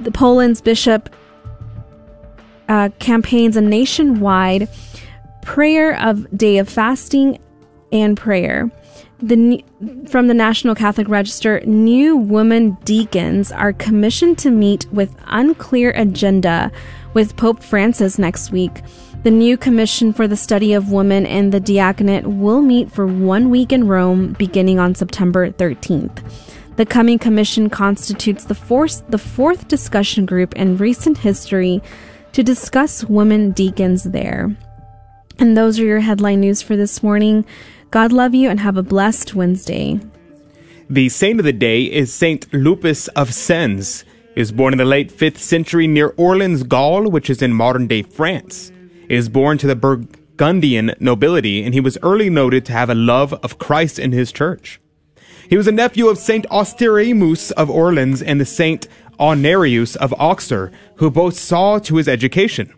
The 0.03 0.11
Poland's 0.11 0.61
Bishop 0.61 1.09
uh, 2.69 2.89
campaigns 2.99 3.57
a 3.57 3.61
nationwide 3.61 4.69
prayer 5.41 5.99
of 5.99 6.25
day 6.37 6.57
of 6.57 6.69
fasting 6.69 7.39
and 7.91 8.17
prayer. 8.17 8.71
The, 9.21 9.63
from 10.07 10.27
the 10.27 10.33
National 10.33 10.73
Catholic 10.73 11.07
Register, 11.07 11.61
new 11.65 12.17
women 12.17 12.77
deacons 12.85 13.51
are 13.51 13.73
commissioned 13.73 14.39
to 14.39 14.49
meet 14.49 14.91
with 14.91 15.15
unclear 15.27 15.91
agenda 15.91 16.71
with 17.13 17.37
Pope 17.37 17.61
Francis 17.61 18.17
next 18.17 18.51
week. 18.51 18.81
The 19.23 19.29
new 19.29 19.57
commission 19.57 20.13
for 20.13 20.27
the 20.27 20.35
study 20.35 20.73
of 20.73 20.91
women 20.91 21.27
in 21.27 21.51
the 21.51 21.59
diaconate 21.59 22.25
will 22.25 22.61
meet 22.61 22.91
for 22.91 23.05
one 23.05 23.51
week 23.51 23.71
in 23.71 23.87
Rome 23.87 24.33
beginning 24.33 24.79
on 24.79 24.95
September 24.95 25.51
13th. 25.51 26.23
The 26.77 26.85
coming 26.87 27.19
commission 27.19 27.69
constitutes 27.69 28.45
the 28.45 28.55
fourth, 28.55 29.03
the 29.09 29.19
fourth 29.19 29.67
discussion 29.67 30.25
group 30.25 30.55
in 30.55 30.77
recent 30.77 31.19
history 31.19 31.83
to 32.31 32.41
discuss 32.41 33.03
women 33.03 33.51
deacons 33.51 34.05
there. 34.05 34.55
And 35.41 35.57
those 35.57 35.79
are 35.79 35.83
your 35.83 36.01
headline 36.01 36.41
news 36.41 36.61
for 36.61 36.77
this 36.77 37.01
morning. 37.01 37.45
God 37.89 38.11
love 38.11 38.35
you 38.35 38.47
and 38.47 38.59
have 38.59 38.77
a 38.77 38.83
blessed 38.83 39.33
Wednesday. 39.33 39.99
The 40.87 41.09
saint 41.09 41.39
of 41.39 41.45
the 41.45 41.51
day 41.51 41.81
is 41.81 42.13
Saint 42.13 42.53
Lupus 42.53 43.07
of 43.07 43.33
Sens. 43.33 44.05
He 44.35 44.41
was 44.41 44.51
born 44.51 44.71
in 44.71 44.77
the 44.77 44.85
late 44.85 45.11
5th 45.11 45.39
century 45.39 45.87
near 45.87 46.09
Orleans, 46.09 46.61
Gaul, 46.61 47.09
which 47.09 47.27
is 47.27 47.41
in 47.41 47.53
modern 47.53 47.87
day 47.87 48.03
France. 48.03 48.71
He 49.09 49.15
was 49.15 49.29
born 49.29 49.57
to 49.57 49.65
the 49.65 49.75
Burgundian 49.75 50.93
nobility, 50.99 51.63
and 51.63 51.73
he 51.73 51.81
was 51.81 51.97
early 52.03 52.29
noted 52.29 52.63
to 52.67 52.73
have 52.73 52.91
a 52.91 52.95
love 52.95 53.33
of 53.33 53.57
Christ 53.57 53.97
and 53.97 54.13
his 54.13 54.31
church. 54.31 54.79
He 55.49 55.57
was 55.57 55.67
a 55.67 55.71
nephew 55.71 56.07
of 56.07 56.19
Saint 56.19 56.45
Austeremus 56.51 57.51
of 57.53 57.67
Orleans 57.67 58.21
and 58.21 58.39
the 58.39 58.45
Saint 58.45 58.87
Honorius 59.19 59.95
of 59.95 60.13
Auxerre, 60.19 60.71
who 60.97 61.09
both 61.09 61.33
saw 61.33 61.79
to 61.79 61.95
his 61.95 62.07
education. 62.07 62.71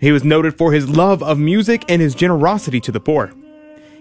He 0.00 0.12
was 0.12 0.24
noted 0.24 0.56
for 0.56 0.72
his 0.72 0.88
love 0.88 1.22
of 1.22 1.38
music 1.38 1.84
and 1.88 2.00
his 2.00 2.14
generosity 2.14 2.80
to 2.80 2.92
the 2.92 3.00
poor. 3.00 3.32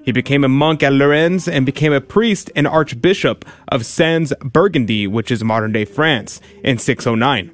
He 0.03 0.11
became 0.11 0.43
a 0.43 0.49
monk 0.49 0.83
at 0.83 0.93
Lorraine 0.93 1.39
and 1.51 1.65
became 1.65 1.91
a 1.91 1.99
priest 1.99 2.49
and 2.55 2.67
archbishop 2.67 3.43
of 3.67 3.85
Sens 3.85 4.31
Burgundy, 4.41 5.07
which 5.07 5.31
is 5.31 5.43
modern 5.43 5.73
day 5.73 5.85
France, 5.85 6.39
in 6.63 6.77
609. 6.77 7.51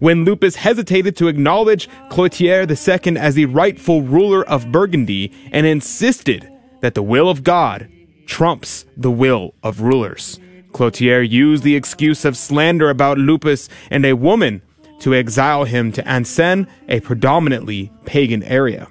When 0.00 0.24
Lupus 0.24 0.56
hesitated 0.56 1.16
to 1.16 1.28
acknowledge 1.28 1.88
Clotaire 2.10 2.68
II 2.68 3.16
as 3.16 3.36
the 3.36 3.44
rightful 3.44 4.02
ruler 4.02 4.44
of 4.48 4.72
Burgundy 4.72 5.30
and 5.52 5.64
insisted 5.64 6.50
that 6.80 6.94
the 6.94 7.04
will 7.04 7.28
of 7.28 7.44
God 7.44 7.88
trumps 8.26 8.84
the 8.96 9.10
will 9.12 9.54
of 9.62 9.80
rulers. 9.80 10.40
Clotaire 10.72 11.22
used 11.22 11.62
the 11.62 11.76
excuse 11.76 12.24
of 12.24 12.36
slander 12.36 12.90
about 12.90 13.18
Lupus 13.18 13.68
and 13.90 14.04
a 14.04 14.16
woman 14.16 14.62
to 15.02 15.14
exile 15.14 15.64
him 15.64 15.90
to 15.92 16.08
Ansen, 16.08 16.68
a 16.88 17.00
predominantly 17.00 17.92
pagan 18.04 18.42
area. 18.44 18.86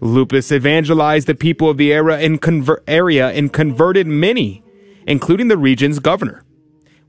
Lupus 0.00 0.50
evangelized 0.50 1.26
the 1.26 1.34
people 1.34 1.68
of 1.68 1.76
the 1.76 1.92
era 1.92 2.18
conver- 2.18 2.80
area 2.86 3.28
and 3.30 3.52
converted 3.52 4.06
many, 4.06 4.62
including 5.06 5.48
the 5.48 5.58
region's 5.58 5.98
governor. 5.98 6.44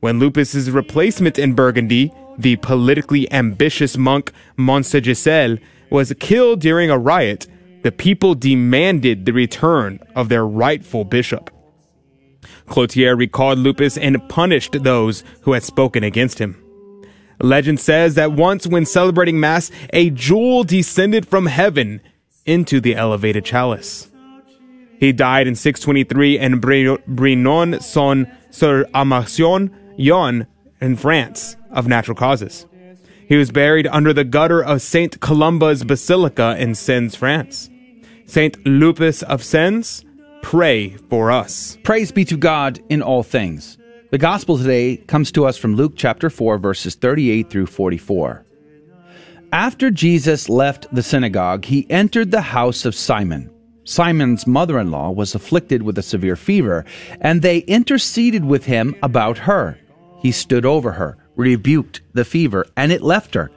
When 0.02 0.20
Lupus's 0.20 0.70
replacement 0.70 1.40
in 1.40 1.54
Burgundy, 1.54 2.12
the 2.38 2.58
politically 2.58 3.32
ambitious 3.32 3.98
monk 3.98 4.32
Monsegesel, 4.58 5.60
was 5.90 6.14
killed 6.20 6.60
during 6.60 6.90
a 6.90 6.98
riot, 6.98 7.48
the 7.84 7.91
people 7.91 8.36
demanded 8.36 9.26
the 9.26 9.34
return 9.34 10.00
of 10.14 10.28
their 10.28 10.46
rightful 10.46 11.06
bishop. 11.06 11.50
Clotaire 12.68 13.18
recalled 13.18 13.60
Lupus 13.60 13.98
and 13.98 14.28
punished 14.28 14.84
those 14.84 15.24
who 15.41 15.54
had 15.54 15.64
spoken 15.64 16.04
against 16.04 16.40
him. 16.40 16.62
Legend 17.41 17.80
says 17.80 18.16
that 18.16 18.34
once 18.34 18.68
when 18.68 18.86
celebrating 18.86 19.40
Mass, 19.40 19.72
a 19.94 20.10
jewel 20.10 20.64
descended 20.64 21.28
from 21.28 21.45
heaven 21.45 22.02
into 22.45 22.80
the 22.82 22.95
elevated 22.95 23.45
chalice. 23.45 24.10
He 24.99 25.14
died 25.14 25.48
in 25.48 25.56
623 25.56 26.38
in 26.38 26.60
Brinon 26.60 27.82
son 27.82 28.30
sur 28.49 28.84
Armançon, 28.86 29.72
Yonne, 29.98 30.45
in 30.82 30.95
France, 30.98 31.56
of 31.72 31.88
natural 31.88 32.16
causes. 32.16 32.66
He 33.28 33.38
was 33.38 33.52
buried 33.52 33.88
under 33.88 34.11
the 34.11 34.24
gutter 34.24 34.61
of 34.61 34.82
Saint 34.82 35.20
Columba's 35.20 35.84
Basilica 35.84 36.56
in 36.57 36.76
Sens, 36.76 37.16
France. 37.16 37.70
Saint 38.26 38.66
Lupus 38.66 39.24
of 39.24 39.44
Sens, 39.44 40.03
pray 40.41 40.98
for 41.10 41.32
us. 41.32 41.78
Praise 41.84 42.11
be 42.11 42.26
to 42.26 42.36
God 42.36 42.80
in 42.90 43.02
all 43.02 43.24
things. 43.24 43.78
The 44.11 44.18
gospel 44.18 44.57
today 44.57 44.98
comes 44.98 45.31
to 45.34 45.45
us 45.45 45.56
from 45.56 45.76
Luke 45.76 45.94
chapter 45.95 46.31
4, 46.31 46.57
verses 46.57 46.95
38 46.95 47.48
through 47.48 47.68
44. 47.68 48.44
After 49.53 49.91
Jesus 49.91 50.49
left 50.49 50.88
the 50.91 51.03
synagogue, 51.03 51.65
he 51.65 51.86
entered 51.91 52.31
the 52.31 52.41
house 52.41 52.86
of 52.86 52.95
Simon. 52.95 53.52
Simon's 53.84 54.48
mother 54.48 54.80
in 54.80 54.90
law 54.90 55.11
was 55.11 55.36
afflicted 55.36 55.84
with 55.84 55.95
a 55.99 56.02
severe 56.02 56.36
fever, 56.36 56.86
and 57.22 57.44
they 57.44 57.60
interceded 57.60 58.44
with 58.44 58.65
him 58.65 58.95
about 59.03 59.38
her. 59.38 59.77
He 60.23 60.31
stood 60.31 60.65
over 60.65 60.91
her, 60.94 61.15
rebuked 61.36 62.02
the 62.14 62.26
fever, 62.26 62.65
and 62.76 62.91
it 62.91 63.03
left 63.03 63.36
her. 63.36 63.52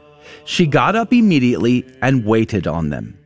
She 0.44 0.66
got 0.66 0.94
up 0.94 1.14
immediately 1.14 1.86
and 2.02 2.26
waited 2.26 2.66
on 2.66 2.90
them. 2.90 3.18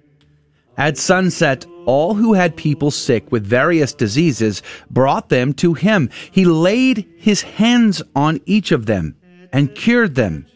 At 0.76 0.98
sunset, 0.98 1.66
all 1.86 2.14
who 2.14 2.34
had 2.34 2.56
people 2.56 2.90
sick 2.90 3.30
with 3.32 3.46
various 3.46 3.94
diseases 3.94 4.62
brought 4.90 5.28
them 5.28 5.52
to 5.54 5.74
him. 5.74 6.10
He 6.30 6.44
laid 6.44 7.08
his 7.16 7.42
hands 7.42 8.02
on 8.14 8.40
each 8.44 8.72
of 8.72 8.86
them 8.86 9.16
and 9.52 9.74
cured 9.74 10.16
them. 10.16 10.46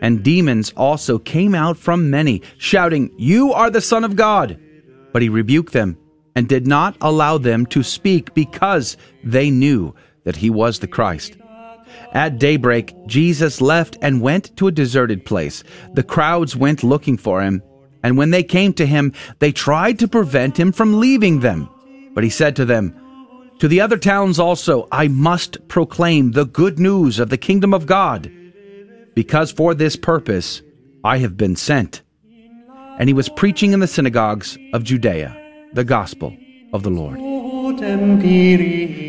And 0.00 0.22
demons 0.22 0.72
also 0.76 1.18
came 1.18 1.54
out 1.54 1.76
from 1.76 2.10
many, 2.10 2.42
shouting, 2.58 3.10
You 3.18 3.52
are 3.52 3.70
the 3.70 3.80
Son 3.80 4.04
of 4.04 4.16
God! 4.16 4.58
But 5.12 5.22
he 5.22 5.28
rebuked 5.28 5.72
them 5.72 5.98
and 6.34 6.48
did 6.48 6.66
not 6.66 6.96
allow 7.00 7.38
them 7.38 7.66
to 7.66 7.82
speak 7.82 8.32
because 8.34 8.96
they 9.22 9.50
knew 9.50 9.94
that 10.24 10.36
he 10.36 10.50
was 10.50 10.78
the 10.78 10.86
Christ. 10.86 11.36
At 12.12 12.38
daybreak, 12.38 12.94
Jesus 13.06 13.60
left 13.60 13.98
and 14.00 14.22
went 14.22 14.56
to 14.56 14.68
a 14.68 14.72
deserted 14.72 15.24
place. 15.24 15.62
The 15.92 16.02
crowds 16.02 16.56
went 16.56 16.82
looking 16.82 17.16
for 17.16 17.42
him, 17.42 17.62
and 18.02 18.16
when 18.16 18.30
they 18.30 18.42
came 18.42 18.72
to 18.74 18.86
him, 18.86 19.12
they 19.38 19.52
tried 19.52 19.98
to 20.00 20.08
prevent 20.08 20.58
him 20.58 20.72
from 20.72 20.98
leaving 20.98 21.40
them. 21.40 21.68
But 22.14 22.24
he 22.24 22.30
said 22.30 22.56
to 22.56 22.64
them, 22.64 22.94
To 23.60 23.68
the 23.68 23.80
other 23.80 23.96
towns 23.96 24.38
also 24.38 24.88
I 24.90 25.08
must 25.08 25.68
proclaim 25.68 26.32
the 26.32 26.46
good 26.46 26.78
news 26.78 27.18
of 27.18 27.30
the 27.30 27.38
kingdom 27.38 27.72
of 27.72 27.86
God 27.86 28.30
because 29.14 29.52
for 29.52 29.74
this 29.74 29.96
purpose 29.96 30.62
I 31.04 31.18
have 31.18 31.36
been 31.36 31.56
sent. 31.56 32.02
And 32.98 33.08
he 33.08 33.14
was 33.14 33.28
preaching 33.28 33.72
in 33.72 33.80
the 33.80 33.86
synagogues 33.86 34.58
of 34.72 34.84
Judea 34.84 35.38
the 35.72 35.84
gospel 35.84 36.36
of 36.72 36.82
the 36.82 36.90
Lord. 36.90 37.18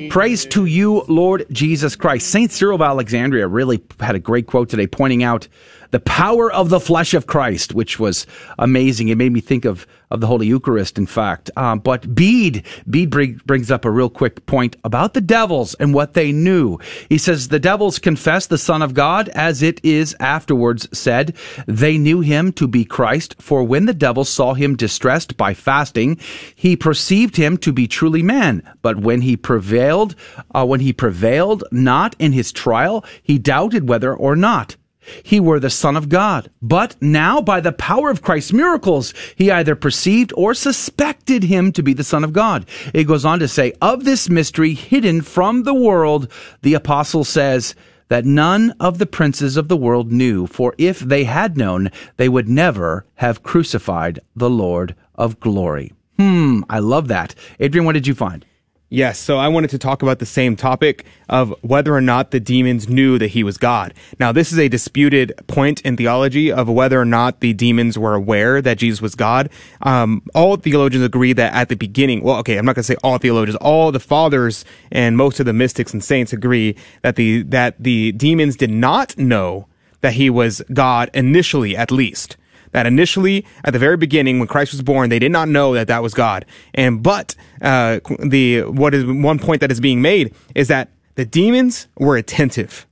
Praise 0.09 0.45
to 0.47 0.65
you, 0.65 1.03
Lord 1.07 1.45
Jesus 1.51 1.95
Christ. 1.95 2.29
Saint 2.29 2.51
Cyril 2.51 2.75
of 2.75 2.81
Alexandria 2.81 3.47
really 3.47 3.81
had 3.99 4.15
a 4.15 4.19
great 4.19 4.47
quote 4.47 4.69
today 4.69 4.87
pointing 4.87 5.23
out 5.23 5.47
the 5.93 5.99
power 5.99 6.51
of 6.51 6.69
the 6.69 6.79
flesh 6.79 7.13
of 7.13 7.27
Christ, 7.27 7.75
which 7.75 7.99
was 7.99 8.25
amazing. 8.57 9.09
It 9.09 9.15
made 9.15 9.31
me 9.31 9.41
think 9.41 9.63
of, 9.63 9.85
of 10.09 10.21
the 10.21 10.27
Holy 10.27 10.47
Eucharist, 10.47 10.97
in 10.97 11.05
fact. 11.05 11.51
Um, 11.55 11.77
but 11.77 12.15
Bede, 12.15 12.65
Bede 12.89 13.11
bring, 13.11 13.39
brings 13.45 13.69
up 13.69 13.85
a 13.85 13.91
real 13.91 14.09
quick 14.09 14.47
point 14.47 14.75
about 14.83 15.13
the 15.13 15.21
devils 15.21 15.75
and 15.75 15.93
what 15.93 16.15
they 16.15 16.31
knew. 16.31 16.79
He 17.09 17.19
says, 17.19 17.49
The 17.49 17.59
devils 17.59 17.99
confess 17.99 18.47
the 18.47 18.57
Son 18.57 18.81
of 18.81 18.95
God, 18.95 19.29
as 19.29 19.61
it 19.61 19.79
is 19.85 20.15
afterwards 20.19 20.89
said. 20.97 21.35
They 21.67 21.99
knew 21.99 22.21
him 22.21 22.53
to 22.53 22.67
be 22.67 22.85
Christ, 22.85 23.35
for 23.39 23.63
when 23.63 23.85
the 23.85 23.93
devil 23.93 24.25
saw 24.25 24.55
him 24.55 24.75
distressed 24.75 25.37
by 25.37 25.53
fasting, 25.53 26.19
he 26.55 26.75
perceived 26.75 27.35
him 27.35 27.55
to 27.57 27.71
be 27.71 27.87
truly 27.87 28.23
man. 28.23 28.67
But 28.81 28.97
when 28.97 29.21
he 29.21 29.37
prevailed, 29.37 30.15
uh, 30.55 30.65
when 30.65 30.79
he 30.79 30.91
prevailed 30.91 31.63
not 31.71 32.15
in 32.17 32.31
his 32.31 32.51
trial, 32.51 33.05
he 33.21 33.37
doubted 33.37 33.87
whether 33.87 34.11
or 34.11 34.35
not 34.35 34.75
he 35.23 35.39
were 35.39 35.59
the 35.59 35.69
Son 35.69 35.95
of 35.95 36.09
God. 36.09 36.49
But 36.61 36.95
now, 37.01 37.41
by 37.41 37.59
the 37.59 37.71
power 37.71 38.09
of 38.09 38.21
Christ's 38.21 38.53
miracles, 38.53 39.13
he 39.35 39.51
either 39.51 39.75
perceived 39.75 40.33
or 40.35 40.53
suspected 40.53 41.43
him 41.43 41.71
to 41.73 41.83
be 41.83 41.93
the 41.93 42.03
Son 42.03 42.23
of 42.23 42.33
God. 42.33 42.65
It 42.93 43.05
goes 43.05 43.25
on 43.25 43.39
to 43.39 43.47
say, 43.47 43.73
of 43.81 44.05
this 44.05 44.29
mystery 44.29 44.73
hidden 44.73 45.21
from 45.21 45.63
the 45.63 45.73
world, 45.73 46.31
the 46.61 46.73
apostle 46.73 47.23
says, 47.23 47.75
that 48.09 48.25
none 48.25 48.75
of 48.79 48.99
the 48.99 49.05
princes 49.05 49.57
of 49.57 49.69
the 49.69 49.77
world 49.77 50.11
knew, 50.11 50.45
for 50.45 50.75
if 50.77 50.99
they 50.99 51.23
had 51.23 51.57
known, 51.57 51.89
they 52.17 52.29
would 52.29 52.47
never 52.47 53.05
have 53.15 53.43
crucified 53.43 54.19
the 54.35 54.49
Lord 54.49 54.95
of 55.15 55.39
glory. 55.39 55.93
Hmm, 56.19 56.61
I 56.69 56.79
love 56.79 57.07
that. 57.07 57.33
Adrian, 57.59 57.85
what 57.85 57.93
did 57.93 58.05
you 58.05 58.13
find? 58.13 58.45
Yes, 58.93 59.17
so 59.17 59.39
I 59.39 59.47
wanted 59.47 59.71
to 59.71 59.79
talk 59.79 60.03
about 60.03 60.19
the 60.19 60.25
same 60.27 60.55
topic 60.55 61.03
of 61.27 61.51
whether 61.61 61.95
or 61.95 61.99
not 61.99 62.29
the 62.29 62.39
demons 62.39 62.87
knew 62.87 63.17
that 63.17 63.29
he 63.29 63.43
was 63.43 63.57
God. 63.57 63.91
Now, 64.19 64.31
this 64.31 64.51
is 64.51 64.59
a 64.59 64.67
disputed 64.67 65.33
point 65.47 65.81
in 65.81 65.97
theology 65.97 66.51
of 66.51 66.69
whether 66.69 67.01
or 67.01 67.05
not 67.05 67.39
the 67.39 67.53
demons 67.53 67.97
were 67.97 68.13
aware 68.13 68.61
that 68.61 68.77
Jesus 68.77 69.01
was 69.01 69.15
God. 69.15 69.49
Um, 69.81 70.21
all 70.35 70.57
theologians 70.57 71.03
agree 71.03 71.33
that 71.33 71.55
at 71.55 71.69
the 71.69 71.75
beginning, 71.75 72.21
well, 72.21 72.37
okay, 72.37 72.55
I'm 72.55 72.65
not 72.65 72.75
going 72.75 72.83
to 72.83 72.93
say 72.93 72.97
all 73.03 73.17
theologians, 73.17 73.55
all 73.55 73.91
the 73.91 73.99
fathers 73.99 74.63
and 74.91 75.17
most 75.17 75.39
of 75.39 75.47
the 75.47 75.53
mystics 75.53 75.91
and 75.91 76.03
saints 76.03 76.31
agree 76.31 76.75
that 77.01 77.15
the 77.15 77.41
that 77.45 77.81
the 77.81 78.11
demons 78.11 78.55
did 78.55 78.69
not 78.69 79.17
know 79.17 79.65
that 80.01 80.13
he 80.13 80.29
was 80.29 80.61
God 80.71 81.09
initially, 81.15 81.75
at 81.75 81.89
least 81.89 82.37
that 82.73 82.85
initially 82.85 83.45
at 83.63 83.73
the 83.73 83.79
very 83.79 83.97
beginning 83.97 84.39
when 84.39 84.47
Christ 84.47 84.73
was 84.73 84.81
born, 84.81 85.09
they 85.09 85.19
did 85.19 85.31
not 85.31 85.47
know 85.47 85.73
that 85.73 85.87
that 85.87 86.03
was 86.03 86.13
God. 86.13 86.45
And 86.73 87.01
but 87.01 87.35
uh, 87.61 87.99
the 88.19 88.63
what 88.63 88.93
is 88.93 89.05
one 89.05 89.39
point 89.39 89.61
that 89.61 89.71
is 89.71 89.79
being 89.79 90.01
made 90.01 90.35
is 90.53 90.67
that 90.67 90.89
the 91.15 91.25
demons 91.25 91.87
were 91.97 92.17
attentive. 92.17 92.85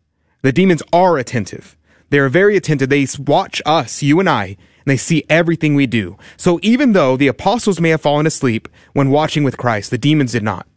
The 0.44 0.52
demons 0.52 0.82
are 0.94 1.18
attentive. 1.18 1.76
They 2.10 2.20
are 2.20 2.30
very 2.30 2.58
attentive. 2.58 2.90
They 2.90 3.08
watch 3.20 3.62
us, 3.66 4.04
you 4.04 4.20
and 4.20 4.30
I, 4.30 4.46
and 4.46 4.58
they 4.86 4.98
see 4.98 5.24
everything 5.30 5.76
we 5.76 5.88
do. 5.88 6.18
So 6.38 6.60
even 6.62 6.94
though 6.94 7.16
the 7.16 7.28
apostles 7.28 7.80
may 7.80 7.90
have 7.90 8.02
fallen 8.02 8.28
asleep 8.28 8.68
when 8.94 9.12
watching 9.12 9.44
with 9.44 9.58
Christ, 9.58 9.92
the 9.92 9.98
demons 9.98 10.34
did 10.34 10.44
not. 10.44 10.68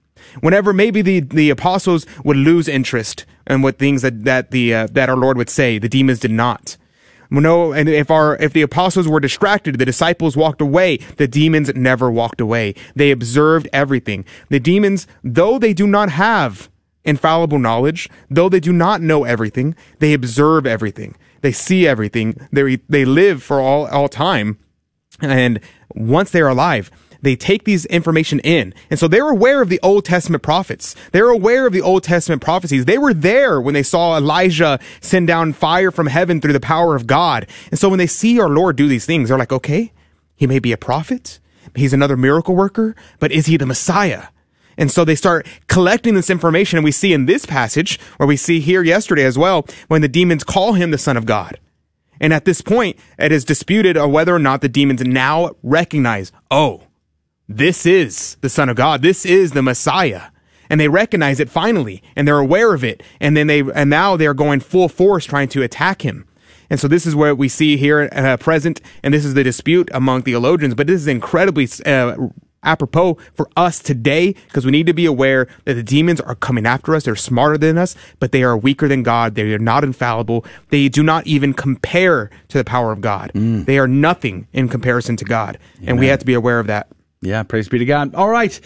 Whenever 0.40 0.72
maybe 0.72 1.02
the, 1.02 1.20
the 1.20 1.50
apostles 1.50 2.06
would 2.24 2.36
lose 2.36 2.68
interest 2.68 3.26
in 3.46 3.62
what 3.62 3.78
things 3.78 4.02
that, 4.02 4.24
that 4.24 4.50
the, 4.52 4.74
uh, 4.74 4.86
that 4.92 5.08
our 5.08 5.16
Lord 5.16 5.36
would 5.36 5.50
say, 5.50 5.78
the 5.78 5.88
demons 5.88 6.20
did 6.20 6.30
not. 6.30 6.76
No, 7.40 7.72
and 7.72 7.88
if 7.88 8.10
our 8.10 8.36
if 8.36 8.52
the 8.52 8.62
apostles 8.62 9.08
were 9.08 9.20
distracted, 9.20 9.78
the 9.78 9.84
disciples 9.84 10.36
walked 10.36 10.60
away. 10.60 10.98
The 11.16 11.28
demons 11.28 11.74
never 11.74 12.10
walked 12.10 12.40
away. 12.40 12.74
They 12.94 13.10
observed 13.10 13.68
everything. 13.72 14.24
The 14.48 14.60
demons, 14.60 15.06
though 15.22 15.58
they 15.58 15.74
do 15.74 15.86
not 15.86 16.10
have 16.10 16.70
infallible 17.04 17.58
knowledge, 17.58 18.08
though 18.30 18.48
they 18.48 18.60
do 18.60 18.72
not 18.72 19.00
know 19.00 19.24
everything, 19.24 19.74
they 19.98 20.12
observe 20.12 20.66
everything. 20.66 21.16
They 21.42 21.52
see 21.52 21.86
everything. 21.86 22.48
They 22.52 22.76
they 22.88 23.04
live 23.04 23.42
for 23.42 23.60
all 23.60 23.86
all 23.86 24.08
time, 24.08 24.58
and 25.20 25.60
once 25.94 26.30
they 26.30 26.40
are 26.40 26.48
alive, 26.48 26.90
they 27.24 27.36
take 27.36 27.64
these 27.64 27.86
information 27.86 28.40
in. 28.40 28.74
And 28.90 28.98
so 28.98 29.08
they're 29.08 29.28
aware 29.28 29.62
of 29.62 29.68
the 29.68 29.80
Old 29.82 30.04
Testament 30.04 30.42
prophets. 30.42 30.94
They're 31.12 31.30
aware 31.30 31.66
of 31.66 31.72
the 31.72 31.82
Old 31.82 32.02
Testament 32.02 32.42
prophecies. 32.42 32.84
They 32.84 32.98
were 32.98 33.14
there 33.14 33.60
when 33.60 33.74
they 33.74 33.82
saw 33.82 34.16
Elijah 34.16 34.78
send 35.00 35.26
down 35.26 35.52
fire 35.52 35.90
from 35.90 36.06
heaven 36.06 36.40
through 36.40 36.52
the 36.52 36.60
power 36.60 36.94
of 36.94 37.06
God. 37.06 37.46
And 37.70 37.78
so 37.78 37.88
when 37.88 37.98
they 37.98 38.06
see 38.06 38.38
our 38.40 38.48
Lord 38.48 38.76
do 38.76 38.88
these 38.88 39.06
things, 39.06 39.28
they're 39.28 39.38
like, 39.38 39.52
okay, 39.52 39.92
He 40.36 40.46
may 40.46 40.58
be 40.58 40.72
a 40.72 40.76
prophet. 40.76 41.40
He's 41.74 41.92
another 41.92 42.16
miracle 42.16 42.54
worker, 42.54 42.94
but 43.18 43.32
is 43.32 43.46
he 43.46 43.56
the 43.56 43.66
Messiah? 43.66 44.24
And 44.76 44.90
so 44.90 45.04
they 45.04 45.14
start 45.14 45.46
collecting 45.68 46.14
this 46.14 46.30
information. 46.30 46.78
And 46.78 46.84
we 46.84 46.92
see 46.92 47.12
in 47.12 47.26
this 47.26 47.46
passage, 47.46 48.00
where 48.16 48.26
we 48.26 48.36
see 48.36 48.60
here 48.60 48.82
yesterday 48.82 49.24
as 49.24 49.38
well, 49.38 49.66
when 49.88 50.02
the 50.02 50.08
demons 50.08 50.44
call 50.44 50.74
him 50.74 50.90
the 50.90 50.98
Son 50.98 51.16
of 51.16 51.26
God. 51.26 51.58
And 52.20 52.32
at 52.32 52.44
this 52.44 52.60
point, 52.60 52.96
it 53.18 53.32
is 53.32 53.44
disputed 53.44 53.96
whether 53.96 54.34
or 54.34 54.38
not 54.38 54.60
the 54.60 54.68
demons 54.68 55.02
now 55.02 55.52
recognize, 55.62 56.32
oh, 56.50 56.82
this 57.48 57.86
is 57.86 58.36
the 58.40 58.48
Son 58.48 58.68
of 58.68 58.76
God. 58.76 59.02
This 59.02 59.26
is 59.26 59.52
the 59.52 59.62
Messiah. 59.62 60.24
And 60.70 60.80
they 60.80 60.88
recognize 60.88 61.40
it 61.40 61.50
finally, 61.50 62.02
and 62.16 62.26
they're 62.26 62.38
aware 62.38 62.72
of 62.72 62.82
it. 62.82 63.02
And 63.20 63.36
then 63.36 63.46
they, 63.46 63.60
and 63.60 63.90
now 63.90 64.16
they're 64.16 64.34
going 64.34 64.60
full 64.60 64.88
force 64.88 65.26
trying 65.26 65.48
to 65.50 65.62
attack 65.62 66.02
him. 66.02 66.26
And 66.70 66.80
so 66.80 66.88
this 66.88 67.06
is 67.06 67.14
what 67.14 67.36
we 67.36 67.48
see 67.48 67.76
here 67.76 68.08
uh, 68.12 68.38
present, 68.38 68.80
and 69.02 69.12
this 69.12 69.24
is 69.24 69.34
the 69.34 69.44
dispute 69.44 69.90
among 69.92 70.22
theologians. 70.22 70.74
But 70.74 70.86
this 70.86 71.00
is 71.00 71.06
incredibly 71.06 71.68
uh, 71.84 72.16
apropos 72.64 73.18
for 73.34 73.48
us 73.56 73.78
today 73.78 74.32
because 74.32 74.64
we 74.64 74.72
need 74.72 74.86
to 74.86 74.94
be 74.94 75.06
aware 75.06 75.46
that 75.64 75.74
the 75.74 75.82
demons 75.82 76.20
are 76.20 76.34
coming 76.34 76.66
after 76.66 76.94
us. 76.94 77.04
They're 77.04 77.16
smarter 77.16 77.58
than 77.58 77.78
us, 77.78 77.94
but 78.18 78.32
they 78.32 78.42
are 78.42 78.56
weaker 78.56 78.88
than 78.88 79.02
God. 79.02 79.34
They 79.34 79.52
are 79.52 79.58
not 79.58 79.84
infallible. 79.84 80.44
They 80.70 80.88
do 80.88 81.02
not 81.02 81.26
even 81.26 81.52
compare 81.52 82.30
to 82.48 82.58
the 82.58 82.64
power 82.64 82.90
of 82.90 83.02
God. 83.02 83.32
Mm. 83.34 83.66
They 83.66 83.78
are 83.78 83.88
nothing 83.88 84.48
in 84.52 84.68
comparison 84.68 85.16
to 85.18 85.24
God. 85.24 85.58
And 85.82 85.98
we 85.98 86.06
have 86.06 86.20
to 86.20 86.26
be 86.26 86.34
aware 86.34 86.58
of 86.58 86.66
that. 86.68 86.88
Yeah, 87.24 87.42
praise 87.42 87.68
be 87.68 87.78
to 87.78 87.84
God. 87.84 88.14
All 88.14 88.28
right, 88.28 88.58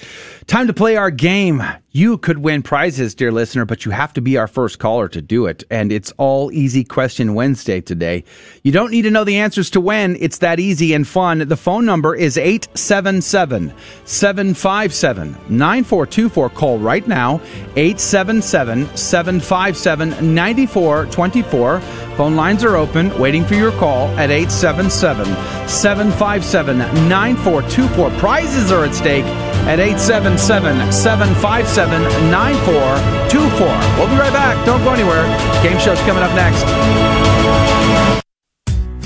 time 0.46 0.66
to 0.66 0.72
play 0.72 0.96
our 0.96 1.10
game. 1.10 1.62
You 1.98 2.16
could 2.16 2.38
win 2.38 2.62
prizes, 2.62 3.12
dear 3.12 3.32
listener, 3.32 3.64
but 3.64 3.84
you 3.84 3.90
have 3.90 4.12
to 4.12 4.20
be 4.20 4.36
our 4.36 4.46
first 4.46 4.78
caller 4.78 5.08
to 5.08 5.20
do 5.20 5.46
it. 5.46 5.64
And 5.68 5.90
it's 5.90 6.12
all 6.16 6.52
easy 6.52 6.84
question 6.84 7.34
Wednesday 7.34 7.80
today. 7.80 8.22
You 8.62 8.70
don't 8.70 8.92
need 8.92 9.02
to 9.02 9.10
know 9.10 9.24
the 9.24 9.38
answers 9.38 9.68
to 9.70 9.80
win. 9.80 10.16
It's 10.20 10.38
that 10.38 10.60
easy 10.60 10.94
and 10.94 11.08
fun. 11.08 11.48
The 11.48 11.56
phone 11.56 11.84
number 11.84 12.14
is 12.14 12.38
877 12.38 13.74
757 14.04 15.32
9424. 15.48 16.50
Call 16.50 16.78
right 16.78 17.08
now 17.08 17.40
877 17.74 18.96
757 18.96 20.34
9424. 20.36 21.80
Phone 21.80 22.36
lines 22.36 22.62
are 22.62 22.76
open, 22.76 23.18
waiting 23.18 23.44
for 23.44 23.54
your 23.54 23.72
call 23.72 24.06
at 24.10 24.30
877 24.30 25.24
757 25.66 26.78
9424. 26.78 28.10
Prizes 28.20 28.70
are 28.70 28.84
at 28.84 28.94
stake 28.94 29.26
at 29.66 29.80
877 29.80 30.92
757 30.92 32.02
9424. 32.30 33.66
We'll 33.98 34.08
be 34.08 34.16
right 34.16 34.32
back. 34.32 34.64
Don't 34.66 34.84
go 34.84 34.92
anywhere. 34.92 35.24
Game 35.62 35.78
show's 35.78 36.00
coming 36.00 36.22
up 36.22 36.34
next. 36.34 36.62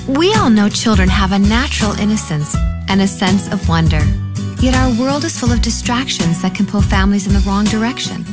We 0.09 0.35
all 0.35 0.51
know 0.51 0.69
children 0.69 1.09
have 1.09 1.33
a 1.33 1.39
natural 1.39 1.93
innocence 1.99 2.55
and 2.89 3.01
a 3.01 3.07
sense 3.07 3.51
of 3.53 3.69
wonder. 3.69 4.01
Yet 4.61 4.74
our 4.74 4.93
world 5.01 5.24
is 5.24 5.39
full 5.39 5.53
of 5.53 5.62
distractions 5.62 6.43
that 6.43 6.55
can 6.55 6.66
pull 6.66 6.83
families 6.83 7.27
in 7.27 7.33
the 7.33 7.41
wrong 7.41 7.65
direction. 7.65 8.24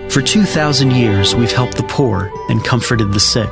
For 0.10 0.22
2,000 0.22 0.92
years, 0.92 1.34
we've 1.36 1.54
helped 1.54 1.78
the 1.78 1.84
poor 1.84 2.30
and 2.50 2.62
comforted 2.66 3.14
the 3.14 3.20
sick. 3.22 3.50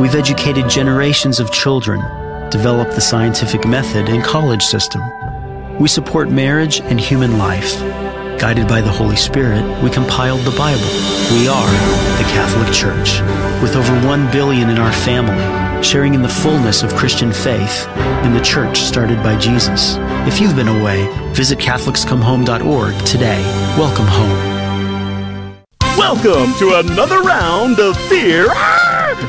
We've 0.00 0.14
educated 0.14 0.66
generations 0.70 1.40
of 1.40 1.52
children, 1.52 2.00
developed 2.48 2.94
the 2.94 3.02
scientific 3.02 3.66
method 3.66 4.08
and 4.08 4.24
college 4.24 4.62
system. 4.62 5.02
We 5.78 5.88
support 5.88 6.30
marriage 6.30 6.80
and 6.80 6.98
human 6.98 7.36
life. 7.36 7.78
Guided 8.40 8.66
by 8.66 8.80
the 8.80 8.90
Holy 8.90 9.16
Spirit, 9.16 9.62
we 9.82 9.90
compiled 9.90 10.40
the 10.40 10.56
Bible. 10.56 10.80
We 11.34 11.46
are 11.46 11.70
the 12.16 12.24
Catholic 12.32 12.72
Church, 12.72 13.20
with 13.60 13.76
over 13.76 13.92
1 14.06 14.32
billion 14.32 14.70
in 14.70 14.78
our 14.78 14.92
family, 14.92 15.82
sharing 15.84 16.14
in 16.14 16.22
the 16.22 16.28
fullness 16.30 16.82
of 16.82 16.94
Christian 16.94 17.34
faith 17.34 17.86
in 18.24 18.32
the 18.32 18.40
church 18.40 18.78
started 18.78 19.22
by 19.22 19.36
Jesus. 19.36 19.96
If 20.26 20.40
you've 20.40 20.56
been 20.56 20.68
away, 20.68 21.06
visit 21.34 21.58
CatholicsComeHome.org 21.58 23.04
today. 23.04 23.42
Welcome 23.76 24.06
home. 24.06 25.50
Welcome 25.98 26.54
to 26.60 26.78
another 26.78 27.20
round 27.20 27.78
of 27.78 27.94
fear 28.08 28.46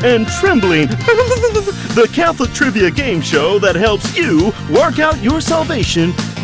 and 0.05 0.25
trembling. 0.39 0.88
the 0.88 2.09
Catholic 2.13 2.51
Trivia 2.51 2.89
Game 2.89 3.19
Show 3.19 3.59
that 3.59 3.75
helps 3.75 4.17
you 4.17 4.53
work 4.71 4.99
out 4.99 5.21
your 5.21 5.41
salvation 5.41 6.13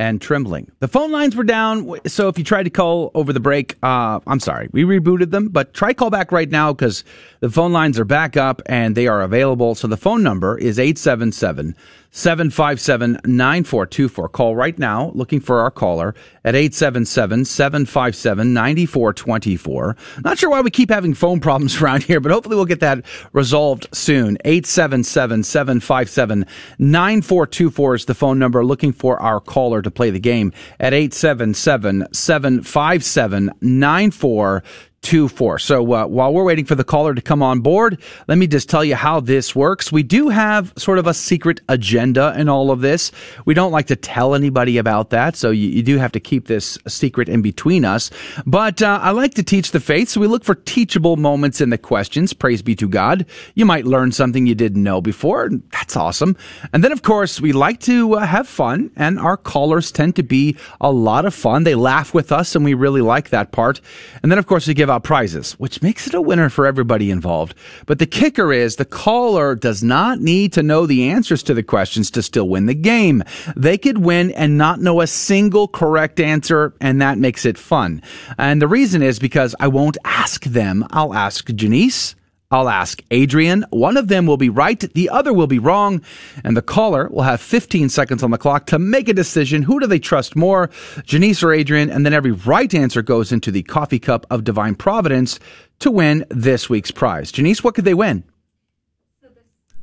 and 0.00 0.18
Trembling. 0.18 0.72
The 0.78 0.88
phone 0.88 1.12
lines 1.12 1.36
were 1.36 1.44
down, 1.44 1.94
so 2.06 2.28
if 2.28 2.38
you 2.38 2.42
tried 2.42 2.62
to 2.62 2.70
call 2.70 3.10
over 3.12 3.34
the 3.34 3.40
break, 3.40 3.76
uh, 3.82 4.20
I'm 4.26 4.40
sorry, 4.40 4.70
we 4.72 4.84
rebooted 4.84 5.30
them, 5.30 5.48
but 5.48 5.74
try 5.74 5.92
call 5.92 6.08
back 6.08 6.32
right 6.32 6.48
now 6.48 6.72
because 6.72 7.04
the 7.40 7.50
phone 7.50 7.74
lines 7.74 7.98
are 7.98 8.06
back 8.06 8.34
up 8.34 8.62
and 8.64 8.96
they 8.96 9.06
are 9.08 9.20
available. 9.20 9.74
So 9.74 9.86
the 9.88 9.98
phone 9.98 10.22
number 10.22 10.56
is 10.56 10.78
877 10.78 11.76
757 12.12 13.20
9424. 13.24 14.28
Call 14.30 14.56
right 14.56 14.78
now, 14.78 15.12
looking 15.14 15.40
for 15.40 15.60
our 15.60 15.70
caller 15.70 16.14
at 16.44 16.56
877 16.56 17.44
757 17.44 18.52
9424. 18.52 19.96
Not 20.24 20.38
sure 20.38 20.50
why 20.50 20.60
we 20.60 20.70
keep 20.70 20.90
having 20.90 21.14
phone 21.14 21.40
problems 21.40 21.80
around 21.82 22.02
here, 22.02 22.20
but 22.20 22.32
hopefully 22.32 22.56
we'll 22.56 22.64
get 22.64 22.80
that 22.80 23.04
resolved 23.32 23.88
soon. 23.92 24.36
877 24.44 25.44
757 25.44 26.46
9424 26.78 27.94
is 27.94 28.04
the 28.06 28.14
phone 28.14 28.38
number, 28.38 28.64
looking 28.64 28.92
for 28.92 29.20
our 29.20 29.40
caller 29.40 29.80
to 29.82 29.90
play 29.90 30.10
the 30.10 30.20
game 30.20 30.52
at 30.80 30.92
877 30.92 32.08
757 32.12 33.52
9424. 33.60 34.62
24. 35.02 35.58
So 35.58 35.92
uh, 35.92 36.06
while 36.06 36.32
we're 36.32 36.44
waiting 36.44 36.66
for 36.66 36.74
the 36.74 36.84
caller 36.84 37.14
to 37.14 37.22
come 37.22 37.42
on 37.42 37.60
board, 37.60 38.00
let 38.28 38.36
me 38.36 38.46
just 38.46 38.68
tell 38.68 38.84
you 38.84 38.94
how 38.94 39.18
this 39.18 39.56
works. 39.56 39.90
We 39.90 40.02
do 40.02 40.28
have 40.28 40.74
sort 40.76 40.98
of 40.98 41.06
a 41.06 41.14
secret 41.14 41.62
agenda 41.70 42.34
in 42.36 42.50
all 42.50 42.70
of 42.70 42.82
this. 42.82 43.10
We 43.46 43.54
don't 43.54 43.72
like 43.72 43.86
to 43.86 43.96
tell 43.96 44.34
anybody 44.34 44.76
about 44.76 45.08
that, 45.10 45.36
so 45.36 45.50
you, 45.50 45.68
you 45.68 45.82
do 45.82 45.96
have 45.96 46.12
to 46.12 46.20
keep 46.20 46.48
this 46.48 46.78
secret 46.86 47.30
in 47.30 47.40
between 47.40 47.84
us. 47.84 48.10
But 48.44 48.82
uh, 48.82 49.00
I 49.02 49.12
like 49.12 49.34
to 49.34 49.42
teach 49.42 49.70
the 49.70 49.80
faith, 49.80 50.10
so 50.10 50.20
we 50.20 50.26
look 50.26 50.44
for 50.44 50.54
teachable 50.54 51.16
moments 51.16 51.62
in 51.62 51.70
the 51.70 51.78
questions. 51.78 52.34
Praise 52.34 52.60
be 52.60 52.74
to 52.76 52.88
God. 52.88 53.24
You 53.54 53.64
might 53.64 53.86
learn 53.86 54.12
something 54.12 54.46
you 54.46 54.54
didn't 54.54 54.82
know 54.82 55.00
before. 55.00 55.48
That's 55.72 55.96
awesome. 55.96 56.36
And 56.74 56.84
then, 56.84 56.92
of 56.92 57.02
course, 57.02 57.40
we 57.40 57.52
like 57.52 57.80
to 57.80 58.14
uh, 58.14 58.26
have 58.26 58.46
fun, 58.46 58.90
and 58.96 59.18
our 59.18 59.38
callers 59.38 59.90
tend 59.90 60.16
to 60.16 60.22
be 60.22 60.58
a 60.78 60.92
lot 60.92 61.24
of 61.24 61.34
fun. 61.34 61.64
They 61.64 61.74
laugh 61.74 62.12
with 62.12 62.30
us, 62.30 62.54
and 62.54 62.66
we 62.66 62.74
really 62.74 63.00
like 63.00 63.30
that 63.30 63.50
part. 63.50 63.80
And 64.22 64.30
then, 64.30 64.38
of 64.38 64.46
course, 64.46 64.68
we 64.68 64.74
give 64.74 64.89
out 64.90 65.04
prizes, 65.04 65.52
which 65.52 65.80
makes 65.80 66.06
it 66.06 66.14
a 66.14 66.20
winner 66.20 66.50
for 66.50 66.66
everybody 66.66 67.10
involved. 67.10 67.54
But 67.86 67.98
the 67.98 68.06
kicker 68.06 68.52
is 68.52 68.76
the 68.76 68.84
caller 68.84 69.54
does 69.54 69.82
not 69.82 70.20
need 70.20 70.52
to 70.54 70.62
know 70.62 70.84
the 70.84 71.08
answers 71.08 71.42
to 71.44 71.54
the 71.54 71.62
questions 71.62 72.10
to 72.10 72.22
still 72.22 72.48
win 72.48 72.66
the 72.66 72.74
game. 72.74 73.22
They 73.56 73.78
could 73.78 73.98
win 73.98 74.32
and 74.32 74.58
not 74.58 74.80
know 74.80 75.00
a 75.00 75.06
single 75.06 75.68
correct 75.68 76.20
answer, 76.20 76.74
and 76.80 77.00
that 77.00 77.18
makes 77.18 77.46
it 77.46 77.56
fun. 77.56 78.02
And 78.36 78.60
the 78.60 78.68
reason 78.68 79.02
is 79.02 79.18
because 79.18 79.54
I 79.60 79.68
won't 79.68 79.98
ask 80.04 80.44
them. 80.44 80.84
I'll 80.90 81.14
ask 81.14 81.46
Janice. 81.54 82.14
I'll 82.52 82.68
ask 82.68 83.00
Adrian. 83.12 83.64
One 83.70 83.96
of 83.96 84.08
them 84.08 84.26
will 84.26 84.36
be 84.36 84.48
right, 84.48 84.80
the 84.94 85.08
other 85.08 85.32
will 85.32 85.46
be 85.46 85.60
wrong, 85.60 86.02
and 86.42 86.56
the 86.56 86.62
caller 86.62 87.08
will 87.08 87.22
have 87.22 87.40
15 87.40 87.88
seconds 87.88 88.24
on 88.24 88.32
the 88.32 88.38
clock 88.38 88.66
to 88.66 88.78
make 88.78 89.08
a 89.08 89.14
decision. 89.14 89.62
Who 89.62 89.78
do 89.78 89.86
they 89.86 90.00
trust 90.00 90.34
more, 90.34 90.68
Janice 91.04 91.44
or 91.44 91.52
Adrian? 91.52 91.90
And 91.90 92.04
then 92.04 92.12
every 92.12 92.32
right 92.32 92.74
answer 92.74 93.02
goes 93.02 93.30
into 93.30 93.52
the 93.52 93.62
coffee 93.62 94.00
cup 94.00 94.26
of 94.30 94.42
divine 94.42 94.74
providence 94.74 95.38
to 95.78 95.92
win 95.92 96.26
this 96.28 96.68
week's 96.68 96.90
prize. 96.90 97.30
Janice, 97.30 97.62
what 97.62 97.76
could 97.76 97.84
they 97.84 97.94
win? 97.94 98.24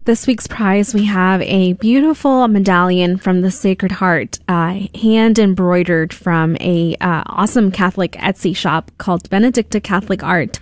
This 0.03 0.27
week's 0.27 0.48
prize, 0.48 0.94
we 0.94 1.06
have 1.06 1.41
a 1.44 1.73
beautiful 1.73 2.49
medallion 2.49 3.18
from 3.18 3.44
the 3.44 3.52
Sacred 3.52 3.94
Heart, 3.94 4.39
uh, 4.49 4.88
hand 4.94 5.39
embroidered 5.39 6.14
from 6.14 6.57
a 6.60 6.95
uh, 6.99 7.23
awesome 7.27 7.72
Catholic 7.72 8.14
Etsy 8.14 8.56
shop 8.56 8.91
called 8.98 9.30
Benedicta 9.30 9.80
Catholic 9.80 10.22
Art. 10.22 10.60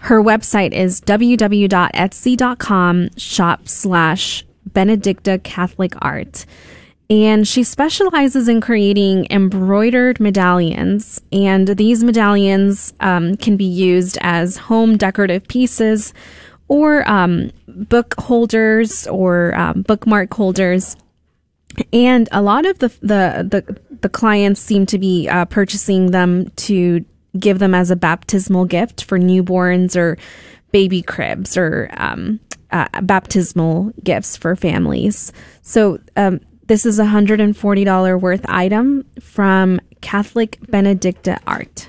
Her 0.00 0.22
website 0.22 0.72
is 0.72 1.00
www.etsy.com 1.00 3.08
shop 3.16 3.68
slash 3.68 4.44
Benedicta 4.66 5.38
Catholic 5.38 5.94
Art. 6.02 6.44
And 7.08 7.46
she 7.46 7.62
specializes 7.62 8.48
in 8.48 8.60
creating 8.60 9.28
embroidered 9.30 10.18
medallions. 10.18 11.20
And 11.30 11.68
these 11.68 12.02
medallions 12.02 12.92
um, 13.00 13.36
can 13.36 13.56
be 13.56 13.64
used 13.64 14.18
as 14.22 14.56
home 14.56 14.96
decorative 14.96 15.46
pieces 15.46 16.12
or 16.68 17.08
um, 17.08 17.52
book 17.68 18.14
holders 18.18 19.06
or 19.06 19.54
um, 19.54 19.82
bookmark 19.82 20.34
holders. 20.34 20.96
And 21.92 22.28
a 22.32 22.42
lot 22.42 22.66
of 22.66 22.80
the, 22.80 22.88
the, 23.00 23.46
the, 23.48 23.80
the 24.00 24.08
clients 24.08 24.60
seem 24.60 24.84
to 24.86 24.98
be 24.98 25.28
uh, 25.28 25.44
purchasing 25.44 26.10
them 26.10 26.50
to 26.56 27.04
give 27.36 27.58
them 27.58 27.74
as 27.74 27.90
a 27.90 27.96
baptismal 27.96 28.64
gift 28.64 29.04
for 29.04 29.18
newborns 29.18 29.96
or 29.96 30.16
baby 30.72 31.02
cribs 31.02 31.56
or 31.56 31.90
um, 31.96 32.40
uh, 32.70 32.86
baptismal 33.02 33.92
gifts 34.02 34.36
for 34.36 34.56
families. 34.56 35.32
So 35.62 35.98
um, 36.16 36.40
this 36.66 36.84
is 36.84 36.98
a 36.98 37.04
$140 37.04 38.20
worth 38.20 38.44
item 38.48 39.04
from 39.20 39.80
Catholic 40.00 40.58
Benedicta 40.68 41.38
Art. 41.46 41.88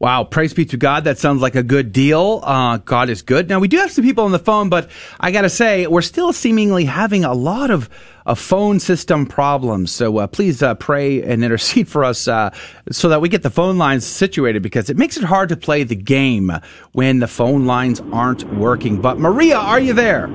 Wow, 0.00 0.22
praise 0.22 0.54
be 0.54 0.64
to 0.66 0.76
God. 0.76 1.04
That 1.04 1.18
sounds 1.18 1.42
like 1.42 1.56
a 1.56 1.62
good 1.64 1.92
deal. 1.92 2.40
Uh, 2.44 2.76
God 2.76 3.10
is 3.10 3.22
good. 3.22 3.48
Now, 3.48 3.58
we 3.58 3.66
do 3.66 3.78
have 3.78 3.90
some 3.90 4.04
people 4.04 4.24
on 4.24 4.30
the 4.30 4.38
phone, 4.38 4.68
but 4.68 4.90
I 5.18 5.32
got 5.32 5.42
to 5.42 5.50
say, 5.50 5.88
we're 5.88 6.02
still 6.02 6.32
seemingly 6.32 6.84
having 6.84 7.24
a 7.24 7.34
lot 7.34 7.72
of, 7.72 7.90
of 8.24 8.38
phone 8.38 8.78
system 8.78 9.26
problems. 9.26 9.90
So 9.90 10.18
uh, 10.18 10.28
please 10.28 10.62
uh, 10.62 10.76
pray 10.76 11.20
and 11.24 11.42
intercede 11.44 11.88
for 11.88 12.04
us 12.04 12.28
uh, 12.28 12.50
so 12.92 13.08
that 13.08 13.20
we 13.20 13.28
get 13.28 13.42
the 13.42 13.50
phone 13.50 13.76
lines 13.76 14.06
situated 14.06 14.62
because 14.62 14.88
it 14.88 14.96
makes 14.96 15.16
it 15.16 15.24
hard 15.24 15.48
to 15.48 15.56
play 15.56 15.82
the 15.82 15.96
game 15.96 16.52
when 16.92 17.18
the 17.18 17.28
phone 17.28 17.66
lines 17.66 18.00
aren't 18.12 18.44
working. 18.54 19.00
But 19.00 19.18
Maria, 19.18 19.56
are 19.56 19.80
you 19.80 19.94
there? 19.94 20.28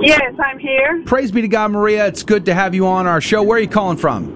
Yes, 0.00 0.34
I'm 0.42 0.58
here. 0.58 1.02
Praise 1.04 1.30
be 1.30 1.42
to 1.42 1.48
God, 1.48 1.72
Maria. 1.72 2.06
It's 2.06 2.22
good 2.22 2.46
to 2.46 2.54
have 2.54 2.74
you 2.74 2.86
on 2.86 3.06
our 3.06 3.20
show. 3.20 3.42
Where 3.42 3.58
are 3.58 3.60
you 3.60 3.68
calling 3.68 3.98
from? 3.98 4.33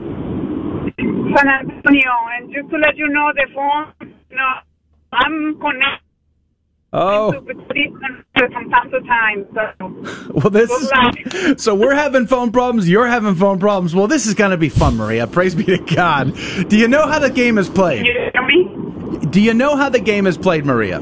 San 0.96 1.48
Antonio, 1.48 2.12
and 2.36 2.52
just 2.52 2.70
to 2.70 2.76
let 2.76 2.96
you 2.96 3.08
know, 3.08 3.32
the 3.34 3.46
phone, 3.54 4.14
no, 4.30 4.46
I'm 5.12 5.58
connected. 5.60 6.04
Oh. 6.90 7.32
From 7.32 8.70
time 8.70 8.90
to 8.90 9.00
time. 9.00 9.46
So. 9.54 10.24
Well, 10.38 10.50
this 10.50 10.70
is 10.70 11.62
so 11.62 11.74
we're 11.74 11.94
having 11.94 12.26
phone 12.26 12.52
problems. 12.52 12.88
You're 12.88 13.08
having 13.08 13.34
phone 13.34 13.58
problems. 13.58 13.94
Well, 13.94 14.06
this 14.06 14.26
is 14.26 14.34
going 14.34 14.52
to 14.52 14.56
be 14.56 14.68
fun, 14.68 14.96
Maria. 14.96 15.26
Praise 15.26 15.54
be 15.54 15.64
to 15.64 15.78
God. 15.78 16.34
Do 16.68 16.76
you 16.76 16.86
know 16.86 17.06
how 17.06 17.18
the 17.18 17.30
game 17.30 17.58
is 17.58 17.68
played? 17.68 18.06
You 18.06 18.12
hear 18.12 18.42
me? 18.46 19.26
Do 19.26 19.40
you 19.40 19.54
know 19.54 19.74
how 19.74 19.88
the 19.88 20.00
game 20.00 20.26
is 20.26 20.38
played, 20.38 20.64
Maria? 20.64 21.00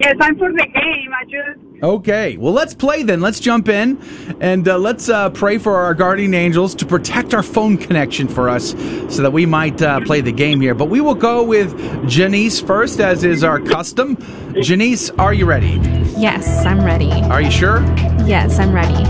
Yes, 0.00 0.14
I'm 0.20 0.38
for 0.38 0.50
the 0.50 0.66
game. 0.72 1.10
I 1.12 1.24
just 1.24 1.65
Okay, 1.82 2.38
well, 2.38 2.54
let's 2.54 2.72
play 2.72 3.02
then. 3.02 3.20
Let's 3.20 3.38
jump 3.38 3.68
in 3.68 3.98
and 4.40 4.66
uh, 4.66 4.78
let's 4.78 5.10
uh, 5.10 5.28
pray 5.30 5.58
for 5.58 5.76
our 5.76 5.92
guardian 5.92 6.32
angels 6.32 6.74
to 6.76 6.86
protect 6.86 7.34
our 7.34 7.42
phone 7.42 7.76
connection 7.76 8.28
for 8.28 8.48
us 8.48 8.70
so 9.14 9.20
that 9.22 9.32
we 9.32 9.44
might 9.44 9.82
uh, 9.82 10.00
play 10.00 10.22
the 10.22 10.32
game 10.32 10.60
here. 10.60 10.74
But 10.74 10.86
we 10.86 11.02
will 11.02 11.14
go 11.14 11.44
with 11.44 11.76
Janice 12.08 12.60
first, 12.60 12.98
as 12.98 13.24
is 13.24 13.44
our 13.44 13.60
custom. 13.60 14.16
Janice, 14.62 15.10
are 15.10 15.34
you 15.34 15.44
ready? 15.44 15.78
Yes, 16.16 16.64
I'm 16.64 16.82
ready. 16.82 17.12
Are 17.12 17.42
you 17.42 17.50
sure? 17.50 17.82
Yes, 18.24 18.58
I'm 18.58 18.72
ready. 18.72 19.04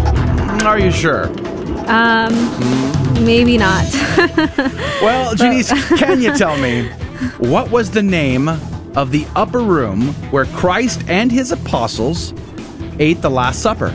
Are 0.64 0.80
you 0.80 0.90
sure? 0.90 1.28
Um, 1.88 2.34
maybe 3.24 3.58
not. 3.58 3.84
Well, 5.02 5.34
Janice, 5.34 5.70
can 5.98 6.22
you 6.22 6.34
tell 6.36 6.56
me 6.56 6.88
what 7.38 7.70
was 7.70 7.90
the 7.90 8.02
name 8.02 8.48
of 8.48 9.12
the 9.12 9.26
upper 9.36 9.60
room 9.60 10.06
where 10.32 10.46
Christ 10.46 11.04
and 11.06 11.30
his 11.30 11.52
apostles 11.52 12.32
ate 12.98 13.20
the 13.22 13.30
Last 13.30 13.60
Supper? 13.62 13.90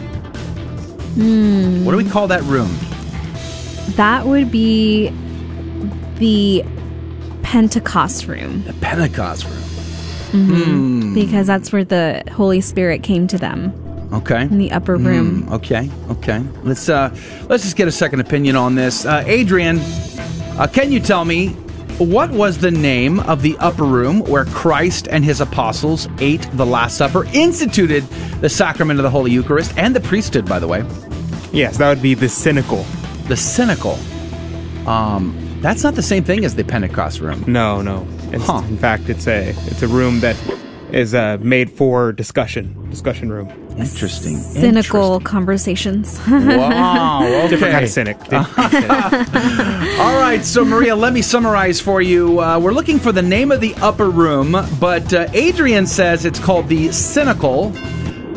Hmm. 1.16 1.84
What 1.86 1.92
do 1.92 1.98
we 1.98 2.06
call 2.10 2.28
that 2.28 2.42
room? 2.44 2.70
That 3.96 4.26
would 4.26 4.52
be 4.52 5.10
the 6.18 6.64
Pentecost 7.44 8.28
room. 8.28 8.64
The 8.64 8.74
Pentecost 8.74 9.44
room. 9.46 9.54
Mhm. 10.32 10.64
Hmm. 10.64 11.14
Because 11.14 11.48
that's 11.48 11.74
where 11.74 11.84
the 11.84 12.24
Holy 12.32 12.62
Spirit 12.62 13.04
came 13.04 13.28
to 13.28 13.38
them 13.38 13.74
Okay. 14.14 14.44
in 14.44 14.58
the 14.58 14.72
upper 14.72 14.96
room. 14.96 15.42
Hmm, 15.44 15.54
okay. 15.56 15.90
Okay. 16.10 16.42
Let's 16.64 16.88
uh 16.88 17.14
let's 17.50 17.64
just 17.64 17.76
get 17.76 17.88
a 17.88 17.92
second 17.92 18.22
opinion 18.22 18.56
on 18.56 18.76
this. 18.76 19.06
Uh, 19.06 19.24
Adrian, 19.26 19.80
uh, 20.58 20.68
can 20.72 20.92
you 20.92 21.00
tell 21.02 21.26
me 21.26 21.56
what 22.02 22.32
was 22.32 22.58
the 22.58 22.72
name 22.72 23.20
of 23.22 23.42
the 23.42 23.58
upper 23.60 23.84
room 23.84 24.22
where 24.22 24.46
Christ 24.46 25.08
and 25.10 25.24
his 25.24 25.42
apostles 25.42 26.08
ate 26.20 26.42
the 26.54 26.66
Last 26.66 26.98
Supper, 26.98 27.26
instituted 27.34 28.04
the 28.42 28.50
sacrament 28.50 29.00
of 29.00 29.04
the 29.04 29.10
Holy 29.10 29.32
Eucharist, 29.32 29.74
and 29.78 29.96
the 29.96 30.00
priesthood, 30.00 30.48
by 30.48 30.60
the 30.60 30.68
way? 30.68 30.84
Yes, 31.52 31.78
that 31.78 31.90
would 31.90 32.02
be 32.02 32.14
the 32.14 32.28
Cenacle. 32.28 32.84
The 33.28 33.36
Cenacle. 33.36 33.98
Um, 34.88 35.60
that's 35.62 35.84
not 35.84 35.96
the 35.96 36.02
same 36.02 36.24
thing 36.24 36.44
as 36.44 36.56
the 36.56 36.64
Pentecost 36.64 37.20
room. 37.20 37.44
No, 37.48 37.82
no. 37.82 38.08
It's, 38.32 38.50
In 38.50 38.78
fact, 38.78 39.10
it's 39.10 39.28
a 39.28 39.50
it's 39.50 39.84
a 39.84 39.88
room 39.88 40.22
that 40.22 40.36
is 40.92 41.14
uh, 41.14 41.38
made 41.42 41.70
for 41.70 42.12
discussion. 42.14 42.90
Discussion 42.90 43.32
room. 43.32 43.50
Interesting. 43.78 44.38
Cynical 44.38 45.20
conversations. 45.22 46.20
Wow. 46.28 47.22
Okay. 47.42 47.50
Different 47.50 47.90
cynic. 47.90 48.20
Different 48.20 48.48
kind 48.48 48.66
of 48.66 49.28
cynic. 49.28 50.00
All 50.00 50.20
right, 50.20 50.44
so 50.44 50.64
Maria, 50.66 50.96
let 50.96 51.14
me 51.14 51.22
summarize 51.22 51.80
for 51.82 52.02
you. 52.02 52.40
Uh, 52.42 52.60
we're 52.60 52.72
looking 52.74 53.00
for 53.00 53.12
the 53.12 53.22
name 53.22 53.52
of 53.52 53.62
the 53.62 53.74
upper 53.76 54.10
room, 54.10 54.56
but 54.80 55.14
uh, 55.14 55.28
Adrian 55.34 55.86
says 55.88 56.26
it's 56.26 56.40
called 56.40 56.68
the 56.68 56.88
Cenacle, 56.90 57.74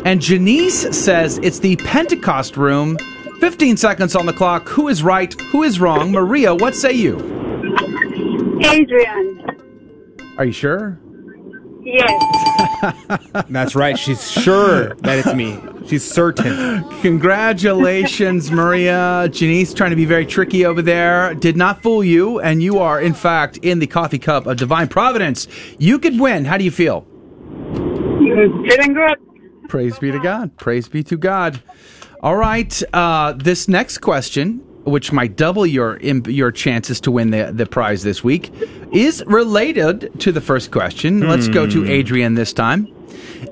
and 0.05 0.21
Janice 0.21 0.81
says 0.97 1.39
it's 1.43 1.59
the 1.59 1.75
Pentecost 1.77 2.57
room. 2.57 2.97
15 3.39 3.77
seconds 3.77 4.15
on 4.15 4.25
the 4.25 4.33
clock. 4.33 4.67
Who 4.69 4.87
is 4.87 5.03
right? 5.03 5.33
Who 5.51 5.63
is 5.63 5.79
wrong? 5.79 6.11
Maria, 6.11 6.55
what 6.55 6.73
say 6.75 6.93
you? 6.93 7.17
Adrian. 8.63 9.41
Are 10.37 10.45
you 10.45 10.51
sure? 10.53 10.99
Yes. 11.85 12.91
That's 13.49 13.75
right. 13.75 13.97
She's 13.97 14.31
sure 14.31 14.95
that 14.95 15.19
it's 15.19 15.33
me. 15.35 15.59
She's 15.87 16.03
certain. 16.03 16.83
Congratulations, 17.01 18.49
Maria. 18.51 19.29
Janice 19.31 19.73
trying 19.73 19.91
to 19.91 19.95
be 19.95 20.05
very 20.05 20.25
tricky 20.25 20.65
over 20.65 20.81
there. 20.81 21.35
Did 21.35 21.55
not 21.55 21.83
fool 21.83 22.03
you, 22.03 22.39
and 22.39 22.63
you 22.63 22.79
are, 22.79 22.99
in 22.99 23.13
fact, 23.13 23.57
in 23.57 23.79
the 23.79 23.87
coffee 23.87 24.17
cup 24.17 24.47
of 24.47 24.57
divine 24.57 24.87
providence. 24.87 25.47
You 25.77 25.99
could 25.99 26.19
win. 26.19 26.45
How 26.45 26.57
do 26.57 26.63
you 26.63 26.71
feel? 26.71 27.05
Feeling 28.19 28.93
good. 28.93 29.69
Praise 29.69 29.99
be 29.99 30.11
to 30.11 30.19
God. 30.19 30.57
Praise 30.57 30.87
be 30.87 31.03
to 31.03 31.17
God. 31.17 31.61
All 32.21 32.35
right. 32.35 32.81
Uh, 32.93 33.33
this 33.33 33.67
next 33.67 33.99
question 33.99 34.63
which 34.85 35.11
might 35.11 35.35
double 35.35 35.65
your 35.65 35.99
your 36.01 36.51
chances 36.51 36.99
to 37.01 37.11
win 37.11 37.31
the, 37.31 37.51
the 37.51 37.65
prize 37.65 38.03
this 38.03 38.23
week, 38.23 38.51
is 38.93 39.23
related 39.27 40.11
to 40.19 40.31
the 40.31 40.41
first 40.41 40.71
question. 40.71 41.27
Let's 41.27 41.47
go 41.47 41.67
to 41.67 41.81
Hmm. 41.83 41.89
Adrian 41.89 42.35
this 42.35 42.53
time. 42.53 42.87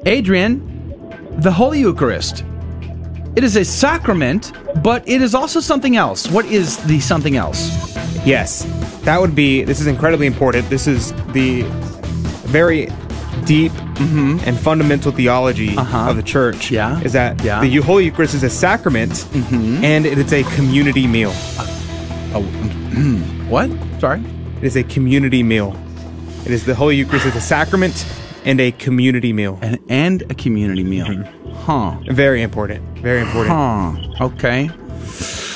Adrian, 0.06 0.62
the 1.42 1.52
Holy 1.52 1.80
Eucharist. 1.80 2.44
It 3.36 3.44
is 3.44 3.56
a 3.56 3.66
sacrament, 3.66 4.52
but 4.84 5.08
it 5.10 5.22
is 5.22 5.34
also 5.34 5.60
something 5.60 5.96
else. 5.96 6.30
What 6.30 6.46
is 6.46 6.78
the 6.86 7.00
something 7.00 7.36
else? 7.36 7.96
Yes, 8.26 8.64
that 9.04 9.20
would 9.20 9.34
be. 9.34 9.64
This 9.64 9.82
is 9.82 9.88
incredibly 9.88 10.28
important. 10.28 10.70
This 10.70 10.86
is 10.88 11.14
the 11.34 11.64
very 12.46 12.88
deep 13.46 13.72
and 14.00 14.58
fundamental 14.60 15.12
theology 15.12 15.76
of 15.78 16.16
the 16.16 16.24
church. 16.24 16.68
Mm-hmm. 16.68 16.76
Yeah, 16.76 17.02
is 17.02 17.14
that 17.14 17.44
yeah. 17.44 17.62
the 17.62 17.76
Holy 17.78 18.06
Eucharist 18.06 18.34
is 18.34 18.44
a 18.44 18.50
sacrament, 18.50 19.28
and 19.84 20.06
it 20.06 20.18
is 20.18 20.34
a 20.34 20.44
community 20.56 21.08
meal. 21.08 21.32
Oh, 22.36 22.42
what? 23.50 23.70
Sorry. 24.00 24.24
It 24.58 24.64
is 24.64 24.76
a 24.76 24.84
community 24.84 25.44
meal. 25.44 25.76
It 26.46 26.52
is 26.52 26.66
the 26.66 26.76
Holy 26.76 26.96
Eucharist 26.96 27.26
is 27.26 27.36
a 27.36 27.42
sacrament 27.42 28.06
and 28.46 28.60
a 28.60 28.72
community 28.72 29.34
meal, 29.34 29.60
and 29.62 29.80
and 29.90 30.22
a 30.24 30.34
community 30.34 30.84
meal. 30.84 31.24
Huh. 31.54 31.98
Very 32.08 32.42
important. 32.42 32.82
Very 33.00 33.22
important. 33.22 33.56
Huh. 34.18 34.26
Okay. 34.26 34.70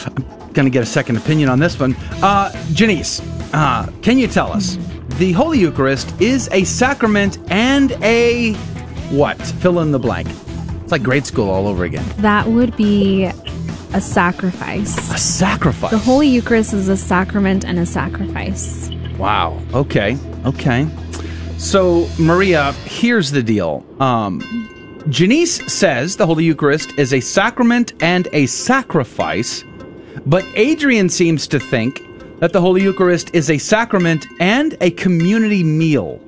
I'm 0.05 0.53
gonna 0.53 0.69
get 0.69 0.83
a 0.83 0.85
second 0.85 1.17
opinion 1.17 1.49
on 1.49 1.59
this 1.59 1.79
one. 1.79 1.95
Uh, 2.21 2.51
Janice, 2.73 3.21
uh, 3.53 3.89
can 4.01 4.17
you 4.17 4.27
tell 4.27 4.51
us 4.51 4.77
the 5.17 5.31
Holy 5.31 5.57
Eucharist 5.57 6.19
is 6.21 6.47
a 6.51 6.63
sacrament 6.63 7.39
and 7.49 7.91
a 8.03 8.53
what? 9.09 9.41
Fill 9.41 9.79
in 9.79 9.91
the 9.91 9.99
blank. 9.99 10.27
It's 10.83 10.91
like 10.91 11.01
grade 11.01 11.25
school 11.25 11.49
all 11.49 11.67
over 11.67 11.85
again. 11.85 12.05
That 12.17 12.47
would 12.47 12.75
be 12.77 13.25
a 13.93 14.01
sacrifice. 14.01 14.95
A 15.11 15.17
sacrifice. 15.17 15.89
The 15.89 15.97
Holy 15.97 16.27
Eucharist 16.27 16.73
is 16.73 16.87
a 16.87 16.97
sacrament 16.97 17.65
and 17.65 17.79
a 17.79 17.85
sacrifice. 17.85 18.91
Wow. 19.17 19.59
Okay. 19.73 20.17
Okay. 20.45 20.87
So, 21.57 22.07
Maria, 22.19 22.73
here's 22.85 23.31
the 23.31 23.41
deal. 23.41 23.83
Um, 23.99 24.41
Janice 25.09 25.55
says 25.73 26.17
the 26.17 26.27
Holy 26.27 26.43
Eucharist 26.43 26.91
is 26.99 27.11
a 27.11 27.21
sacrament 27.21 27.93
and 28.03 28.27
a 28.33 28.45
sacrifice, 28.45 29.63
but 30.27 30.45
Adrian 30.53 31.09
seems 31.09 31.47
to 31.47 31.59
think 31.59 32.06
that 32.39 32.53
the 32.53 32.61
Holy 32.61 32.83
Eucharist 32.83 33.33
is 33.33 33.49
a 33.49 33.57
sacrament 33.57 34.27
and 34.39 34.77
a 34.81 34.91
community 34.91 35.63
meal. 35.63 36.21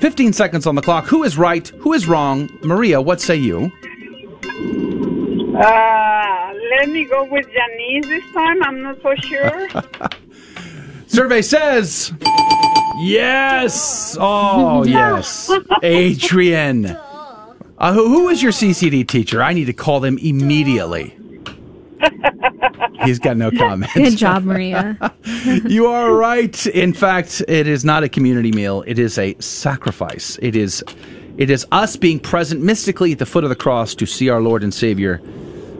15 0.00 0.32
seconds 0.32 0.66
on 0.66 0.74
the 0.74 0.82
clock. 0.82 1.04
Who 1.06 1.24
is 1.24 1.36
right? 1.36 1.68
Who 1.80 1.92
is 1.92 2.08
wrong? 2.08 2.48
Maria, 2.62 3.00
what 3.00 3.20
say 3.20 3.36
you? 3.36 3.70
Uh, 5.56 6.54
let 6.70 6.88
me 6.88 7.04
go 7.04 7.24
with 7.24 7.46
Janice 7.52 8.06
this 8.06 8.24
time. 8.32 8.62
I'm 8.62 8.82
not 8.82 9.02
so 9.02 9.14
sure. 9.16 9.68
Survey 11.06 11.42
says 11.42 12.12
yes. 13.00 14.16
Oh, 14.18 14.84
yes. 14.86 15.50
Adrian. 15.82 16.86
Uh, 16.86 17.92
who, 17.92 18.08
who 18.08 18.28
is 18.28 18.42
your 18.42 18.52
CCD 18.52 19.06
teacher? 19.06 19.42
I 19.42 19.52
need 19.52 19.66
to 19.66 19.72
call 19.72 20.00
them 20.00 20.16
immediately. 20.18 21.16
He's 23.04 23.18
got 23.18 23.36
no 23.36 23.50
comment. 23.50 23.90
Good 23.94 24.16
job, 24.16 24.44
Maria. 24.44 24.96
you 25.44 25.86
are 25.86 26.14
right. 26.14 26.66
In 26.66 26.92
fact, 26.92 27.42
it 27.48 27.66
is 27.66 27.84
not 27.84 28.02
a 28.02 28.08
community 28.08 28.52
meal. 28.52 28.84
It 28.86 28.98
is 28.98 29.18
a 29.18 29.34
sacrifice. 29.40 30.38
It 30.42 30.54
is 30.54 30.84
it 31.38 31.48
is 31.50 31.66
us 31.72 31.96
being 31.96 32.18
present 32.20 32.60
mystically 32.62 33.12
at 33.12 33.18
the 33.18 33.26
foot 33.26 33.44
of 33.44 33.50
the 33.50 33.56
cross 33.56 33.94
to 33.94 34.06
see 34.06 34.28
our 34.28 34.42
Lord 34.42 34.62
and 34.62 34.74
Savior 34.74 35.22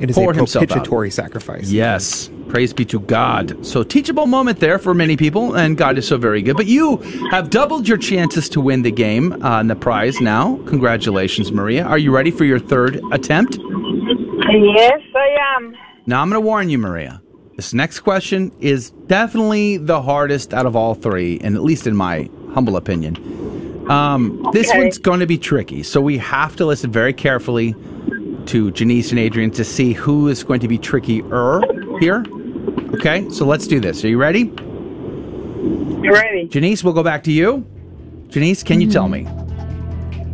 It 0.00 0.08
is 0.08 0.16
pour 0.16 0.30
a 0.30 0.34
himself 0.34 0.62
out. 0.62 0.68
propitiatory 0.68 1.10
sacrifice. 1.10 1.70
Yes. 1.70 2.30
Praise 2.48 2.72
be 2.72 2.84
to 2.86 2.98
God. 3.00 3.64
So, 3.64 3.82
teachable 3.84 4.26
moment 4.26 4.58
there 4.58 4.78
for 4.78 4.92
many 4.92 5.16
people, 5.16 5.54
and 5.54 5.76
God 5.76 5.98
is 5.98 6.08
so 6.08 6.16
very 6.18 6.42
good. 6.42 6.56
But 6.56 6.66
you 6.66 6.96
have 7.30 7.48
doubled 7.50 7.86
your 7.86 7.98
chances 7.98 8.48
to 8.48 8.60
win 8.60 8.82
the 8.82 8.90
game 8.90 9.32
uh, 9.44 9.60
and 9.60 9.70
the 9.70 9.76
prize 9.76 10.20
now. 10.20 10.56
Congratulations, 10.66 11.52
Maria. 11.52 11.84
Are 11.84 11.98
you 11.98 12.12
ready 12.12 12.32
for 12.32 12.44
your 12.44 12.58
third 12.58 13.00
attempt? 13.12 13.58
yes, 14.50 15.00
I 15.14 15.56
am. 15.56 15.76
Now, 16.10 16.22
I'm 16.22 16.28
going 16.28 16.42
to 16.42 16.44
warn 16.44 16.68
you, 16.68 16.76
Maria. 16.76 17.22
This 17.54 17.72
next 17.72 18.00
question 18.00 18.50
is 18.58 18.90
definitely 19.06 19.76
the 19.76 20.02
hardest 20.02 20.52
out 20.52 20.66
of 20.66 20.74
all 20.74 20.96
three, 20.96 21.38
and 21.38 21.54
at 21.54 21.62
least 21.62 21.86
in 21.86 21.94
my 21.94 22.28
humble 22.52 22.76
opinion. 22.76 23.14
Um, 23.88 24.44
This 24.52 24.72
one's 24.74 24.98
going 24.98 25.20
to 25.20 25.26
be 25.28 25.38
tricky, 25.38 25.84
so 25.84 26.00
we 26.00 26.18
have 26.18 26.56
to 26.56 26.66
listen 26.66 26.90
very 26.90 27.12
carefully 27.12 27.76
to 28.46 28.72
Janice 28.72 29.12
and 29.12 29.20
Adrian 29.20 29.52
to 29.52 29.62
see 29.62 29.92
who 29.92 30.26
is 30.26 30.42
going 30.42 30.58
to 30.58 30.66
be 30.66 30.78
trickier 30.78 31.60
here. 32.00 32.24
Okay, 32.94 33.30
so 33.30 33.46
let's 33.46 33.68
do 33.68 33.78
this. 33.78 34.04
Are 34.04 34.08
you 34.08 34.18
ready? 34.18 34.46
Ready. 36.10 36.48
Janice, 36.48 36.82
we'll 36.82 36.92
go 36.92 37.04
back 37.04 37.22
to 37.22 37.30
you. 37.30 37.64
Janice, 38.30 38.64
can 38.64 38.80
you 38.80 38.90
tell 38.90 39.06
me 39.06 39.28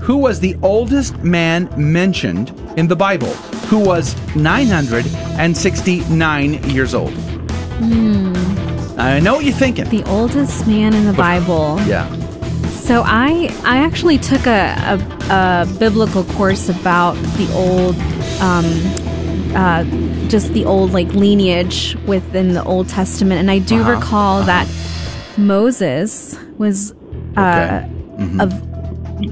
who 0.07 0.17
was 0.17 0.39
the 0.41 0.57
oldest 0.63 1.19
man 1.25 1.69
mentioned 1.77 2.51
in 2.77 2.87
the 2.89 2.97
Bible? 2.97 3.33
Who 3.71 3.79
was 3.81 4.15
969 4.37 6.71
years 6.71 6.95
old? 6.95 7.13
Hmm. 7.13 8.33
I 8.99 9.21
know 9.21 9.35
what 9.37 9.45
you're 9.45 9.55
thinking. 9.55 9.85
The 9.91 10.03
oldest 10.05 10.67
man 10.67 10.95
in 10.95 11.05
the 11.05 11.13
Bible. 11.13 11.79
Yeah. 11.87 12.09
So 12.71 13.03
I 13.05 13.51
I 13.65 13.79
actually 13.79 14.19
took 14.19 14.47
a, 14.47 14.75
a, 14.93 14.99
a 15.35 15.67
biblical 15.79 16.25
course 16.39 16.69
about 16.69 17.15
the 17.37 17.49
old, 17.53 17.97
um, 18.41 18.65
uh, 19.55 19.85
just 20.29 20.53
the 20.53 20.65
old 20.65 20.93
like 20.93 21.09
lineage 21.13 21.97
within 22.07 22.55
the 22.55 22.63
Old 22.65 22.89
Testament, 22.89 23.41
and 23.41 23.51
I 23.51 23.59
do 23.59 23.81
Uh-huh, 23.81 23.91
recall 23.97 24.43
that 24.45 24.67
Moses 25.37 26.37
was 26.59 26.93
uh, 27.37 27.83
Mhm. 28.19 28.41
of 28.41 28.53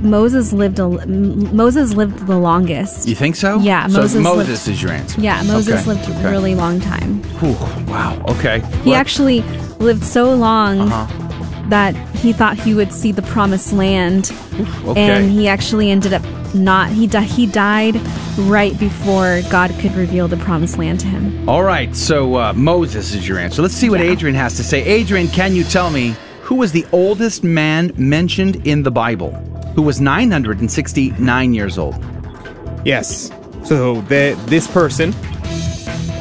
Moses 0.00 0.52
lived 0.52 0.78
a, 0.78 0.88
Moses 0.88 1.94
lived 1.94 2.26
the 2.26 2.38
longest. 2.38 3.06
You 3.08 3.14
think 3.14 3.36
so? 3.36 3.58
Yeah, 3.60 3.86
So 3.88 4.00
Moses 4.00 4.22
Moses 4.22 4.66
lived- 4.66 4.68
is 4.76 4.82
your 4.82 4.92
answer. 4.92 5.20
Yeah, 5.20 5.42
Moses 5.42 5.80
Okay, 5.80 5.88
lived 5.88 6.08
okay. 6.10 6.24
a 6.24 6.30
really 6.30 6.54
long 6.54 6.80
time. 6.80 7.22
Whew, 7.40 7.52
wow. 7.92 8.22
Okay. 8.28 8.62
He 8.82 8.94
actually 8.94 9.42
lived 9.78 10.02
so 10.04 10.34
long 10.34 10.80
Uh-huh. 10.80 11.68
that 11.68 11.94
he 12.16 12.32
thought 12.32 12.58
he 12.58 12.74
would 12.74 12.92
see 12.92 13.12
the 13.12 13.22
promised 13.22 13.72
land, 13.72 14.32
okay. 14.86 15.00
and 15.00 15.30
he 15.30 15.48
actually 15.48 15.90
ended 15.90 16.12
up 16.14 16.22
not. 16.54 16.88
He 16.90 17.06
di- 17.06 17.22
he 17.22 17.46
died 17.46 18.00
right 18.38 18.78
before 18.78 19.42
God 19.50 19.70
could 19.80 19.94
reveal 19.94 20.28
the 20.28 20.36
promised 20.38 20.78
land 20.78 21.00
to 21.00 21.06
him. 21.06 21.46
All 21.48 21.62
right, 21.62 21.94
so 21.94 22.36
uh, 22.36 22.52
Moses 22.54 23.14
is 23.14 23.28
your 23.28 23.38
answer. 23.38 23.60
Let's 23.60 23.74
see 23.74 23.90
what 23.90 24.00
Adrian 24.00 24.34
has 24.36 24.56
to 24.56 24.64
say. 24.64 24.82
Adrian, 24.84 25.28
can 25.28 25.54
you 25.54 25.64
tell 25.64 25.90
me 25.90 26.14
who 26.42 26.54
was 26.56 26.72
the 26.72 26.86
oldest 26.92 27.42
man 27.44 27.92
mentioned 27.96 28.66
in 28.66 28.82
the 28.82 28.90
Bible? 28.90 29.32
Who 29.74 29.82
was 29.82 30.00
969 30.00 31.54
years 31.54 31.78
old? 31.78 31.96
Yes. 32.84 33.30
So 33.64 34.00
the, 34.02 34.40
this 34.46 34.66
person 34.66 35.14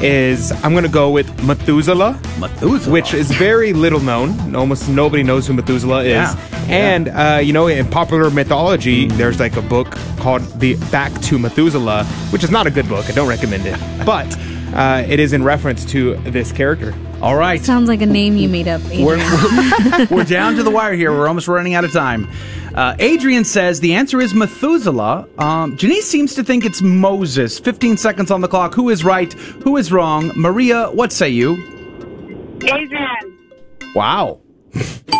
is 0.02 0.52
I'm 0.62 0.72
going 0.72 0.84
to 0.84 0.90
go 0.90 1.10
with 1.10 1.44
Methuselah. 1.44 2.20
Methuselah, 2.38 2.92
which 2.92 3.14
is 3.14 3.30
very 3.32 3.72
little 3.72 4.00
known. 4.00 4.54
Almost 4.54 4.88
nobody 4.88 5.22
knows 5.22 5.46
who 5.46 5.54
Methuselah 5.54 6.02
is. 6.04 6.10
Yeah. 6.10 6.36
And 6.68 7.08
uh, 7.08 7.40
you 7.42 7.52
know, 7.52 7.66
in 7.66 7.88
popular 7.88 8.30
mythology, 8.30 9.06
there's 9.08 9.40
like 9.40 9.56
a 9.56 9.62
book 9.62 9.92
called 10.18 10.42
"The 10.60 10.76
Back 10.90 11.12
to 11.22 11.38
Methuselah," 11.38 12.04
which 12.30 12.44
is 12.44 12.50
not 12.50 12.66
a 12.66 12.70
good 12.70 12.88
book. 12.88 13.08
I 13.08 13.12
don't 13.12 13.28
recommend 13.28 13.66
it, 13.66 13.78
but 14.06 14.36
uh, 14.74 15.04
it 15.06 15.20
is 15.20 15.32
in 15.32 15.42
reference 15.42 15.84
to 15.86 16.16
this 16.16 16.52
character. 16.52 16.94
All 17.22 17.36
right. 17.36 17.60
Sounds 17.60 17.88
like 17.88 18.02
a 18.02 18.06
name 18.06 18.36
you 18.36 18.48
made 18.48 18.68
up. 18.68 18.82
We're, 18.82 19.16
Adrian. 19.18 20.08
we're 20.10 20.24
down 20.28 20.56
to 20.56 20.62
the 20.62 20.70
wire 20.70 20.94
here. 20.94 21.10
We're 21.12 21.28
almost 21.28 21.48
running 21.48 21.74
out 21.74 21.84
of 21.84 21.92
time. 21.92 22.28
Uh, 22.74 22.96
Adrian 22.98 23.44
says 23.44 23.78
the 23.78 23.94
answer 23.94 24.20
is 24.20 24.34
Methuselah. 24.34 25.28
Um, 25.38 25.76
Janice 25.76 26.10
seems 26.10 26.34
to 26.34 26.42
think 26.42 26.64
it's 26.64 26.82
Moses. 26.82 27.58
15 27.60 27.96
seconds 27.96 28.32
on 28.32 28.40
the 28.40 28.48
clock. 28.48 28.74
Who 28.74 28.90
is 28.90 29.04
right? 29.04 29.32
Who 29.32 29.76
is 29.76 29.92
wrong? 29.92 30.32
Maria, 30.34 30.86
what 30.90 31.12
say 31.12 31.28
you? 31.28 31.52
Adrian. 32.62 33.38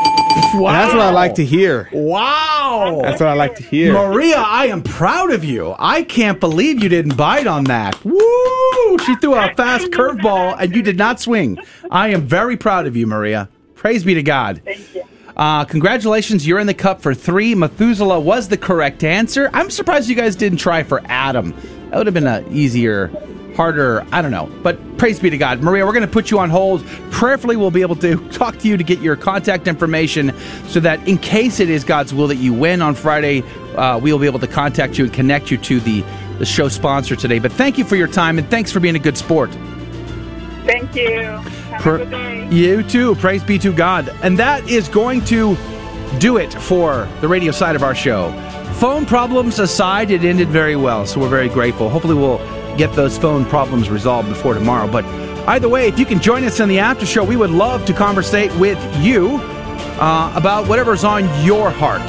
Wow. 0.55 0.73
That's 0.73 0.95
what 0.95 1.03
I 1.03 1.11
like 1.11 1.35
to 1.37 1.45
hear. 1.45 1.89
Wow. 1.93 3.01
That's 3.03 3.21
what 3.21 3.29
I 3.29 3.35
like 3.35 3.55
to 3.57 3.63
hear. 3.63 3.93
Maria, 3.93 4.37
I 4.37 4.67
am 4.67 4.83
proud 4.83 5.33
of 5.33 5.45
you. 5.45 5.75
I 5.79 6.03
can't 6.03 6.41
believe 6.41 6.83
you 6.83 6.89
didn't 6.89 7.17
bite 7.17 7.47
on 7.47 7.65
that. 7.65 8.05
Woo! 8.05 8.99
She 9.05 9.15
threw 9.17 9.35
a 9.35 9.55
fast 9.55 9.87
curveball 9.89 10.57
and 10.59 10.75
you 10.75 10.83
did 10.83 10.97
not 10.97 11.21
swing. 11.21 11.59
I 11.91 12.09
am 12.09 12.23
very 12.23 12.57
proud 12.57 12.87
of 12.87 12.97
you, 12.97 13.07
Maria. 13.07 13.49
Praise 13.75 14.05
be 14.05 14.15
to 14.15 14.23
God. 14.23 14.63
Thank 14.65 14.95
you. 14.95 15.05
Uh, 15.37 15.65
congratulations, 15.65 16.47
you're 16.47 16.61
in 16.61 16.67
the 16.67 16.75
cup 16.75 17.01
for 17.01 17.13
three. 17.13 17.55
Methuselah 17.55 18.21
was 18.21 18.49
the 18.49 18.57
correct 18.57 19.03
answer. 19.03 19.51
I'm 19.53 19.71
surprised 19.71 20.09
you 20.09 20.15
guys 20.15 20.37
didn't 20.37 20.59
try 20.59 20.83
for 20.85 21.03
Adam. 21.07 21.53
That 21.91 21.99
would 21.99 22.07
have 22.07 22.15
been 22.15 22.27
a 22.27 22.45
easier, 22.51 23.11
harder, 23.57 24.07
I 24.13 24.23
don't 24.23 24.31
know. 24.31 24.49
But 24.63 24.97
praise 24.97 25.19
be 25.19 25.31
to 25.31 25.39
God. 25.39 25.61
Maria, 25.61 25.85
we're 25.85 25.93
going 25.93 26.07
to 26.07 26.13
put 26.13 26.31
you 26.31 26.39
on 26.39 26.51
hold. 26.51 26.87
Prayerfully, 27.11 27.57
we'll 27.57 27.73
be 27.73 27.83
able 27.83 27.97
to 27.97 28.17
talk 28.31 28.59
to 28.59 28.69
you 28.69 28.77
to 28.77 28.85
get 28.85 29.01
your 29.01 29.17
contact 29.17 29.67
information 29.67 30.33
so 30.69 30.79
that 30.81 31.07
in 31.09 31.19
case 31.19 31.59
it 31.59 31.69
is 31.69 31.83
God's 31.83 32.15
will 32.15 32.29
that 32.29 32.37
you 32.37 32.53
win 32.53 32.81
on 32.81 32.95
Friday, 32.95 33.43
uh, 33.77 33.99
we'll 34.01 34.21
be 34.21 34.27
able 34.27 34.41
to 34.41 34.47
contact 34.47 34.99
you 34.99 35.05
and 35.05 35.13
connect 35.13 35.51
you 35.51 35.59
to 35.59 35.81
the, 35.81 36.05
the 36.39 36.47
show 36.47 36.69
sponsor 36.69 37.17
today. 37.17 37.41
But 37.41 37.53
thank 37.53 37.77
you 37.77 37.85
for 37.85 37.97
your 37.97 38.09
time 38.09 38.39
and 38.39 38.49
thanks 38.51 38.71
for 38.71 38.79
being 38.79 38.95
a 38.95 39.01
good 39.01 39.19
sport. 39.19 39.51
Thank 40.65 40.95
you. 40.95 41.41
Pra- 41.79 42.49
you 42.51 42.83
too. 42.83 43.15
Praise 43.17 43.45
be 43.45 43.59
to 43.59 43.73
God. 43.73 44.09
And 44.23 44.39
that 44.39 44.69
is 44.69 44.89
going 44.89 45.25
to 45.27 45.57
do 46.19 46.37
it 46.37 46.53
for 46.55 47.09
the 47.21 47.29
radio 47.29 47.53
side 47.53 47.77
of 47.77 47.83
our 47.83 47.95
show. 47.95 48.33
Phone 48.75 49.07
problems 49.07 49.59
aside, 49.59 50.11
it 50.11 50.25
ended 50.25 50.49
very 50.49 50.77
well, 50.77 51.07
so 51.07 51.21
we're 51.21 51.29
very 51.29 51.49
grateful. 51.49 51.89
Hopefully, 51.89 52.15
we'll 52.15 52.39
get 52.77 52.93
those 52.95 53.17
phone 53.17 53.45
problems 53.45 53.89
resolved 53.89 54.29
before 54.29 54.55
tomorrow. 54.55 54.91
But 54.91 55.05
either 55.49 55.69
way, 55.69 55.87
if 55.87 55.99
you 55.99 56.05
can 56.05 56.21
join 56.21 56.45
us 56.45 56.61
in 56.61 56.69
the 56.69 56.79
after 56.81 57.07
show, 57.07 57.23
we 57.25 57.37
would 57.37 57.51
love 57.51 57.85
to 57.87 57.93
conversate 57.93 58.55
with 58.57 58.79
you 59.01 59.39
uh, 60.01 60.33
about 60.35 60.69
whatever's 60.69 61.05
on 61.05 61.25
your 61.45 61.71
heart. 61.71 62.03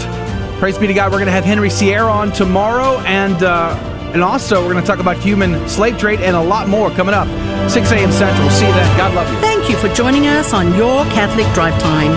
Praise 0.60 0.78
be 0.78 0.88
to 0.88 0.94
God. 0.94 1.12
We're 1.12 1.18
going 1.18 1.28
to 1.28 1.32
have 1.34 1.46
Henry 1.46 1.70
Sierra 1.70 2.12
on 2.12 2.32
tomorrow, 2.32 3.00
and 3.02 3.42
uh, 3.44 3.76
and 4.16 4.24
also 4.24 4.62
we're 4.62 4.72
going 4.72 4.82
to 4.82 4.88
talk 4.88 5.00
about 5.00 5.18
human 5.18 5.68
slave 5.68 5.98
trade 5.98 6.22
and 6.22 6.38
a 6.38 6.42
lot 6.42 6.70
more 6.70 6.90
coming 6.90 7.14
up. 7.14 7.28
6 7.70 7.92
a.m. 7.92 8.12
Central. 8.14 8.48
We'll 8.48 8.56
see 8.56 8.66
you 8.66 8.72
then. 8.72 8.98
God 8.98 9.14
love 9.14 9.30
you. 9.32 9.40
Thank 9.42 9.70
you 9.70 9.76
for 9.76 9.94
joining 9.94 10.26
us 10.26 10.54
on 10.54 10.74
Your 10.76 11.04
Catholic 11.12 11.46
Drive 11.54 11.78
Time, 11.82 12.14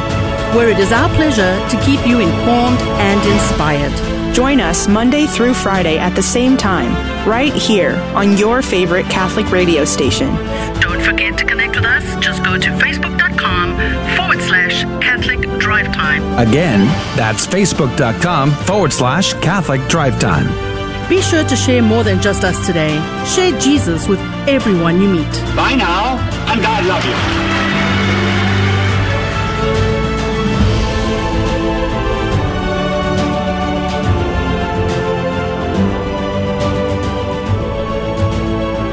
where 0.56 0.68
it 0.68 0.78
is 0.78 0.92
our 0.92 1.08
pleasure 1.16 1.58
to 1.68 1.84
keep 1.84 2.06
you 2.06 2.20
informed 2.20 2.78
and 3.02 3.20
inspired. 3.32 3.92
Join 4.32 4.60
us 4.60 4.86
Monday 4.86 5.26
through 5.26 5.54
Friday 5.54 5.98
at 5.98 6.14
the 6.14 6.22
same 6.22 6.56
time, 6.56 6.94
right 7.28 7.52
here 7.52 7.96
on 8.14 8.36
your 8.36 8.62
favorite 8.62 9.06
Catholic 9.06 9.50
radio 9.50 9.84
station. 9.84 10.32
Don't 10.80 11.02
forget 11.02 11.36
to 11.38 11.44
connect 11.44 11.74
with 11.74 11.84
us. 11.84 12.04
Just 12.24 12.44
go 12.44 12.56
to 12.56 12.70
facebook.com 12.78 13.74
forward 14.16 14.40
slash 14.42 14.84
Catholic 15.02 15.40
Drive 15.58 15.86
Time. 15.92 16.22
Again, 16.38 16.86
that's 17.16 17.44
facebook.com 17.44 18.52
forward 18.52 18.92
slash 18.92 19.32
Catholic 19.34 19.80
Drive 19.88 20.20
Time. 20.20 20.67
Be 21.08 21.22
sure 21.22 21.42
to 21.42 21.56
share 21.56 21.80
more 21.82 22.04
than 22.04 22.20
just 22.20 22.44
us 22.44 22.66
today. 22.66 22.94
Share 23.24 23.58
Jesus 23.58 24.06
with 24.08 24.20
everyone 24.46 25.00
you 25.00 25.08
meet. 25.08 25.32
Bye 25.56 25.74
now, 25.74 26.18
and 26.52 26.60
God 26.60 26.84
love 26.84 27.02
you. 27.04 27.14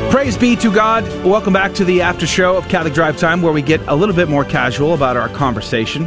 Praise 0.10 0.38
be 0.38 0.56
to 0.56 0.72
God. 0.74 1.04
Welcome 1.26 1.52
back 1.52 1.74
to 1.74 1.84
the 1.84 2.02
after 2.02 2.26
show 2.26 2.56
of 2.56 2.70
Catholic 2.70 2.94
Drive 2.94 3.18
Time, 3.18 3.42
where 3.42 3.52
we 3.52 3.62
get 3.62 3.82
a 3.88 3.96
little 3.96 4.16
bit 4.16 4.30
more 4.30 4.46
casual 4.46 4.94
about 4.94 5.18
our 5.18 5.28
conversation. 5.28 6.06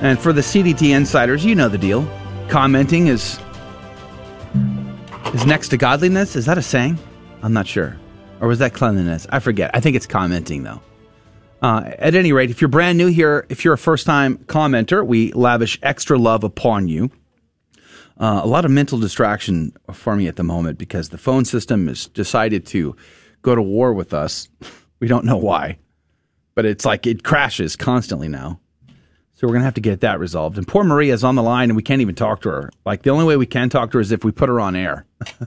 And 0.00 0.20
for 0.20 0.32
the 0.32 0.40
CDT 0.40 0.94
insiders, 0.94 1.44
you 1.44 1.56
know 1.56 1.68
the 1.68 1.78
deal. 1.78 2.08
Commenting 2.48 3.08
is 3.08 3.40
is 5.34 5.46
next 5.46 5.68
to 5.68 5.76
godliness. 5.76 6.36
Is 6.36 6.46
that 6.46 6.58
a 6.58 6.62
saying? 6.62 6.98
I'm 7.42 7.52
not 7.52 7.66
sure. 7.66 7.96
Or 8.40 8.48
was 8.48 8.58
that 8.58 8.74
cleanliness? 8.74 9.26
I 9.30 9.38
forget. 9.38 9.70
I 9.74 9.80
think 9.80 9.96
it's 9.96 10.06
commenting 10.06 10.62
though. 10.62 10.80
Uh, 11.62 11.90
at 11.98 12.14
any 12.14 12.32
rate, 12.32 12.50
if 12.50 12.60
you're 12.60 12.68
brand 12.68 12.96
new 12.96 13.08
here, 13.08 13.46
if 13.48 13.64
you're 13.64 13.74
a 13.74 13.78
first 13.78 14.06
time 14.06 14.38
commenter, 14.38 15.06
we 15.06 15.32
lavish 15.32 15.78
extra 15.82 16.18
love 16.18 16.42
upon 16.42 16.88
you. 16.88 17.10
Uh, 18.18 18.40
a 18.42 18.46
lot 18.46 18.64
of 18.64 18.70
mental 18.70 18.98
distraction 18.98 19.72
for 19.92 20.16
me 20.16 20.26
at 20.26 20.36
the 20.36 20.42
moment 20.42 20.78
because 20.78 21.10
the 21.10 21.18
phone 21.18 21.44
system 21.44 21.86
has 21.86 22.06
decided 22.08 22.66
to 22.66 22.96
go 23.42 23.54
to 23.54 23.62
war 23.62 23.92
with 23.92 24.12
us. 24.12 24.48
We 25.00 25.08
don't 25.08 25.24
know 25.24 25.38
why, 25.38 25.78
but 26.54 26.66
it's 26.66 26.84
like 26.84 27.06
it 27.06 27.24
crashes 27.24 27.74
constantly 27.74 28.28
now. 28.28 28.60
So 29.40 29.46
we're 29.46 29.54
going 29.54 29.62
to 29.62 29.68
have 29.68 29.74
to 29.74 29.80
get 29.80 30.02
that 30.02 30.20
resolved. 30.20 30.58
And 30.58 30.68
poor 30.68 30.84
Maria's 30.84 31.24
on 31.24 31.34
the 31.34 31.42
line 31.42 31.70
and 31.70 31.76
we 31.76 31.82
can't 31.82 32.02
even 32.02 32.14
talk 32.14 32.42
to 32.42 32.50
her. 32.50 32.70
Like 32.84 33.04
the 33.04 33.08
only 33.08 33.24
way 33.24 33.38
we 33.38 33.46
can 33.46 33.70
talk 33.70 33.90
to 33.92 33.96
her 33.96 34.02
is 34.02 34.12
if 34.12 34.22
we 34.22 34.32
put 34.32 34.50
her 34.50 34.60
on 34.60 34.76
air. 34.76 35.06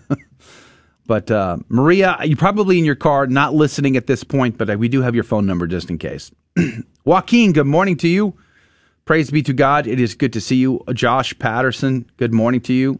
but 1.05 1.29
uh, 1.29 1.57
Maria, 1.69 2.17
you're 2.23 2.35
probably 2.35 2.79
in 2.79 2.85
your 2.85 2.95
car, 2.95 3.27
not 3.27 3.53
listening 3.53 3.95
at 3.95 4.07
this 4.07 4.23
point, 4.23 4.57
but 4.57 4.67
uh, 4.67 4.77
we 4.79 4.87
do 4.87 5.03
have 5.03 5.13
your 5.13 5.23
phone 5.23 5.45
number 5.45 5.67
just 5.67 5.91
in 5.91 5.99
case. 5.99 6.31
Joaquin, 7.05 7.53
good 7.53 7.67
morning 7.67 7.95
to 7.97 8.07
you. 8.07 8.35
Praise 9.05 9.29
be 9.29 9.43
to 9.43 9.53
God. 9.53 9.85
It 9.85 9.99
is 9.99 10.15
good 10.15 10.33
to 10.33 10.41
see 10.41 10.55
you. 10.55 10.83
Josh 10.91 11.37
Patterson, 11.37 12.09
good 12.17 12.33
morning 12.33 12.61
to 12.61 12.73
you. 12.73 12.99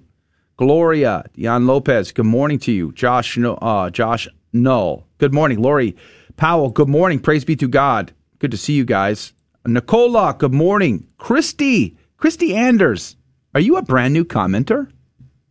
Gloria 0.57 1.25
Jan 1.35 1.65
Lopez, 1.65 2.11
good 2.11 2.27
morning 2.27 2.59
to 2.59 2.71
you. 2.71 2.91
Josh, 2.91 3.35
uh, 3.39 3.89
Josh 3.89 4.27
Null, 4.53 5.07
good 5.17 5.33
morning. 5.33 5.59
Lori 5.59 5.97
Powell, 6.37 6.69
good 6.69 6.87
morning. 6.87 7.19
Praise 7.19 7.45
be 7.45 7.55
to 7.55 7.67
God. 7.67 8.13
Good 8.37 8.51
to 8.51 8.57
see 8.57 8.73
you 8.73 8.85
guys. 8.85 9.33
Nicola, 9.65 10.35
good 10.37 10.53
morning. 10.53 11.07
Christy, 11.17 11.97
Christy 12.17 12.53
Anders, 12.55 13.15
are 13.53 13.61
you 13.61 13.77
a 13.77 13.81
brand 13.81 14.13
new 14.13 14.25
commenter? 14.25 14.91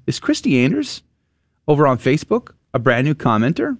Is 0.06 0.20
Christy 0.20 0.62
Anders 0.64 1.02
over 1.66 1.86
on 1.86 1.98
Facebook 1.98 2.50
a 2.74 2.78
brand 2.78 3.06
new 3.06 3.14
commenter? 3.14 3.78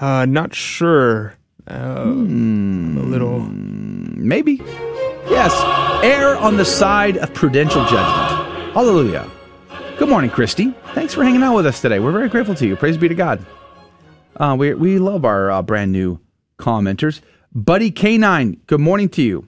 Uh, 0.00 0.26
not 0.26 0.54
sure. 0.54 1.34
Uh, 1.66 2.04
Hmm. 2.04 2.98
a 2.98 3.02
little. 3.02 3.40
Maybe. 3.40 4.60
Yes. 5.28 5.52
Err 6.04 6.36
on 6.36 6.56
the 6.56 6.64
side 6.64 7.16
of 7.18 7.32
prudential 7.34 7.84
judgment. 7.86 8.72
Hallelujah. 8.74 9.28
Good 9.98 10.08
morning, 10.08 10.30
Christy. 10.30 10.74
Thanks 10.94 11.14
for 11.14 11.22
hanging 11.22 11.42
out 11.42 11.54
with 11.54 11.66
us 11.66 11.80
today. 11.80 11.98
We're 12.00 12.12
very 12.12 12.28
grateful 12.28 12.54
to 12.56 12.66
you. 12.66 12.74
Praise 12.76 12.96
be 12.96 13.08
to 13.08 13.14
God. 13.14 13.44
Uh, 14.36 14.56
we, 14.58 14.74
we 14.74 14.98
love 14.98 15.24
our 15.24 15.50
uh, 15.50 15.62
brand 15.62 15.92
new 15.92 16.18
commenters. 16.58 17.20
Buddy 17.54 17.92
K9, 17.92 18.60
good 18.66 18.80
morning 18.80 19.10
to 19.10 19.20
you. 19.20 19.46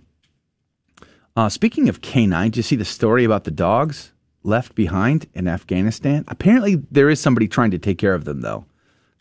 Uh, 1.35 1.49
speaking 1.49 1.89
of 1.89 2.03
K9, 2.03 2.45
did 2.45 2.59
you 2.59 2.63
see 2.63 2.77
the 2.77 2.85
story 2.85 3.25
about 3.25 3.45
the 3.45 3.51
dogs 3.51 4.13
left 4.43 4.75
behind 4.75 5.27
in 5.33 5.49
Afghanistan? 5.49 6.23
Apparently, 6.29 6.83
there 6.91 7.09
is 7.09 7.19
somebody 7.19 7.49
trying 7.49 7.71
to 7.71 7.79
take 7.79 7.97
care 7.97 8.13
of 8.13 8.27
them, 8.27 8.43
though. 8.43 8.67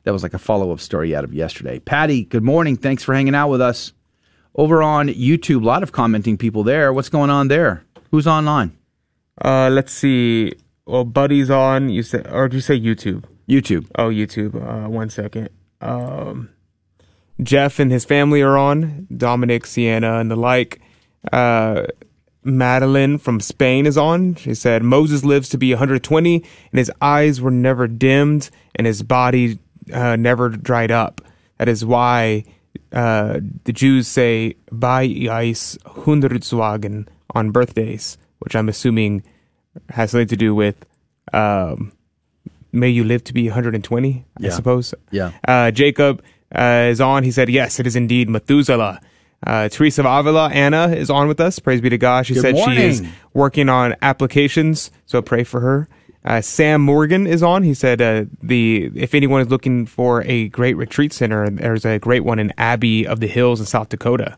That 0.03 0.11
was 0.11 0.22
like 0.22 0.34
a 0.34 0.38
follow 0.38 0.73
up 0.73 0.81
story 0.81 1.15
out 1.15 1.23
of 1.23 1.34
yesterday. 1.34 1.80
Patty, 1.80 2.26
good 2.26 2.43
morning. 2.43 2.76
Thanks 2.76 3.03
for 3.03 3.14
hanging 3.14 3.35
out 3.35 3.47
with 3.47 3.61
us. 3.61 3.93
Over 4.53 4.84
on 4.84 5.07
YouTube, 5.07 5.61
a 5.61 5.65
lot 5.65 5.81
of 5.81 5.93
commenting 5.93 6.38
people 6.38 6.65
there. 6.65 6.91
What's 6.91 7.07
going 7.07 7.30
on 7.30 7.47
there? 7.47 7.85
Who's 8.11 8.27
online? 8.27 8.77
Uh, 9.41 9.69
let's 9.69 9.93
see. 9.93 10.55
Well, 10.85 11.05
Buddy's 11.05 11.49
on. 11.49 11.88
You 11.88 12.03
said, 12.03 12.27
or 12.27 12.49
did 12.49 12.55
you 12.55 12.61
say 12.61 12.77
YouTube? 12.77 13.23
YouTube. 13.47 13.89
Oh, 13.95 14.10
YouTube. 14.10 14.55
Uh, 14.55 14.89
one 14.89 15.10
second. 15.10 15.51
Um, 15.80 16.49
Jeff 17.41 17.80
and 17.80 17.91
his 17.91 18.05
family 18.05 18.41
are 18.41 18.57
on. 18.57 19.07
Dominic, 19.15 19.65
Sienna, 19.65 20.19
and 20.19 20.30
the 20.30 20.35
like. 20.35 20.81
Uh, 21.31 21.88
Madeline 22.43 23.18
from 23.18 23.39
Spain 23.39 23.85
is 23.85 23.97
on. 23.97 24.35
She 24.35 24.53
said 24.53 24.84
Moses 24.84 25.23
lives 25.23 25.49
to 25.49 25.57
be 25.57 25.72
120, 25.72 26.35
and 26.35 26.77
his 26.77 26.91
eyes 27.01 27.39
were 27.39 27.51
never 27.51 27.88
dimmed, 27.88 28.49
and 28.76 28.85
his 28.85 29.01
body 29.01 29.60
uh, 29.93 30.15
never 30.18 30.49
dried 30.49 30.91
up. 30.91 31.22
That 31.57 31.69
is 31.69 31.85
why 31.85 32.43
uh, 32.91 33.39
the 33.64 33.73
Jews 33.73 34.07
say 34.07 34.55
"Bei 34.72 35.30
Eis 35.30 35.77
Hundertswagen" 35.85 37.07
on 37.34 37.51
birthdays, 37.51 38.18
which 38.39 38.55
I'm 38.55 38.68
assuming 38.68 39.23
has 39.89 40.11
something 40.11 40.27
to 40.27 40.35
do 40.38 40.53
with 40.53 40.85
um, 41.31 41.93
"May 42.73 42.89
you 42.89 43.05
live 43.05 43.23
to 43.26 43.34
be 43.34 43.47
120." 43.47 44.26
I 44.38 44.49
suppose. 44.49 44.93
Yeah. 45.11 45.31
Uh, 45.47 45.72
Jacob 45.72 46.22
uh, 46.53 46.88
is 46.89 47.01
on. 47.01 47.23
He 47.23 47.31
said, 47.31 47.49
"Yes, 47.49 47.80
it 47.80 47.88
is 47.88 47.95
indeed 47.95 48.30
Methuselah." 48.30 48.99
Uh, 49.45 49.67
Teresa 49.67 50.01
of 50.01 50.05
Avila, 50.05 50.49
Anna, 50.49 50.88
is 50.88 51.09
on 51.09 51.27
with 51.27 51.39
us. 51.39 51.59
Praise 51.59 51.81
be 51.81 51.89
to 51.89 51.97
God. 51.97 52.25
She 52.25 52.34
Good 52.34 52.41
said 52.41 52.57
she 52.57 52.81
is 52.81 53.03
working 53.34 53.67
on 53.67 53.95
applications, 54.01 54.89
so 55.05 55.21
pray 55.21 55.43
for 55.43 55.59
her. 55.59 55.89
Uh, 56.23 56.39
Sam 56.39 56.80
Morgan 56.81 57.27
is 57.27 57.43
on. 57.43 57.63
He 57.63 57.73
said 57.73 58.01
uh, 58.01 58.25
the 58.41 58.89
if 58.95 59.13
anyone 59.13 59.41
is 59.41 59.49
looking 59.49 59.85
for 59.85 60.23
a 60.23 60.47
great 60.49 60.77
retreat 60.77 61.11
center, 61.11 61.49
there's 61.49 61.85
a 61.85 61.99
great 61.99 62.23
one 62.23 62.39
in 62.39 62.53
Abbey 62.57 63.05
of 63.05 63.19
the 63.19 63.27
Hills 63.27 63.59
in 63.59 63.65
South 63.65 63.89
Dakota. 63.89 64.38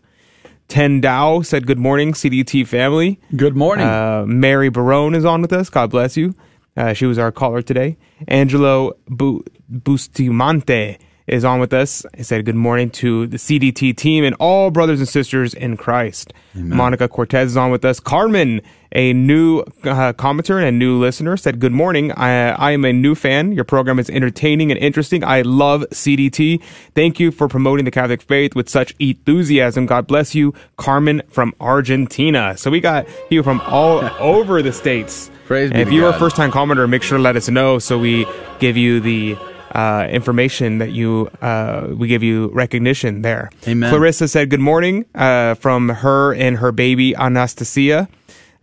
Ten 0.68 1.00
Dow 1.00 1.44
said 1.44 1.68
good 1.68 1.78
morning, 1.78 2.14
CDT 2.14 2.66
family. 2.66 3.20
Good 3.36 3.56
morning. 3.56 3.86
Uh, 3.86 4.26
Mary 4.26 4.70
Barone 4.70 5.14
is 5.14 5.24
on 5.24 5.44
with 5.44 5.54
us. 5.54 5.70
God 5.70 5.92
bless 5.92 6.18
you. 6.18 6.34
Uh, 6.76 6.94
she 6.94 7.06
was 7.06 7.20
our 7.20 7.32
caller 7.32 7.62
today. 7.62 7.98
Angelo 8.28 8.94
Bu- 9.08 9.44
Bustamante 9.70 10.98
is 11.28 11.44
on 11.44 11.60
with 11.60 11.74
us. 11.74 12.06
He 12.16 12.24
said 12.24 12.46
good 12.46 12.56
morning 12.56 12.90
to 12.92 13.28
the 13.28 13.38
CDT 13.38 13.96
team 13.98 14.24
and 14.24 14.36
all 14.40 14.70
brothers 14.72 15.00
and 15.00 15.10
sisters 15.10 15.54
in 15.54 15.78
Christ. 15.78 16.34
Monica 16.54 17.08
Cortez 17.08 17.52
is 17.52 17.58
on 17.58 17.72
with 17.72 17.84
us. 17.84 18.00
Carmen, 18.00 18.62
a 18.92 19.12
new 19.12 19.60
uh, 19.60 20.14
commenter 20.14 20.58
and 20.58 20.66
a 20.66 20.72
new 20.72 21.00
listener, 21.00 21.36
said 21.36 21.60
good 21.60 21.72
morning. 21.72 22.12
I, 22.14 22.50
I 22.52 22.72
am 22.72 22.86
a 22.86 22.94
new 22.94 23.16
fan. 23.16 23.52
Your 23.52 23.64
program 23.64 24.00
is 24.00 24.10
entertaining 24.10 24.72
and 24.72 24.80
interesting. 24.80 25.24
I 25.24 25.42
love 25.42 25.82
CDT. 25.92 26.62
Thank 26.94 27.20
you 27.20 27.32
for 27.32 27.48
promoting 27.48 27.86
the 27.86 27.92
Catholic 27.92 28.22
faith 28.22 28.56
with 28.56 28.70
such 28.70 28.96
enthusiasm. 29.00 29.86
God 29.86 30.08
bless 30.08 30.36
you, 30.36 30.54
Carmen 30.78 31.24
from 31.30 31.54
Argentina. 31.60 32.56
So 32.58 32.70
we 32.70 32.80
got 32.80 33.08
people 33.30 33.44
from 33.44 33.62
all 33.62 34.00
over 34.20 34.62
the 34.62 34.72
states. 34.72 35.30
Praise 35.46 35.72
And 35.72 35.80
if 35.80 35.92
you're 35.92 36.10
a 36.10 36.18
first 36.18 36.36
time 36.36 36.52
commenter, 36.52 36.88
make 36.90 37.04
sure 37.04 37.18
to 37.18 37.22
let 37.22 37.36
us 37.36 37.50
know 37.50 37.80
so 37.80 38.00
we 38.00 38.26
give 38.60 38.78
you 38.78 39.00
the 39.00 39.38
uh, 39.76 40.08
information 40.10 40.78
that 40.78 40.92
you 40.92 41.30
uh, 41.42 41.88
we 41.98 42.08
give 42.08 42.24
you 42.24 42.48
recognition 42.54 43.22
there. 43.22 43.50
Amen. 43.68 43.90
Clarissa 43.90 44.28
said 44.28 44.50
good 44.50 44.62
morning 44.62 45.06
uh, 45.14 45.56
from 45.56 45.90
her 45.90 46.34
and 46.34 46.58
her 46.58 46.72
baby 46.72 47.14
Anastasia. 47.16 48.08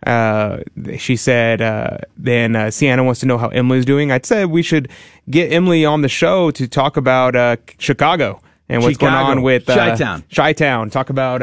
Uh, 0.05 0.57
she 0.97 1.15
said, 1.15 1.61
uh, 1.61 1.97
then 2.17 2.57
uh, 2.57 2.69
Sienna 2.69 3.05
wants 3.05 3.21
to 3.21 3.25
know 3.25 3.37
how 3.37 3.47
Emily's 3.49 3.85
doing. 3.85 4.11
I'd 4.11 4.25
say 4.25 4.43
we 4.43 4.61
should 4.61 4.89
get 5.29 5.53
Emily 5.53 5.85
on 5.85 6.01
the 6.01 6.09
show 6.09 6.51
to 6.51 6.67
talk 6.67 6.97
about 6.97 7.37
uh, 7.37 7.55
Chicago. 7.77 8.41
and 8.67 8.81
what's 8.81 8.95
Chicago. 8.95 9.11
going 9.11 9.37
on 9.37 9.43
with 9.43 9.69
uh, 9.69 9.75
Chi-town. 9.75 10.23
Chi-town. 10.33 10.89
Talk 10.89 11.09
about 11.09 11.39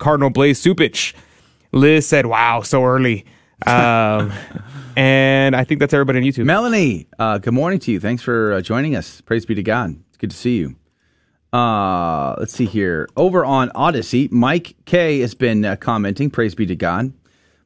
Cardinal 0.00 0.28
Blase 0.30 0.62
Cupich. 0.62 1.14
Liz 1.72 2.06
said, 2.06 2.26
"Wow, 2.26 2.62
so 2.62 2.84
early." 2.84 3.24
Um, 3.64 4.32
and 4.96 5.56
I 5.56 5.64
think 5.64 5.80
that's 5.80 5.94
everybody 5.94 6.18
on 6.18 6.24
YouTube. 6.24 6.44
Melanie, 6.44 7.06
uh, 7.18 7.38
good 7.38 7.54
morning 7.54 7.78
to 7.80 7.92
you. 7.92 8.00
Thanks 8.00 8.22
for 8.22 8.54
uh, 8.54 8.60
joining 8.60 8.96
us. 8.96 9.20
Praise 9.22 9.46
be 9.46 9.54
to 9.54 9.62
God. 9.62 9.96
It's 10.08 10.18
good 10.18 10.30
to 10.30 10.36
see 10.36 10.56
you. 10.58 10.76
Uh, 11.52 12.34
let's 12.38 12.52
see 12.52 12.66
here. 12.66 13.08
Over 13.16 13.44
on 13.44 13.70
Odysee, 13.74 14.28
Mike 14.30 14.76
K 14.84 15.20
has 15.20 15.34
been 15.34 15.64
uh, 15.64 15.76
commenting. 15.76 16.28
Praise 16.28 16.54
be 16.54 16.66
to 16.66 16.76
God. 16.76 17.12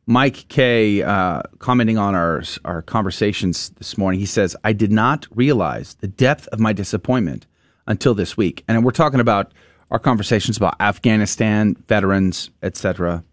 Mike 0.07 0.47
K 0.49 1.03
uh, 1.03 1.43
commenting 1.59 1.99
on 1.99 2.15
our 2.15 2.43
our 2.65 2.83
conversations 2.83 3.71
this 3.71 3.99
morning. 3.99 4.21
He 4.21 4.27
says, 4.27 4.55
"I 4.63 4.73
did 4.73 4.93
not 4.93 5.27
realize 5.35 5.95
the 5.95 6.09
depth 6.09 6.47
of 6.49 6.61
my 6.61 6.73
disappointment 6.73 7.47
until 7.87 8.15
this 8.15 8.37
week." 8.37 8.65
And 8.69 8.85
we're 8.85 8.91
talking 8.93 9.21
about 9.21 9.53
our 9.91 9.99
conversations 9.99 10.57
about 10.57 10.77
Afghanistan 10.81 11.75
veterans, 11.89 12.51
etc. 12.63 13.25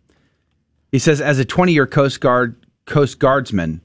He 0.92 1.00
says, 1.00 1.20
"As 1.22 1.40
a 1.40 1.46
20-year 1.46 1.88
Coast 1.88 2.22
Guard 2.22 2.56
Coast 2.86 3.20
Guardsman 3.20 3.82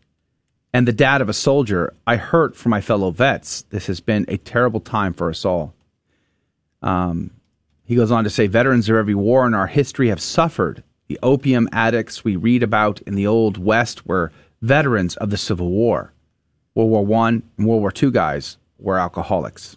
and 0.72 0.86
the 0.86 0.92
dad 0.92 1.20
of 1.20 1.28
a 1.28 1.34
soldier, 1.34 1.92
I 2.06 2.16
hurt 2.16 2.56
for 2.56 2.68
my 2.68 2.80
fellow 2.80 3.10
vets. 3.10 3.62
This 3.70 3.86
has 3.86 4.00
been 4.00 4.24
a 4.28 4.36
terrible 4.36 4.80
time 4.80 5.12
for 5.12 5.28
us 5.28 5.44
all." 5.44 5.74
Um, 6.80 7.30
he 7.84 7.96
goes 7.96 8.10
on 8.10 8.24
to 8.24 8.30
say, 8.30 8.46
"Veterans 8.46 8.88
of 8.88 8.96
every 8.96 9.14
war 9.14 9.46
in 9.46 9.54
our 9.54 9.66
history 9.66 10.08
have 10.08 10.20
suffered. 10.20 10.82
The 11.08 11.18
opium 11.22 11.68
addicts 11.72 12.24
we 12.24 12.36
read 12.36 12.62
about 12.62 13.00
in 13.02 13.16
the 13.16 13.26
Old 13.26 13.58
West 13.58 14.06
were 14.06 14.32
veterans 14.62 15.16
of 15.16 15.30
the 15.30 15.36
Civil 15.36 15.68
War. 15.68 16.12
World 16.74 16.90
War 16.90 17.04
One 17.04 17.42
and 17.58 17.66
World 17.66 17.80
War 17.80 17.90
Two 17.90 18.10
guys 18.10 18.56
were 18.78 18.98
alcoholics." 18.98 19.76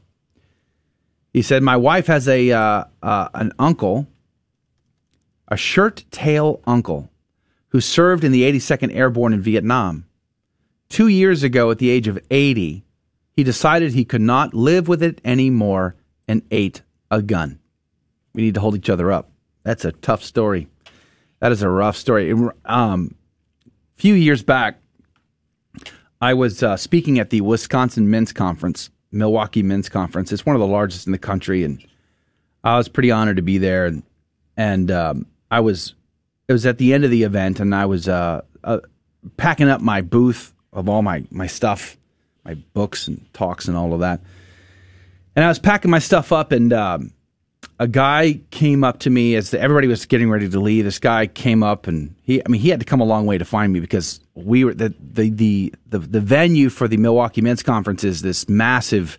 He 1.34 1.42
said, 1.42 1.64
"My 1.64 1.76
wife 1.76 2.08
has 2.08 2.28
a 2.28 2.52
uh, 2.52 2.84
uh, 3.04 3.30
an 3.34 3.52
uncle, 3.60 4.08
a 5.50 5.58
shirt 5.58 6.06
tail 6.12 6.62
uncle, 6.66 7.10
who 7.76 7.82
served 7.82 8.24
in 8.24 8.32
the 8.32 8.44
82nd 8.44 8.96
Airborne 8.96 9.34
in 9.34 9.42
Vietnam. 9.42 10.06
Two 10.88 11.10
years 11.10 11.44
ago, 11.44 11.72
at 11.72 11.78
the 11.78 11.90
age 11.90 12.08
of 12.08 12.18
80, 12.32 12.86
he 13.34 13.44
decided 13.44 13.92
he 13.92 14.06
could 14.06 14.22
not 14.22 14.54
live 14.54 14.88
with 14.88 15.04
it 15.04 15.20
anymore 15.26 15.98
and 16.26 16.42
ate 16.52 16.84
a 17.12 17.22
gun. 17.22 17.60
We 18.32 18.44
need 18.44 18.54
to 18.54 18.62
hold 18.62 18.78
each 18.78 18.90
other 18.90 19.12
up. 19.12 19.30
That's 19.64 19.84
a 19.84 19.92
tough 19.92 20.24
story. 20.24 20.70
That 21.42 21.52
is 21.52 21.64
a 21.64 21.68
rough 21.68 21.98
story. 21.98 22.34
Um, 22.64 23.14
a 23.66 24.00
few 24.00 24.14
years 24.14 24.42
back, 24.42 24.80
I 26.22 26.34
was 26.34 26.64
uh, 26.64 26.78
speaking 26.78 27.20
at 27.20 27.30
the 27.30 27.42
Wisconsin 27.42 28.10
Men's 28.10 28.32
Conference, 28.32 28.90
Milwaukee 29.12 29.64
Men's 29.64 29.90
Conference. 29.90 30.32
It's 30.32 30.46
one 30.46 30.56
of 30.56 30.62
the 30.62 30.66
largest 30.66 31.08
in 31.08 31.12
the 31.12 31.18
country, 31.18 31.66
and 31.66 31.86
I 32.64 32.78
was 32.78 32.88
pretty 32.88 33.12
honored 33.12 33.36
to 33.36 33.42
be 33.42 33.58
there. 33.58 33.86
And 33.86 34.04
and 34.56 34.90
um, 34.92 35.26
I 35.52 35.60
was 35.60 35.94
it 36.48 36.54
was 36.54 36.66
at 36.66 36.78
the 36.78 36.94
end 36.94 37.04
of 37.04 37.12
the 37.12 37.24
event, 37.24 37.60
and 37.60 37.74
I 37.74 37.86
was 37.86 38.08
uh, 38.08 38.42
uh, 38.64 38.80
packing 39.38 39.70
up 39.70 39.82
my 39.82 40.02
booth 40.02 40.54
of 40.74 40.90
all 40.90 41.02
my 41.02 41.24
my 41.32 41.48
stuff, 41.48 41.98
my 42.44 42.56
books 42.74 43.08
and 43.08 43.26
talks 43.34 43.68
and 43.68 43.78
all 43.78 43.94
of 43.94 44.02
that. 44.02 44.22
And 45.36 45.44
I 45.44 45.48
was 45.48 45.60
packing 45.60 45.92
my 45.92 46.00
stuff 46.00 46.32
up, 46.32 46.52
and 46.52 46.72
um, 46.72 47.12
a 47.80 47.88
guy 47.88 48.40
came 48.52 48.84
up 48.84 49.00
to 49.00 49.10
me 49.10 49.36
as 49.36 49.52
the, 49.52 49.60
everybody 49.60 49.88
was 49.88 50.06
getting 50.06 50.30
ready 50.30 50.48
to 50.48 50.60
leave. 50.60 50.86
This 50.86 51.00
guy 51.00 51.28
came 51.28 51.64
up, 51.64 51.88
and 51.88 52.16
he 52.24 52.42
I 52.46 52.50
mean 52.50 52.62
he 52.62 52.70
had 52.70 52.80
to 52.80 52.86
come 52.86 53.02
a 53.02 53.06
long 53.06 53.26
way 53.26 53.38
to 53.38 53.46
find 53.46 53.74
me 53.74 53.80
because 53.80 54.20
we 54.36 54.64
were 54.64 54.74
the 54.74 54.94
the 55.00 55.30
the 55.30 55.74
the, 55.88 56.00
the 56.00 56.22
venue 56.22 56.70
for 56.70 56.88
the 56.88 56.98
Milwaukee 56.98 57.42
Men's 57.42 57.64
Conference 57.64 58.04
is 58.04 58.22
this 58.22 58.48
massive 58.48 59.18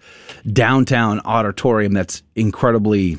downtown 0.52 1.20
auditorium 1.20 1.92
that's 1.92 2.22
incredibly 2.34 3.18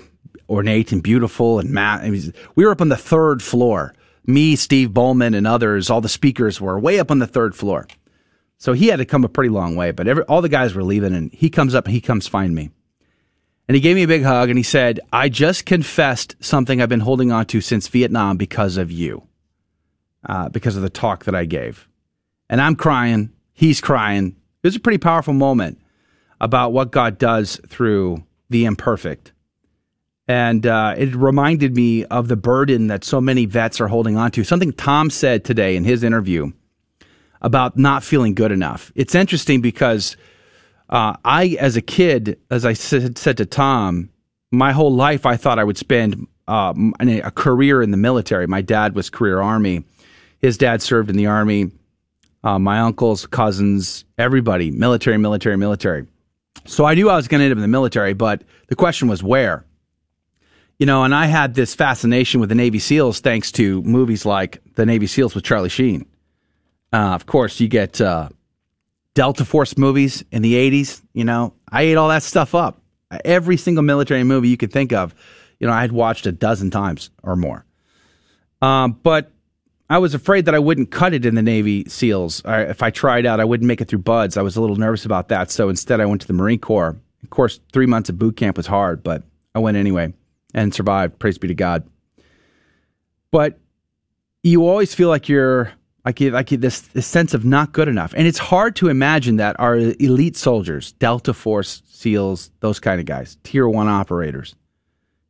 ornate 0.50 0.94
and 0.94 1.04
beautiful 1.04 1.60
and 1.60 1.72
ma- 1.72 2.00
I 2.02 2.10
mean, 2.10 2.34
we 2.56 2.66
were 2.66 2.72
up 2.72 2.82
on 2.82 2.90
the 2.90 2.98
third 2.98 3.44
floor. 3.44 3.94
Me, 4.28 4.56
Steve 4.56 4.94
Bowman, 4.94 5.34
and 5.34 5.48
others, 5.48 5.90
all 5.90 6.02
the 6.02 6.10
speakers 6.10 6.62
were 6.62 6.78
way 6.78 7.00
up 7.00 7.10
on 7.10 7.20
the 7.20 7.28
third 7.28 7.56
floor. 7.56 7.88
So 8.58 8.74
he 8.74 8.88
had 8.88 8.98
to 8.98 9.06
come 9.06 9.24
a 9.24 9.30
pretty 9.30 9.50
long 9.50 9.76
way, 9.76 9.92
but 9.92 10.08
every, 10.08 10.24
all 10.24 10.42
the 10.42 10.50
guys 10.50 10.76
were 10.76 10.84
leaving, 10.84 11.16
and 11.16 11.32
he 11.32 11.50
comes 11.50 11.74
up 11.74 11.86
and 11.86 11.94
he 11.94 12.02
comes 12.02 12.28
find 12.28 12.54
me. 12.54 12.72
And 13.68 13.76
he 13.76 13.82
gave 13.82 13.96
me 13.96 14.04
a 14.04 14.08
big 14.08 14.24
hug 14.24 14.50
and 14.50 14.58
he 14.58 14.64
said, 14.64 15.02
I 15.12 15.28
just 15.28 15.66
confessed 15.66 16.36
something 16.40 16.82
I've 16.82 16.88
been 16.88 17.02
holding 17.02 17.32
on 17.32 17.46
to 17.48 17.60
since 17.60 17.88
Vietnam 17.90 18.38
because 18.38 18.78
of 18.78 18.92
you, 18.92 19.24
uh, 20.26 20.50
because 20.50 20.78
of 20.78 20.84
the 20.84 20.90
talk 20.90 21.26
that 21.26 21.36
I 21.36 21.46
gave. 21.46 21.88
And 22.50 22.62
I'm 22.62 22.76
crying. 22.76 23.34
He's 23.54 23.82
crying. 23.82 24.38
It 24.64 24.68
was 24.68 24.78
a 24.78 24.80
pretty 24.80 25.00
powerful 25.00 25.34
moment 25.34 25.82
about 26.40 26.72
what 26.72 26.92
God 26.92 27.18
does 27.18 27.60
through 27.68 28.24
the 28.50 28.64
imperfect. 28.66 29.34
And 30.28 30.66
uh, 30.66 30.96
it 30.98 31.16
reminded 31.16 31.76
me 31.76 32.04
of 32.06 32.28
the 32.28 32.36
burden 32.36 32.88
that 32.88 33.04
so 33.04 33.22
many 33.22 33.46
vets 33.46 33.80
are 33.80 33.88
holding 33.88 34.18
on 34.18 34.32
to. 34.32 34.44
Something 34.44 34.74
Tom 34.74 35.10
said 35.10 35.46
today 35.46 35.76
in 35.76 35.86
his 35.86 36.04
interview 36.04 36.52
about 37.42 37.78
not 37.78 38.04
feeling 38.04 38.34
good 38.34 38.52
enough. 38.52 38.92
It's 38.96 39.16
interesting 39.16 39.62
because 39.62 40.18
uh, 40.90 41.16
I, 41.24 41.58
as 41.60 41.78
a 41.78 41.82
kid, 41.82 42.40
as 42.52 42.66
I 42.66 42.74
said, 42.74 43.18
said 43.18 43.38
to 43.38 43.46
Tom, 43.46 44.10
my 44.52 44.72
whole 44.72 44.94
life 44.94 45.26
I 45.26 45.38
thought 45.38 45.60
I 45.60 45.64
would 45.64 45.78
spend 45.78 46.28
uh, 46.48 46.74
a 47.00 47.32
career 47.32 47.82
in 47.82 47.92
the 47.92 47.98
military. 47.98 48.48
My 48.48 48.62
dad 48.62 48.96
was 48.96 49.10
career 49.10 49.42
Army. 49.42 49.84
His 50.40 50.58
dad 50.58 50.82
served 50.82 51.10
in 51.10 51.18
the 51.18 51.28
Army. 51.28 51.72
Uh, 52.44 52.60
my 52.60 52.80
uncles, 52.80 53.26
cousins, 53.26 54.06
everybody, 54.18 54.72
military, 54.72 55.18
military, 55.18 55.58
military. 55.58 56.06
So 56.66 56.86
I 56.86 56.94
knew 56.94 57.10
I 57.10 57.16
was 57.16 57.28
going 57.28 57.40
to 57.40 57.46
end 57.46 57.52
up 57.52 57.58
in 57.58 57.62
the 57.62 57.68
military, 57.68 58.14
but 58.14 58.44
the 58.68 58.76
question 58.76 59.08
was 59.08 59.22
where 59.22 59.66
you 60.80 60.86
know, 60.86 61.04
and 61.04 61.14
I 61.14 61.26
had 61.26 61.56
this 61.56 61.74
fascination 61.74 62.40
with 62.40 62.50
the 62.50 62.56
Navy 62.56 62.80
SEALs 62.80 63.20
thanks 63.20 63.52
to 63.54 63.82
movies 63.82 64.26
like 64.26 64.62
The 64.76 64.86
Navy 64.86 65.08
SEALs 65.08 65.34
with 65.34 65.44
Charlie 65.44 65.70
Sheen. 65.70 66.06
Uh, 66.94 67.16
of 67.16 67.26
course, 67.26 67.60
you 67.60 67.68
get 67.68 68.00
uh, 68.00 68.30
Delta 69.16 69.44
Force 69.44 69.78
movies 69.78 70.24
in 70.32 70.44
the 70.44 70.54
80s. 70.54 71.02
You 71.14 71.24
know, 71.24 71.54
I 71.72 71.84
ate 71.84 71.96
all 71.96 72.10
that 72.10 72.24
stuff 72.24 72.54
up. 72.54 72.80
Every 73.26 73.58
single 73.58 73.84
military 73.84 74.24
movie 74.24 74.50
you 74.50 74.58
could 74.58 74.72
think 74.72 74.94
of, 74.94 75.16
you 75.60 75.66
know, 75.66 75.74
I 75.74 75.82
had 75.82 75.92
watched 75.92 76.28
a 76.28 76.32
dozen 76.32 76.70
times 76.70 77.10
or 77.24 77.36
more. 77.36 77.66
Um, 78.62 79.00
but 79.02 79.32
I 79.90 79.98
was 79.98 80.14
afraid 80.14 80.46
that 80.46 80.54
I 80.54 80.60
wouldn't 80.60 80.92
cut 80.92 81.14
it 81.14 81.26
in 81.26 81.34
the 81.34 81.42
Navy 81.42 81.86
SEALs. 81.86 82.44
I, 82.46 82.64
if 82.64 82.84
I 82.84 82.92
tried 82.92 83.26
out, 83.26 83.40
I 83.40 83.46
wouldn't 83.46 83.68
make 83.68 83.82
it 83.82 83.88
through 83.88 84.00
BUDS. 84.00 84.38
I 84.38 84.42
was 84.44 84.56
a 84.58 84.62
little 84.62 84.76
nervous 84.76 85.06
about 85.06 85.30
that. 85.30 85.50
So 85.50 85.70
instead, 85.70 86.02
I 86.02 86.06
went 86.06 86.22
to 86.22 86.28
the 86.28 86.34
Marine 86.34 86.60
Corps. 86.60 86.96
Of 87.24 87.30
course, 87.32 87.60
three 87.74 87.88
months 87.88 88.10
of 88.10 88.20
boot 88.20 88.38
camp 88.38 88.58
was 88.58 88.68
hard, 88.68 89.04
but 89.04 89.24
I 89.56 89.60
went 89.60 89.78
anyway 89.78 90.14
and 90.54 90.74
survived. 90.74 91.20
Praise 91.20 91.38
be 91.38 91.48
to 91.48 91.56
God. 91.56 91.88
But 93.32 93.60
you 94.44 94.68
always 94.68 94.94
feel 94.94 95.10
like 95.10 95.28
you're 95.28 95.72
like 96.06 96.22
like 96.22 96.50
this, 96.50 96.82
this 96.82 97.06
sense 97.06 97.34
of 97.34 97.44
not 97.44 97.74
good 97.74 97.90
enough, 97.90 98.14
and 98.16 98.26
it's 98.26 98.38
hard 98.38 98.78
to 98.78 98.88
imagine 98.88 99.36
that 99.38 99.60
our 99.60 99.76
elite 99.76 100.38
soldiers, 100.38 100.94
Delta 100.94 101.34
Force 101.34 101.82
SEALs, 101.86 102.52
those 102.62 102.80
kind 102.80 103.00
of 103.02 103.06
guys, 103.06 103.38
Tier 103.44 103.68
One 103.68 103.90
operators, 103.90 104.56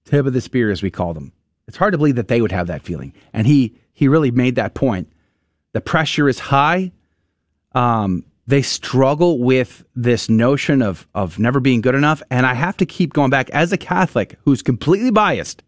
tip 0.06 0.28
of 0.28 0.34
the 0.34 0.42
spear 0.42 0.70
as 0.70 0.84
we 0.84 0.92
call 0.92 1.16
them. 1.16 1.34
It's 1.68 1.78
hard 1.78 1.94
to 1.94 1.98
believe 1.98 2.16
that 2.16 2.28
they 2.28 2.42
would 2.42 2.52
have 2.52 2.68
that 2.68 2.84
feeling, 2.84 3.14
and 3.34 3.48
he 3.48 3.76
he 3.94 4.08
really 4.08 4.30
made 4.30 4.56
that 4.56 4.76
point. 4.76 5.12
The 5.74 5.82
pressure 5.82 6.30
is 6.30 6.38
high. 6.38 6.92
Um, 7.74 8.24
they 8.48 8.62
struggle 8.62 9.40
with 9.40 9.84
this 9.96 10.30
notion 10.30 10.82
of 10.82 11.06
of 11.14 11.38
never 11.38 11.60
being 11.60 11.82
good 11.82 11.96
enough, 11.96 12.24
and 12.32 12.46
I 12.46 12.54
have 12.54 12.78
to 12.78 12.86
keep 12.86 13.14
going 13.14 13.30
back 13.30 13.50
as 13.52 13.72
a 13.72 13.78
Catholic 13.78 14.40
who's 14.46 14.62
completely 14.62 15.12
biased. 15.12 15.64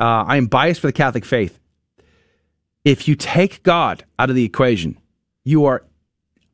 Uh, 0.00 0.24
I 0.26 0.36
am 0.36 0.46
biased 0.46 0.80
for 0.80 0.88
the 0.88 0.92
Catholic 0.92 1.24
faith. 1.24 1.60
If 2.84 3.08
you 3.08 3.14
take 3.14 3.62
God 3.62 4.04
out 4.18 4.30
of 4.30 4.36
the 4.36 4.44
equation, 4.44 4.98
you 5.44 5.66
are 5.66 5.84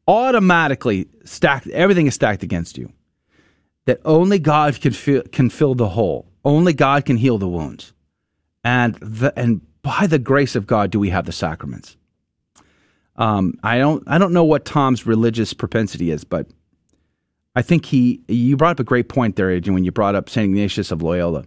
automatically 0.09 1.09
stacked. 1.24 1.69
Everything 1.69 2.07
is 2.07 2.15
stacked 2.15 2.43
against 2.43 2.77
you. 2.77 2.93
That 3.85 4.01
only 4.05 4.39
God 4.39 4.81
can 4.81 4.93
fill, 4.93 5.23
can 5.32 5.51
fill 5.51 5.74
the 5.74 5.89
hole. 5.89 6.27
Only 6.44 6.73
God 6.73 7.05
can 7.05 7.16
heal 7.16 7.39
the 7.39 7.49
wounds, 7.49 7.93
and 8.65 8.97
the, 8.97 9.32
and 9.39 9.61
by 9.82 10.09
the 10.09 10.19
grace 10.19 10.57
of 10.57 10.66
God 10.66 10.90
do 10.90 10.99
we 10.99 11.11
have 11.11 11.27
the 11.27 11.32
sacraments. 11.32 11.97
Um, 13.17 13.55
I 13.63 13.79
don't 13.79 14.03
I 14.07 14.19
don't 14.19 14.33
know 14.33 14.45
what 14.45 14.65
Tom's 14.65 15.07
religious 15.07 15.53
propensity 15.53 16.11
is, 16.11 16.25
but 16.25 16.47
I 17.55 17.63
think 17.63 17.87
he 17.87 18.23
you 18.29 18.57
brought 18.57 18.73
up 18.73 18.81
a 18.81 18.85
great 18.85 19.09
point 19.09 19.37
there, 19.37 19.51
Adrian, 19.51 19.75
when 19.75 19.85
you 19.85 19.93
brought 19.93 20.15
up 20.15 20.31
Saint 20.31 20.47
Ignatius 20.47 20.91
of 20.91 21.03
Loyola, 21.03 21.45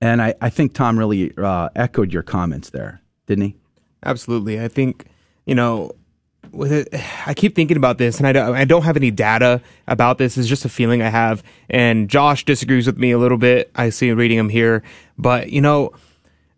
and 0.00 0.22
I, 0.22 0.34
I 0.40 0.48
think 0.48 0.74
Tom 0.74 0.98
really 0.98 1.32
uh, 1.36 1.68
echoed 1.76 2.12
your 2.12 2.22
comments 2.22 2.70
there, 2.70 3.02
didn't 3.26 3.44
he? 3.44 3.56
Absolutely. 4.04 4.60
I 4.60 4.68
think 4.68 5.06
you 5.44 5.54
know 5.54 5.92
with 6.50 6.72
it, 6.72 6.88
I 7.26 7.34
keep 7.34 7.54
thinking 7.54 7.76
about 7.76 7.98
this, 7.98 8.18
and 8.18 8.26
I 8.26 8.32
don't, 8.32 8.54
I 8.54 8.64
don't 8.64 8.82
have 8.82 8.96
any 8.96 9.10
data 9.10 9.60
about 9.86 10.18
this. 10.18 10.36
It's 10.36 10.48
just 10.48 10.64
a 10.64 10.68
feeling 10.68 11.02
I 11.02 11.08
have. 11.08 11.42
And 11.68 12.08
Josh 12.08 12.44
disagrees 12.44 12.86
with 12.86 12.98
me 12.98 13.10
a 13.10 13.18
little 13.18 13.38
bit. 13.38 13.70
I 13.74 13.90
see 13.90 14.10
reading 14.12 14.38
him 14.38 14.48
here, 14.48 14.82
but 15.18 15.50
you 15.50 15.60
know, 15.60 15.92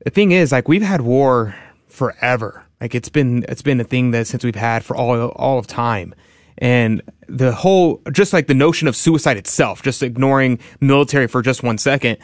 the 0.05 0.11
thing 0.11 0.33
is, 0.33 0.53
like 0.53 0.69
we've 0.69 0.83
had 0.83 1.01
war 1.01 1.55
forever. 1.89 2.64
Like 2.85 2.95
it's 2.95 3.09
been 3.09 3.47
it's 3.49 3.63
been 3.63 3.81
a 3.81 3.85
thing 3.85 4.11
that 4.11 4.27
since 4.27 4.45
we've 4.45 4.55
had 4.55 4.85
for 4.85 4.95
all 4.95 5.29
all 5.37 5.59
of 5.59 5.67
time, 5.67 6.15
and 6.59 7.01
the 7.27 7.51
whole 7.51 8.03
just 8.13 8.35
like 8.35 8.47
the 8.47 8.53
notion 8.53 8.89
of 8.89 8.95
suicide 8.95 9.39
itself, 9.39 9.81
just 9.81 10.03
ignoring 10.03 10.59
military 10.83 11.27
for 11.27 11.41
just 11.41 11.63
one 11.63 11.79
second, 11.79 12.19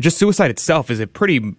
just 0.00 0.16
suicide 0.16 0.50
itself 0.50 0.90
is 0.90 1.00
a 1.00 1.06
pretty 1.06 1.54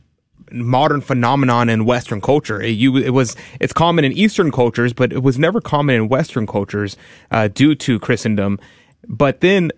modern 0.51 1.01
phenomenon 1.01 1.69
in 1.69 1.85
Western 1.85 2.19
culture. 2.19 2.59
It, 2.59 2.69
you, 2.69 2.97
it 2.97 3.11
was 3.11 3.35
it's 3.59 3.73
common 3.73 4.03
in 4.03 4.11
Eastern 4.11 4.49
cultures, 4.51 4.91
but 4.91 5.13
it 5.13 5.21
was 5.21 5.37
never 5.37 5.61
common 5.61 5.95
in 5.95 6.07
Western 6.07 6.47
cultures 6.47 6.97
uh, 7.29 7.49
due 7.49 7.75
to 7.75 7.99
Christendom. 7.99 8.59
But 9.07 9.41
then 9.41 9.71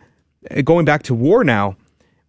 uh, 0.49 0.61
going 0.61 0.85
back 0.85 1.03
to 1.03 1.13
war 1.13 1.43
now, 1.43 1.75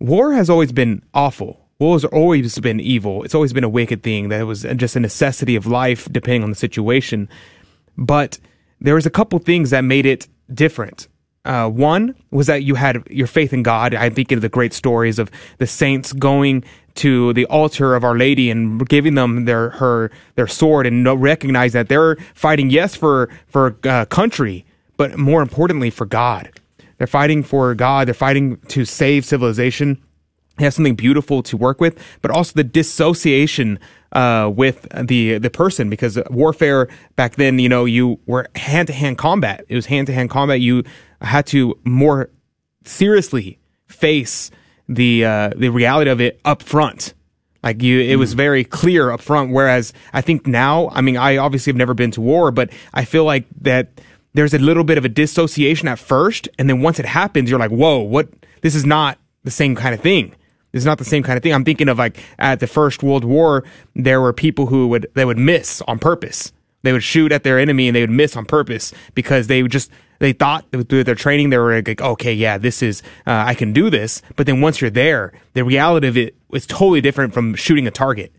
war 0.01 0.33
has 0.33 0.51
always 0.51 0.73
been 0.73 1.05
awful. 1.15 1.70
War 1.81 1.95
has 1.95 2.05
always 2.05 2.59
been 2.61 2.79
evil. 2.79 3.25
It's 3.25 3.35
always 3.35 3.55
been 3.55 3.65
a 3.65 3.69
wicked 3.69 4.03
thing. 4.03 4.29
That 4.29 4.47
was 4.47 4.63
just 4.77 4.97
a 4.97 5.01
necessity 5.01 5.57
of 5.57 5.67
life, 5.67 6.09
depending 6.13 6.45
on 6.45 6.51
the 6.51 6.57
situation. 6.57 7.29
But 7.97 8.39
there 8.81 8.95
was 8.95 9.07
a 9.07 9.11
couple 9.11 9.39
things 9.39 9.71
that 9.71 9.81
made 9.81 10.05
it 10.05 10.29
different. 10.53 11.09
Uh, 11.47 11.71
one 11.71 12.15
was 12.31 12.49
that 12.49 12.65
you 12.65 12.75
had 12.75 13.03
your 13.11 13.27
faith 13.27 13.55
in 13.55 13.63
God. 13.63 13.95
I 13.95 14.11
think 14.11 14.31
of 14.31 14.43
the 14.43 14.51
great 14.51 14.75
stories 14.75 15.19
of 15.19 15.31
the 15.57 15.67
saints 15.67 16.13
going 16.13 16.65
to 16.97 17.33
the 17.33 17.47
altar 17.47 17.95
of 17.95 18.05
Our 18.05 18.17
Lady 18.17 18.51
and 18.51 18.87
giving 18.87 19.15
them 19.15 19.47
their 19.47 19.71
her 19.71 20.11
their 20.35 20.47
sword 20.47 20.87
and 20.87 21.07
recognize 21.23 21.73
that 21.73 21.89
they're 21.89 22.17
fighting 22.35 22.69
yes 22.69 22.95
for 22.95 23.31
for 23.47 23.79
uh, 23.85 24.05
country, 24.05 24.67
but 24.99 25.17
more 25.17 25.41
importantly 25.41 25.89
for 25.89 26.05
God. 26.05 26.51
They're 26.99 27.07
fighting 27.07 27.43
for 27.43 27.75
God. 27.75 28.07
They're 28.07 28.13
fighting 28.13 28.59
to 28.69 28.85
save 28.85 29.25
civilization. 29.25 29.97
Have 30.59 30.75
something 30.75 30.95
beautiful 30.95 31.43
to 31.45 31.57
work 31.57 31.81
with, 31.81 31.99
but 32.21 32.31
also 32.31 32.53
the 32.55 32.65
dissociation 32.65 33.79
uh, 34.13 34.51
with 34.55 34.87
the 34.93 35.39
the 35.39 35.49
person 35.49 35.89
because 35.89 36.19
warfare 36.29 36.89
back 37.17 37.37
then, 37.37 37.59
you 37.59 37.69
know, 37.69 37.87
you 37.87 38.21
were 38.27 38.47
hand 38.57 38.89
to 38.89 38.93
hand 38.93 39.17
combat. 39.17 39.65
It 39.69 39.75
was 39.75 39.87
hand 39.87 40.07
to 40.09 40.13
hand 40.13 40.29
combat. 40.29 40.61
You 40.61 40.85
had 41.23 41.47
to 41.47 41.79
more 41.85 42.31
seriously 42.85 43.59
face 43.87 44.51
the 44.89 45.25
uh, 45.25 45.51
the 45.57 45.71
reality 45.71 46.11
of 46.11 46.21
it 46.21 46.41
up 46.45 46.63
front. 46.63 47.15
Like 47.63 47.83
you, 47.83 48.01
it 48.01 48.17
was 48.17 48.33
very 48.33 48.65
clear 48.65 49.11
up 49.11 49.21
front. 49.21 49.53
Whereas 49.53 49.93
I 50.13 50.23
think 50.23 50.47
now, 50.47 50.89
I 50.91 51.01
mean, 51.03 51.17
I 51.17 51.37
obviously 51.37 51.71
have 51.71 51.77
never 51.77 51.95
been 51.95 52.11
to 52.13 52.21
war, 52.21 52.51
but 52.51 52.71
I 52.95 53.05
feel 53.05 53.25
like 53.25 53.45
that 53.61 54.01
there's 54.33 54.55
a 54.55 54.59
little 54.59 54.85
bit 54.85 54.97
of 54.97 55.05
a 55.05 55.09
dissociation 55.09 55.89
at 55.89 55.99
first, 55.99 56.49
and 56.59 56.69
then 56.69 56.81
once 56.81 56.99
it 56.99 57.07
happens, 57.07 57.51
you're 57.51 57.59
like, 57.59 57.71
whoa, 57.71 57.99
what? 57.99 58.29
This 58.63 58.75
is 58.75 58.85
not 58.85 59.19
the 59.45 59.51
same 59.51 59.75
kind 59.75 59.95
of 59.95 60.01
thing. 60.01 60.35
Is 60.73 60.87
not 60.87 60.99
the 60.99 61.05
same 61.05 61.25
kind 61.25 61.37
of 61.37 61.43
thing. 61.43 61.53
I'm 61.53 61.65
thinking 61.65 61.89
of 61.89 61.99
like 61.99 62.17
at 62.39 62.61
the 62.61 62.69
First 62.69 63.03
World 63.03 63.25
War, 63.25 63.65
there 63.97 64.21
were 64.21 64.33
people 64.33 64.67
who 64.67 64.87
would 64.89 65.09
they 65.15 65.25
would 65.25 65.39
miss 65.39 65.83
on 65.83 65.99
purpose. 65.99 66.53
They 66.83 66.93
would 66.93 67.03
shoot 67.03 67.33
at 67.33 67.43
their 67.43 67.59
enemy 67.59 67.89
and 67.89 67.97
they 67.97 68.01
would 68.01 68.11
miss 68.11 68.37
on 68.37 68.47
purpose 68.47 68.93
because 69.15 69.49
they 69.49 69.63
would 69.63 69.73
just 69.73 69.91
they 70.21 70.33
thought 70.33 70.67
through 70.71 71.05
their 71.05 71.15
training 71.15 71.51
they 71.51 71.59
were 71.59 71.83
like, 71.83 72.01
okay, 72.01 72.33
yeah, 72.33 72.57
this 72.57 72.83
is 72.83 73.03
uh, 73.27 73.45
I 73.47 73.55
can 73.55 73.73
do 73.73 73.91
this. 73.91 74.23
But 74.37 74.47
then 74.47 74.61
once 74.61 74.81
you're 74.81 74.91
there, 74.91 75.33
the 75.55 75.65
reality 75.65 76.07
of 76.07 76.17
it 76.17 76.37
is 76.53 76.67
totally 76.67 77.01
different 77.01 77.35
from 77.35 77.55
shooting 77.55 77.87
a 77.87 77.91
target. 77.91 78.33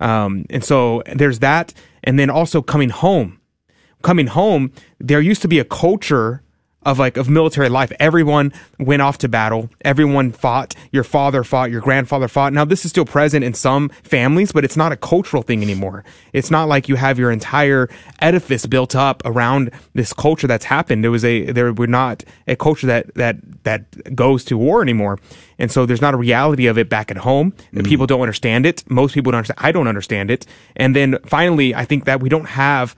Um, 0.00 0.44
and 0.50 0.64
so 0.64 1.02
there's 1.12 1.38
that, 1.40 1.74
and 2.04 2.18
then 2.18 2.30
also 2.30 2.62
coming 2.62 2.90
home. 2.90 3.40
Coming 4.02 4.28
home, 4.28 4.72
there 5.00 5.20
used 5.20 5.42
to 5.42 5.48
be 5.48 5.58
a 5.58 5.64
culture 5.64 6.42
of 6.88 6.98
like 6.98 7.16
of 7.18 7.28
military 7.28 7.68
life. 7.68 7.92
Everyone 8.00 8.52
went 8.78 9.02
off 9.02 9.18
to 9.18 9.28
battle. 9.28 9.68
Everyone 9.84 10.32
fought. 10.32 10.74
Your 10.90 11.04
father 11.04 11.44
fought. 11.44 11.70
Your 11.70 11.82
grandfather 11.82 12.28
fought. 12.28 12.52
Now 12.54 12.64
this 12.64 12.84
is 12.84 12.90
still 12.90 13.04
present 13.04 13.44
in 13.44 13.52
some 13.52 13.90
families, 14.02 14.52
but 14.52 14.64
it's 14.64 14.76
not 14.76 14.90
a 14.90 14.96
cultural 14.96 15.42
thing 15.42 15.62
anymore. 15.62 16.02
It's 16.32 16.50
not 16.50 16.66
like 16.66 16.88
you 16.88 16.96
have 16.96 17.18
your 17.18 17.30
entire 17.30 17.90
edifice 18.20 18.64
built 18.66 18.96
up 18.96 19.22
around 19.26 19.70
this 19.92 20.14
culture 20.14 20.46
that's 20.46 20.64
happened. 20.64 21.04
There 21.04 21.10
was 21.10 21.24
a 21.24 21.52
there 21.52 21.72
were 21.74 21.86
not 21.86 22.24
a 22.46 22.56
culture 22.56 22.86
that 22.86 23.14
that 23.14 23.36
that 23.64 24.14
goes 24.16 24.44
to 24.46 24.56
war 24.56 24.80
anymore, 24.80 25.18
and 25.58 25.70
so 25.70 25.84
there's 25.84 26.00
not 26.00 26.14
a 26.14 26.16
reality 26.16 26.66
of 26.66 26.78
it 26.78 26.88
back 26.88 27.10
at 27.10 27.18
home. 27.18 27.52
And 27.70 27.82
mm-hmm. 27.82 27.88
people 27.88 28.06
don't 28.06 28.22
understand 28.22 28.64
it. 28.64 28.88
Most 28.90 29.12
people 29.12 29.30
don't 29.32 29.38
understand. 29.38 29.58
I 29.62 29.72
don't 29.72 29.88
understand 29.88 30.30
it. 30.30 30.46
And 30.74 30.96
then 30.96 31.18
finally, 31.26 31.74
I 31.74 31.84
think 31.84 32.06
that 32.06 32.20
we 32.20 32.30
don't 32.30 32.46
have 32.46 32.96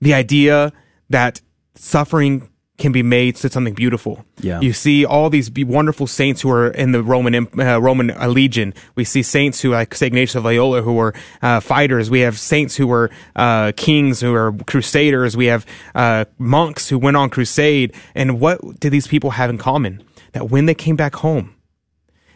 the 0.00 0.14
idea 0.14 0.72
that 1.10 1.42
suffering 1.74 2.48
can 2.82 2.92
be 2.92 3.02
made 3.02 3.36
to 3.36 3.48
something 3.48 3.74
beautiful. 3.74 4.24
Yeah. 4.40 4.60
You 4.60 4.72
see 4.72 5.06
all 5.06 5.30
these 5.30 5.50
wonderful 5.50 6.06
saints 6.06 6.42
who 6.42 6.50
are 6.50 6.68
in 6.68 6.92
the 6.92 7.02
Roman 7.02 7.34
uh, 7.58 7.80
Roman 7.80 8.08
legion. 8.34 8.74
We 8.96 9.04
see 9.04 9.22
saints 9.22 9.60
who 9.60 9.70
like 9.70 9.94
Saint 9.94 10.08
Ignatius 10.08 10.34
of 10.34 10.44
Loyola 10.44 10.82
who 10.82 10.94
were 10.94 11.14
uh, 11.40 11.60
fighters. 11.60 12.10
We 12.10 12.20
have 12.20 12.38
saints 12.38 12.76
who 12.76 12.86
were 12.88 13.08
uh, 13.36 13.72
kings 13.76 14.20
who 14.20 14.34
are 14.34 14.52
crusaders. 14.66 15.36
We 15.36 15.46
have 15.46 15.64
uh, 15.94 16.24
monks 16.38 16.88
who 16.88 16.98
went 16.98 17.16
on 17.16 17.30
crusade. 17.30 17.94
And 18.14 18.40
what 18.40 18.58
did 18.80 18.90
these 18.90 19.06
people 19.06 19.30
have 19.30 19.48
in 19.48 19.58
common? 19.58 20.02
That 20.32 20.50
when 20.50 20.66
they 20.66 20.74
came 20.74 20.96
back 20.96 21.14
home, 21.16 21.54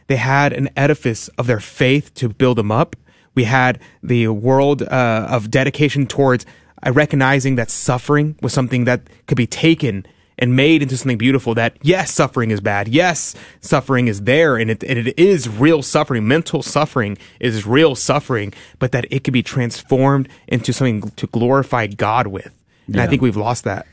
they 0.06 0.16
had 0.16 0.52
an 0.52 0.70
edifice 0.76 1.28
of 1.36 1.46
their 1.46 1.60
faith 1.60 2.14
to 2.14 2.28
build 2.28 2.58
them 2.58 2.70
up. 2.70 2.94
We 3.34 3.44
had 3.44 3.80
the 4.02 4.28
world 4.28 4.82
uh, 4.82 5.26
of 5.28 5.50
dedication 5.50 6.06
towards 6.06 6.46
uh, 6.86 6.92
recognizing 6.92 7.56
that 7.56 7.70
suffering 7.70 8.36
was 8.40 8.52
something 8.52 8.84
that 8.84 9.00
could 9.26 9.36
be 9.36 9.46
taken 9.46 10.06
and 10.38 10.54
made 10.54 10.82
into 10.82 10.96
something 10.96 11.18
beautiful 11.18 11.54
that 11.54 11.76
yes 11.82 12.12
suffering 12.12 12.50
is 12.50 12.60
bad. 12.60 12.88
Yes 12.88 13.34
suffering 13.60 14.08
is 14.08 14.22
there 14.22 14.56
and 14.56 14.70
it, 14.70 14.84
and 14.84 14.98
it 14.98 15.18
is 15.18 15.48
real 15.48 15.82
suffering. 15.82 16.26
Mental 16.26 16.62
suffering 16.62 17.18
is 17.40 17.66
real 17.66 17.94
suffering 17.94 18.52
but 18.78 18.92
that 18.92 19.06
it 19.10 19.24
could 19.24 19.34
be 19.34 19.42
transformed 19.42 20.28
into 20.48 20.72
something 20.72 21.02
to 21.10 21.26
glorify 21.28 21.86
god 21.86 22.26
with. 22.26 22.52
And 22.86 23.00
i 23.00 23.06
think 23.06 23.22
we've 23.22 23.36
lost 23.36 23.64
that. 23.64 23.86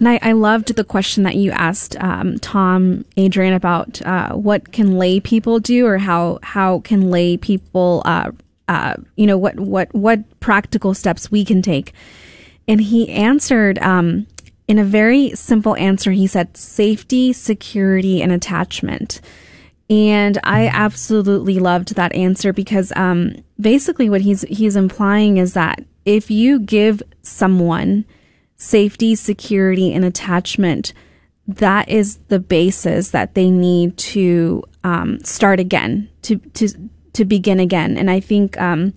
And 0.00 0.08
I, 0.08 0.18
I 0.22 0.32
loved 0.32 0.74
the 0.74 0.82
question 0.82 1.24
that 1.24 1.36
you 1.36 1.50
asked 1.50 1.94
um, 2.02 2.38
Tom, 2.38 3.04
Adrian, 3.18 3.52
about 3.52 4.00
uh, 4.02 4.32
what 4.32 4.72
can 4.72 4.96
lay 4.98 5.20
people 5.20 5.60
do, 5.60 5.86
or 5.86 5.98
how 5.98 6.38
how 6.42 6.80
can 6.80 7.10
lay 7.10 7.36
people, 7.36 8.00
uh, 8.06 8.30
uh, 8.66 8.94
you 9.16 9.26
know, 9.26 9.36
what 9.36 9.60
what 9.60 9.94
what 9.94 10.40
practical 10.40 10.94
steps 10.94 11.30
we 11.30 11.44
can 11.44 11.60
take. 11.60 11.92
And 12.66 12.80
he 12.80 13.10
answered 13.10 13.78
um, 13.80 14.26
in 14.70 14.78
a 14.78 14.84
very 14.84 15.34
simple 15.34 15.74
answer. 15.74 16.12
He 16.12 16.28
said, 16.28 16.56
"Safety, 16.56 17.32
security, 17.32 18.22
and 18.22 18.30
attachment." 18.30 19.20
And 19.90 20.38
I 20.44 20.68
absolutely 20.68 21.58
loved 21.58 21.96
that 21.96 22.14
answer 22.14 22.52
because 22.52 22.92
um, 22.94 23.34
basically 23.60 24.08
what 24.08 24.20
he's 24.20 24.42
he's 24.42 24.76
implying 24.76 25.38
is 25.38 25.54
that 25.54 25.82
if 26.04 26.30
you 26.30 26.60
give 26.60 27.02
someone 27.22 28.04
safety, 28.58 29.16
security, 29.16 29.92
and 29.92 30.04
attachment, 30.04 30.92
that 31.48 31.88
is 31.88 32.18
the 32.28 32.38
basis 32.38 33.10
that 33.10 33.34
they 33.34 33.50
need 33.50 33.96
to 33.96 34.62
um, 34.84 35.18
start 35.24 35.58
again, 35.58 36.08
to 36.22 36.36
to 36.54 36.68
to 37.14 37.24
begin 37.24 37.58
again. 37.58 37.96
And 37.96 38.08
I 38.08 38.20
think 38.20 38.56
um, 38.60 38.94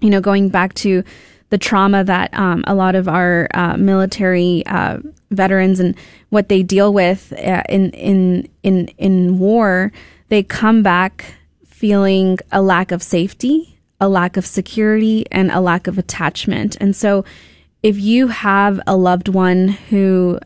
you 0.00 0.10
know 0.10 0.20
going 0.20 0.48
back 0.48 0.74
to 0.74 1.02
the 1.50 1.58
trauma 1.58 2.04
that 2.04 2.32
um, 2.34 2.64
a 2.66 2.74
lot 2.74 2.94
of 2.94 3.08
our 3.08 3.48
uh, 3.54 3.76
military 3.76 4.64
uh, 4.66 4.98
veterans 5.30 5.80
and 5.80 5.96
what 6.30 6.48
they 6.48 6.62
deal 6.62 6.92
with 6.92 7.32
uh, 7.32 7.62
in 7.68 7.90
in 7.92 8.48
in 8.62 8.88
in 8.98 9.38
war, 9.38 9.92
they 10.28 10.42
come 10.42 10.82
back 10.82 11.34
feeling 11.66 12.38
a 12.50 12.60
lack 12.60 12.90
of 12.90 13.02
safety, 13.02 13.78
a 14.00 14.08
lack 14.08 14.36
of 14.36 14.46
security, 14.46 15.24
and 15.30 15.50
a 15.50 15.60
lack 15.60 15.86
of 15.86 15.98
attachment. 15.98 16.76
And 16.80 16.94
so, 16.94 17.24
if 17.82 17.98
you 17.98 18.28
have 18.28 18.80
a 18.86 18.96
loved 18.96 19.28
one 19.28 19.68
who 19.68 20.38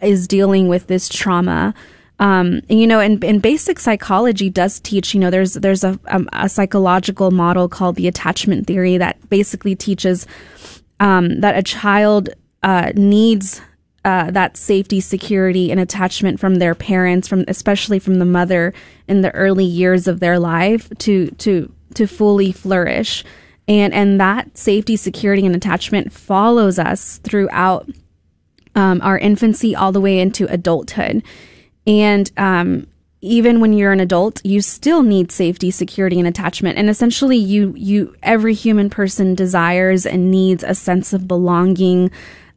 is 0.00 0.28
dealing 0.28 0.68
with 0.68 0.86
this 0.86 1.08
trauma, 1.08 1.74
um, 2.22 2.60
you 2.68 2.86
know, 2.86 3.00
and, 3.00 3.22
and 3.24 3.42
basic 3.42 3.80
psychology 3.80 4.48
does 4.48 4.78
teach. 4.78 5.12
You 5.12 5.18
know, 5.18 5.30
there's 5.30 5.54
there's 5.54 5.82
a, 5.82 5.98
um, 6.06 6.28
a 6.32 6.48
psychological 6.48 7.32
model 7.32 7.68
called 7.68 7.96
the 7.96 8.06
attachment 8.06 8.68
theory 8.68 8.96
that 8.96 9.28
basically 9.28 9.74
teaches 9.74 10.24
um, 11.00 11.40
that 11.40 11.58
a 11.58 11.64
child 11.64 12.28
uh, 12.62 12.92
needs 12.94 13.60
uh, 14.04 14.30
that 14.30 14.56
safety, 14.56 15.00
security, 15.00 15.72
and 15.72 15.80
attachment 15.80 16.38
from 16.38 16.56
their 16.56 16.76
parents, 16.76 17.26
from 17.26 17.44
especially 17.48 17.98
from 17.98 18.20
the 18.20 18.24
mother 18.24 18.72
in 19.08 19.22
the 19.22 19.34
early 19.34 19.64
years 19.64 20.06
of 20.06 20.20
their 20.20 20.38
life 20.38 20.96
to 20.98 21.28
to 21.32 21.74
to 21.94 22.06
fully 22.06 22.52
flourish, 22.52 23.24
and 23.66 23.92
and 23.92 24.20
that 24.20 24.56
safety, 24.56 24.94
security, 24.94 25.44
and 25.44 25.56
attachment 25.56 26.12
follows 26.12 26.78
us 26.78 27.18
throughout 27.24 27.90
um, 28.76 29.00
our 29.02 29.18
infancy 29.18 29.74
all 29.74 29.90
the 29.90 30.00
way 30.00 30.20
into 30.20 30.46
adulthood. 30.52 31.24
And 31.86 32.30
um, 32.36 32.86
even 33.20 33.60
when 33.60 33.72
you're 33.72 33.92
an 33.92 34.00
adult, 34.00 34.44
you 34.44 34.60
still 34.60 35.02
need 35.02 35.30
safety, 35.32 35.70
security, 35.70 36.18
and 36.18 36.28
attachment. 36.28 36.78
And 36.78 36.90
essentially, 36.90 37.36
you 37.36 37.72
you 37.76 38.14
every 38.22 38.54
human 38.54 38.90
person 38.90 39.34
desires 39.34 40.04
and 40.04 40.30
needs 40.30 40.64
a 40.64 40.74
sense 40.74 41.12
of 41.12 41.28
belonging, 41.28 42.10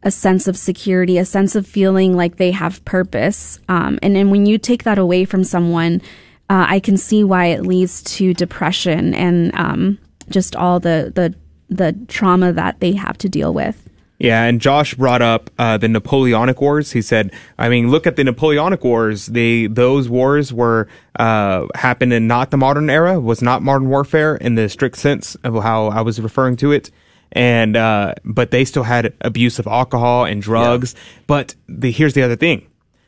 a 0.04 0.12
sense 0.12 0.48
of 0.48 0.58
security, 0.58 1.18
a 1.18 1.26
sense 1.26 1.56
of 1.56 1.68
feeling 1.68 2.16
like 2.16 2.38
they 2.38 2.52
have 2.52 2.84
purpose. 2.86 3.60
Um, 3.70 4.00
and 4.02 4.32
when 4.32 4.46
you 4.46 4.58
take 4.58 4.84
that 4.84 4.98
away 4.98 5.26
from 5.26 5.44
someone, 5.44 6.02
uh, 6.50 6.66
I 6.68 6.80
can 6.80 6.98
see 6.98 7.24
why 7.24 7.46
it 7.48 7.62
leads 7.62 8.04
to 8.04 8.34
depression 8.34 9.14
and 9.14 9.54
um, 9.56 10.00
just 10.30 10.56
all 10.56 10.80
the 10.80 11.12
the 11.14 11.36
the 11.70 11.94
trauma 12.08 12.54
that 12.54 12.80
they 12.80 12.94
have 12.94 13.18
to 13.20 13.30
deal 13.30 13.54
with. 13.54 13.90
Yeah, 14.18 14.46
and 14.46 14.62
Josh 14.62 14.96
brought 14.96 15.22
up 15.22 15.50
uh, 15.60 15.78
the 15.78 15.90
Napoleonic 15.90 16.62
Wars. 16.62 16.94
He 16.94 17.02
said, 17.02 17.34
"I 17.58 17.68
mean, 17.68 17.92
look 17.92 18.08
at 18.08 18.16
the 18.16 18.24
Napoleonic 18.24 18.84
Wars. 18.84 19.26
They 19.26 19.68
those 19.68 20.08
wars 20.08 20.54
were 20.54 20.88
uh, 21.20 21.68
happened 21.76 22.14
in 22.14 22.26
not 22.26 22.52
the 22.52 22.58
modern 22.58 22.90
era. 22.90 23.20
Was 23.20 23.42
not 23.42 23.62
modern 23.62 23.90
warfare 23.90 24.38
in 24.38 24.56
the 24.56 24.70
strict 24.70 24.98
sense 24.98 25.36
of 25.44 25.62
how 25.62 25.88
I 25.88 26.02
was 26.02 26.22
referring 26.22 26.56
to 26.58 26.72
it." 26.72 26.92
And 27.34 27.76
uh, 27.76 28.14
but 28.24 28.52
they 28.52 28.64
still 28.64 28.84
had 28.84 29.14
abuse 29.20 29.60
of 29.60 29.68
alcohol 29.68 30.24
and 30.24 30.42
drugs. 30.42 30.96
But 31.28 31.56
the, 31.68 31.92
here's 31.92 32.14
the 32.14 32.22
other 32.22 32.38
thing: 32.38 32.68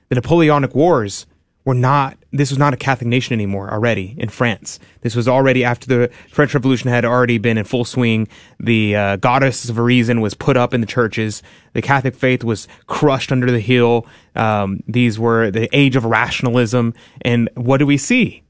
the 0.10 0.16
Napoleonic 0.16 0.76
Wars 0.76 1.26
were 1.68 1.73
not. 1.73 2.18
This 2.31 2.49
was 2.49 2.57
not 2.57 2.73
a 2.73 2.77
Catholic 2.77 3.10
nation 3.10 3.34
anymore. 3.34 3.69
Already 3.69 4.15
in 4.18 4.30
France, 4.30 4.80
this 5.02 5.18
was 5.18 5.27
already 5.27 5.65
after 5.65 5.85
the 5.85 6.10
French 6.31 6.53
Revolution 6.53 6.89
had 6.89 7.03
already 7.03 7.38
been 7.38 7.57
in 7.57 7.65
full 7.65 7.84
swing. 7.84 8.30
The 8.57 8.95
uh, 8.95 9.15
goddess 9.18 9.68
of 9.68 9.77
reason 9.77 10.22
was 10.22 10.34
put 10.34 10.56
up 10.56 10.73
in 10.73 10.80
the 10.80 10.88
churches. 10.88 11.44
The 11.73 11.81
Catholic 11.81 12.15
faith 12.15 12.41
was 12.41 12.69
crushed 12.85 13.34
under 13.34 13.52
the 13.52 13.60
heel. 13.60 14.07
Um, 14.34 14.81
these 14.88 15.19
were 15.19 15.52
the 15.52 15.68
age 15.77 15.98
of 15.98 16.06
rationalism. 16.06 16.94
And 17.22 17.49
what 17.56 17.80
do 17.80 17.85
we 17.85 17.98
see? 17.98 18.44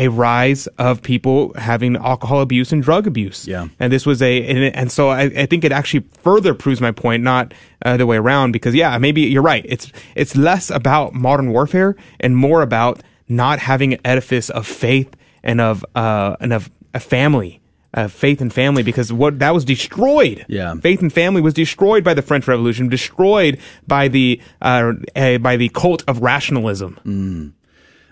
A 0.00 0.08
rise 0.08 0.66
of 0.78 1.02
people 1.02 1.52
having 1.54 1.96
alcohol 1.96 2.40
abuse 2.40 2.72
and 2.72 2.82
drug 2.82 3.06
abuse. 3.06 3.46
Yeah. 3.46 3.68
And 3.78 3.92
this 3.92 4.06
was 4.06 4.22
a, 4.22 4.32
and, 4.48 4.74
and 4.74 4.90
so 4.90 5.10
I, 5.10 5.24
I 5.42 5.46
think 5.46 5.62
it 5.62 5.72
actually 5.72 6.04
further 6.22 6.54
proves 6.54 6.80
my 6.80 6.92
point, 6.92 7.22
not 7.22 7.52
uh, 7.84 7.96
the 7.98 8.06
way 8.06 8.16
around, 8.16 8.52
because 8.52 8.74
yeah, 8.74 8.98
maybe 8.98 9.20
you're 9.20 9.48
right. 9.54 9.64
It's, 9.68 9.92
it's 10.14 10.34
less 10.34 10.70
about 10.70 11.12
modern 11.12 11.52
warfare 11.52 11.94
and 12.18 12.34
more 12.34 12.62
about 12.62 13.02
not 13.28 13.58
having 13.58 13.92
an 13.94 14.00
edifice 14.04 14.48
of 14.50 14.66
faith 14.66 15.10
and 15.42 15.60
of, 15.60 15.84
uh, 15.94 16.36
and 16.40 16.52
of 16.52 16.70
a 16.94 17.00
family. 17.00 17.60
Uh, 17.92 18.06
faith 18.06 18.40
and 18.40 18.52
family, 18.52 18.84
because 18.84 19.12
what 19.12 19.40
that 19.40 19.52
was 19.52 19.64
destroyed. 19.64 20.46
Yeah, 20.48 20.76
faith 20.76 21.02
and 21.02 21.12
family 21.12 21.42
was 21.42 21.54
destroyed 21.54 22.04
by 22.04 22.14
the 22.14 22.22
French 22.22 22.46
Revolution, 22.46 22.88
destroyed 22.88 23.58
by 23.84 24.06
the 24.06 24.40
uh, 24.62 24.92
uh, 25.16 25.38
by 25.38 25.56
the 25.56 25.70
cult 25.70 26.04
of 26.06 26.22
rationalism. 26.22 27.00
Mm. 27.04 27.52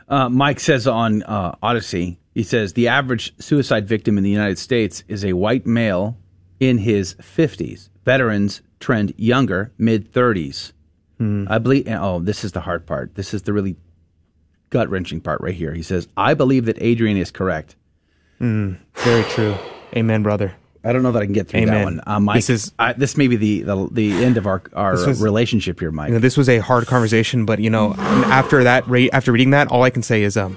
Uh, 0.09 0.29
Mike 0.29 0.59
says 0.61 0.87
on 0.87 1.23
uh, 1.25 1.55
Odysee, 1.63 2.19
he 2.35 2.43
says 2.43 2.73
the 2.73 2.89
average 2.89 3.35
suicide 3.39 3.87
victim 3.87 4.17
in 4.17 4.25
the 4.25 4.31
United 4.31 4.59
States 4.59 5.05
is 5.09 5.25
a 5.25 5.35
white 5.35 5.67
male 5.67 6.17
in 6.61 6.79
his 6.79 7.15
50s. 7.17 7.91
Veterans 8.05 8.63
trend 8.81 9.13
younger, 9.17 9.73
mid 9.77 10.13
30s. 10.13 10.73
I 11.51 11.59
believe. 11.59 11.89
Oh, 11.89 12.21
this 12.21 12.45
is 12.45 12.53
the 12.53 12.61
hard 12.61 12.87
part. 12.87 13.17
This 13.17 13.35
is 13.35 13.43
the 13.43 13.53
really 13.53 13.77
gut 14.71 14.89
wrenching 14.89 15.21
part 15.21 15.41
right 15.41 15.55
here. 15.55 15.75
He 15.75 15.83
says, 15.83 16.07
"I 16.17 16.35
believe 16.35 16.67
that 16.67 16.81
Adrian 16.81 17.17
is 17.17 17.33
correct." 17.33 17.75
Mm, 18.41 18.79
very 18.95 19.25
true. 19.25 19.57
Amen, 19.97 20.23
brother. 20.23 20.55
I 20.85 20.93
don't 20.93 21.03
know 21.03 21.13
that 21.13 21.23
I 21.23 21.25
can 21.25 21.33
get 21.35 21.49
through 21.49 21.67
that 21.67 21.85
one. 21.85 22.01
Uh, 22.07 22.21
Mike, 22.21 22.37
This 22.37 22.51
is- 22.51 22.73
I, 22.79 22.93
this 22.93 23.17
may 23.17 23.27
be 23.29 23.37
the, 23.37 23.63
the 23.63 23.89
the 23.91 24.25
end 24.25 24.37
of 24.37 24.47
our 24.47 24.63
our 24.73 24.93
was- 24.93 25.21
relationship 25.21 25.81
here, 25.81 25.91
Mike. 25.91 26.09
You 26.09 26.15
know, 26.15 26.21
this 26.21 26.37
was 26.37 26.49
a 26.49 26.59
hard 26.59 26.87
conversation, 26.87 27.45
but 27.45 27.59
you 27.59 27.71
know, 27.71 27.95
after 27.99 28.63
that, 28.65 28.89
re- 28.89 29.11
after 29.11 29.33
reading 29.33 29.51
that, 29.51 29.69
all 29.69 29.83
I 29.83 29.91
can 29.91 30.03
say 30.03 30.23
is, 30.23 30.37
um, 30.37 30.57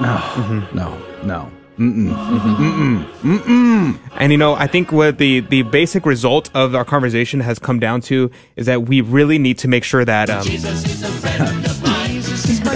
no, 0.00 0.66
no, 0.74 1.02
no. 1.24 1.50
Mm-mm. 1.78 2.10
Mm-mm. 2.12 3.04
Mm-mm. 3.22 3.98
And 4.18 4.32
you 4.32 4.38
know, 4.38 4.54
I 4.54 4.66
think 4.66 4.90
what 4.90 5.18
the 5.18 5.38
the 5.40 5.62
basic 5.62 6.04
result 6.04 6.50
of 6.52 6.74
our 6.74 6.84
conversation 6.84 7.38
has 7.38 7.60
come 7.60 7.78
down 7.78 8.00
to 8.10 8.32
is 8.56 8.66
that 8.66 8.82
we 8.88 9.00
really 9.00 9.38
need 9.38 9.58
to 9.58 9.68
make 9.68 9.84
sure 9.84 10.04
that 10.04 10.28
um, 10.28 10.40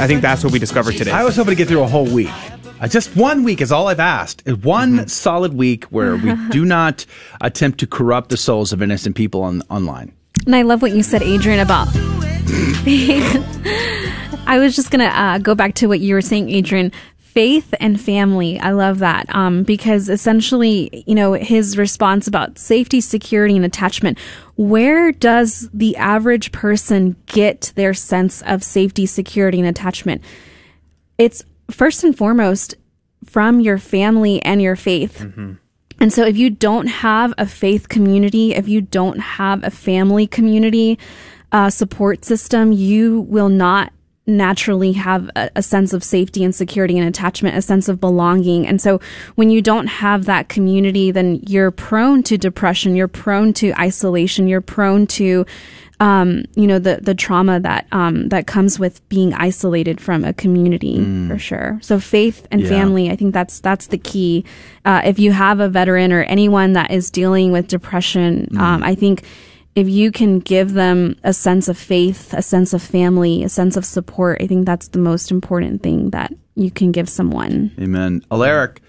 I 0.01 0.07
think 0.07 0.23
that's 0.23 0.45
what 0.45 0.53
we 0.53 0.59
discovered 0.61 0.93
today. 0.97 1.11
I 1.11 1.25
was 1.25 1.35
hoping 1.37 1.51
to 1.53 1.57
get 1.57 1.67
through 1.69 1.83
a 1.83 1.87
whole 1.89 2.07
week. 2.07 2.31
Uh, 2.83 2.89
just 2.89 3.15
one 3.17 3.45
week 3.45 3.61
is 3.61 3.71
all 3.71 3.87
I've 3.87 4.01
asked. 4.01 4.43
Uh, 4.47 4.57
One 4.57 4.93
Mm-hmm. 4.97 5.07
solid 5.07 5.55
week 5.55 5.85
where 5.85 6.17
we 6.17 6.35
do 6.51 6.65
not 6.65 7.07
attempt 7.41 7.79
to 7.81 7.87
corrupt 7.87 8.31
the 8.31 8.37
souls 8.37 8.73
of 8.73 8.83
innocent 8.83 9.15
people 9.15 9.43
on 9.43 9.63
online. 9.71 10.13
And 10.47 10.57
I 10.57 10.63
love 10.63 10.83
what 10.83 10.91
you 10.91 11.05
said, 11.05 11.23
Adrian, 11.23 11.61
about. 11.61 11.87
I 14.47 14.59
was 14.59 14.75
just 14.75 14.91
gonna 14.91 15.05
uh, 15.05 15.39
go 15.39 15.55
back 15.55 15.75
to 15.77 15.87
what 15.87 16.01
you 16.01 16.15
were 16.15 16.21
saying, 16.23 16.51
Adrian. 16.51 16.91
Faith 17.19 17.73
and 17.81 17.99
family. 18.01 18.59
I 18.61 18.73
love 18.73 18.99
that 18.99 19.33
um, 19.35 19.63
because 19.63 20.11
essentially, 20.11 21.05
you 21.07 21.15
know, 21.15 21.33
his 21.33 21.79
response 21.79 22.27
about 22.27 22.59
safety, 22.59 23.01
security, 23.01 23.57
and 23.57 23.65
attachment. 23.65 24.19
Where 24.57 25.13
does 25.13 25.71
the 25.73 25.97
average 25.97 26.53
person 26.53 27.17
get 27.27 27.73
their 27.75 27.95
sense 27.95 28.43
of 28.43 28.63
safety, 28.63 29.07
security, 29.07 29.59
and 29.61 29.67
attachment? 29.69 30.21
It's 31.17 31.43
first 31.73 32.05
and 32.05 32.17
foremost 32.17 32.75
from 33.25 33.61
your 33.61 33.79
family 33.79 34.43
and 34.43 34.61
your 34.61 34.77
faith. 34.77 35.21
And 36.01 36.13
so, 36.13 36.25
if 36.25 36.37
you 36.37 36.51
don't 36.51 36.89
have 36.89 37.33
a 37.39 37.47
faith 37.47 37.89
community, 37.89 38.55
if 38.55 38.69
you 38.69 38.81
don't 38.81 39.21
have 39.21 39.63
a 39.63 39.71
family 39.71 40.27
community 40.27 40.99
uh, 41.53 41.71
support 41.71 42.25
system, 42.25 42.73
you 42.73 43.21
will 43.21 43.49
not 43.49 43.93
naturally 44.27 44.93
have 44.93 45.29
a, 45.37 45.51
a 45.57 45.63
sense 45.63 45.93
of 45.93 46.03
safety 46.03 46.45
and 46.45 46.55
security 46.55 46.97
and 46.99 47.09
attachment, 47.09 47.57
a 47.57 47.63
sense 47.63 47.89
of 47.89 48.01
belonging. 48.01 48.67
And 48.67 48.81
so, 48.81 49.01
when 49.37 49.51
you 49.51 49.63
don't 49.63 49.87
have 49.87 50.25
that 50.25 50.49
community, 50.49 51.13
then 51.13 51.41
you're 51.47 51.71
prone 51.71 52.25
to 52.25 52.37
depression, 52.37 52.97
you're 52.97 53.07
prone 53.07 53.53
to 53.55 53.73
isolation, 53.79 54.49
you're 54.49 54.61
prone 54.61 55.07
to 55.09 55.47
um, 56.03 56.45
you 56.57 56.67
know 56.67 56.79
the 56.79 56.95
the 57.01 57.15
trauma 57.15 57.61
that 57.61 57.87
um, 57.93 58.29
that 58.31 58.47
comes 58.47 58.79
with 58.79 59.07
being 59.09 59.33
isolated 59.35 60.01
from 60.01 60.25
a 60.25 60.33
community 60.33 60.97
for 61.29 61.39
sure. 61.39 61.79
So 61.81 62.01
faith 62.01 62.47
and 62.51 62.63
Yeah. 62.63 62.69
family, 62.69 63.11
I 63.11 63.17
think 63.17 63.33
that's 63.35 63.61
that's 63.61 63.87
the 63.87 63.99
key. 63.99 64.45
Uh, 64.85 65.01
if 65.05 65.19
you 65.19 65.31
have 65.33 65.61
a 65.61 65.69
veteran 65.69 66.13
or 66.13 66.23
anyone 66.25 66.73
that 66.73 66.91
is 66.91 67.11
dealing 67.11 67.53
with 67.53 67.69
depression, 67.69 68.49
um, 68.59 68.83
I 68.83 68.95
think 68.97 69.23
if 69.75 69.89
you 69.89 70.11
can 70.11 70.41
give 70.41 70.73
them 70.75 71.17
a 71.25 71.33
sense 71.33 71.69
of 71.69 71.79
faith, 71.79 72.35
a 72.35 72.43
sense 72.43 72.75
of 72.75 72.83
family, 72.83 73.45
a 73.45 73.49
sense 73.49 73.77
of 73.77 73.85
support, 73.85 74.43
I 74.43 74.47
think 74.47 74.67
that's 74.67 74.89
the 74.89 74.99
most 74.99 75.31
important 75.31 75.83
thing 75.83 76.11
that 76.11 76.33
you 76.57 76.71
can 76.71 76.93
give 76.93 77.09
someone. 77.09 77.71
Amen. 77.81 78.23
Alaric 78.31 78.83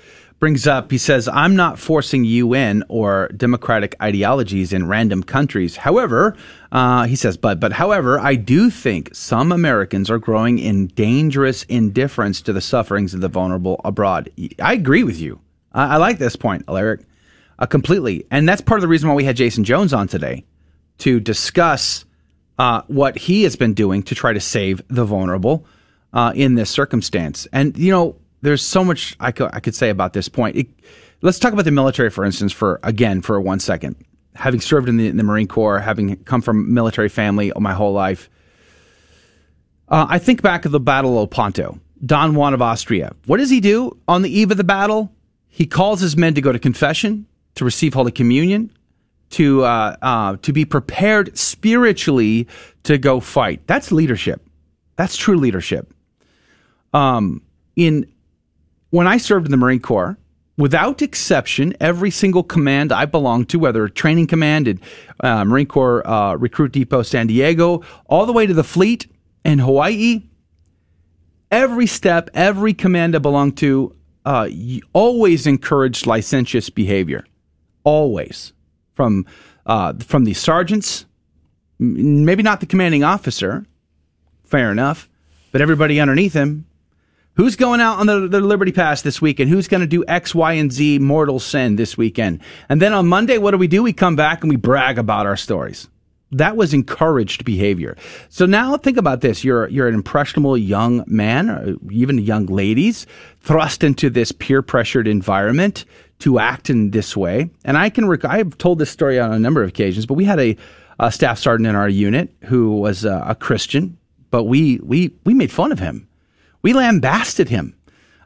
brings 0.43 0.67
up, 0.67 0.91
he 0.91 0.97
says, 0.97 1.29
I'm 1.29 1.55
not 1.55 1.79
forcing 1.79 2.25
UN 2.25 2.83
or 2.89 3.29
democratic 3.29 3.95
ideologies 4.01 4.73
in 4.73 4.89
random 4.89 5.23
countries. 5.23 5.77
However, 5.77 6.35
uh, 6.73 7.05
he 7.05 7.15
says, 7.15 7.37
but, 7.37 7.61
but 7.61 7.71
however, 7.71 8.19
I 8.19 8.35
do 8.35 8.69
think 8.69 9.15
some 9.15 9.53
Americans 9.53 10.09
are 10.09 10.19
growing 10.19 10.59
in 10.59 10.87
dangerous 10.87 11.63
indifference 11.69 12.41
to 12.41 12.51
the 12.51 12.59
sufferings 12.59 13.13
of 13.13 13.21
the 13.21 13.29
vulnerable 13.29 13.79
abroad. 13.85 14.29
I 14.61 14.73
agree 14.73 15.05
with 15.05 15.17
you. 15.17 15.39
I, 15.71 15.93
I 15.93 15.95
like 15.95 16.17
this 16.17 16.35
point, 16.35 16.65
Alaric, 16.67 17.05
uh, 17.57 17.65
completely. 17.65 18.25
And 18.29 18.45
that's 18.45 18.59
part 18.59 18.79
of 18.79 18.81
the 18.81 18.89
reason 18.89 19.07
why 19.07 19.15
we 19.15 19.23
had 19.23 19.37
Jason 19.37 19.63
Jones 19.63 19.93
on 19.93 20.09
today 20.09 20.43
to 20.97 21.21
discuss 21.21 22.03
uh, 22.59 22.81
what 22.87 23.17
he 23.17 23.43
has 23.43 23.55
been 23.55 23.73
doing 23.73 24.03
to 24.03 24.13
try 24.13 24.33
to 24.33 24.41
save 24.41 24.81
the 24.89 25.05
vulnerable 25.05 25.65
uh, 26.11 26.33
in 26.35 26.55
this 26.55 26.69
circumstance. 26.69 27.47
And 27.53 27.77
you 27.77 27.91
know, 27.93 28.17
there's 28.43 28.61
so 28.61 28.83
much 28.83 29.15
I 29.19 29.31
could 29.31 29.49
I 29.53 29.59
could 29.59 29.73
say 29.73 29.89
about 29.89 30.13
this 30.13 30.29
point. 30.29 30.55
It, 30.55 30.67
let's 31.21 31.39
talk 31.39 31.53
about 31.53 31.65
the 31.65 31.71
military, 31.71 32.09
for 32.09 32.23
instance, 32.23 32.53
for 32.53 32.79
again 32.83 33.21
for 33.21 33.39
one 33.41 33.59
second. 33.59 33.95
Having 34.35 34.61
served 34.61 34.89
in 34.89 34.97
the, 34.97 35.07
in 35.07 35.17
the 35.17 35.23
Marine 35.23 35.47
Corps, 35.47 35.79
having 35.79 36.17
come 36.23 36.41
from 36.41 36.73
military 36.73 37.09
family 37.09 37.51
my 37.59 37.73
whole 37.73 37.93
life, 37.93 38.29
uh, 39.89 40.07
I 40.09 40.19
think 40.19 40.41
back 40.41 40.65
of 40.65 40.71
the 40.71 40.79
Battle 40.79 41.17
of 41.17 41.29
Lepanto. 41.29 41.79
Don 42.05 42.35
Juan 42.35 42.53
of 42.53 42.61
Austria. 42.61 43.15
What 43.27 43.37
does 43.37 43.49
he 43.49 43.61
do 43.61 43.97
on 44.09 44.23
the 44.23 44.39
eve 44.39 44.51
of 44.51 44.57
the 44.57 44.63
battle? 44.65 45.13
He 45.47 45.65
calls 45.65 46.01
his 46.01 46.17
men 46.17 46.33
to 46.33 46.41
go 46.41 46.51
to 46.51 46.59
confession, 46.59 47.27
to 47.55 47.63
receive 47.63 47.93
Holy 47.93 48.11
Communion, 48.11 48.71
to 49.31 49.63
uh, 49.63 49.95
uh, 50.01 50.35
to 50.41 50.51
be 50.51 50.65
prepared 50.65 51.37
spiritually 51.37 52.47
to 52.83 52.97
go 52.97 53.21
fight. 53.21 53.65
That's 53.67 53.91
leadership. 53.91 54.45
That's 54.97 55.15
true 55.15 55.37
leadership. 55.37 55.93
Um, 56.93 57.41
in 57.75 58.12
when 58.93 59.07
I 59.07 59.17
served 59.17 59.47
in 59.47 59.51
the 59.51 59.57
Marine 59.57 59.79
Corps, 59.79 60.19
without 60.55 61.01
exception, 61.01 61.75
every 61.79 62.11
single 62.11 62.43
command 62.43 62.91
I 62.91 63.05
belonged 63.05 63.49
to, 63.49 63.57
whether 63.57 63.87
training 63.87 64.27
command 64.27 64.67
at 64.67 64.77
uh, 65.19 65.43
Marine 65.45 65.65
Corps 65.65 66.05
uh, 66.07 66.35
Recruit 66.35 66.71
Depot 66.73 67.01
San 67.01 67.25
Diego, 67.25 67.81
all 68.05 68.27
the 68.27 68.31
way 68.31 68.45
to 68.45 68.53
the 68.53 68.63
fleet 68.63 69.07
in 69.43 69.57
Hawaii, 69.57 70.21
every 71.49 71.87
step, 71.87 72.29
every 72.35 72.75
command 72.75 73.15
I 73.15 73.17
belonged 73.17 73.57
to, 73.57 73.95
uh, 74.27 74.47
always 74.93 75.47
encouraged 75.47 76.05
licentious 76.05 76.69
behavior. 76.69 77.25
Always, 77.83 78.53
from 78.93 79.25
uh, 79.65 79.93
from 80.01 80.23
the 80.23 80.35
sergeants, 80.35 81.05
maybe 81.79 82.43
not 82.43 82.59
the 82.59 82.67
commanding 82.67 83.03
officer, 83.03 83.65
fair 84.43 84.71
enough, 84.71 85.09
but 85.51 85.61
everybody 85.61 85.99
underneath 85.99 86.33
him. 86.33 86.67
Who's 87.35 87.55
going 87.55 87.81
out 87.81 87.99
on 87.99 88.05
the, 88.05 88.27
the 88.27 88.39
Liberty 88.41 88.71
Pass 88.71 89.01
this 89.01 89.21
weekend? 89.21 89.49
Who's 89.49 89.67
going 89.67 89.81
to 89.81 89.87
do 89.87 90.05
X, 90.07 90.35
Y, 90.35 90.53
and 90.53 90.71
Z 90.71 90.99
mortal 90.99 91.39
sin 91.39 91.77
this 91.77 91.97
weekend? 91.97 92.41
And 92.69 92.81
then 92.81 92.93
on 92.93 93.07
Monday, 93.07 93.39
what 93.39 93.51
do 93.51 93.57
we 93.57 93.67
do? 93.67 93.81
We 93.81 93.91
come 93.93 94.15
back 94.15 94.43
and 94.43 94.51
we 94.51 94.55
brag 94.55 94.99
about 94.99 95.25
our 95.25 95.37
stories. 95.37 95.89
that 96.31 96.57
was 96.57 96.73
encouraged 96.73 97.45
behavior. 97.45 97.95
So 98.29 98.45
now 98.45 98.77
think 98.77 98.97
about 98.97 99.21
this: 99.21 99.43
you're 99.43 99.67
you're 99.69 99.87
an 99.87 99.93
impressionable 99.93 100.57
young 100.57 101.03
man, 101.07 101.49
or 101.49 101.75
even 101.91 102.17
young 102.17 102.45
ladies, 102.47 103.05
thrust 103.41 103.83
into 103.83 104.09
this 104.09 104.31
peer 104.31 104.61
pressured 104.61 105.07
environment 105.07 105.85
to 106.19 106.39
act 106.39 106.69
in 106.69 106.91
this 106.91 107.15
way. 107.17 107.49
And 107.65 107.77
I 107.77 107.89
can 107.89 108.07
rec- 108.07 108.25
I've 108.25 108.57
told 108.57 108.79
this 108.79 108.89
story 108.89 109.19
on 109.19 109.33
a 109.33 109.39
number 109.39 109.61
of 109.61 109.69
occasions, 109.69 110.05
but 110.05 110.13
we 110.15 110.25
had 110.25 110.39
a, 110.39 110.55
a 110.99 111.11
staff 111.11 111.37
sergeant 111.39 111.67
in 111.67 111.75
our 111.75 111.89
unit 111.89 112.29
who 112.45 112.77
was 112.77 113.05
a, 113.05 113.23
a 113.27 113.35
Christian, 113.35 113.97
but 114.31 114.43
we 114.43 114.79
we 114.83 115.13
we 115.25 115.33
made 115.33 115.51
fun 115.51 115.71
of 115.71 115.79
him. 115.79 116.07
We 116.63 116.73
lambasted 116.73 117.49
him. 117.49 117.75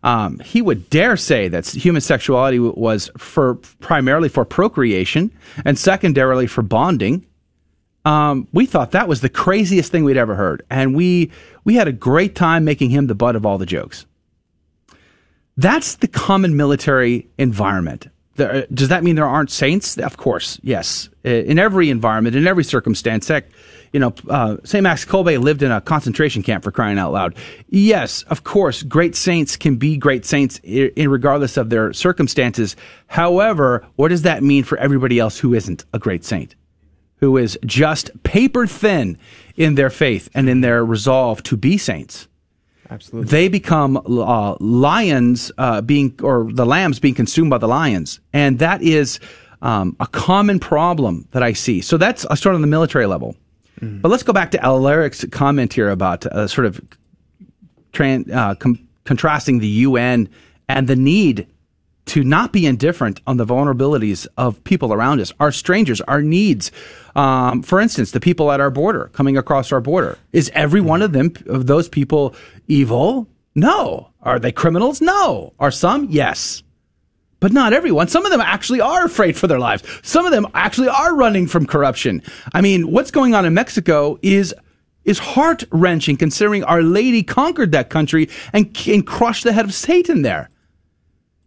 Um, 0.03 0.39
he 0.39 0.61
would 0.61 0.89
dare 0.89 1.17
say 1.17 1.47
that 1.49 1.67
human 1.67 2.01
sexuality 2.01 2.59
was 2.59 3.09
for 3.17 3.55
primarily 3.79 4.29
for 4.29 4.45
procreation 4.45 5.31
and 5.65 5.77
secondarily 5.77 6.47
for 6.47 6.61
bonding. 6.61 7.25
Um, 8.05 8.47
we 8.53 8.65
thought 8.65 8.91
that 8.91 9.09
was 9.09 9.19
the 9.19 9.27
craziest 9.27 9.91
thing 9.91 10.05
we'd 10.05 10.15
ever 10.15 10.35
heard, 10.35 10.63
and 10.69 10.95
we 10.95 11.29
we 11.65 11.75
had 11.75 11.89
a 11.89 11.91
great 11.91 12.35
time 12.35 12.63
making 12.63 12.89
him 12.89 13.07
the 13.07 13.15
butt 13.15 13.35
of 13.35 13.45
all 13.45 13.57
the 13.57 13.65
jokes. 13.65 14.05
That's 15.57 15.95
the 15.95 16.07
common 16.07 16.55
military 16.55 17.27
environment. 17.37 18.07
There, 18.35 18.67
does 18.71 18.89
that 18.89 19.03
mean 19.03 19.15
there 19.15 19.25
aren't 19.25 19.51
saints? 19.51 19.97
Of 19.97 20.15
course, 20.15 20.59
yes. 20.63 21.09
In 21.23 21.57
every 21.59 21.89
environment, 21.89 22.35
in 22.35 22.47
every 22.47 22.63
circumstance, 22.63 23.27
heck, 23.27 23.45
you 23.93 23.99
know, 23.99 24.13
uh, 24.29 24.57
St. 24.63 24.83
Max 24.83 25.05
Kolbe 25.05 25.39
lived 25.39 25.63
in 25.63 25.71
a 25.71 25.81
concentration 25.81 26.43
camp 26.43 26.63
for 26.63 26.71
crying 26.71 26.97
out 26.97 27.11
loud. 27.11 27.35
Yes, 27.69 28.23
of 28.23 28.43
course, 28.43 28.83
great 28.83 29.15
saints 29.15 29.55
can 29.55 29.77
be 29.77 29.97
great 29.97 30.25
saints 30.25 30.59
in, 30.63 30.91
in 30.95 31.09
regardless 31.09 31.57
of 31.57 31.69
their 31.69 31.93
circumstances. 31.93 32.75
However, 33.07 33.85
what 33.95 34.09
does 34.09 34.23
that 34.23 34.43
mean 34.43 34.63
for 34.63 34.77
everybody 34.77 35.19
else 35.19 35.39
who 35.39 35.53
isn't 35.53 35.85
a 35.93 35.99
great 35.99 36.23
saint? 36.23 36.55
Who 37.17 37.37
is 37.37 37.57
just 37.65 38.11
paper 38.23 38.67
thin 38.67 39.17
in 39.55 39.75
their 39.75 39.89
faith 39.89 40.29
and 40.33 40.47
in 40.47 40.61
their 40.61 40.85
resolve 40.85 41.41
to 41.43 41.57
be 41.57 41.77
saints? 41.77 42.27
Absolutely. 42.89 43.29
They 43.29 43.47
become 43.47 43.97
uh, 43.97 44.55
lions 44.59 45.51
uh, 45.57 45.81
being, 45.81 46.17
or 46.23 46.49
the 46.51 46.65
lambs 46.65 46.99
being 46.99 47.15
consumed 47.15 47.49
by 47.49 47.57
the 47.57 47.67
lions. 47.67 48.19
And 48.33 48.59
that 48.59 48.81
is 48.81 49.19
um, 49.61 49.95
a 49.99 50.07
common 50.07 50.59
problem 50.59 51.27
that 51.31 51.43
I 51.43 51.53
see. 51.53 51.81
So 51.81 51.97
that's 51.97 52.25
a 52.29 52.37
sort 52.37 52.55
of 52.55 52.61
the 52.61 52.67
military 52.67 53.05
level. 53.05 53.35
Mm-hmm. 53.81 54.01
But 54.01 54.09
let's 54.09 54.23
go 54.23 54.33
back 54.33 54.51
to 54.51 54.57
Alaric's 54.57 55.25
comment 55.31 55.73
here 55.73 55.89
about 55.89 56.25
uh, 56.25 56.47
sort 56.47 56.65
of 56.65 56.81
tran- 57.93 58.31
uh, 58.33 58.55
com- 58.55 58.87
contrasting 59.03 59.59
the 59.59 59.67
UN 59.67 60.29
and 60.67 60.87
the 60.87 60.95
need 60.95 61.47
to 62.07 62.23
not 62.23 62.53
be 62.53 62.65
indifferent 62.65 63.19
on 63.27 63.37
the 63.37 63.45
vulnerabilities 63.45 64.27
of 64.37 64.63
people 64.63 64.93
around 64.93 65.19
us, 65.19 65.33
our 65.39 65.51
strangers, 65.51 65.99
our 66.01 66.21
needs. 66.21 66.71
Um, 67.15 67.61
for 67.61 67.81
instance, 67.81 68.11
the 68.11 68.19
people 68.19 68.51
at 68.51 68.61
our 68.61 68.71
border, 68.71 69.09
coming 69.13 69.37
across 69.37 69.71
our 69.71 69.81
border. 69.81 70.17
Is 70.31 70.49
every 70.53 70.81
one 70.81 71.01
of 71.01 71.11
them, 71.11 71.33
of 71.47 71.67
those 71.67 71.89
people, 71.89 72.33
evil? 72.67 73.27
No. 73.55 74.09
Are 74.21 74.39
they 74.39 74.51
criminals? 74.53 75.01
No. 75.01 75.53
Are 75.59 75.71
some? 75.71 76.05
Yes. 76.09 76.63
But 77.39 77.53
not 77.53 77.73
everyone. 77.73 78.07
Some 78.07 78.25
of 78.25 78.31
them 78.31 78.41
actually 78.41 78.81
are 78.81 79.05
afraid 79.05 79.37
for 79.37 79.47
their 79.47 79.59
lives. 79.59 79.83
Some 80.01 80.25
of 80.25 80.31
them 80.31 80.47
actually 80.53 80.87
are 80.87 81.15
running 81.15 81.47
from 81.47 81.67
corruption. 81.67 82.23
I 82.53 82.61
mean, 82.61 82.91
what's 82.91 83.11
going 83.11 83.35
on 83.35 83.45
in 83.45 83.53
Mexico 83.53 84.17
is 84.21 84.53
is 85.05 85.19
heart 85.19 85.63
wrenching 85.71 86.17
considering 86.17 86.65
Our 86.65 86.81
Lady 86.81 87.23
conquered 87.23 87.71
that 87.71 87.89
country 87.89 88.29
and, 88.51 88.77
and 88.87 89.07
crushed 89.07 89.45
the 89.45 89.53
head 89.53 89.63
of 89.63 89.73
Satan 89.73 90.21
there 90.21 90.49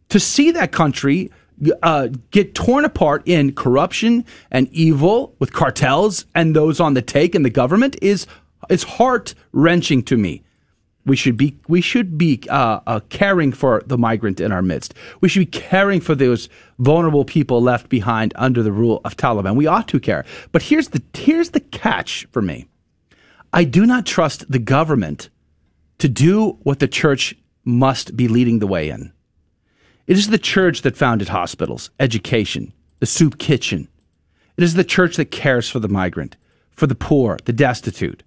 to 0.09 0.19
see 0.19 0.51
that 0.53 0.73
country 0.73 1.31
uh, 1.83 2.09
get 2.31 2.55
torn 2.55 2.87
apart 2.87 3.23
in 3.27 3.53
corruption 3.55 4.25
and 4.51 4.67
evil 4.73 5.35
with 5.39 5.53
cartels 5.53 6.25
and 6.35 6.57
those 6.57 6.81
on 6.81 6.95
the 6.95 7.03
take 7.03 7.35
in 7.35 7.43
the 7.43 7.51
government 7.51 7.97
is 8.01 8.27
is 8.69 8.83
heart 8.83 9.35
wrenching 9.53 10.03
to 10.05 10.17
me. 10.17 10.43
We 11.07 11.17
should 11.17 11.37
be 11.37 11.57
we 11.67 11.81
should 11.81 12.19
be 12.19 12.43
uh, 12.49 12.81
uh, 12.87 13.01
caring 13.09 13.53
for 13.53 13.83
the 13.87 13.97
migrant 13.97 14.41
in 14.41 14.53
our 14.53 14.63
midst. 14.63 14.95
We 15.21 15.29
should 15.29 15.41
be 15.41 15.47
caring 15.47 16.01
for 16.01 16.15
those 16.15 16.49
vulnerable 16.79 17.25
people 17.25 17.63
left 17.63 17.89
behind 17.89 18.33
under 18.37 18.63
the 18.63 18.73
rule 18.73 19.01
of 19.05 19.17
Taliban. 19.17 19.57
We 19.57 19.67
ought 19.67 19.89
to 19.89 20.01
care. 20.01 20.25
But 20.53 20.63
here's 20.63 20.89
the 20.89 21.03
here's 21.15 21.51
the 21.51 21.61
catch 21.61 22.27
for 22.33 22.43
me. 22.43 22.67
I 23.53 23.65
do 23.65 23.87
not 23.87 24.07
trust 24.07 24.51
the 24.51 24.59
government 24.59 25.31
to 25.99 26.09
do 26.09 26.59
what 26.63 26.79
the 26.79 26.89
church 26.89 27.35
must 27.65 28.17
be 28.17 28.29
leading 28.29 28.59
the 28.59 28.67
way 28.67 28.91
in. 28.91 29.13
It 30.07 30.17
is 30.17 30.29
the 30.29 30.39
church 30.39 30.83
that 30.83 30.97
founded 30.97 31.29
hospitals, 31.29 31.91
education, 32.01 32.73
the 32.99 33.07
soup 33.07 33.39
kitchen. 33.39 33.89
It 34.57 34.65
is 34.65 34.75
the 34.75 34.85
church 34.85 35.17
that 35.17 35.31
cares 35.31 35.71
for 35.71 35.79
the 35.79 35.89
migrant, 35.89 36.37
for 36.71 36.87
the 36.87 36.95
poor, 36.95 37.39
the 37.45 37.53
destitute. 37.53 38.23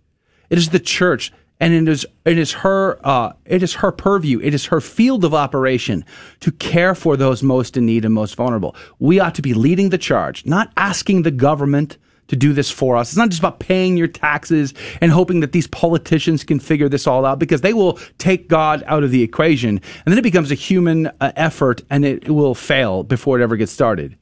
It 0.50 0.58
is 0.58 0.70
the 0.70 0.80
church, 0.80 1.32
and 1.64 1.74
it 1.74 1.88
is 1.90 2.06
it 2.26 2.38
is 2.38 2.52
her 2.52 3.00
uh, 3.08 3.32
it 3.46 3.64
is 3.64 3.76
her 3.76 3.92
purview. 3.94 4.42
It 4.42 4.54
is 4.54 4.66
her 4.66 4.82
field 4.82 5.24
of 5.24 5.34
operation 5.34 6.04
to 6.42 6.52
care 6.52 6.94
for 6.94 7.16
those 7.16 7.42
most 7.42 7.78
in 7.78 7.86
need 7.86 8.04
and 8.04 8.14
most 8.14 8.36
vulnerable. 8.36 8.76
We 9.00 9.22
ought 9.22 9.36
to 9.36 9.42
be 9.42 9.54
leading 9.54 9.90
the 9.90 9.98
charge, 9.98 10.46
not 10.46 10.74
asking 10.76 11.22
the 11.22 11.32
government 11.32 11.98
to 12.28 12.36
do 12.36 12.52
this 12.52 12.70
for 12.70 12.98
us. 12.98 13.10
It's 13.10 13.18
not 13.18 13.30
just 13.30 13.40
about 13.40 13.60
paying 13.60 13.96
your 13.96 14.08
taxes 14.08 14.74
and 15.00 15.10
hoping 15.10 15.40
that 15.40 15.54
these 15.54 15.68
politicians 15.68 16.44
can 16.44 16.60
figure 16.60 16.90
this 16.90 17.08
all 17.08 17.26
out 17.26 17.40
because 17.40 17.62
they 17.62 17.74
will 17.74 17.98
take 18.18 18.50
God 18.50 18.84
out 18.86 19.04
of 19.04 19.12
the 19.12 19.24
equation. 19.24 19.70
And 19.70 20.12
then 20.12 20.18
it 20.18 20.24
becomes 20.24 20.52
a 20.52 20.56
human 20.56 21.08
uh, 21.08 21.32
effort 21.36 21.82
and 21.90 22.04
it, 22.04 22.26
it, 22.26 22.32
will 22.32 22.56
fail 22.56 23.04
before 23.04 23.40
it 23.40 23.44
ever 23.44 23.56
gets 23.56 23.72
started. 23.72 24.18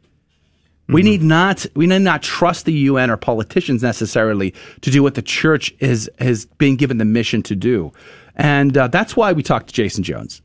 Mm-hmm. 0.91 0.95
We 0.95 1.03
need 1.03 1.22
not 1.23 1.65
we 1.73 1.88
need 1.88 1.99
not 1.99 2.22
trust 2.22 2.65
the 2.65 2.73
UN 2.73 3.09
or 3.09 3.15
politicians 3.15 3.81
necessarily 3.81 4.53
to 4.81 4.91
do 4.91 5.01
what 5.01 5.15
the 5.15 5.22
church 5.22 5.73
is 5.80 6.09
has 6.19 6.45
been 6.45 6.76
given 6.76 6.97
the 6.97 7.05
mission 7.05 7.41
to 7.43 7.55
do, 7.55 7.93
and 8.35 8.77
uh, 8.77 8.89
that's 8.89 9.15
why 9.15 9.31
we 9.31 9.41
talked 9.41 9.68
to 9.68 9.73
Jason 9.73 10.03
Jones. 10.03 10.41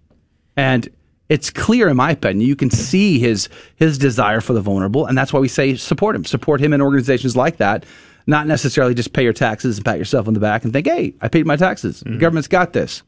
And 0.56 0.89
it's 1.28 1.51
clear 1.51 1.89
in 1.89 1.97
my 1.97 2.12
opinion 2.12 2.47
you 2.47 2.55
can 2.55 2.70
see 2.70 3.18
his 3.18 3.48
his 3.74 3.98
desire 3.98 4.40
for 4.40 4.52
the 4.52 4.60
vulnerable 4.60 5.06
and 5.06 5.18
that's 5.18 5.32
why 5.32 5.40
we 5.40 5.48
say 5.48 5.74
support 5.74 6.14
him 6.14 6.24
support 6.24 6.60
him 6.60 6.73
in 6.73 6.81
organizations 6.81 7.36
like 7.36 7.56
that 7.56 7.85
not 8.28 8.47
necessarily 8.47 8.94
just 8.94 9.12
pay 9.12 9.24
your 9.24 9.32
taxes 9.32 9.77
and 9.77 9.85
pat 9.85 9.98
yourself 9.98 10.28
on 10.28 10.35
the 10.35 10.40
back 10.40 10.62
and 10.62 10.73
think 10.73 10.86
hey 10.86 11.14
i 11.20 11.28
paid 11.28 11.44
my 11.44 11.56
taxes 11.56 12.01
mm-hmm. 12.02 12.14
the 12.14 12.18
government's 12.20 12.47
got 12.47 12.73
this 12.73 13.02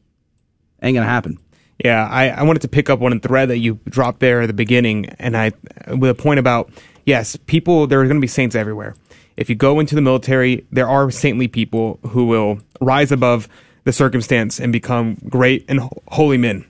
ain't 0.81 0.95
gonna 0.95 1.07
happen 1.07 1.37
yeah 1.81 2.05
I, 2.09 2.27
I 2.27 2.43
wanted 2.43 2.61
to 2.63 2.67
pick 2.67 2.89
up 2.89 2.99
one 2.99 3.17
thread 3.21 3.49
that 3.49 3.59
you 3.59 3.79
dropped 3.85 4.19
there 4.19 4.41
at 4.41 4.47
the 4.47 4.53
beginning 4.53 5.05
and 5.17 5.37
i 5.37 5.53
with 5.87 6.09
a 6.09 6.15
point 6.15 6.39
about 6.39 6.71
yes 7.09 7.35
people 7.53 7.87
there 7.87 7.99
are 7.99 8.05
going 8.05 8.21
to 8.21 8.21
be 8.21 8.27
saints 8.27 8.55
everywhere 8.55 8.95
if 9.35 9.49
you 9.49 9.55
go 9.55 9.79
into 9.79 9.95
the 9.95 10.01
military 10.01 10.65
there 10.71 10.87
are 10.87 11.09
saintly 11.11 11.47
people 11.47 11.99
who 12.09 12.25
will 12.25 12.59
rise 12.79 13.11
above 13.11 13.47
the 13.83 13.91
circumstance 13.91 14.59
and 14.59 14.71
become 14.71 15.17
great 15.27 15.65
and 15.67 15.79
holy 16.07 16.37
men 16.37 16.65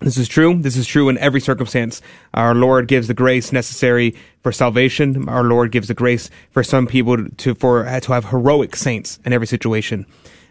this 0.00 0.16
is 0.16 0.28
true. 0.28 0.54
This 0.54 0.76
is 0.76 0.86
true 0.86 1.08
in 1.08 1.18
every 1.18 1.40
circumstance. 1.40 2.00
Our 2.32 2.54
Lord 2.54 2.86
gives 2.86 3.08
the 3.08 3.14
grace 3.14 3.50
necessary 3.52 4.14
for 4.42 4.52
salvation. 4.52 5.28
Our 5.28 5.42
Lord 5.42 5.72
gives 5.72 5.88
the 5.88 5.94
grace 5.94 6.30
for 6.50 6.62
some 6.62 6.86
people 6.86 7.28
to 7.28 7.54
for 7.54 7.82
to 7.82 8.12
have 8.12 8.26
heroic 8.26 8.76
saints 8.76 9.18
in 9.24 9.32
every 9.32 9.48
situation. 9.48 10.06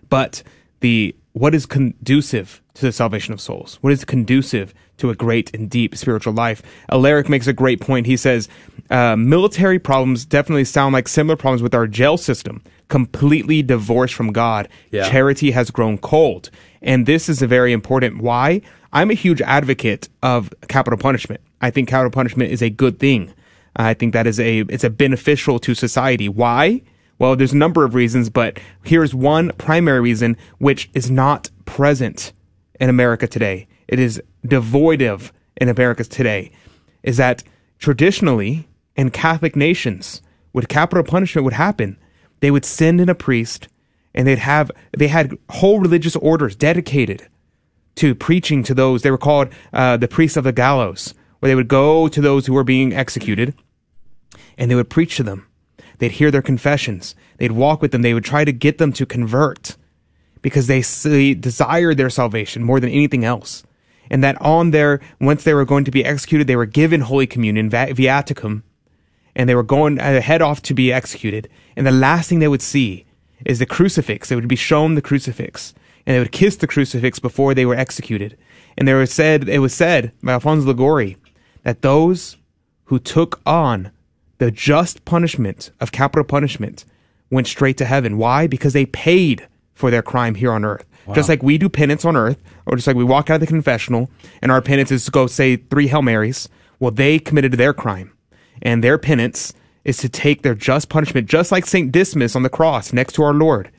But 0.10 0.44
the 0.82 1.16
what 1.32 1.56
is 1.56 1.66
conducive 1.66 2.62
to 2.74 2.82
the 2.82 2.92
salvation 2.92 3.34
of 3.34 3.40
souls? 3.40 3.78
What 3.82 3.94
is 3.94 4.04
conducive 4.04 4.74
to 4.98 5.12
a 5.12 5.16
great 5.16 5.54
and 5.56 5.70
deep 5.70 5.96
spiritual 5.96 6.34
life? 6.34 6.62
Alaric 6.92 7.30
makes 7.30 7.48
a 7.48 7.54
great 7.54 7.80
point. 7.80 8.06
He 8.06 8.18
says 8.18 8.50
uh, 8.90 9.16
military 9.16 9.80
problems 9.80 10.26
definitely 10.26 10.66
sound 10.66 10.94
like 10.94 11.08
similar 11.08 11.36
problems 11.36 11.62
with 11.62 11.76
our 11.76 11.88
jail 11.88 12.18
system, 12.18 12.62
completely 12.88 13.62
divorced 13.62 14.14
from 14.14 14.32
God. 14.32 14.70
Yeah. 14.92 15.10
Charity 15.10 15.52
has 15.52 15.72
grown 15.72 15.98
cold, 15.98 16.50
and 16.82 17.06
this 17.06 17.30
is 17.30 17.42
a 17.42 17.48
very 17.48 17.74
important. 17.74 18.22
Why? 18.22 18.62
I'm 18.94 19.12
a 19.12 19.16
huge 19.16 19.42
advocate 19.42 20.10
of 20.24 20.54
capital 20.68 20.98
punishment. 20.98 21.42
I 21.62 21.72
think 21.72 21.90
capital 21.90 22.12
punishment 22.12 22.52
is 22.52 22.62
a 22.62 22.70
good 22.70 23.00
thing. 23.00 23.34
I 23.76 23.94
think 23.94 24.14
that 24.14 24.26
is 24.26 24.40
a 24.40 24.60
it's 24.62 24.84
a 24.84 24.90
beneficial 24.90 25.60
to 25.60 25.76
society. 25.76 26.30
Why? 26.30 26.82
Well, 27.20 27.36
there's 27.36 27.54
a 27.54 27.58
number 27.58 27.84
of 27.84 27.96
reasons, 27.96 28.30
but 28.30 28.60
here's 28.84 29.14
one 29.14 29.52
primary 29.58 30.00
reason 30.00 30.38
which 30.60 30.90
is 30.94 31.10
not 31.10 31.50
present 31.66 32.32
in 32.80 32.90
America 32.90 33.28
today. 33.28 33.68
It 33.88 34.00
is 34.00 34.22
devoid 34.46 35.02
of 35.02 35.34
in 35.58 35.70
America 35.70 36.04
today. 36.04 36.52
Is 37.04 37.18
that 37.18 37.44
traditionally 37.80 38.68
in 38.98 39.11
Catholic 39.11 39.56
nations, 39.56 40.22
what 40.52 40.68
capital 40.68 41.03
punishment 41.03 41.45
would 41.45 41.53
happen, 41.53 41.98
they 42.40 42.52
would 42.52 42.65
send 42.65 42.99
in 42.99 43.10
a 43.10 43.15
priest 43.15 43.68
and 44.14 44.28
they'd 44.28 44.40
have 44.40 44.72
they 44.98 45.07
had 45.07 45.38
whole 45.49 45.80
religious 45.80 46.15
orders 46.15 46.56
dedicated 46.56 47.28
to 47.95 48.15
preaching 48.15 48.64
to 48.64 48.74
those. 48.74 49.03
They 49.03 49.11
were 49.11 49.18
called 49.18 49.49
uh, 49.72 49.98
the 49.98 50.07
priests 50.07 50.38
of 50.38 50.44
the 50.44 50.52
gallows, 50.52 51.14
where 51.40 51.49
they 51.49 51.56
would 51.56 51.68
go 51.68 52.07
to 52.07 52.22
those 52.22 52.48
who 52.48 52.53
were 52.53 52.64
being 52.64 52.94
executed 52.94 53.53
and 54.57 54.69
they 54.69 54.76
would 54.76 54.90
preach 54.90 55.18
to 55.18 55.24
them. 55.24 55.48
They'd 55.99 56.14
hear 56.14 56.32
their 56.32 56.41
confessions. 56.41 57.15
They'd 57.38 57.52
walk 57.52 57.82
with 57.82 57.91
them. 57.91 58.02
They 58.02 58.14
would 58.14 58.26
try 58.26 58.44
to 58.45 58.52
get 58.52 58.78
them 58.78 58.91
to 58.94 59.06
convert 59.06 59.78
because 60.41 60.68
they, 60.68 60.82
they 60.82 61.34
desired 61.34 61.98
their 61.98 62.10
salvation 62.10 62.64
more 62.64 62.80
than 62.80 62.90
anything 62.90 63.26
else. 63.26 63.64
And 64.10 64.24
that 64.24 64.40
on 64.41 64.72
their, 64.72 65.02
once 65.19 65.44
they 65.44 65.53
were 65.53 65.65
going 65.65 65.84
to 65.86 65.91
be 65.91 66.06
executed, 66.06 66.48
they 66.48 66.56
were 66.56 66.65
given 66.65 67.02
Holy 67.02 67.28
Communion, 67.28 67.69
viaticum, 67.69 68.64
and 69.38 69.48
they 69.48 69.56
were 69.56 69.64
going 69.64 70.00
uh, 70.00 70.20
head 70.20 70.42
off 70.42 70.62
to 70.64 70.74
be 70.74 70.92
executed. 70.92 71.48
And 71.78 71.88
the 71.88 71.92
last 71.92 72.28
thing 72.28 72.40
they 72.40 72.48
would 72.48 72.62
see 72.62 73.06
is 73.46 73.60
the 73.60 73.66
crucifix. 73.66 74.28
They 74.28 74.36
would 74.36 74.48
be 74.48 74.58
shown 74.58 74.96
the 74.96 75.02
crucifix, 75.02 75.74
and 76.06 76.16
they 76.16 76.20
would 76.20 76.32
kiss 76.34 76.58
the 76.58 76.68
crucifix 76.68 77.20
before 77.20 77.54
they 77.54 77.66
were 77.66 77.76
executed. 77.76 78.36
And 78.78 78.88
there 78.88 78.98
was 78.98 79.14
said, 79.14 79.48
it 79.48 79.60
was 79.60 79.74
said 79.74 80.12
by 80.22 80.34
Alfonso 80.34 80.68
Liguori 80.68 81.18
that 81.64 81.84
those 81.84 82.36
who 82.86 83.00
took 83.00 83.40
on 83.46 83.92
the 84.40 84.52
just 84.52 85.06
punishment 85.06 85.72
of 85.80 85.92
capital 85.92 86.26
punishment 86.26 86.84
went 87.30 87.48
straight 87.48 87.78
to 87.78 87.86
heaven. 87.86 88.18
Why? 88.18 88.48
Because 88.48 88.74
they 88.74 88.86
paid 88.86 89.48
for 89.74 89.92
their 89.92 90.02
crime 90.02 90.36
here 90.36 90.52
on 90.52 90.66
earth. 90.66 90.86
Wow. 91.06 91.14
Just 91.14 91.30
like 91.30 91.44
we 91.44 91.58
do 91.58 91.70
penance 91.70 92.06
on 92.06 92.16
earth, 92.16 92.42
or 92.66 92.76
just 92.76 92.88
like 92.88 92.96
we 92.96 93.04
walk 93.04 93.30
out 93.30 93.36
of 93.36 93.42
the 93.42 93.48
confessional 93.48 94.10
and 94.42 94.52
our 94.52 94.62
penance 94.62 94.92
is 94.92 95.06
to 95.06 95.12
go 95.12 95.28
say 95.28 95.58
three 95.58 95.88
Hail 95.88 96.02
Marys. 96.02 96.50
Well, 96.80 96.92
they 96.92 97.20
committed 97.20 97.54
their 97.54 97.74
crime. 97.74 98.16
And 98.62 98.84
their 98.84 98.98
penance 98.98 99.54
is 99.84 99.98
to 99.98 100.10
take 100.10 100.42
their 100.42 100.56
just 100.56 100.90
punishment, 100.90 101.30
just 101.30 101.52
like 101.52 101.66
St. 101.66 101.92
Dismas 101.92 102.36
on 102.36 102.44
the 102.44 102.50
cross 102.50 102.92
next 102.92 103.14
to 103.14 103.24
our 103.24 103.34
Lord, 103.34 103.72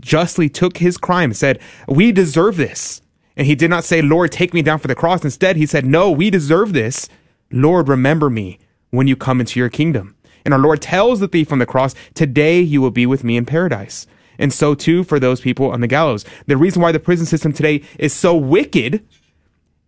justly 0.00 0.48
took 0.48 0.78
his 0.78 0.96
crime 0.96 1.30
and 1.30 1.36
said, 1.36 1.58
We 1.88 2.12
deserve 2.12 2.56
this. 2.56 3.02
And 3.36 3.46
he 3.46 3.54
did 3.54 3.70
not 3.70 3.84
say, 3.84 4.02
Lord, 4.02 4.32
take 4.32 4.52
me 4.52 4.62
down 4.62 4.78
for 4.78 4.88
the 4.88 4.94
cross. 4.94 5.24
Instead, 5.24 5.56
he 5.56 5.66
said, 5.66 5.84
No, 5.84 6.10
we 6.10 6.30
deserve 6.30 6.72
this. 6.72 7.08
Lord, 7.50 7.88
remember 7.88 8.30
me 8.30 8.58
when 8.90 9.06
you 9.06 9.16
come 9.16 9.40
into 9.40 9.58
your 9.58 9.68
kingdom. 9.68 10.16
And 10.44 10.54
our 10.54 10.60
Lord 10.60 10.80
tells 10.80 11.20
the 11.20 11.28
thief 11.28 11.52
on 11.52 11.58
the 11.58 11.66
cross, 11.66 11.94
Today 12.14 12.60
you 12.60 12.80
will 12.80 12.90
be 12.90 13.06
with 13.06 13.24
me 13.24 13.36
in 13.36 13.44
paradise. 13.44 14.06
And 14.38 14.52
so 14.52 14.74
too 14.74 15.02
for 15.02 15.18
those 15.18 15.40
people 15.40 15.70
on 15.70 15.80
the 15.80 15.88
gallows. 15.88 16.24
The 16.46 16.56
reason 16.56 16.80
why 16.80 16.92
the 16.92 17.00
prison 17.00 17.26
system 17.26 17.52
today 17.52 17.82
is 17.98 18.12
so 18.12 18.36
wicked 18.36 19.04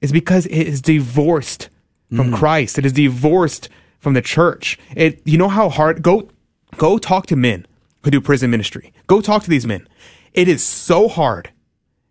is 0.00 0.10
because 0.10 0.46
it 0.46 0.66
is 0.66 0.82
divorced 0.82 1.68
from 2.08 2.32
mm. 2.32 2.36
Christ. 2.36 2.78
It 2.78 2.84
is 2.84 2.92
divorced 2.92 3.68
from 4.00 4.14
the 4.14 4.22
church. 4.22 4.78
It 4.96 5.22
you 5.24 5.38
know 5.38 5.48
how 5.48 5.68
hard 5.68 6.02
go 6.02 6.28
go 6.76 6.98
talk 6.98 7.26
to 7.26 7.36
men 7.36 7.66
who 8.02 8.10
do 8.10 8.20
prison 8.20 8.50
ministry. 8.50 8.92
Go 9.06 9.20
talk 9.20 9.44
to 9.44 9.50
these 9.50 9.66
men. 9.66 9.86
It 10.32 10.48
is 10.48 10.64
so 10.64 11.08
hard. 11.08 11.50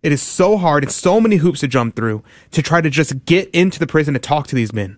It 0.02 0.12
is 0.12 0.22
so 0.22 0.58
hard. 0.58 0.84
It's 0.84 0.96
so 0.96 1.20
many 1.20 1.38
hoops 1.38 1.60
to 1.60 1.68
jump 1.68 1.96
through 1.96 2.24
to 2.52 2.62
try 2.62 2.80
to 2.80 2.90
just 2.90 3.26
get 3.26 3.50
into 3.50 3.80
the 3.80 3.88
prison 3.88 4.14
to 4.14 4.20
talk 4.20 4.48
to 4.48 4.56
these 4.56 4.72
men. 4.72 4.98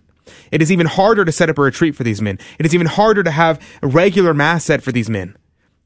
It 0.52 0.62
is 0.62 0.70
even 0.70 0.86
harder 0.86 1.24
to 1.24 1.32
set 1.32 1.50
up 1.50 1.58
a 1.58 1.62
retreat 1.62 1.96
for 1.96 2.04
these 2.04 2.22
men. 2.22 2.38
It 2.58 2.66
is 2.66 2.74
even 2.74 2.86
harder 2.86 3.22
to 3.22 3.30
have 3.30 3.60
a 3.82 3.88
regular 3.88 4.32
mass 4.32 4.64
set 4.64 4.82
for 4.82 4.92
these 4.92 5.10
men. 5.10 5.36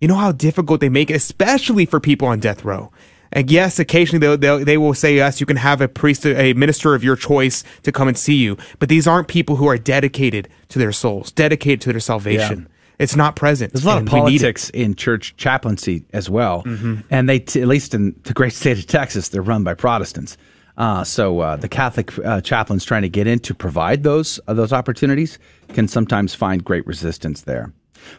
You 0.00 0.08
know 0.08 0.16
how 0.16 0.32
difficult 0.32 0.80
they 0.80 0.90
make 0.90 1.10
it, 1.10 1.16
especially 1.16 1.86
for 1.86 2.00
people 2.00 2.28
on 2.28 2.40
death 2.40 2.64
row. 2.64 2.92
And 3.32 3.50
yes, 3.50 3.78
occasionally 3.78 4.18
they'll, 4.20 4.36
they'll, 4.38 4.64
they 4.64 4.78
will 4.78 4.94
say, 4.94 5.16
yes, 5.16 5.40
you 5.40 5.46
can 5.46 5.56
have 5.56 5.80
a 5.80 5.88
priest, 5.88 6.24
a 6.26 6.52
minister 6.54 6.94
of 6.94 7.02
your 7.04 7.16
choice 7.16 7.64
to 7.82 7.92
come 7.92 8.08
and 8.08 8.16
see 8.16 8.36
you. 8.36 8.56
But 8.78 8.88
these 8.88 9.06
aren't 9.06 9.28
people 9.28 9.56
who 9.56 9.66
are 9.66 9.78
dedicated 9.78 10.48
to 10.68 10.78
their 10.78 10.92
souls, 10.92 11.32
dedicated 11.32 11.80
to 11.82 11.92
their 11.92 12.00
salvation. 12.00 12.68
It's 12.98 13.14
not 13.16 13.36
present. 13.36 13.72
There's 13.72 13.84
a 13.84 13.88
lot 13.88 13.98
of 14.02 14.10
we 14.10 14.20
need 14.20 14.36
it. 14.36 14.40
politics 14.40 14.70
in 14.70 14.94
church 14.94 15.34
chaplaincy 15.36 16.04
as 16.14 16.30
well, 16.30 16.62
Mhm. 16.62 17.02
and 17.10 17.28
they, 17.28 17.40
t- 17.40 17.60
at 17.60 17.68
least 17.68 17.92
in 17.92 18.14
the 18.24 18.32
great 18.32 18.54
state 18.54 18.78
of 18.78 18.86
Texas, 18.86 19.28
they're 19.28 19.42
run 19.42 19.64
by 19.64 19.74
Protestants. 19.74 20.38
Uh, 20.78 21.04
so 21.04 21.40
uh, 21.40 21.56
the 21.56 21.68
Catholic 21.68 22.10
uh, 22.24 22.40
chaplains 22.40 22.84
trying 22.84 23.02
to 23.02 23.08
get 23.10 23.26
in 23.26 23.38
to 23.40 23.54
provide 23.54 24.02
those 24.02 24.38
uh, 24.46 24.54
those 24.54 24.72
opportunities 24.72 25.38
can 25.74 25.88
sometimes 25.88 26.34
find 26.34 26.64
great 26.64 26.86
resistance 26.86 27.42
there. 27.42 27.72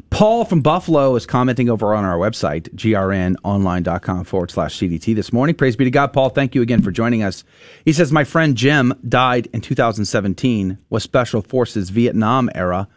Paul 0.09 0.45
from 0.45 0.61
Buffalo 0.61 1.15
is 1.15 1.25
commenting 1.25 1.69
over 1.69 1.93
on 1.93 2.05
our 2.05 2.17
website, 2.17 2.69
grnonline.com 2.75 4.23
forward 4.23 4.51
slash 4.51 4.77
CDT 4.77 5.15
this 5.15 5.33
morning. 5.33 5.55
Praise 5.55 5.75
be 5.75 5.85
to 5.85 5.91
God. 5.91 6.13
Paul, 6.13 6.29
thank 6.29 6.55
you 6.55 6.61
again 6.61 6.81
for 6.81 6.91
joining 6.91 7.23
us. 7.23 7.43
He 7.85 7.93
says, 7.93 8.11
My 8.11 8.23
friend 8.23 8.55
Jim 8.55 8.93
died 9.07 9.47
in 9.53 9.61
2017, 9.61 10.77
was 10.89 11.03
Special 11.03 11.41
Forces 11.41 11.89
Vietnam 11.89 12.49
era. 12.55 12.87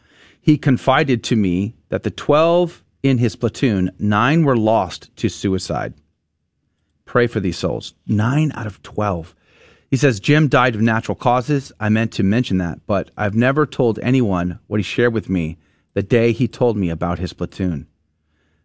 He 0.40 0.56
confided 0.56 1.22
to 1.24 1.36
me 1.36 1.74
that 1.90 2.02
the 2.02 2.10
12 2.10 2.82
in 3.02 3.18
his 3.18 3.36
platoon, 3.36 3.90
nine 3.98 4.44
were 4.44 4.56
lost 4.56 5.14
to 5.16 5.28
suicide. 5.28 5.94
Pray 7.04 7.26
for 7.26 7.40
these 7.40 7.58
souls. 7.58 7.94
Nine 8.06 8.52
out 8.54 8.66
of 8.66 8.82
12. 8.82 9.34
He 9.90 9.96
says, 9.96 10.20
Jim 10.20 10.48
died 10.48 10.76
of 10.76 10.80
natural 10.80 11.16
causes. 11.16 11.72
I 11.80 11.88
meant 11.88 12.12
to 12.12 12.22
mention 12.22 12.58
that, 12.58 12.86
but 12.86 13.10
I've 13.16 13.34
never 13.34 13.66
told 13.66 13.98
anyone 14.00 14.60
what 14.68 14.78
he 14.78 14.84
shared 14.84 15.12
with 15.12 15.28
me 15.28 15.58
the 15.94 16.02
day 16.02 16.32
he 16.32 16.48
told 16.48 16.76
me 16.76 16.90
about 16.90 17.18
his 17.18 17.32
platoon. 17.32 17.86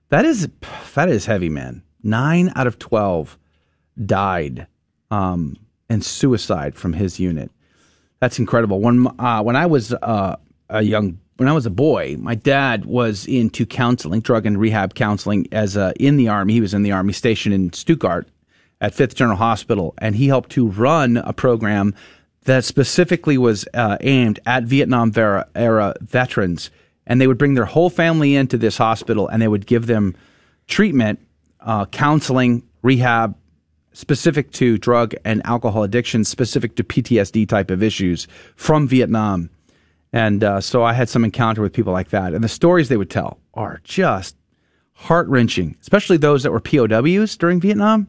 That 0.10 0.26
is 0.26 0.48
that 0.94 1.10
is 1.10 1.26
heavy, 1.26 1.50
man. 1.50 1.84
Nine 2.04 2.52
out 2.56 2.68
of 2.68 2.78
twelve 2.78 3.38
died 4.04 4.68
um, 5.12 5.58
and 5.90 6.04
suicide 6.04 6.76
from 6.76 6.94
his 6.94 7.20
unit. 7.20 7.52
That's 8.20 8.40
incredible. 8.40 8.80
When 8.80 9.08
uh, 9.20 9.42
when 9.42 9.56
I 9.56 9.66
was 9.66 9.94
uh, 9.94 10.36
a 10.70 10.82
young 10.82 11.20
when 11.38 11.50
I 11.50 11.54
was 11.54 11.66
a 11.66 11.72
boy, 11.72 12.16
my 12.20 12.36
dad 12.36 12.86
was 12.86 13.26
into 13.26 13.66
counseling, 13.66 14.22
drug 14.22 14.46
and 14.46 14.58
rehab 14.58 14.94
counseling 14.94 15.48
as 15.52 15.76
a, 15.76 15.94
in 16.00 16.16
the 16.16 16.30
army. 16.30 16.54
He 16.54 16.62
was 16.62 16.74
in 16.74 16.84
the 16.84 16.94
army 16.94 17.12
stationed 17.14 17.54
in 17.54 17.74
Stuttgart 17.74 18.30
at 18.80 18.94
Fifth 18.94 19.16
General 19.16 19.38
Hospital, 19.38 19.94
and 19.98 20.16
he 20.16 20.28
helped 20.28 20.52
to 20.52 20.68
run 20.68 21.18
a 21.18 21.34
program 21.34 21.94
that 22.44 22.64
specifically 22.64 23.38
was 23.38 23.66
uh, 23.74 23.98
aimed 24.02 24.40
at 24.46 24.64
Vietnam 24.64 25.12
vera, 25.12 25.48
era 25.56 25.94
veterans. 26.02 26.70
And 27.08 27.22
they 27.22 27.28
would 27.28 27.38
bring 27.38 27.54
their 27.54 27.66
whole 27.66 27.90
family 27.90 28.36
into 28.36 28.58
this 28.58 28.78
hospital, 28.78 29.28
and 29.28 29.42
they 29.42 29.48
would 29.48 29.66
give 29.66 29.88
them 29.88 30.16
treatment, 30.68 31.20
uh, 31.60 31.86
counseling, 31.86 32.64
rehab, 32.82 33.36
specific 33.94 34.52
to 34.52 34.78
drug 34.78 35.16
and 35.24 35.46
alcohol 35.46 35.84
addiction, 35.84 36.24
specific 36.24 36.76
to 36.76 36.84
PTSD 36.84 37.48
type 37.48 37.72
of 37.72 37.82
issues 37.82 38.28
from 38.56 38.88
Vietnam. 38.88 39.50
And 40.12 40.44
uh, 40.44 40.62
so 40.62 40.84
I 40.84 40.94
had 40.94 41.10
some 41.10 41.24
encounter 41.24 41.62
with 41.62 41.74
people 41.74 41.94
like 41.94 42.10
that. 42.10 42.34
And 42.34 42.44
the 42.44 42.50
stories 42.50 42.90
they 42.90 42.98
would 42.98 43.10
tell 43.10 43.40
are 43.54 43.82
just 43.84 44.36
heart 44.94 45.28
wrenching, 45.28 45.76
especially 45.82 46.18
those 46.18 46.44
that 46.44 46.52
were 46.52 46.60
POWs 46.60 47.38
during 47.38 47.60
Vietnam. 47.60 48.08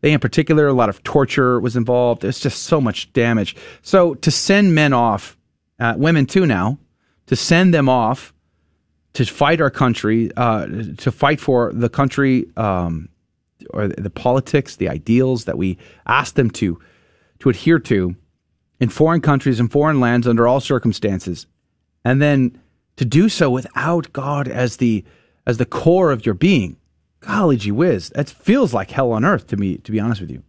They, 0.00 0.12
in 0.12 0.20
particular, 0.20 0.66
a 0.66 0.72
lot 0.72 0.88
of 0.88 1.02
torture 1.02 1.58
was 1.60 1.76
involved. 1.76 2.22
There's 2.22 2.40
just 2.40 2.64
so 2.64 2.80
much 2.80 3.10
damage. 3.12 3.56
So 3.82 4.14
to 4.16 4.30
send 4.30 4.74
men 4.74 4.92
off, 4.92 5.38
uh, 5.80 5.94
women 5.96 6.26
too 6.26 6.44
now, 6.44 6.78
to 7.26 7.36
send 7.36 7.72
them 7.72 7.88
off 7.88 8.33
to 9.14 9.24
fight 9.24 9.60
our 9.60 9.70
country, 9.70 10.30
uh, 10.36 10.66
to 10.98 11.10
fight 11.10 11.40
for 11.40 11.72
the 11.72 11.88
country, 11.88 12.46
um, 12.56 13.08
or 13.70 13.88
the 13.88 14.10
politics, 14.10 14.76
the 14.76 14.88
ideals 14.88 15.44
that 15.44 15.56
we 15.56 15.78
ask 16.06 16.34
them 16.34 16.50
to 16.50 16.78
to 17.40 17.48
adhere 17.48 17.78
to 17.78 18.16
in 18.80 18.88
foreign 18.88 19.20
countries 19.20 19.60
and 19.60 19.70
foreign 19.70 20.00
lands 20.00 20.26
under 20.26 20.46
all 20.46 20.60
circumstances, 20.60 21.46
and 22.04 22.20
then 22.20 22.60
to 22.96 23.04
do 23.04 23.28
so 23.28 23.50
without 23.50 24.12
God 24.12 24.48
as 24.48 24.76
the 24.76 25.04
as 25.46 25.58
the 25.58 25.66
core 25.66 26.10
of 26.10 26.26
your 26.26 26.34
being. 26.34 26.76
Golly 27.20 27.56
gee 27.56 27.72
whiz, 27.72 28.10
that 28.10 28.28
feels 28.28 28.74
like 28.74 28.90
hell 28.90 29.12
on 29.12 29.24
earth 29.24 29.46
to 29.46 29.56
me. 29.56 29.78
To 29.78 29.92
be 29.92 30.00
honest 30.00 30.20
with 30.20 30.30
you, 30.30 30.42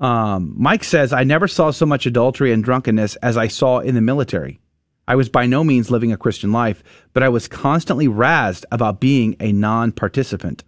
um, 0.00 0.54
Mike 0.58 0.84
says 0.84 1.12
I 1.12 1.24
never 1.24 1.48
saw 1.48 1.70
so 1.70 1.86
much 1.86 2.06
adultery 2.06 2.52
and 2.52 2.62
drunkenness 2.62 3.16
as 3.16 3.36
I 3.36 3.46
saw 3.46 3.78
in 3.78 3.94
the 3.94 4.00
military. 4.00 4.60
I 5.08 5.16
was 5.16 5.28
by 5.28 5.46
no 5.46 5.64
means 5.64 5.90
living 5.90 6.12
a 6.12 6.16
Christian 6.16 6.52
life, 6.52 6.82
but 7.12 7.22
I 7.22 7.28
was 7.28 7.48
constantly 7.48 8.06
razzed 8.06 8.64
about 8.70 9.00
being 9.00 9.36
a 9.40 9.52
non-participant. 9.52 10.64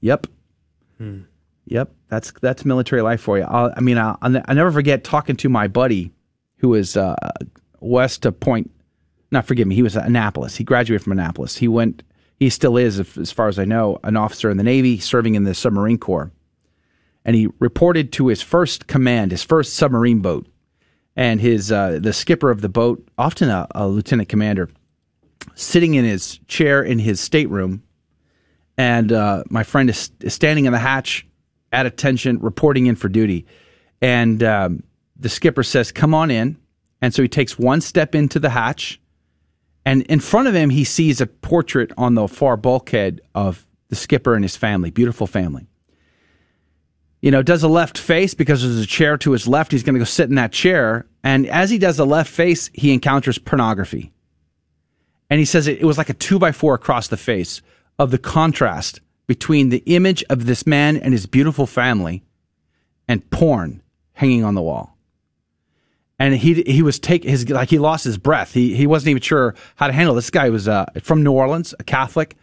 Yep. 0.00 0.28
Yep, 1.66 1.92
that's 2.08 2.32
that's 2.40 2.64
military 2.64 3.02
life 3.02 3.20
for 3.20 3.38
you. 3.38 3.44
I'll, 3.44 3.72
I 3.76 3.80
mean, 3.80 3.98
I'll, 3.98 4.16
I'll 4.22 4.54
never 4.54 4.70
forget 4.70 5.02
talking 5.02 5.36
to 5.36 5.48
my 5.48 5.66
buddy 5.66 6.12
who 6.58 6.68
was 6.68 6.96
uh, 6.96 7.16
west 7.80 8.24
of 8.24 8.38
Point. 8.38 8.70
Not 9.32 9.46
forgive 9.46 9.66
me. 9.66 9.74
He 9.74 9.82
was 9.82 9.96
at 9.96 10.06
Annapolis. 10.06 10.56
He 10.56 10.64
graduated 10.64 11.02
from 11.02 11.12
Annapolis. 11.12 11.56
He 11.56 11.66
went. 11.66 12.04
He 12.38 12.50
still 12.50 12.76
is, 12.76 13.00
as 13.16 13.32
far 13.32 13.48
as 13.48 13.58
I 13.58 13.64
know, 13.64 13.98
an 14.04 14.16
officer 14.16 14.48
in 14.48 14.58
the 14.58 14.62
Navy, 14.62 14.98
serving 14.98 15.34
in 15.34 15.44
the 15.44 15.54
submarine 15.54 15.98
corps. 15.98 16.30
And 17.24 17.34
he 17.34 17.48
reported 17.58 18.12
to 18.12 18.28
his 18.28 18.42
first 18.42 18.86
command, 18.86 19.32
his 19.32 19.42
first 19.42 19.74
submarine 19.74 20.20
boat, 20.20 20.46
and 21.16 21.40
his 21.40 21.72
uh, 21.72 21.98
the 22.00 22.12
skipper 22.12 22.50
of 22.50 22.60
the 22.60 22.68
boat, 22.68 23.06
often 23.18 23.48
a, 23.48 23.66
a 23.74 23.88
lieutenant 23.88 24.28
commander, 24.28 24.68
sitting 25.54 25.94
in 25.94 26.04
his 26.04 26.38
chair 26.46 26.82
in 26.82 26.98
his 26.98 27.20
stateroom 27.20 27.82
and 28.78 29.12
uh, 29.12 29.44
my 29.48 29.62
friend 29.62 29.88
is, 29.88 30.10
is 30.20 30.34
standing 30.34 30.66
in 30.66 30.72
the 30.72 30.78
hatch 30.78 31.26
at 31.72 31.86
attention, 31.86 32.38
reporting 32.40 32.86
in 32.86 32.96
for 32.96 33.08
duty. 33.08 33.46
And 34.00 34.42
um, 34.42 34.82
the 35.18 35.28
skipper 35.28 35.62
says, 35.62 35.92
Come 35.92 36.14
on 36.14 36.30
in. 36.30 36.58
And 37.00 37.14
so 37.14 37.22
he 37.22 37.28
takes 37.28 37.58
one 37.58 37.80
step 37.80 38.14
into 38.14 38.38
the 38.38 38.50
hatch, 38.50 39.00
and 39.84 40.02
in 40.02 40.18
front 40.18 40.48
of 40.48 40.54
him, 40.54 40.70
he 40.70 40.82
sees 40.82 41.20
a 41.20 41.26
portrait 41.26 41.92
on 41.98 42.14
the 42.14 42.26
far 42.26 42.56
bulkhead 42.56 43.20
of 43.34 43.66
the 43.88 43.94
skipper 43.94 44.34
and 44.34 44.42
his 44.42 44.56
family, 44.56 44.90
beautiful 44.90 45.26
family. 45.26 45.66
You 47.20 47.30
know, 47.30 47.42
does 47.42 47.62
a 47.62 47.68
left 47.68 47.98
face 47.98 48.34
because 48.34 48.62
there's 48.62 48.78
a 48.78 48.86
chair 48.86 49.16
to 49.18 49.32
his 49.32 49.48
left. 49.48 49.72
He's 49.72 49.82
going 49.82 49.94
to 49.94 50.00
go 50.00 50.04
sit 50.04 50.28
in 50.28 50.36
that 50.36 50.52
chair. 50.52 51.06
And 51.24 51.46
as 51.46 51.70
he 51.70 51.78
does 51.78 51.96
the 51.96 52.06
left 52.06 52.30
face, 52.30 52.70
he 52.72 52.92
encounters 52.92 53.38
pornography. 53.38 54.12
And 55.28 55.38
he 55.40 55.44
says 55.44 55.66
it, 55.66 55.80
it 55.80 55.84
was 55.84 55.98
like 55.98 56.10
a 56.10 56.14
two 56.14 56.38
by 56.38 56.52
four 56.52 56.74
across 56.74 57.08
the 57.08 57.16
face 57.16 57.62
of 57.98 58.10
the 58.10 58.18
contrast 58.18 59.00
between 59.26 59.70
the 59.70 59.82
image 59.86 60.22
of 60.30 60.46
this 60.46 60.66
man 60.66 60.96
and 60.96 61.12
his 61.12 61.26
beautiful 61.26 61.66
family 61.66 62.22
and 63.08 63.28
porn 63.30 63.82
hanging 64.12 64.44
on 64.44 64.54
the 64.54 64.62
wall. 64.62 64.96
and 66.18 66.34
he 66.34 66.62
he 66.62 66.82
was 66.82 66.98
take 66.98 67.24
his 67.24 67.48
like 67.50 67.70
he 67.70 67.78
lost 67.78 68.04
his 68.04 68.18
breath. 68.18 68.52
He 68.52 68.74
he 68.74 68.86
wasn't 68.86 69.10
even 69.10 69.22
sure 69.22 69.54
how 69.76 69.86
to 69.86 69.92
handle 69.92 70.14
this 70.14 70.30
guy 70.30 70.48
was 70.50 70.68
uh, 70.68 70.86
from 71.02 71.22
New 71.22 71.32
Orleans, 71.32 71.74
a 71.78 71.84
Catholic, 71.84 72.36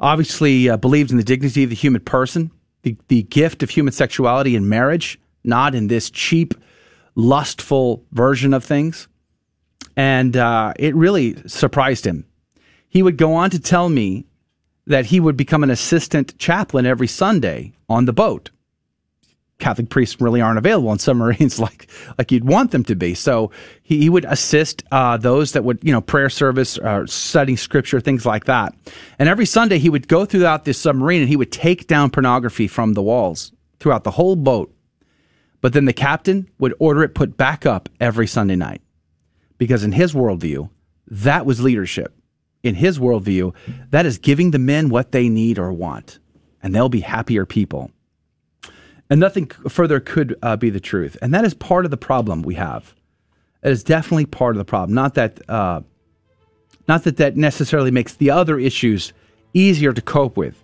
obviously 0.00 0.68
uh, 0.68 0.76
believed 0.76 1.10
in 1.10 1.16
the 1.16 1.24
dignity 1.24 1.64
of 1.64 1.70
the 1.70 1.76
human 1.76 2.00
person, 2.00 2.50
the 2.82 2.96
the 3.08 3.22
gift 3.24 3.62
of 3.62 3.70
human 3.70 3.92
sexuality 3.92 4.56
in 4.56 4.68
marriage, 4.68 5.18
not 5.44 5.74
in 5.74 5.88
this 5.88 6.10
cheap, 6.10 6.54
lustful 7.14 8.04
version 8.12 8.54
of 8.54 8.64
things, 8.64 9.08
and 9.96 10.36
uh, 10.36 10.72
it 10.76 10.94
really 10.94 11.36
surprised 11.46 12.06
him. 12.06 12.24
He 12.88 13.02
would 13.02 13.16
go 13.16 13.34
on 13.34 13.50
to 13.50 13.58
tell 13.58 13.88
me 13.88 14.26
that 14.86 15.06
he 15.06 15.20
would 15.20 15.36
become 15.36 15.62
an 15.62 15.70
assistant 15.70 16.36
chaplain 16.38 16.86
every 16.86 17.06
Sunday 17.06 17.72
on 17.88 18.06
the 18.06 18.12
boat. 18.12 18.50
Catholic 19.60 19.88
priests 19.88 20.20
really 20.20 20.40
aren't 20.40 20.58
available 20.58 20.88
on 20.88 20.98
submarines 20.98 21.58
like 21.66 21.88
like 22.18 22.32
you'd 22.32 22.44
want 22.44 22.70
them 22.70 22.84
to 22.84 22.94
be. 22.94 23.14
So 23.14 23.50
he, 23.82 23.98
he 23.98 24.08
would 24.08 24.24
assist 24.24 24.82
uh, 24.90 25.16
those 25.16 25.52
that 25.52 25.64
would 25.64 25.78
you 25.82 25.92
know 25.92 26.00
prayer 26.00 26.30
service, 26.30 26.78
uh, 26.78 27.06
studying 27.06 27.56
scripture, 27.56 28.00
things 28.00 28.26
like 28.26 28.46
that. 28.46 28.74
And 29.18 29.28
every 29.28 29.46
Sunday 29.46 29.78
he 29.78 29.90
would 29.90 30.08
go 30.08 30.24
throughout 30.24 30.64
this 30.64 30.78
submarine 30.78 31.20
and 31.20 31.28
he 31.28 31.36
would 31.36 31.52
take 31.52 31.86
down 31.86 32.10
pornography 32.10 32.66
from 32.66 32.94
the 32.94 33.02
walls 33.02 33.52
throughout 33.78 34.04
the 34.04 34.10
whole 34.10 34.36
boat. 34.36 34.74
But 35.60 35.74
then 35.74 35.84
the 35.84 35.92
captain 35.92 36.48
would 36.58 36.74
order 36.78 37.02
it 37.02 37.14
put 37.14 37.36
back 37.36 37.66
up 37.66 37.88
every 38.00 38.26
Sunday 38.26 38.56
night 38.56 38.80
because 39.58 39.84
in 39.84 39.92
his 39.92 40.14
worldview 40.14 40.70
that 41.10 41.44
was 41.44 41.60
leadership. 41.60 42.14
In 42.62 42.74
his 42.74 42.98
worldview, 42.98 43.54
that 43.90 44.06
is 44.06 44.18
giving 44.18 44.50
the 44.50 44.58
men 44.58 44.90
what 44.90 45.12
they 45.12 45.28
need 45.28 45.58
or 45.58 45.72
want, 45.72 46.18
and 46.62 46.74
they'll 46.74 46.88
be 46.88 47.00
happier 47.00 47.46
people. 47.46 47.90
And 49.10 49.18
nothing 49.18 49.46
further 49.68 49.98
could 49.98 50.38
uh, 50.40 50.56
be 50.56 50.70
the 50.70 50.80
truth. 50.80 51.16
And 51.20 51.34
that 51.34 51.44
is 51.44 51.52
part 51.52 51.84
of 51.84 51.90
the 51.90 51.96
problem 51.96 52.42
we 52.42 52.54
have. 52.54 52.94
It 53.62 53.72
is 53.72 53.82
definitely 53.82 54.26
part 54.26 54.54
of 54.54 54.58
the 54.58 54.64
problem. 54.64 54.94
Not 54.94 55.14
that, 55.14 55.50
uh, 55.50 55.80
not 56.88 57.04
that 57.04 57.16
that 57.16 57.36
necessarily 57.36 57.90
makes 57.90 58.14
the 58.14 58.30
other 58.30 58.58
issues 58.58 59.12
easier 59.52 59.92
to 59.92 60.00
cope 60.00 60.36
with. 60.36 60.62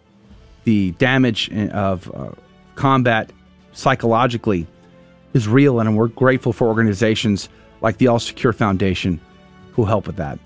The 0.65 0.93
damage 0.93 1.51
of 1.51 2.11
uh, 2.15 2.31
combat 2.77 3.33
psychologically 3.73 4.67
is 5.35 5.47
real, 5.49 5.81
and 5.81 5.97
we're 5.97 6.09
grateful 6.09 6.53
for 6.53 6.69
organizations 6.69 7.49
like 7.81 7.99
the 7.99 8.09
All 8.09 8.19
Secure 8.19 8.53
Foundation 8.53 9.21
who 9.73 9.85
help 9.85 10.07
with 10.07 10.17
that. 10.17 10.39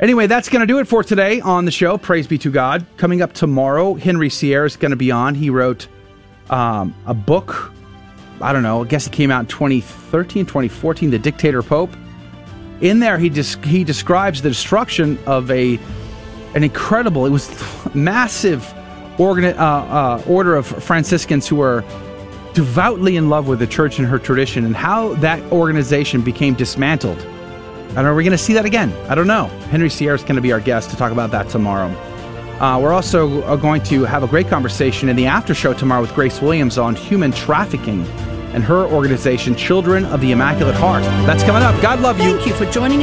Anyway, 0.00 0.26
that's 0.26 0.48
going 0.48 0.60
to 0.60 0.66
do 0.66 0.78
it 0.80 0.88
for 0.88 1.04
today 1.04 1.40
on 1.40 1.64
the 1.64 1.70
show. 1.70 1.96
Praise 1.98 2.26
be 2.26 2.38
to 2.38 2.50
God. 2.50 2.84
Coming 2.96 3.22
up 3.22 3.34
tomorrow, 3.34 3.94
Henry 3.94 4.30
Sire 4.30 4.64
is 4.64 4.76
going 4.76 4.90
to 4.90 4.96
be 4.96 5.10
on. 5.12 5.34
He 5.34 5.50
wrote 5.50 5.86
um, 6.50 6.94
a 7.06 7.14
book. 7.14 7.72
I 8.40 8.52
don't 8.52 8.62
know. 8.62 8.82
I 8.82 8.86
guess 8.86 9.06
it 9.06 9.12
came 9.12 9.30
out 9.30 9.40
in 9.40 9.46
2013, 9.46 10.46
2014. 10.46 11.10
The 11.10 11.18
Dictator 11.18 11.62
Pope. 11.62 11.90
In 12.80 12.98
there, 12.98 13.16
he 13.18 13.30
just 13.30 13.64
he 13.64 13.84
describes 13.84 14.42
the 14.42 14.48
destruction 14.48 15.18
of 15.26 15.50
a 15.50 15.78
an 16.54 16.64
incredible. 16.64 17.26
It 17.26 17.30
was 17.30 17.48
massive 17.94 18.72
uh, 19.18 19.22
uh, 19.22 20.22
order 20.26 20.56
of 20.56 20.66
Franciscans 20.66 21.46
who 21.46 21.56
were 21.56 21.84
devoutly 22.54 23.16
in 23.16 23.30
love 23.30 23.46
with 23.46 23.60
the 23.60 23.66
church 23.66 23.98
and 23.98 24.08
her 24.08 24.18
tradition, 24.18 24.64
and 24.64 24.74
how 24.74 25.14
that 25.16 25.40
organization 25.52 26.22
became 26.22 26.54
dismantled. 26.54 27.18
And 27.94 28.06
are 28.06 28.14
we 28.14 28.24
going 28.24 28.32
to 28.32 28.38
see 28.38 28.54
that 28.54 28.64
again? 28.64 28.90
I 29.08 29.14
don't 29.14 29.26
know. 29.26 29.46
Henry 29.70 29.90
Sire 29.90 30.14
is 30.14 30.22
going 30.22 30.36
to 30.36 30.42
be 30.42 30.52
our 30.52 30.60
guest 30.60 30.90
to 30.90 30.96
talk 30.96 31.12
about 31.12 31.30
that 31.30 31.48
tomorrow. 31.50 31.88
Uh, 32.60 32.78
we're 32.80 32.92
also 32.92 33.42
uh, 33.42 33.56
going 33.56 33.82
to 33.82 34.04
have 34.04 34.22
a 34.22 34.28
great 34.28 34.48
conversation 34.48 35.08
in 35.08 35.16
the 35.16 35.26
after 35.26 35.54
show 35.54 35.72
tomorrow 35.72 36.00
with 36.00 36.14
Grace 36.14 36.40
Williams 36.40 36.78
on 36.78 36.94
human 36.94 37.32
trafficking 37.32 38.06
and 38.54 38.62
her 38.62 38.84
organization, 38.86 39.56
Children 39.56 40.04
of 40.06 40.20
the 40.20 40.32
Immaculate 40.32 40.74
Heart. 40.74 41.02
That's 41.26 41.42
coming 41.42 41.62
up. 41.62 41.80
God 41.80 42.00
love 42.00 42.20
you. 42.20 42.36
Thank 42.36 42.46
you 42.46 42.54
for 42.54 42.70
joining 42.70 42.98
us. 42.98 43.00